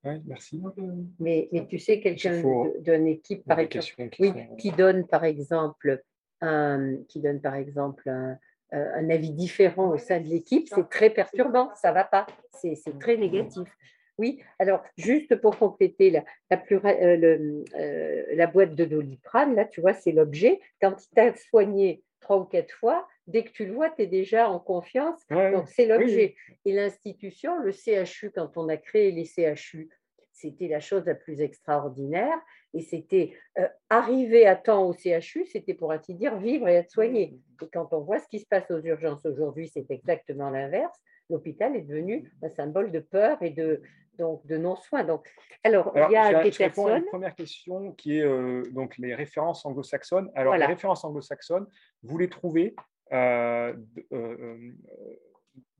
Oui, 0.06 0.22
merci. 0.26 0.61
Euh, 0.78 0.82
mais, 1.20 1.48
mais, 1.52 1.65
tu 1.65 1.80
sais, 1.80 1.99
quelqu'un 1.99 2.41
d'une 2.80 3.07
équipe, 3.07 3.45
par 3.45 3.60
exemple, 3.60 4.10
oui, 4.20 4.34
qui 4.57 4.72
donne 4.72 5.07
par 5.07 5.24
exemple 5.24 6.03
un, 6.41 6.98
qui 7.07 7.22
donne 7.22 7.40
par 7.40 7.56
exemple 7.56 8.10
un, 8.10 8.38
euh, 8.74 8.91
un 8.95 9.10
avis 9.10 9.32
différent 9.32 9.90
au 9.90 9.98
sein 9.98 10.20
de 10.20 10.28
l'équipe, 10.28 10.68
c'est 10.68 10.90
très 10.90 11.10
perturbant, 11.10 11.70
ça 11.76 11.90
ne 11.90 11.94
va 11.94 12.03
pas, 12.03 12.26
c'est 12.53 12.76
très 12.99 13.18
négatif. 13.18 13.70
Oui, 14.18 14.41
alors 14.60 14.84
juste 14.98 15.35
pour 15.38 15.57
compléter 15.57 16.11
la, 16.11 16.23
la, 16.52 16.61
euh, 16.72 17.64
euh, 17.76 18.23
la 18.34 18.48
boîte 18.48 18.76
de 18.76 18.85
doliprane, 18.85 19.56
là, 19.56 19.65
tu 19.65 19.81
vois, 19.81 19.94
c'est 19.94 20.11
l'objet. 20.11 20.60
Quand 20.81 20.94
tu 20.94 21.07
t'as 21.15 21.34
soigné 21.34 22.03
trois 22.19 22.38
ou 22.38 22.45
quatre 22.45 22.73
fois, 22.73 23.07
dès 23.27 23.44
que 23.44 23.52
tu 23.52 23.65
le 23.65 23.73
vois, 23.73 23.90
tu 23.90 24.03
es 24.03 24.07
déjà 24.07 24.49
en 24.49 24.60
confiance. 24.60 25.19
donc, 25.30 25.68
c'est 25.68 25.85
l'objet. 25.85 26.35
Et 26.65 26.73
l'institution, 26.73 27.60
le 27.60 27.72
CHU, 27.72 28.31
quand 28.31 28.56
on 28.57 28.69
a 28.69 28.77
créé 28.77 29.11
les 29.11 29.26
CHU, 29.26 29.90
c'était 30.31 30.68
la 30.68 30.80
chose 30.80 31.06
la 31.06 31.15
plus 31.15 31.41
extraordinaire. 31.41 32.38
Et 32.73 32.81
c'était 32.81 33.34
euh, 33.60 33.68
arriver 33.90 34.48
à 34.48 34.56
temps 34.56 34.88
au 34.88 34.94
CHU, 34.94 35.45
c'était 35.45 35.76
pour 35.76 35.91
ainsi 35.91 36.15
dire 36.15 36.38
vivre 36.38 36.68
et 36.68 36.73
être 36.73 36.90
soigné. 36.90 37.40
Et 37.61 37.68
quand 37.72 37.94
on 37.94 38.02
voit 38.02 38.19
ce 38.19 38.27
qui 38.27 38.40
se 38.40 38.48
passe 38.48 38.69
aux 38.72 38.81
urgences 38.81 39.26
aujourd'hui, 39.26 39.69
c'est 39.72 39.90
exactement 39.91 40.49
l'inverse. 40.49 40.99
L'hôpital 41.30 41.76
est 41.76 41.82
devenu 41.82 42.32
un 42.41 42.50
symbole 42.50 42.91
de 42.91 43.00
peur 43.00 43.41
et 43.41 43.50
de, 43.50 43.82
donc, 44.18 44.45
de 44.45 44.58
non-soin. 44.58 45.04
Donc, 45.04 45.28
alors, 45.64 45.94
il 45.95 46.12
y 46.12 46.18
a 46.18 46.44
des 46.44 46.52
personnes. 46.52 46.91
À 46.91 46.98
une 46.98 47.06
première 47.06 47.36
question 47.36 47.91
qui 47.94 48.18
est 48.18 48.24
euh, 48.24 48.64
donc 48.72 48.98
les 48.98 49.16
références 49.16 49.66
anglo-saxonnes. 49.66 50.30
Alors, 50.36 50.56
les 50.56 50.66
références 50.66 51.04
anglo-saxonnes, 51.04 51.68
vous 52.02 52.18
les 52.18 52.30
trouvez 52.30 52.76
euh, 53.12 53.74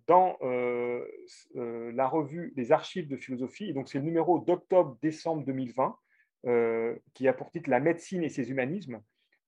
dans 0.08 0.38
la 1.54 2.08
revue 2.08 2.54
des 2.56 2.72
archives 2.72 3.08
de 3.08 3.18
philosophie. 3.18 3.74
donc, 3.74 3.90
c'est 3.90 4.00
le 4.00 4.06
numéro 4.06 4.40
d'octobre-décembre 4.40 5.44
2020. 5.46 5.98
Euh, 6.46 6.98
qui 7.14 7.30
a 7.30 7.34
pour 7.34 7.52
titre 7.52 7.70
La 7.70 7.80
médecine 7.80 8.22
et 8.22 8.28
ses 8.28 8.52
humanismes, 8.52 9.02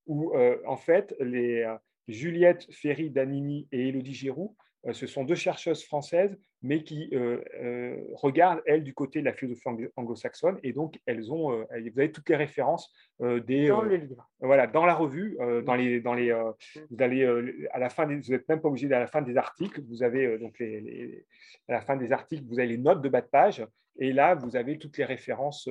où 0.08 0.34
euh, 0.34 0.58
en 0.66 0.78
fait 0.78 1.14
les 1.20 1.64
euh, 1.64 1.76
Juliette 2.08 2.66
Ferry 2.72 3.10
Danini 3.10 3.68
et 3.74 3.90
Élodie 3.90 4.14
Giroux, 4.14 4.56
ce 4.92 5.08
sont 5.08 5.24
deux 5.24 5.36
chercheuses 5.36 5.84
françaises, 5.84 6.38
mais 6.62 6.84
qui 6.84 7.12
regardent, 8.14 8.62
elles, 8.66 8.84
du 8.84 8.94
côté 8.94 9.20
de 9.20 9.26
la 9.26 9.34
philosophie 9.34 9.88
anglo-saxonne. 9.96 10.60
Et 10.64 10.74
donc, 10.74 11.00
elles 11.06 11.32
ont, 11.32 11.52
vous 11.52 12.00
avez 12.00 12.12
toutes 12.12 12.30
les 12.30 12.36
références 12.36 12.94
des. 13.20 13.68
Dans 13.68 13.82
le 13.82 13.96
livre. 13.96 14.30
Voilà, 14.40 14.68
dans 14.68 14.86
la 14.86 14.94
revue, 14.94 15.38
dans 15.66 15.76
les, 15.76 16.02
dans 16.02 16.14
les, 16.14 16.32
vous 16.90 16.98
allez 17.02 17.26
à 17.72 17.80
la 17.80 17.90
fin, 17.90 18.06
vous 18.06 18.32
n'êtes 18.32 18.48
même 18.48 18.62
pas 18.62 18.70
obligé 18.70 18.88
d'aller 18.88 19.02
à 19.02 19.06
la 19.06 19.08
fin 19.08 19.22
des 19.22 19.38
articles. 19.38 19.82
Vous 19.88 20.04
avez 20.04 20.38
donc 20.38 20.60
les, 20.60 21.26
à 21.68 21.74
la 21.74 21.82
fin 21.82 21.96
des 21.96 22.12
articles, 22.12 22.44
vous 22.48 22.60
avez 22.60 22.70
les 22.70 22.78
notes 22.78 23.02
de 23.02 23.10
bas 23.10 23.22
de 23.22 23.28
page. 23.28 23.66
Et 23.98 24.12
là, 24.12 24.36
vous 24.36 24.56
avez 24.56 24.78
toutes 24.78 24.98
les 24.98 25.06
références 25.06 25.70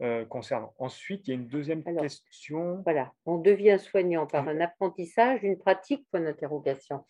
euh, 0.00 0.24
concernant. 0.24 0.74
Ensuite, 0.78 1.28
il 1.28 1.30
y 1.30 1.32
a 1.34 1.36
une 1.36 1.46
deuxième 1.46 1.84
question. 1.84 2.82
Voilà, 2.82 3.12
on 3.26 3.38
devient 3.38 3.78
soignant 3.78 4.26
par 4.26 4.48
un 4.48 4.60
apprentissage, 4.60 5.44
une 5.44 5.56
pratique, 5.56 6.04
point 6.10 6.20
d'interrogation. 6.20 7.04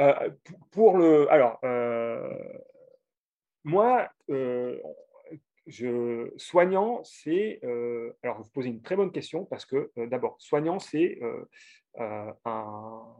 Euh, 0.00 0.30
pour 0.70 0.96
le, 0.96 1.30
alors, 1.30 1.58
euh, 1.64 2.32
moi, 3.64 4.08
je, 5.66 6.32
soignant, 6.36 7.04
c'est, 7.04 7.60
alors 8.22 8.40
vous 8.40 8.48
posez 8.50 8.70
une 8.70 8.82
très 8.82 8.96
bonne 8.96 9.12
question 9.12 9.44
parce 9.44 9.66
que 9.66 9.90
d'abord, 9.96 10.36
soignant, 10.38 10.78
c'est 10.78 11.20
un, 11.98 13.14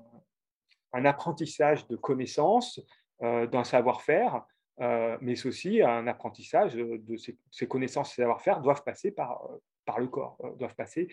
apprentissage 0.92 1.86
de 1.88 1.96
connaissances, 1.96 2.80
d'un 3.20 3.64
savoir-faire 3.64 4.46
euh, 4.80 5.18
mais 5.20 5.46
aussi 5.46 5.82
un 5.82 6.06
apprentissage 6.06 6.74
de 6.74 7.16
ces, 7.16 7.66
connaissances, 7.66 8.10
ces 8.14 8.22
savoir-faire 8.22 8.60
doivent 8.60 8.82
passer 8.82 9.10
par, 9.10 9.44
euh, 9.50 9.58
le 9.98 10.06
corps, 10.06 10.38
euh, 10.44 10.54
doivent 10.54 10.76
passer. 10.76 11.08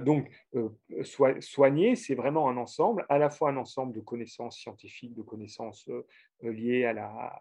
donc, 0.00 0.30
soigner, 1.40 1.94
c'est 1.94 2.14
vraiment 2.14 2.48
un 2.48 2.56
ensemble, 2.56 3.04
à 3.10 3.18
la 3.18 3.28
fois 3.28 3.50
un 3.50 3.56
ensemble 3.58 3.92
de 3.94 4.00
connaissances 4.00 4.56
scientifiques, 4.56 5.14
de 5.14 5.22
connaissances 5.22 5.90
liées 6.40 6.90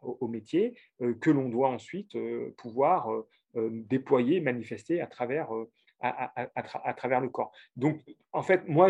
au, 0.02 0.28
métier, 0.28 0.78
que 1.22 1.32
l'on 1.32 1.48
doit 1.48 1.70
ensuite 1.70 2.18
pouvoir 2.58 3.10
déployer, 3.56 4.42
manifester 4.42 5.00
à, 5.00 5.08
travers 5.08 5.48
le 6.02 7.30
corps. 7.30 7.54
Donc, 7.78 8.02
en 8.34 8.42
fait, 8.42 8.68
moi, 8.68 8.90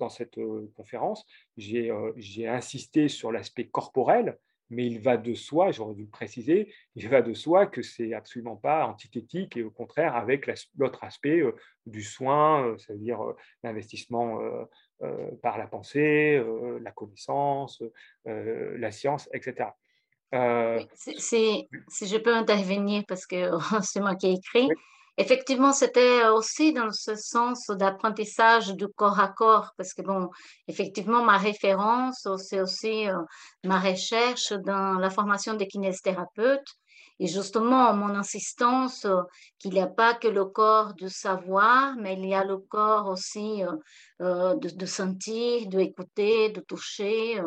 dans 0.00 0.08
cette 0.08 0.40
conférence, 0.74 1.24
j'ai 1.56 2.48
insisté 2.48 3.06
sur 3.06 3.30
l'aspect 3.30 3.68
corporel, 3.68 4.36
mais 4.70 4.86
il 4.86 5.00
va 5.00 5.16
de 5.16 5.34
soi, 5.34 5.70
j'aurais 5.70 5.94
dû 5.94 6.02
le 6.02 6.08
préciser, 6.08 6.72
il 6.94 7.08
va 7.08 7.22
de 7.22 7.34
soi 7.34 7.66
que 7.66 7.82
c'est 7.82 8.14
absolument 8.14 8.56
pas 8.56 8.86
antithétique 8.86 9.56
et 9.56 9.62
au 9.62 9.70
contraire 9.70 10.16
avec 10.16 10.50
l'autre 10.76 11.04
aspect 11.04 11.40
euh, 11.40 11.54
du 11.86 12.02
soin, 12.02 12.66
euh, 12.66 12.78
c'est-à-dire 12.78 13.22
euh, 13.22 13.36
l'investissement 13.62 14.40
par 15.42 15.58
la 15.58 15.66
pensée, 15.66 16.42
la 16.80 16.90
connaissance, 16.90 17.82
la 18.24 18.90
science, 18.90 19.28
etc. 19.34 19.68
si 20.96 22.06
je 22.06 22.16
peux 22.16 22.34
intervenir 22.34 23.04
parce 23.06 23.26
que 23.26 23.50
c'est 23.82 24.00
moi 24.00 24.16
qui 24.16 24.28
ai 24.28 24.32
écrit. 24.32 24.68
Effectivement, 25.18 25.72
c'était 25.72 26.28
aussi 26.28 26.74
dans 26.74 26.92
ce 26.92 27.14
sens 27.14 27.68
d'apprentissage 27.68 28.74
du 28.74 28.86
corps 28.88 29.18
à 29.18 29.28
corps, 29.28 29.72
parce 29.78 29.94
que, 29.94 30.02
bon, 30.02 30.28
effectivement, 30.68 31.24
ma 31.24 31.38
référence, 31.38 32.28
c'est 32.36 32.60
aussi 32.60 33.08
euh, 33.08 33.16
ma 33.64 33.80
recherche 33.80 34.52
dans 34.52 34.98
la 34.98 35.08
formation 35.08 35.54
des 35.54 35.68
kinésithérapeutes. 35.68 36.68
Et 37.18 37.28
justement, 37.28 37.94
mon 37.94 38.14
insistance 38.14 39.06
euh, 39.06 39.22
qu'il 39.58 39.72
n'y 39.72 39.80
a 39.80 39.86
pas 39.86 40.12
que 40.12 40.28
le 40.28 40.44
corps 40.44 40.92
de 40.92 41.08
savoir, 41.08 41.96
mais 41.96 42.12
il 42.18 42.26
y 42.26 42.34
a 42.34 42.44
le 42.44 42.58
corps 42.58 43.06
aussi 43.08 43.64
euh, 44.20 44.54
de, 44.56 44.68
de, 44.68 44.86
sentir, 44.86 45.66
d'écouter, 45.68 46.50
de 46.50 46.60
toucher, 46.60 47.40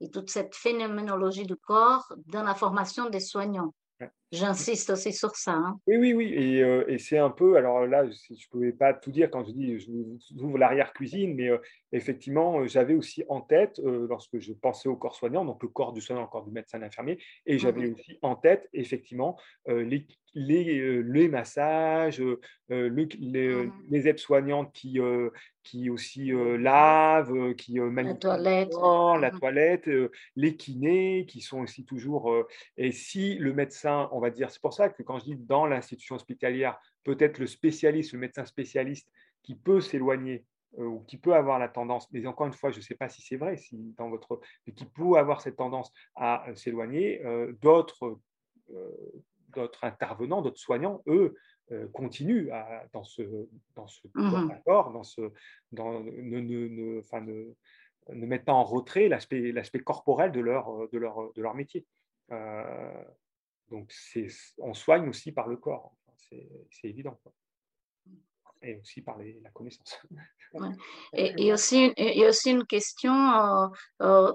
et 0.00 0.10
toute 0.10 0.30
cette 0.30 0.54
phénoménologie 0.54 1.44
du 1.44 1.56
corps 1.56 2.06
dans 2.26 2.44
la 2.44 2.54
formation 2.54 3.10
des 3.10 3.18
soignants. 3.18 3.74
J'insiste 4.32 4.90
aussi 4.90 5.12
sur 5.12 5.36
ça. 5.36 5.52
Hein. 5.52 5.78
Oui, 5.86 5.96
oui, 5.96 6.12
oui. 6.14 6.32
Et, 6.34 6.58
et 6.88 6.98
c'est 6.98 7.18
un 7.18 7.30
peu, 7.30 7.56
alors 7.56 7.86
là, 7.86 8.04
je 8.04 8.10
ne 8.10 8.50
pouvais 8.50 8.72
pas 8.72 8.92
tout 8.94 9.10
dire 9.10 9.30
quand 9.30 9.44
je 9.44 9.52
dis 9.52 9.78
je 9.78 9.90
vous 9.90 10.18
ouvre 10.42 10.58
l'arrière-cuisine, 10.58 11.34
mais 11.34 11.50
effectivement, 11.92 12.66
j'avais 12.66 12.94
aussi 12.94 13.24
en 13.28 13.40
tête, 13.40 13.80
lorsque 13.84 14.38
je 14.38 14.52
pensais 14.52 14.88
au 14.88 14.96
corps 14.96 15.14
soignant, 15.14 15.44
donc 15.44 15.62
le 15.62 15.68
corps 15.68 15.92
du 15.92 16.00
soignant, 16.00 16.22
le 16.22 16.28
corps 16.28 16.44
du 16.44 16.52
médecin 16.52 16.82
infirmier, 16.82 17.18
et 17.46 17.58
j'avais 17.58 17.88
aussi 17.88 18.18
en 18.22 18.34
tête, 18.34 18.68
effectivement, 18.72 19.38
les, 19.66 20.06
les, 20.34 21.02
les 21.02 21.28
massages, 21.28 22.22
les, 22.68 22.90
mmh. 22.90 23.72
les 23.90 24.08
aides-soignantes 24.08 24.72
qui, 24.72 24.98
qui 25.62 25.88
aussi 25.88 26.30
lavent, 26.58 27.54
qui 27.54 27.78
la 27.78 28.14
toilette, 28.14 28.74
la 28.74 29.30
mmh. 29.32 29.38
toilette 29.38 29.90
les 30.36 30.56
kinés 30.56 31.26
qui 31.26 31.40
sont 31.40 31.60
aussi 31.60 31.84
toujours. 31.84 32.34
et 32.76 32.92
si 32.92 33.36
le 33.36 33.54
médecin, 33.54 34.08
on 34.16 34.20
va 34.20 34.30
dire, 34.30 34.50
c'est 34.50 34.60
pour 34.60 34.72
ça 34.72 34.88
que 34.88 35.02
quand 35.02 35.18
je 35.18 35.24
dis 35.24 35.36
dans 35.36 35.66
l'institution 35.66 36.16
hospitalière, 36.16 36.78
peut-être 37.04 37.38
le 37.38 37.46
spécialiste, 37.46 38.12
le 38.12 38.18
médecin 38.18 38.44
spécialiste 38.44 39.10
qui 39.42 39.54
peut 39.54 39.80
s'éloigner 39.80 40.44
ou 40.76 41.00
qui 41.00 41.16
peut 41.16 41.34
avoir 41.34 41.58
la 41.58 41.68
tendance, 41.68 42.10
mais 42.12 42.26
encore 42.26 42.46
une 42.46 42.52
fois, 42.52 42.70
je 42.70 42.78
ne 42.78 42.82
sais 42.82 42.96
pas 42.96 43.08
si 43.08 43.22
c'est 43.22 43.36
vrai, 43.36 43.56
si 43.56 43.94
dans 43.96 44.10
votre, 44.10 44.40
mais 44.66 44.74
qui 44.74 44.84
peut 44.84 45.16
avoir 45.16 45.40
cette 45.40 45.56
tendance 45.56 45.90
à 46.16 46.44
s'éloigner, 46.54 47.22
d'autres 47.62 48.18
d'autres 49.56 49.84
intervenants, 49.84 50.42
d'autres 50.42 50.60
soignants, 50.60 51.02
eux, 51.06 51.34
euh, 51.72 51.88
continuent 51.88 52.50
dans 52.92 53.02
ce, 53.02 53.48
dans 53.74 53.88
ce 53.88 54.06
mmh 54.14 54.60
dans 54.66 55.02
ce, 55.02 55.32
dans, 55.72 56.00
ne, 56.00 56.38
ne, 56.40 56.68
ne, 56.68 57.00
enfin, 57.00 57.20
ne, 57.20 57.54
ne, 58.12 58.26
mettent 58.26 58.44
pas 58.44 58.52
en 58.52 58.62
retrait 58.62 59.08
l'aspect, 59.08 59.50
l'aspect 59.50 59.80
corporel 59.80 60.30
de 60.30 60.40
leur, 60.40 60.88
de 60.90 60.98
leur, 60.98 61.32
de 61.32 61.42
leur 61.42 61.54
métier. 61.54 61.84
Donc, 63.70 63.92
on 64.58 64.74
soigne 64.74 65.08
aussi 65.08 65.32
par 65.32 65.48
le 65.48 65.56
corps, 65.56 65.92
c'est, 66.16 66.48
c'est 66.70 66.88
évident. 66.88 67.18
Et 68.62 68.76
aussi 68.76 69.02
par 69.02 69.18
les, 69.18 69.38
la 69.42 69.50
connaissance. 69.50 69.98
Et, 71.12 71.46
et, 71.46 71.52
aussi, 71.52 71.92
il 71.96 72.18
y 72.18 72.24
a 72.24 72.28
aussi 72.28 72.50
une 72.50 72.64
question, 72.64 73.12
euh, 73.12 73.68
euh 74.02 74.32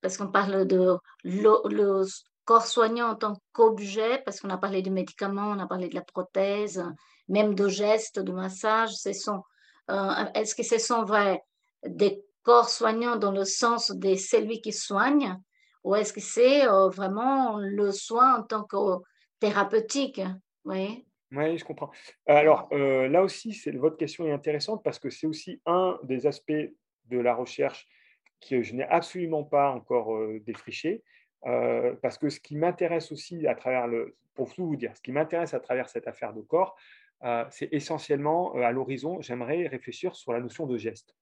parce 0.00 0.16
qu'on 0.16 0.32
parle 0.32 0.66
de 0.66 0.98
le, 1.22 2.04
corps 2.44 2.66
soignant 2.66 3.10
en 3.10 3.14
tant 3.14 3.36
qu'objet, 3.52 4.20
parce 4.24 4.40
qu'on 4.40 4.50
a 4.50 4.58
parlé 4.58 4.82
de 4.82 4.90
médicaments, 4.90 5.52
on 5.52 5.60
a 5.60 5.66
parlé 5.66 5.88
de 5.88 5.94
la 5.94 6.02
prothèse, 6.02 6.84
même 7.28 7.54
de 7.54 7.68
gestes, 7.68 8.18
de 8.18 8.32
massage, 8.32 8.92
ce 8.94 9.12
sont, 9.12 9.42
euh, 9.90 10.24
est-ce 10.34 10.56
que 10.56 10.64
ce 10.64 10.78
sont 10.78 11.04
vrai 11.04 11.40
des 11.86 12.24
corps 12.42 12.68
soignants 12.68 13.16
dans 13.16 13.30
le 13.30 13.44
sens 13.44 13.92
de 13.92 14.16
celui 14.16 14.60
qui 14.60 14.72
soigne, 14.72 15.38
ou 15.84 15.94
est-ce 15.96 16.12
que 16.12 16.20
c'est 16.20 16.66
euh, 16.66 16.88
vraiment 16.88 17.58
le 17.58 17.90
soin 17.92 18.38
en 18.38 18.42
tant 18.42 18.64
que 18.64 18.76
thérapeutique 19.40 20.20
Oui, 21.32 21.58
je 21.58 21.64
comprends. 21.64 21.90
Alors 22.26 22.68
euh, 22.72 23.08
là 23.08 23.22
aussi, 23.22 23.58
votre 23.74 23.96
question 23.96 24.26
est 24.26 24.32
intéressante 24.32 24.82
parce 24.84 24.98
que 24.98 25.10
c'est 25.10 25.26
aussi 25.26 25.60
un 25.66 25.98
des 26.04 26.26
aspects 26.26 26.52
de 27.06 27.18
la 27.18 27.34
recherche 27.34 27.88
que 28.48 28.62
je 28.62 28.74
n'ai 28.74 28.84
absolument 28.84 29.44
pas 29.44 29.70
encore 29.70 30.18
défriché, 30.44 31.02
euh, 31.46 31.94
parce 32.02 32.18
que 32.18 32.28
ce 32.28 32.40
qui 32.40 32.56
m'intéresse 32.56 33.12
aussi 33.12 33.46
à 33.46 33.54
travers 33.54 33.86
le, 33.86 34.16
pour 34.34 34.52
tout 34.52 34.66
vous 34.66 34.76
dire, 34.76 34.96
ce 34.96 35.00
qui 35.00 35.12
m'intéresse 35.12 35.54
à 35.54 35.60
travers 35.60 35.88
cette 35.88 36.06
affaire 36.08 36.32
de 36.32 36.42
corps, 36.42 36.76
c'est 37.50 37.68
essentiellement 37.72 38.52
à 38.54 38.72
l'horizon, 38.72 39.20
j'aimerais 39.20 39.68
réfléchir 39.68 40.16
sur 40.16 40.32
la 40.32 40.40
notion 40.40 40.66
de 40.66 40.76
geste, 40.76 41.14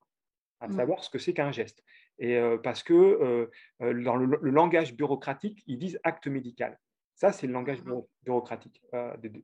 à 0.59 0.67
mmh. 0.67 0.71
savoir 0.71 1.03
ce 1.03 1.11
que 1.11 1.19
c'est 1.19 1.33
qu'un 1.33 1.51
geste. 1.51 1.83
Et 2.21 2.39
parce 2.63 2.83
que 2.83 3.49
dans 3.79 4.15
le, 4.15 4.37
langage 4.49 4.95
bureaucratique, 4.95 5.63
ils 5.67 5.77
disent 5.77 5.99
acte 6.03 6.27
médical. 6.27 6.77
Ça, 7.15 7.31
c'est 7.31 7.47
le 7.47 7.53
langage 7.53 7.83
mmh. 7.83 8.01
bureaucratique, 8.23 8.81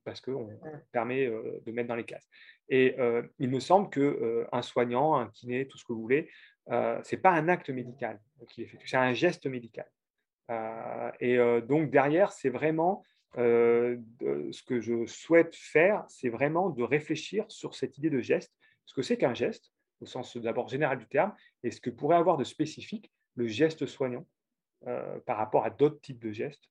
parce 0.04 0.22
qu'on 0.22 0.48
permet 0.92 1.26
de 1.28 1.72
mettre 1.72 1.90
dans 1.90 1.96
les 1.96 2.06
cases. 2.06 2.28
Et 2.70 2.96
il 3.40 3.50
me 3.50 3.60
semble 3.60 3.90
qu'un 3.90 4.62
soignant, 4.62 5.16
un 5.16 5.28
kiné, 5.30 5.68
tout 5.68 5.78
ce 5.78 5.84
que 5.86 5.92
vous 5.92 6.02
voulez, 6.02 6.30
ce 6.70 7.16
n'est 7.16 7.22
pas 7.22 7.32
un 7.32 7.50
acte 7.50 7.70
médical 7.72 8.20
qui 8.50 8.62
est 8.62 8.68
fait, 8.68 8.78
c'est 8.86 8.98
un 8.98 9.14
geste 9.14 9.48
médical. 9.48 9.88
Euh, 10.50 11.12
et 11.20 11.38
euh, 11.38 11.62
donc 11.62 11.90
derrière, 11.90 12.32
c'est 12.32 12.50
vraiment 12.50 13.04
euh, 13.38 13.98
ce 14.22 14.64
que 14.64 14.80
je 14.80 15.06
souhaite 15.06 15.56
faire, 15.56 16.06
c'est 16.08 16.30
vraiment 16.30 16.70
de 16.70 16.84
réfléchir 16.84 17.46
sur 17.50 17.76
cette 17.76 17.98
idée 17.98 18.10
de 18.10 18.22
geste, 18.22 18.54
ce 18.86 18.94
que 18.94 19.02
c'est 19.02 19.18
qu'un 19.18 19.34
geste, 19.34 19.72
au 20.02 20.06
sens 20.06 20.38
d'abord 20.38 20.68
général 20.68 20.98
du 20.98 21.08
terme, 21.08 21.34
et 21.64 21.72
ce 21.72 21.82
que 21.82 21.90
pourrait 21.90 22.18
avoir 22.18 22.38
de 22.38 22.44
spécifique 22.44 23.12
le 23.36 23.48
geste 23.48 23.86
soignant 23.86 24.26
par 25.26 25.38
rapport 25.38 25.66
à 25.66 25.72
d'autres 25.72 26.00
types 26.02 26.20
de 26.20 26.32
gestes. 26.32 26.70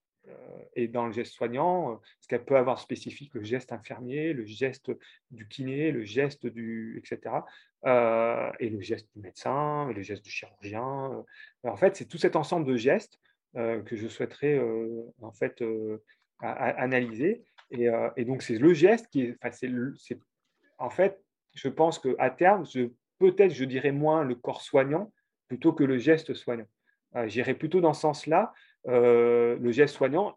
et 0.75 0.87
dans 0.87 1.07
le 1.07 1.13
geste 1.13 1.33
soignant, 1.33 2.01
ce 2.21 2.29
qu'elle 2.29 2.45
peut 2.45 2.57
avoir 2.57 2.79
spécifique 2.79 3.35
le 3.35 3.43
geste 3.43 3.73
infirmier, 3.73 4.33
le 4.33 4.45
geste 4.45 4.93
du 5.33 5.49
kiné, 5.49 5.91
le 5.91 6.05
geste 6.05 6.47
du, 6.47 6.99
etc. 6.99 7.37
et 7.85 8.71
le 8.71 8.81
geste 8.81 9.09
du 9.15 9.21
médecin, 9.21 9.91
le 9.93 10.03
geste 10.03 10.25
du 10.25 10.31
chirurgien. 10.31 11.25
en 11.65 11.77
fait, 11.77 11.97
c'est 11.97 12.07
tout 12.07 12.19
cet 12.19 12.37
ensemble 12.37 12.65
de 12.67 12.77
gestes 12.77 13.19
euh, 13.57 13.81
que 13.81 13.97
je 13.97 14.07
souhaiterais 14.07 14.59
euh, 14.59 15.03
en 15.23 15.33
fait 15.33 15.63
euh, 15.63 16.03
analyser. 16.41 17.43
Et, 17.71 18.25
donc, 18.27 18.43
c'est 18.43 18.59
le 18.59 18.75
geste 18.75 19.09
qui 19.09 19.23
est, 19.23 19.39
en 20.79 20.91
fait, 20.91 21.19
je 21.55 21.69
pense 21.69 21.99
qu'à 21.99 22.31
terme, 22.31 22.67
peut-être 23.19 23.53
je 23.53 23.65
dirais 23.65 23.93
moins 23.93 24.25
le 24.25 24.35
corps 24.35 24.63
soignant 24.63 25.13
plutôt 25.49 25.73
que 25.73 25.85
le 25.85 25.99
geste 25.99 26.35
soignant. 26.35 26.67
J'irais 27.27 27.55
plutôt 27.55 27.81
dans 27.81 27.95
ce 27.95 28.03
sens-là, 28.03 28.53
le 28.85 29.71
geste 29.71 29.95
soignant, 29.95 30.37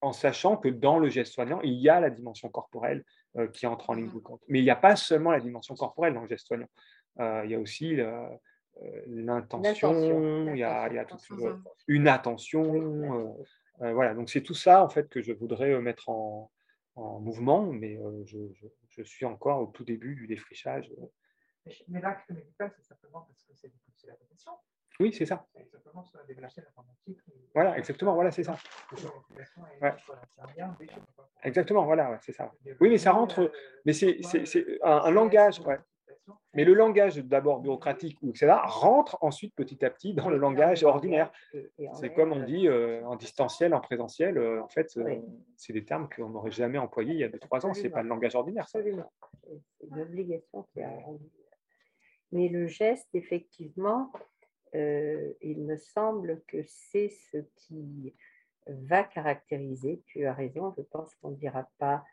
en 0.00 0.12
sachant 0.12 0.56
que 0.56 0.68
dans 0.68 0.98
le 0.98 1.08
geste 1.08 1.32
soignant, 1.32 1.60
il 1.62 1.74
y 1.74 1.88
a 1.88 2.00
la 2.00 2.08
dimension 2.08 2.48
corporelle 2.48 3.04
qui 3.52 3.66
entre 3.66 3.90
en 3.90 3.94
ligne 3.94 4.08
de 4.08 4.14
mmh. 4.14 4.22
compte. 4.22 4.40
Mais 4.48 4.60
il 4.60 4.62
n'y 4.62 4.70
a 4.70 4.76
pas 4.76 4.96
seulement 4.96 5.32
la 5.32 5.40
dimension 5.40 5.74
corporelle 5.74 6.14
dans 6.14 6.22
le 6.22 6.28
geste 6.28 6.46
soignant. 6.46 6.68
il 7.18 7.50
y 7.50 7.54
a 7.54 7.58
aussi 7.58 8.00
euh, 8.82 9.02
l'intention, 9.06 10.52
il 10.52 10.58
y 10.58 10.62
a, 10.62 10.88
il 10.88 10.94
y 10.94 10.98
a 10.98 11.06
une 11.88 12.08
attention. 12.08 12.74
Euh, 12.74 13.84
euh, 13.84 13.92
voilà, 13.92 14.14
donc 14.14 14.30
c'est 14.30 14.42
tout 14.42 14.54
ça 14.54 14.84
en 14.84 14.88
fait 14.88 15.08
que 15.08 15.20
je 15.22 15.32
voudrais 15.32 15.80
mettre 15.80 16.08
en, 16.08 16.50
en 16.96 17.20
mouvement, 17.20 17.66
mais 17.66 17.98
je, 18.26 18.38
je, 18.90 19.02
suis 19.02 19.24
encore 19.24 19.62
au 19.62 19.66
tout 19.66 19.84
début 19.84 20.14
du 20.14 20.26
défrichage. 20.26 20.90
Mais 21.88 22.00
l'acte 22.00 22.30
médical, 22.30 22.70
c'est 22.76 22.84
simplement 22.84 23.22
parce 23.22 23.42
que 23.42 23.52
c'est 23.54 24.06
la 24.06 24.14
profession. 24.14 24.52
Oui, 25.00 25.12
c'est 25.12 25.26
ça. 25.26 25.46
Voilà, 27.54 27.78
exactement, 27.78 28.14
voilà, 28.14 28.30
c'est 28.30 28.44
ça. 28.44 28.56
Exactement, 31.42 31.84
voilà, 31.84 32.18
c'est 32.20 32.32
ça. 32.32 32.52
Oui, 32.80 32.88
mais 32.90 32.98
ça 32.98 33.12
rentre, 33.12 33.50
mais 33.84 33.92
c'est 33.92 34.20
un, 34.82 34.96
un 34.98 35.10
langage, 35.10 35.60
ouais. 35.60 35.78
Mais 36.54 36.64
le 36.64 36.74
langage 36.74 37.16
d'abord 37.18 37.60
bureaucratique, 37.60 38.18
etc., 38.22 38.52
rentre 38.64 39.18
ensuite 39.20 39.54
petit 39.54 39.84
à 39.84 39.90
petit 39.90 40.14
dans 40.14 40.28
le 40.28 40.36
langage 40.36 40.82
ordinaire. 40.84 41.30
C'est 41.94 42.12
comme 42.12 42.32
on 42.32 42.42
dit 42.42 42.68
euh, 42.68 43.04
en 43.04 43.16
distanciel, 43.16 43.74
en 43.74 43.80
présentiel. 43.80 44.38
Euh, 44.38 44.62
en 44.62 44.68
fait, 44.68 44.96
euh, 44.96 45.16
c'est 45.56 45.72
des 45.72 45.84
termes 45.84 46.08
qu'on 46.08 46.30
n'aurait 46.30 46.50
jamais 46.50 46.78
employés 46.78 47.14
il 47.14 47.20
y 47.20 47.24
a 47.24 47.28
deux, 47.28 47.38
trois 47.38 47.64
ans. 47.66 47.74
Ce 47.74 47.82
n'est 47.82 47.90
pas 47.90 48.02
le 48.02 48.08
langage 48.08 48.34
ordinaire. 48.34 48.66
C'est 48.68 48.84
une 48.86 50.00
obligation 50.00 50.64
qui 50.72 50.82
a 50.82 50.90
Mais 52.32 52.48
le 52.48 52.66
geste, 52.66 53.08
effectivement, 53.14 54.12
il 54.74 55.64
me 55.64 55.76
semble 55.76 56.42
que 56.46 56.62
c'est 56.66 57.08
ce 57.08 57.38
qui 57.56 58.14
va 58.66 59.02
caractériser, 59.02 60.02
tu 60.06 60.26
as 60.26 60.34
raison, 60.34 60.72
je 60.76 60.82
pense 60.82 61.14
qu'on 61.16 61.30
ne 61.30 61.36
dira 61.36 61.68
pas 61.78 62.04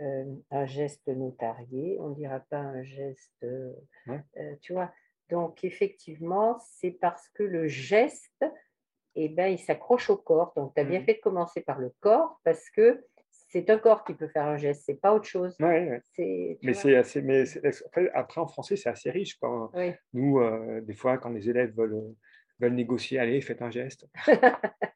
euh, 0.00 0.24
un 0.50 0.66
geste 0.66 1.06
notarié, 1.08 1.98
on 2.00 2.10
ne 2.10 2.14
dira 2.14 2.40
pas 2.40 2.58
un 2.58 2.82
geste, 2.82 3.44
euh, 3.44 3.72
euh, 4.08 4.56
tu 4.60 4.72
vois. 4.72 4.92
Donc, 5.28 5.64
effectivement, 5.64 6.58
c'est 6.60 6.92
parce 6.92 7.28
que 7.30 7.42
le 7.42 7.68
geste, 7.68 8.44
eh 9.14 9.28
ben, 9.28 9.48
il 9.48 9.58
s'accroche 9.58 10.08
au 10.10 10.16
corps. 10.16 10.52
Donc, 10.56 10.74
tu 10.74 10.80
as 10.80 10.84
bien 10.84 11.00
mmh 11.00 11.04
fait 11.04 11.14
de 11.14 11.20
commencer 11.20 11.60
par 11.60 11.78
le 11.78 11.92
corps 12.00 12.40
parce 12.44 12.70
que 12.70 13.04
c'est 13.52 13.68
un 13.68 13.78
corps 13.78 14.04
qui 14.04 14.14
peut 14.14 14.28
faire 14.28 14.46
un 14.46 14.56
geste, 14.56 14.84
c'est 14.86 15.00
pas 15.00 15.14
autre 15.14 15.26
chose. 15.26 15.54
mais 16.62 16.72
c'est 16.72 16.96
assez, 16.96 17.20
mais 17.20 17.44
après 18.14 18.40
en 18.40 18.46
français 18.46 18.76
c'est 18.76 18.88
assez 18.88 19.10
riche. 19.10 19.38
Quand, 19.38 19.70
Nous, 20.12 20.40
des 20.82 20.94
fois, 20.94 21.18
quand 21.18 21.30
les 21.30 21.50
élèves 21.50 21.74
veulent, 21.76 22.14
veulent 22.60 22.74
négocier, 22.74 23.18
allez, 23.18 23.40
faites 23.40 23.62
un 23.62 23.70
geste. 23.70 24.06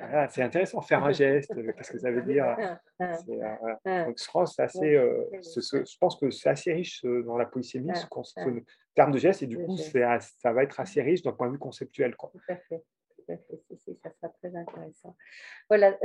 Ah, 0.00 0.28
c'est 0.28 0.42
intéressant, 0.42 0.80
faire 0.80 1.04
un 1.04 1.12
geste, 1.12 1.52
qu'est-ce 1.54 1.92
que 1.92 1.98
ça 1.98 2.10
veut 2.10 2.22
dire 2.22 2.56
euh, 3.02 4.04
Donc, 4.06 4.18
je 4.18 4.30
pense, 4.30 4.58
assez, 4.58 4.94
euh, 4.94 5.24
je 5.32 5.98
pense 5.98 6.16
que 6.16 6.30
c'est 6.30 6.48
assez 6.48 6.72
riche 6.72 7.04
euh, 7.04 7.22
dans 7.24 7.36
la 7.36 7.46
polysémie, 7.46 7.90
ce, 7.94 8.06
terme 8.94 9.12
de 9.12 9.18
geste, 9.18 9.42
et 9.42 9.46
du 9.46 9.58
coup, 9.58 9.76
ça 9.76 10.52
va 10.52 10.62
être 10.62 10.80
assez 10.80 11.02
riche 11.02 11.22
d'un 11.22 11.32
point 11.32 11.48
de 11.48 11.52
vue 11.52 11.58
conceptuel. 11.58 12.14
Quoi. 12.16 12.32
Ça 13.28 14.10
sera 14.10 14.28
très 14.40 14.54
intéressant. 14.56 15.16
Voilà, 15.68 15.96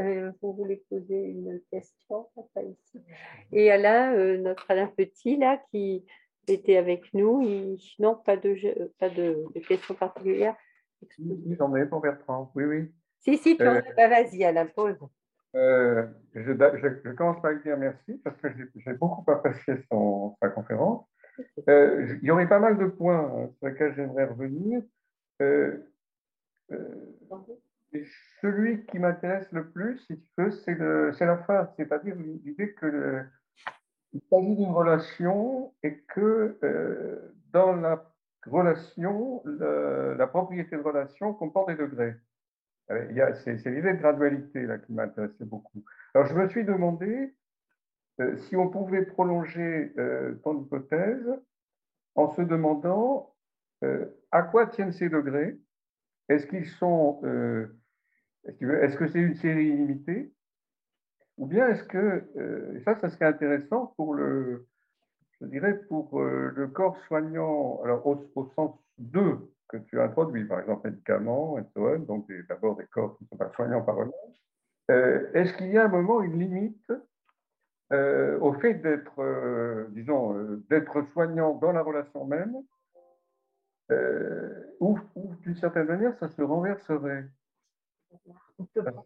vous 0.41 0.53
voulez 0.53 0.83
poser 0.89 1.23
une 1.23 1.61
question 1.71 2.27
ici. 2.57 3.01
Et 3.51 3.71
Alain, 3.71 4.37
notre 4.37 4.69
Alain 4.69 4.87
Petit, 4.87 5.37
là, 5.37 5.61
qui 5.71 6.05
était 6.47 6.77
avec 6.77 7.13
nous, 7.13 7.41
il... 7.41 7.79
non, 7.99 8.15
pas 8.15 8.37
de, 8.37 8.91
pas 8.99 9.09
de, 9.09 9.45
de 9.55 9.59
questions 9.59 9.95
particulières. 9.95 10.55
J'en 11.57 11.75
ai 11.75 11.85
pour 11.85 12.01
Bertrand, 12.01 12.51
oui, 12.55 12.63
oui. 12.65 12.91
Si, 13.19 13.37
si, 13.37 13.57
euh, 13.61 13.81
bah, 13.95 14.07
vas-y, 14.09 14.39
la 14.39 14.65
pause. 14.65 14.97
Euh, 15.55 16.07
je, 16.33 17.11
commence 17.11 17.41
par 17.41 17.55
dire 17.61 17.77
merci 17.77 18.19
parce 18.23 18.35
que 18.37 18.47
j'ai 18.75 18.93
beaucoup 18.93 19.29
apprécié 19.31 19.75
son, 19.89 20.35
sa 20.41 20.49
conférence. 20.49 21.05
Euh, 21.69 22.17
il 22.21 22.27
y 22.27 22.31
aurait 22.31 22.49
pas 22.49 22.59
mal 22.59 22.77
de 22.77 22.85
points 22.85 23.49
sur 23.57 23.67
lesquels 23.67 23.93
j'aimerais 23.95 24.25
revenir. 24.25 24.81
Euh, 25.41 25.77
celui 28.41 28.85
qui 28.85 28.99
m'intéresse 28.99 29.51
le 29.51 29.69
plus, 29.69 30.07
c'est 30.37 31.25
la 31.25 31.37
fin, 31.39 31.69
c'est-à-dire 31.77 32.15
l'idée 32.15 32.73
que 32.73 33.23
il 34.13 34.21
s'agit 34.29 34.55
d'une 34.55 34.71
relation 34.71 35.73
et 35.83 35.99
que 36.13 36.57
dans 37.51 37.75
la 37.75 38.03
relation, 38.45 39.43
la 39.45 40.27
propriété 40.27 40.75
de 40.75 40.81
relation 40.81 41.33
comporte 41.33 41.69
des 41.69 41.75
degrés. 41.75 42.15
Euh, 42.91 43.33
c'est 43.43 43.69
l'idée 43.69 43.93
de 43.93 43.97
gradualité 43.97 44.63
là, 44.63 44.77
qui 44.77 44.93
m'intéressait 44.93 45.45
beaucoup. 45.45 45.83
Alors, 46.13 46.27
je 46.27 46.33
me 46.33 46.47
suis 46.49 46.65
demandé 46.65 47.33
euh, 48.19 48.37
si 48.37 48.55
on 48.55 48.69
pouvait 48.69 49.05
prolonger 49.05 49.93
euh, 49.97 50.35
ton 50.43 50.61
hypothèse 50.61 51.27
en 52.15 52.31
se 52.35 52.41
demandant 52.41 53.29
à 54.31 54.43
quoi 54.43 54.67
tiennent 54.67 54.93
ces 54.93 55.09
degrés. 55.09 55.59
Est-ce 56.29 56.47
qu'ils 56.47 56.67
sont. 56.67 57.21
est-ce 58.45 58.97
que 58.97 59.07
c'est 59.07 59.19
une 59.19 59.35
série 59.35 59.67
illimitée? 59.67 60.33
Ou 61.37 61.47
bien 61.47 61.67
est-ce 61.69 61.83
que. 61.83 62.81
ça, 62.85 62.95
ça 62.99 63.09
serait 63.09 63.25
intéressant 63.25 63.93
pour 63.97 64.13
le. 64.13 64.67
Je 65.41 65.47
dirais 65.47 65.77
pour 65.89 66.21
le 66.21 66.67
corps 66.67 66.97
soignant, 67.07 67.81
alors 67.83 68.05
au, 68.07 68.51
sens 68.55 68.79
2 68.99 69.37
que 69.67 69.77
tu 69.77 69.99
introduis, 69.99 70.45
par 70.45 70.61
exemple 70.61 70.89
médicaments 70.89 71.57
et 71.57 71.63
donc 71.99 72.31
d'abord 72.47 72.75
des 72.75 72.85
corps 72.85 73.17
qui 73.17 73.23
ne 73.25 73.29
sont 73.29 73.37
pas 73.37 73.51
soignants 73.55 73.81
par 73.81 73.99
eux-mêmes. 74.01 74.33
Euh, 74.91 75.29
est-ce 75.33 75.53
qu'il 75.53 75.67
y 75.67 75.77
a 75.77 75.85
un 75.85 75.89
moment 75.89 76.21
une 76.21 76.39
limite 76.39 76.91
euh, 77.91 78.37
au 78.39 78.53
fait 78.53 78.75
d'être, 78.75 79.19
euh, 79.19 79.87
disons, 79.91 80.33
d'être 80.69 81.03
soignant 81.13 81.53
dans 81.55 81.71
la 81.71 81.81
relation 81.81 82.25
même, 82.25 82.55
ou, 84.79 84.99
d'une 85.41 85.55
certaine 85.55 85.87
manière, 85.87 86.17
ça 86.17 86.29
se 86.29 86.41
renverserait 86.41 87.25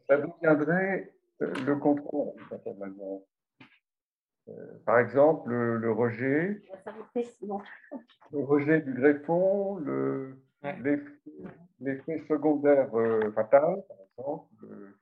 Ça 0.07 0.17
deviendrait 0.17 1.13
le 1.39 1.75
contrôle, 1.75 2.35
d'une 2.35 2.47
certaine 2.47 2.77
manière. 2.77 3.19
par 4.85 4.99
exemple, 4.99 5.49
le, 5.49 5.91
rejet, 5.91 6.61
le 7.15 8.43
rejet 8.43 8.81
du 8.81 8.93
greffon, 8.93 9.77
le, 9.77 10.37
l'effet 11.79 12.19
secondaire 12.27 12.93
euh, 12.95 13.31
fatal, 13.31 13.83
par 13.87 13.97
exemple. 14.09 14.47
Euh, 14.63 14.95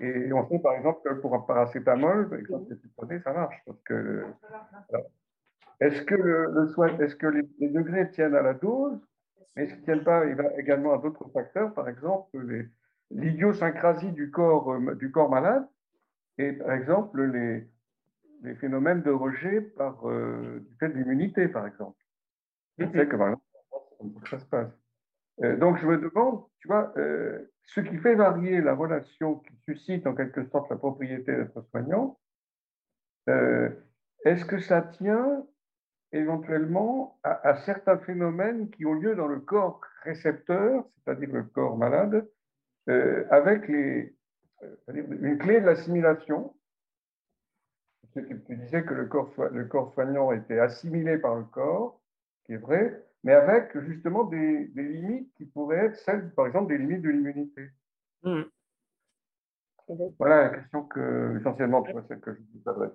et 0.00 0.32
on 0.32 0.48
sait 0.48 0.60
par 0.60 0.74
exemple 0.74 1.00
que 1.04 1.14
pour 1.14 1.34
un 1.34 1.40
paracétamol, 1.40 2.28
par 2.28 2.38
exemple, 2.38 2.74
prenais, 2.96 3.20
ça 3.20 3.32
marche. 3.32 3.56
Parce 3.66 3.80
que, 3.82 4.24
est-ce 5.80 6.02
que, 6.02 6.14
le, 6.14 7.02
est-ce 7.02 7.16
que 7.16 7.26
les, 7.26 7.68
degrés 7.68 8.08
tiennent 8.10 8.36
à 8.36 8.42
la 8.42 8.54
dose, 8.54 9.00
mais 9.56 9.66
qu'ils 9.66 9.78
ne 9.78 9.84
tiennent 9.84 10.04
pas 10.04 10.24
également 10.58 10.94
à 10.94 10.98
d'autres 10.98 11.28
facteurs, 11.32 11.74
par 11.74 11.88
exemple 11.88 12.38
l'idiosyncrasie 13.10 14.12
du 14.12 14.30
corps, 14.30 14.72
euh, 14.72 14.94
du 14.94 15.10
corps 15.10 15.30
malade, 15.30 15.66
et 16.38 16.52
par 16.52 16.72
exemple 16.72 17.22
les, 17.22 17.66
les 18.42 18.54
phénomènes 18.56 19.02
de 19.02 19.10
rejet 19.10 19.60
par, 19.60 20.04
du 20.06 20.76
fait 20.78 20.88
de 20.88 20.94
l'immunité, 20.94 21.48
par 21.48 21.66
exemple. 21.66 21.98
Sais 22.78 23.06
que 23.06 23.16
ça 24.28 24.38
se 24.38 24.44
passe. 24.46 24.70
Euh, 25.42 25.56
donc 25.56 25.78
je 25.78 25.86
me 25.86 25.98
demande, 25.98 26.44
tu 26.58 26.68
vois, 26.68 26.92
euh, 26.96 27.50
ce 27.64 27.80
qui 27.80 27.96
fait 27.98 28.14
varier 28.14 28.60
la 28.60 28.74
relation 28.74 29.36
qui 29.36 29.54
suscite 29.64 30.06
en 30.06 30.14
quelque 30.14 30.44
sorte 30.48 30.70
la 30.70 30.76
propriété 30.76 31.34
d'être 31.34 31.62
soignant, 31.70 32.18
euh, 33.28 33.70
est-ce 34.24 34.44
que 34.44 34.58
ça 34.58 34.82
tient 34.82 35.46
éventuellement 36.12 37.18
à, 37.22 37.56
certains 37.64 37.98
phénomènes 37.98 38.70
qui 38.70 38.84
ont 38.86 38.94
lieu 38.94 39.14
dans 39.14 39.28
le 39.28 39.40
corps 39.40 39.80
récepteur, 40.02 40.84
c'est-à-dire 40.96 41.32
le 41.32 41.44
corps 41.44 41.76
malade, 41.76 42.28
avec 43.30 43.68
les, 43.68 44.14
une 44.88 45.38
clé 45.38 45.60
de 45.60 45.66
l'assimilation 45.66 46.52
tu 48.12 48.56
disais 48.56 48.84
que 48.84 48.94
le 48.94 49.06
corps, 49.06 49.32
le 49.52 49.64
corps 49.66 49.92
soignant 49.94 50.32
était 50.32 50.58
assimilé 50.58 51.18
par 51.18 51.36
le 51.36 51.44
corps, 51.44 52.00
qui 52.44 52.54
est 52.54 52.58
vrai, 52.58 53.04
mais 53.22 53.32
avec 53.32 53.78
justement 53.80 54.24
des, 54.24 54.70
limites 54.74 55.32
qui 55.36 55.44
pourraient 55.46 55.86
être 55.86 55.96
celles, 55.96 56.32
par 56.34 56.46
exemple, 56.46 56.68
des 56.68 56.78
limites 56.78 57.02
de 57.02 57.10
l'immunité. 57.10 57.68
Hmm. 58.22 58.42
Voilà 60.18 60.42
la 60.42 60.48
question 60.50 60.84
que, 60.84 61.38
essentiellement, 61.40 61.84
celle 62.08 62.20
que 62.20 62.34
je 62.34 62.40
vous 62.54 62.70
adresse. 62.70 62.92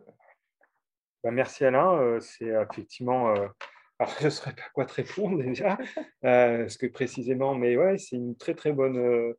Ben, 1.25 1.31
merci 1.31 1.65
Alain, 1.65 1.97
euh, 1.99 2.19
c'est 2.19 2.45
effectivement. 2.45 3.29
Euh, 3.31 3.47
alors, 3.99 4.13
je 4.19 4.25
ne 4.25 4.29
saurais 4.29 4.53
pas 4.53 4.69
quoi 4.75 4.85
te 4.85 4.93
répondre 4.93 5.41
déjà, 5.41 5.75
euh, 6.23 6.67
que 6.79 6.85
précisément, 6.85 7.55
mais 7.55 7.75
ouais, 7.75 7.97
c'est 7.97 8.15
une 8.15 8.37
très 8.37 8.53
très 8.53 8.71
bonne, 8.71 9.33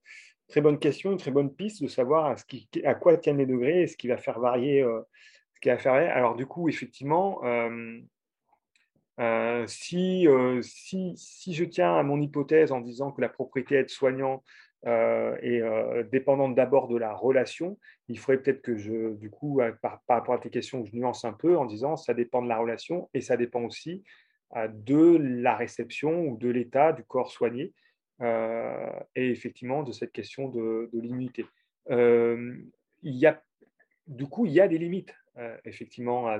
très 0.48 0.60
bonne 0.60 0.80
question, 0.80 1.12
une 1.12 1.18
très 1.18 1.30
bonne 1.30 1.54
piste 1.54 1.84
de 1.84 1.86
savoir 1.86 2.26
à, 2.26 2.36
ce 2.36 2.44
qui, 2.44 2.68
à 2.84 2.96
quoi 2.96 3.16
tiennent 3.18 3.38
les 3.38 3.46
degrés 3.46 3.82
et 3.82 3.86
ce 3.86 3.96
qui 3.96 4.08
va 4.08 4.16
faire 4.16 4.40
varier. 4.40 4.82
ce 5.54 5.60
qui 5.60 5.68
va 5.68 5.78
faire. 5.78 5.92
Alors, 5.92 6.34
du 6.34 6.44
coup, 6.44 6.68
effectivement, 6.68 7.40
euh, 9.18 9.64
si, 9.66 10.28
euh, 10.28 10.60
si, 10.62 11.14
si, 11.16 11.54
je 11.54 11.64
tiens 11.64 11.94
à 11.96 12.02
mon 12.02 12.20
hypothèse 12.20 12.70
en 12.72 12.80
disant 12.80 13.12
que 13.12 13.20
la 13.20 13.28
propriété 13.28 13.76
être 14.86 15.40
soignant 15.40 15.66
euh, 15.66 16.02
dépendante 16.04 16.54
d'abord 16.54 16.88
de 16.88 16.96
la 16.96 17.12
relation, 17.12 17.78
il 18.08 18.18
faudrait 18.18 18.42
peut-être 18.42 18.62
que 18.62 18.76
je, 18.76 19.14
du 19.14 19.30
coup, 19.30 19.60
par, 19.82 20.00
rapport 20.08 20.34
à 20.34 20.38
tes 20.38 20.50
questions, 20.50 20.84
je 20.84 20.94
nuance 20.94 21.24
un 21.24 21.32
peu 21.32 21.56
en 21.56 21.64
disant 21.64 21.96
ça 21.96 22.14
dépend 22.14 22.42
de 22.42 22.48
la 22.48 22.58
relation 22.58 23.10
et 23.14 23.20
ça 23.20 23.36
dépend 23.36 23.62
aussi 23.62 24.04
de 24.54 25.18
la 25.18 25.56
réception 25.56 26.26
ou 26.26 26.36
de 26.36 26.48
l'état 26.48 26.92
du 26.92 27.02
corps 27.04 27.32
soigné 27.32 27.74
et 28.20 29.30
effectivement 29.30 29.82
de 29.82 29.90
cette 29.92 30.12
question 30.12 30.48
de, 30.48 30.88
de 30.92 31.00
l'immunité. 31.00 31.44
du 34.06 34.26
coup, 34.28 34.46
il 34.46 34.52
y 34.52 34.60
a 34.60 34.68
des 34.68 34.78
limites, 34.78 35.14
effectivement, 35.64 36.32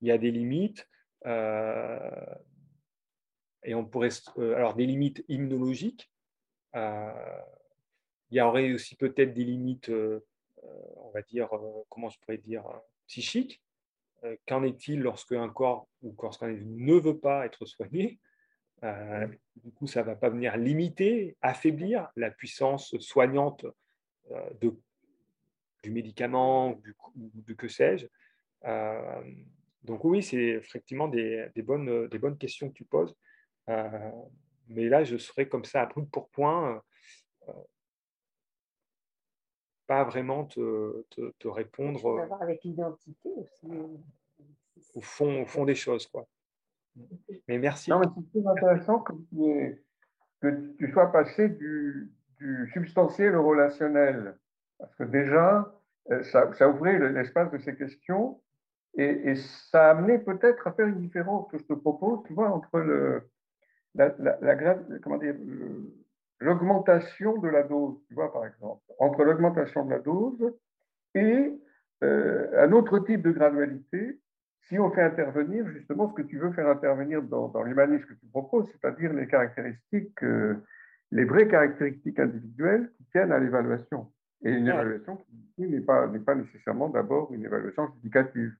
il 0.00 0.08
y 0.08 0.10
a 0.12 0.18
des 0.18 0.30
limites. 0.30 0.88
Euh, 1.26 2.34
et 3.64 3.74
on 3.74 3.84
pourrait, 3.84 4.10
euh, 4.38 4.54
alors 4.54 4.74
des 4.74 4.86
limites 4.86 5.24
immunologiques. 5.28 6.10
Euh, 6.74 7.40
il 8.30 8.36
y 8.36 8.40
aurait 8.40 8.72
aussi 8.72 8.94
peut-être 8.94 9.32
des 9.32 9.44
limites, 9.44 9.90
on 9.90 11.10
va 11.10 11.22
dire, 11.22 11.48
comment 11.88 12.10
je 12.10 12.18
pourrais 12.20 12.38
dire, 12.38 12.64
psychiques. 13.06 13.62
Qu'en 14.46 14.64
est-il 14.64 15.00
lorsque 15.00 15.32
un 15.32 15.48
corps 15.48 15.88
ou 16.02 16.14
lorsqu'un 16.22 16.48
ne 16.48 16.94
veut 16.94 17.18
pas 17.18 17.46
être 17.46 17.64
soigné? 17.64 18.18
Du 18.82 19.72
coup, 19.72 19.86
ça 19.86 20.00
ne 20.00 20.06
va 20.06 20.16
pas 20.16 20.28
venir 20.28 20.56
limiter, 20.56 21.36
affaiblir 21.40 22.10
la 22.16 22.30
puissance 22.30 22.96
soignante 22.98 23.64
du 24.60 25.90
médicament, 25.90 26.72
du, 26.72 26.94
de 27.14 27.54
que 27.54 27.68
sais-je. 27.68 28.06
Donc 29.84 30.04
oui, 30.04 30.22
c'est 30.22 30.36
effectivement 30.36 31.08
des 31.08 31.62
bonnes 31.62 32.36
questions 32.38 32.68
que 32.68 32.74
tu 32.74 32.84
poses. 32.84 33.16
Euh, 34.68 34.74
mais 34.74 34.88
là, 34.88 35.04
je 35.04 35.16
serais 35.16 35.48
comme 35.48 35.64
ça 35.64 35.82
à 35.82 35.86
brut 35.86 36.10
pour 36.10 36.28
point, 36.28 36.82
euh, 37.48 37.52
pas 39.86 40.04
vraiment 40.04 40.44
te, 40.44 41.04
te, 41.38 41.48
répondre. 41.48 42.26
avec 42.40 42.62
l'identité 42.64 43.30
aussi. 43.36 43.70
Euh, 43.70 43.96
au 44.94 45.00
fond, 45.00 45.42
au 45.42 45.46
fond 45.46 45.64
des 45.64 45.74
choses, 45.74 46.06
quoi. 46.06 46.26
Mais 47.46 47.58
merci. 47.58 47.90
Non, 47.90 48.00
mais 48.00 48.06
c'est 48.14 48.40
très 48.40 48.50
intéressant 48.50 49.00
que 49.00 49.12
tu, 49.30 49.84
que 50.40 50.74
tu 50.76 50.92
sois 50.92 51.10
passé 51.12 51.48
du, 51.48 52.12
du, 52.38 52.70
substantiel 52.72 53.36
au 53.36 53.46
relationnel. 53.46 54.36
Parce 54.78 54.94
que 54.96 55.04
déjà, 55.04 55.74
ça, 56.22 56.52
ça 56.54 56.68
ouvrait 56.68 56.98
l'espace 57.12 57.50
de 57.50 57.58
ces 57.58 57.76
questions 57.76 58.40
et, 58.96 59.36
ça 59.36 59.88
a 59.88 59.90
amené 59.90 60.18
peut-être 60.18 60.66
à 60.66 60.72
faire 60.72 60.86
une 60.86 61.00
différence 61.00 61.48
que 61.50 61.58
je 61.58 61.64
te 61.64 61.72
propose, 61.72 62.20
tu 62.26 62.32
vois, 62.32 62.50
entre 62.50 62.80
le, 62.80 63.30
la, 63.94 64.14
la, 64.18 64.74
comment 65.02 65.18
dire, 65.18 65.34
l'augmentation 66.40 67.38
de 67.38 67.48
la 67.48 67.62
dose, 67.62 67.96
tu 68.06 68.14
vois, 68.14 68.32
par 68.32 68.46
exemple, 68.46 68.82
entre 68.98 69.24
l'augmentation 69.24 69.84
de 69.84 69.90
la 69.90 69.98
dose 69.98 70.54
et 71.14 71.52
euh, 72.04 72.64
un 72.64 72.72
autre 72.72 72.98
type 73.00 73.22
de 73.22 73.32
gradualité, 73.32 74.20
si 74.68 74.78
on 74.78 74.90
fait 74.90 75.02
intervenir 75.02 75.66
justement 75.68 76.08
ce 76.08 76.14
que 76.14 76.22
tu 76.22 76.38
veux 76.38 76.52
faire 76.52 76.68
intervenir 76.68 77.22
dans, 77.22 77.48
dans 77.48 77.62
l'humanisme 77.62 78.04
que 78.04 78.14
tu 78.14 78.26
proposes, 78.26 78.68
c'est-à-dire 78.72 79.12
les 79.12 79.26
caractéristiques, 79.26 80.22
euh, 80.22 80.54
les 81.10 81.24
vraies 81.24 81.48
caractéristiques 81.48 82.18
individuelles 82.18 82.90
qui 82.96 83.04
tiennent 83.06 83.32
à 83.32 83.38
l'évaluation. 83.38 84.12
Et 84.44 84.52
une 84.52 84.68
évaluation 84.68 85.18
qui 85.56 85.66
n'est 85.66 85.80
pas, 85.80 86.06
pas 86.24 86.34
nécessairement 86.34 86.88
d'abord 86.88 87.32
une 87.32 87.44
évaluation 87.44 87.86
justificative 87.86 88.54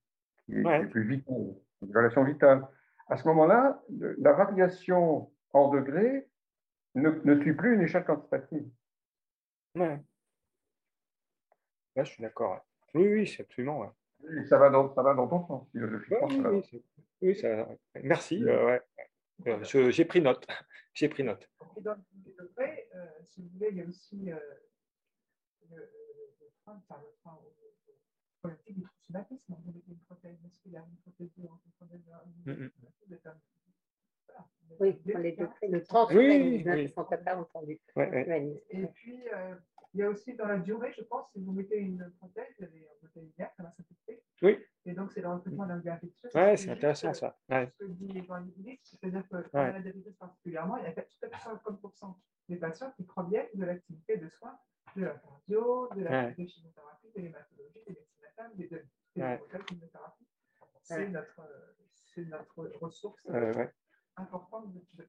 qui 0.47 0.55
est, 0.57 0.87
plus 0.91 1.05
vitale, 1.05 1.55
une 1.83 1.97
relation 1.97 2.25
vitale. 2.25 2.67
À 3.09 3.17
ce 3.17 3.27
moment-là, 3.29 3.83
la 4.19 4.33
variation 4.33 5.31
en 5.53 5.69
degrés 5.71 6.29
ne, 6.95 7.11
ne 7.11 7.41
suit 7.41 7.55
plus 7.55 7.75
une 7.75 7.83
échelle 7.83 8.05
quantitative. 8.05 8.69
je 11.97 12.05
suis 12.05 12.23
d'accord. 12.23 12.61
Oui, 12.95 13.09
oui, 13.09 13.27
c'est 13.27 13.43
absolument. 13.43 13.93
ça, 14.49 14.59
va 14.59 14.71
dans, 14.71 14.95
ça 14.95 15.03
va 15.03 15.15
dans 15.15 15.27
ton 15.27 15.47
sens, 15.47 15.69
Oui, 15.75 16.83
oui, 17.23 17.37
ça... 17.37 17.69
merci. 18.03 18.45
Euh, 18.45 18.79
j'ai 19.91 20.05
pris 20.05 20.21
note. 20.21 20.47
J'ai 20.95 21.09
pris 21.09 21.23
note. 21.23 21.49
Et 21.77 21.81
dans 21.81 21.95
le 21.95 22.33
degrés, 22.43 22.89
euh, 22.97 23.07
si 23.29 23.41
vous 23.41 23.49
voulez, 23.51 23.69
il 23.71 23.77
y 23.77 23.83
a 23.83 23.85
aussi 23.85 24.33
euh, 24.33 24.37
le, 25.71 25.77
le 25.77 26.51
frein, 26.65 26.83
enfin, 26.89 27.01
le 27.01 27.13
frein 27.23 27.39
politique 28.43 28.79
du 28.79 28.87
traumatisme. 29.05 29.55
Vous 29.55 29.73
mettez 29.73 29.85
une 29.89 29.99
prothèse 29.99 30.41
masculine, 30.43 30.83
une 30.89 30.97
prothèse 30.99 31.31
de 31.37 31.43
une 31.43 31.73
prothèse 31.79 32.05
de 32.05 32.53
mm 32.53 32.71
-hmm. 32.71 33.35
Oui, 34.81 34.93
pour 34.93 35.19
les 35.19 35.33
deux, 35.33 35.49
le 35.63 35.83
transhumanisme, 35.83 36.71
oui, 36.71 36.83
oui. 36.83 36.93
sont 36.93 37.05
pas 37.05 37.37
entendu. 37.37 37.81
Ouais, 37.97 38.11
ouais. 38.11 38.63
Et 38.71 38.87
puis, 38.87 39.19
euh, 39.35 39.55
il 39.95 40.01
y 40.01 40.03
a 40.03 40.11
aussi 40.11 40.35
dans 40.35 40.47
la 40.47 40.59
durée, 40.59 40.93
je 40.93 41.03
pense, 41.03 41.27
si 41.33 41.41
vous 41.43 41.53
mettez 41.53 41.79
une 41.79 42.13
prothèse, 42.19 42.47
vous 42.59 42.65
avez 42.65 42.87
un 42.87 42.97
prothèse 43.01 43.33
verte, 43.37 43.55
ça 43.57 43.63
va 43.63 43.73
s'infecter. 43.73 44.23
Oui. 44.43 44.59
Et 44.85 44.93
donc, 44.93 45.11
c'est 45.13 45.23
le 45.23 45.29
recrutement 45.29 45.67
d'un 45.67 45.81
gars 45.81 45.95
infectieux. 45.95 46.29
Oui, 46.35 46.59
c'est 46.59 46.71
intéressant 46.71 47.15
ça. 47.15 47.39
Ouais. 47.49 47.67
Ce 47.67 47.85
que 47.85 47.91
dit 47.93 48.09
les 48.09 48.25
gens 48.25 48.45
c'est-à-dire 48.83 49.27
que 49.29 49.37
dans 49.53 49.63
la 49.63 49.81
diabète 49.81 50.19
particulièrement, 50.19 50.77
il 50.77 50.85
y 50.85 50.87
a 50.87 50.93
50% 50.93 52.17
des 52.49 52.57
patients 52.57 52.93
qui 52.97 53.05
proviennent 53.05 53.49
de 53.55 53.65
l'activité 53.65 54.17
de 54.19 54.29
soins 54.29 54.59
de 54.97 55.05
la 55.05 55.15
cardio, 55.15 55.89
de 55.95 56.03
la 56.03 56.31
de 56.31 56.47
chimiothérapie, 56.47 57.09
de 57.15 57.21
l'hématologie, 57.21 57.83
des 57.87 57.93
de, 57.93 57.99
de, 58.57 58.65
de, 58.65 58.69
de, 59.17 59.23
de. 59.23 59.79
C'est 60.83 61.09
notre, 61.09 61.43
notre 62.17 62.79
ressource. 62.81 63.21
Euh, 63.31 63.67
importante 64.17 64.73
de, 64.73 65.07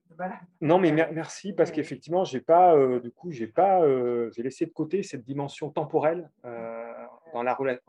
Non, 0.61 0.77
mais 0.77 0.91
merci 0.91 1.53
parce 1.53 1.71
qu'effectivement, 1.71 2.23
j'ai 2.23 2.41
pas, 2.41 2.75
euh, 2.75 2.99
du 2.99 3.11
coup, 3.11 3.31
j'ai 3.31 3.47
pas, 3.47 3.81
euh, 3.81 4.29
j'ai 4.35 4.43
laissé 4.43 4.65
de 4.65 4.71
côté 4.71 5.01
cette 5.03 5.23
dimension 5.23 5.71
temporelle 5.71 6.29
dans 6.43 7.43
la 7.43 7.53
relation. 7.53 7.81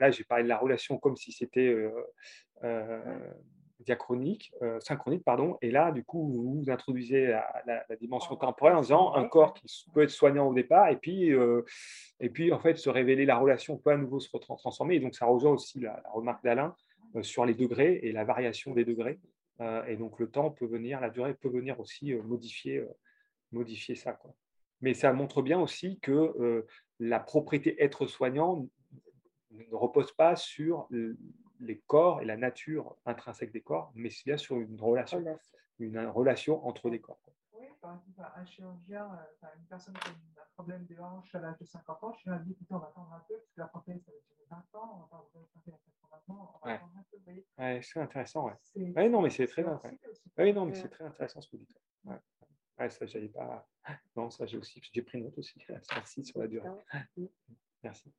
Là, 0.00 0.10
j'ai 0.10 0.24
parlé 0.24 0.44
de 0.44 0.48
la 0.48 0.58
relation 0.58 0.98
comme 0.98 1.16
si 1.16 1.32
c'était 1.32 1.74
diachronique, 3.84 4.52
synchronique, 4.80 5.24
pardon. 5.24 5.58
Et 5.62 5.70
là, 5.70 5.92
du 5.92 6.04
coup, 6.04 6.28
vous, 6.28 6.70
introduisez 6.70 7.26
la, 7.66 7.84
dimension 8.00 8.36
temporelle 8.36 8.76
en 8.76 8.80
disant 8.80 9.14
un 9.14 9.26
corps 9.26 9.54
qui 9.54 9.66
peut 9.92 10.02
être 10.02 10.10
soignant 10.10 10.48
au 10.48 10.54
départ 10.54 10.88
et 10.88 10.96
puis, 10.96 11.30
et 12.20 12.30
puis 12.30 12.52
en 12.52 12.58
fait, 12.58 12.76
se 12.76 12.90
révéler 12.90 13.26
la 13.26 13.38
relation 13.38 13.76
peut 13.76 13.90
à 13.90 13.96
nouveau 13.96 14.20
se 14.20 14.28
transformer. 14.36 14.96
Et 14.96 15.00
donc, 15.00 15.14
ça 15.14 15.26
rejoint 15.26 15.52
aussi 15.52 15.80
la 15.80 16.02
remarque 16.12 16.42
d'Alain 16.44 16.74
sur 17.20 17.44
les 17.44 17.54
degrés 17.54 18.00
et 18.02 18.12
la 18.12 18.24
variation 18.24 18.72
des 18.72 18.84
degrés. 18.84 19.18
Euh, 19.60 19.84
et 19.84 19.96
donc 19.96 20.18
le 20.18 20.28
temps 20.28 20.50
peut 20.50 20.66
venir, 20.66 21.00
la 21.00 21.10
durée 21.10 21.34
peut 21.34 21.48
venir 21.48 21.78
aussi 21.78 22.12
euh, 22.12 22.22
modifier, 22.22 22.78
euh, 22.78 22.88
modifier 23.52 23.94
ça. 23.94 24.12
Quoi. 24.12 24.34
Mais 24.80 24.94
ça 24.94 25.12
montre 25.12 25.42
bien 25.42 25.60
aussi 25.60 26.00
que 26.00 26.66
la 26.98 27.20
propriété 27.20 27.80
être 27.80 28.06
soignant 28.06 28.66
ne 29.52 29.74
repose 29.74 30.10
pas 30.12 30.34
sur 30.34 30.88
les 31.62 31.80
corps 31.86 32.20
et 32.20 32.24
la 32.24 32.36
nature 32.36 32.96
intrinsèque 33.06 33.52
des 33.52 33.62
corps, 33.62 33.92
mais 33.94 34.10
c'est 34.10 34.24
bien 34.24 34.36
sur 34.36 34.58
une 34.58 34.80
relation, 34.80 35.24
une 35.78 35.98
relation 36.06 36.66
entre 36.66 36.90
les 36.90 37.00
corps. 37.00 37.20
Oui, 37.52 37.66
par 37.80 37.94
exemple, 37.94 38.32
un 38.36 38.44
chirurgien, 38.44 39.08
une 39.58 39.66
personne 39.66 39.94
qui 39.94 40.08
a 40.08 40.42
un 40.42 40.46
problème 40.54 40.86
de 40.86 40.98
hanche 40.98 41.34
à 41.34 41.40
l'âge 41.40 41.58
de 41.58 41.64
50 41.64 42.04
ans, 42.04 42.12
je 42.24 42.30
lui 42.30 42.36
ai 42.36 42.40
dit, 42.44 42.56
on 42.70 42.78
va 42.78 42.88
attendre 42.88 43.12
un 43.12 43.24
peu, 43.28 43.34
parce 43.34 43.52
que 43.52 43.60
la 43.60 43.66
prothèse, 43.68 44.02
ça 44.04 44.12
va 44.12 44.18
durer 44.18 44.46
20 44.50 44.78
ans, 44.78 45.08
on 45.10 45.16
va 45.16 45.22
attendre 45.22 45.48
Ouais. 46.64 46.80
Ouais, 47.58 47.80
c'est 47.82 48.00
intéressant. 48.00 48.46
Ouais. 48.46 48.92
ouais. 48.94 49.08
non, 49.08 49.22
mais 49.22 49.30
c'est 49.30 49.46
très, 49.46 49.64
ouais. 49.64 50.52
non, 50.52 50.66
mais 50.66 50.74
c'est 50.74 50.88
très 50.88 51.04
intéressant 51.04 51.40
ce 51.40 51.48
que 51.48 51.56
vous 51.56 51.64
dites. 51.64 51.82
Ouais. 52.04 52.18
Ouais, 52.78 52.90
ça, 52.90 53.06
j'avais 53.06 53.28
pas. 53.28 53.68
Non, 54.16 54.30
ça, 54.30 54.46
j'ai 54.46 54.58
aussi. 54.58 54.80
J'ai 54.92 55.02
pris 55.02 55.20
note 55.20 55.36
aussi. 55.38 55.60
Merci 55.68 56.24
sur 56.24 56.40
la 56.40 56.46
durée. 56.46 56.68
Merci. 57.82 58.12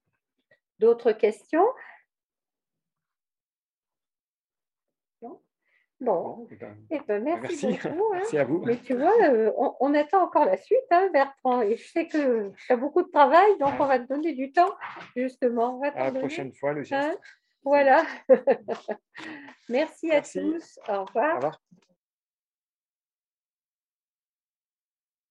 D'autres 0.80 1.12
questions 1.14 1.66
Non 5.22 5.42
Bon, 6.04 6.48
eh 6.52 6.56
ben, 6.56 6.76
eh 6.92 7.00
ben 7.08 7.24
merci, 7.24 7.68
merci, 7.68 7.88
beaucoup. 7.88 8.04
Hein. 8.14 8.18
Merci 8.18 8.38
à 8.38 8.44
vous. 8.44 8.62
Mais 8.66 8.76
tu 8.78 8.94
vois, 8.94 9.14
euh, 9.24 9.52
on, 9.58 9.74
on, 9.80 9.94
attend 9.94 10.24
encore 10.24 10.46
la 10.46 10.58
suite, 10.58 10.80
hein, 10.92 11.10
Bertrand. 11.14 11.62
Et 11.62 11.78
je 11.78 11.88
sais 11.88 12.08
que 12.08 12.50
tu 12.50 12.74
as 12.74 12.76
beaucoup 12.76 13.04
de 13.04 13.10
travail, 13.10 13.58
donc 13.60 13.74
on 13.80 13.86
va 13.86 14.00
te 14.00 14.08
donner 14.08 14.34
du 14.34 14.52
temps, 14.52 14.74
justement. 15.16 15.82
à 15.82 16.12
la 16.12 16.20
prochaine 16.20 16.52
fois, 16.54 16.74
le 16.74 16.84
geste. 16.84 17.08
Hein 17.08 17.16
voilà. 17.64 18.04
Merci, 19.70 20.12
à 20.12 20.22
tous. 20.22 20.80
Au 20.90 21.06
revoir. 21.06 21.34
Au 21.34 21.36
revoir. 21.36 21.62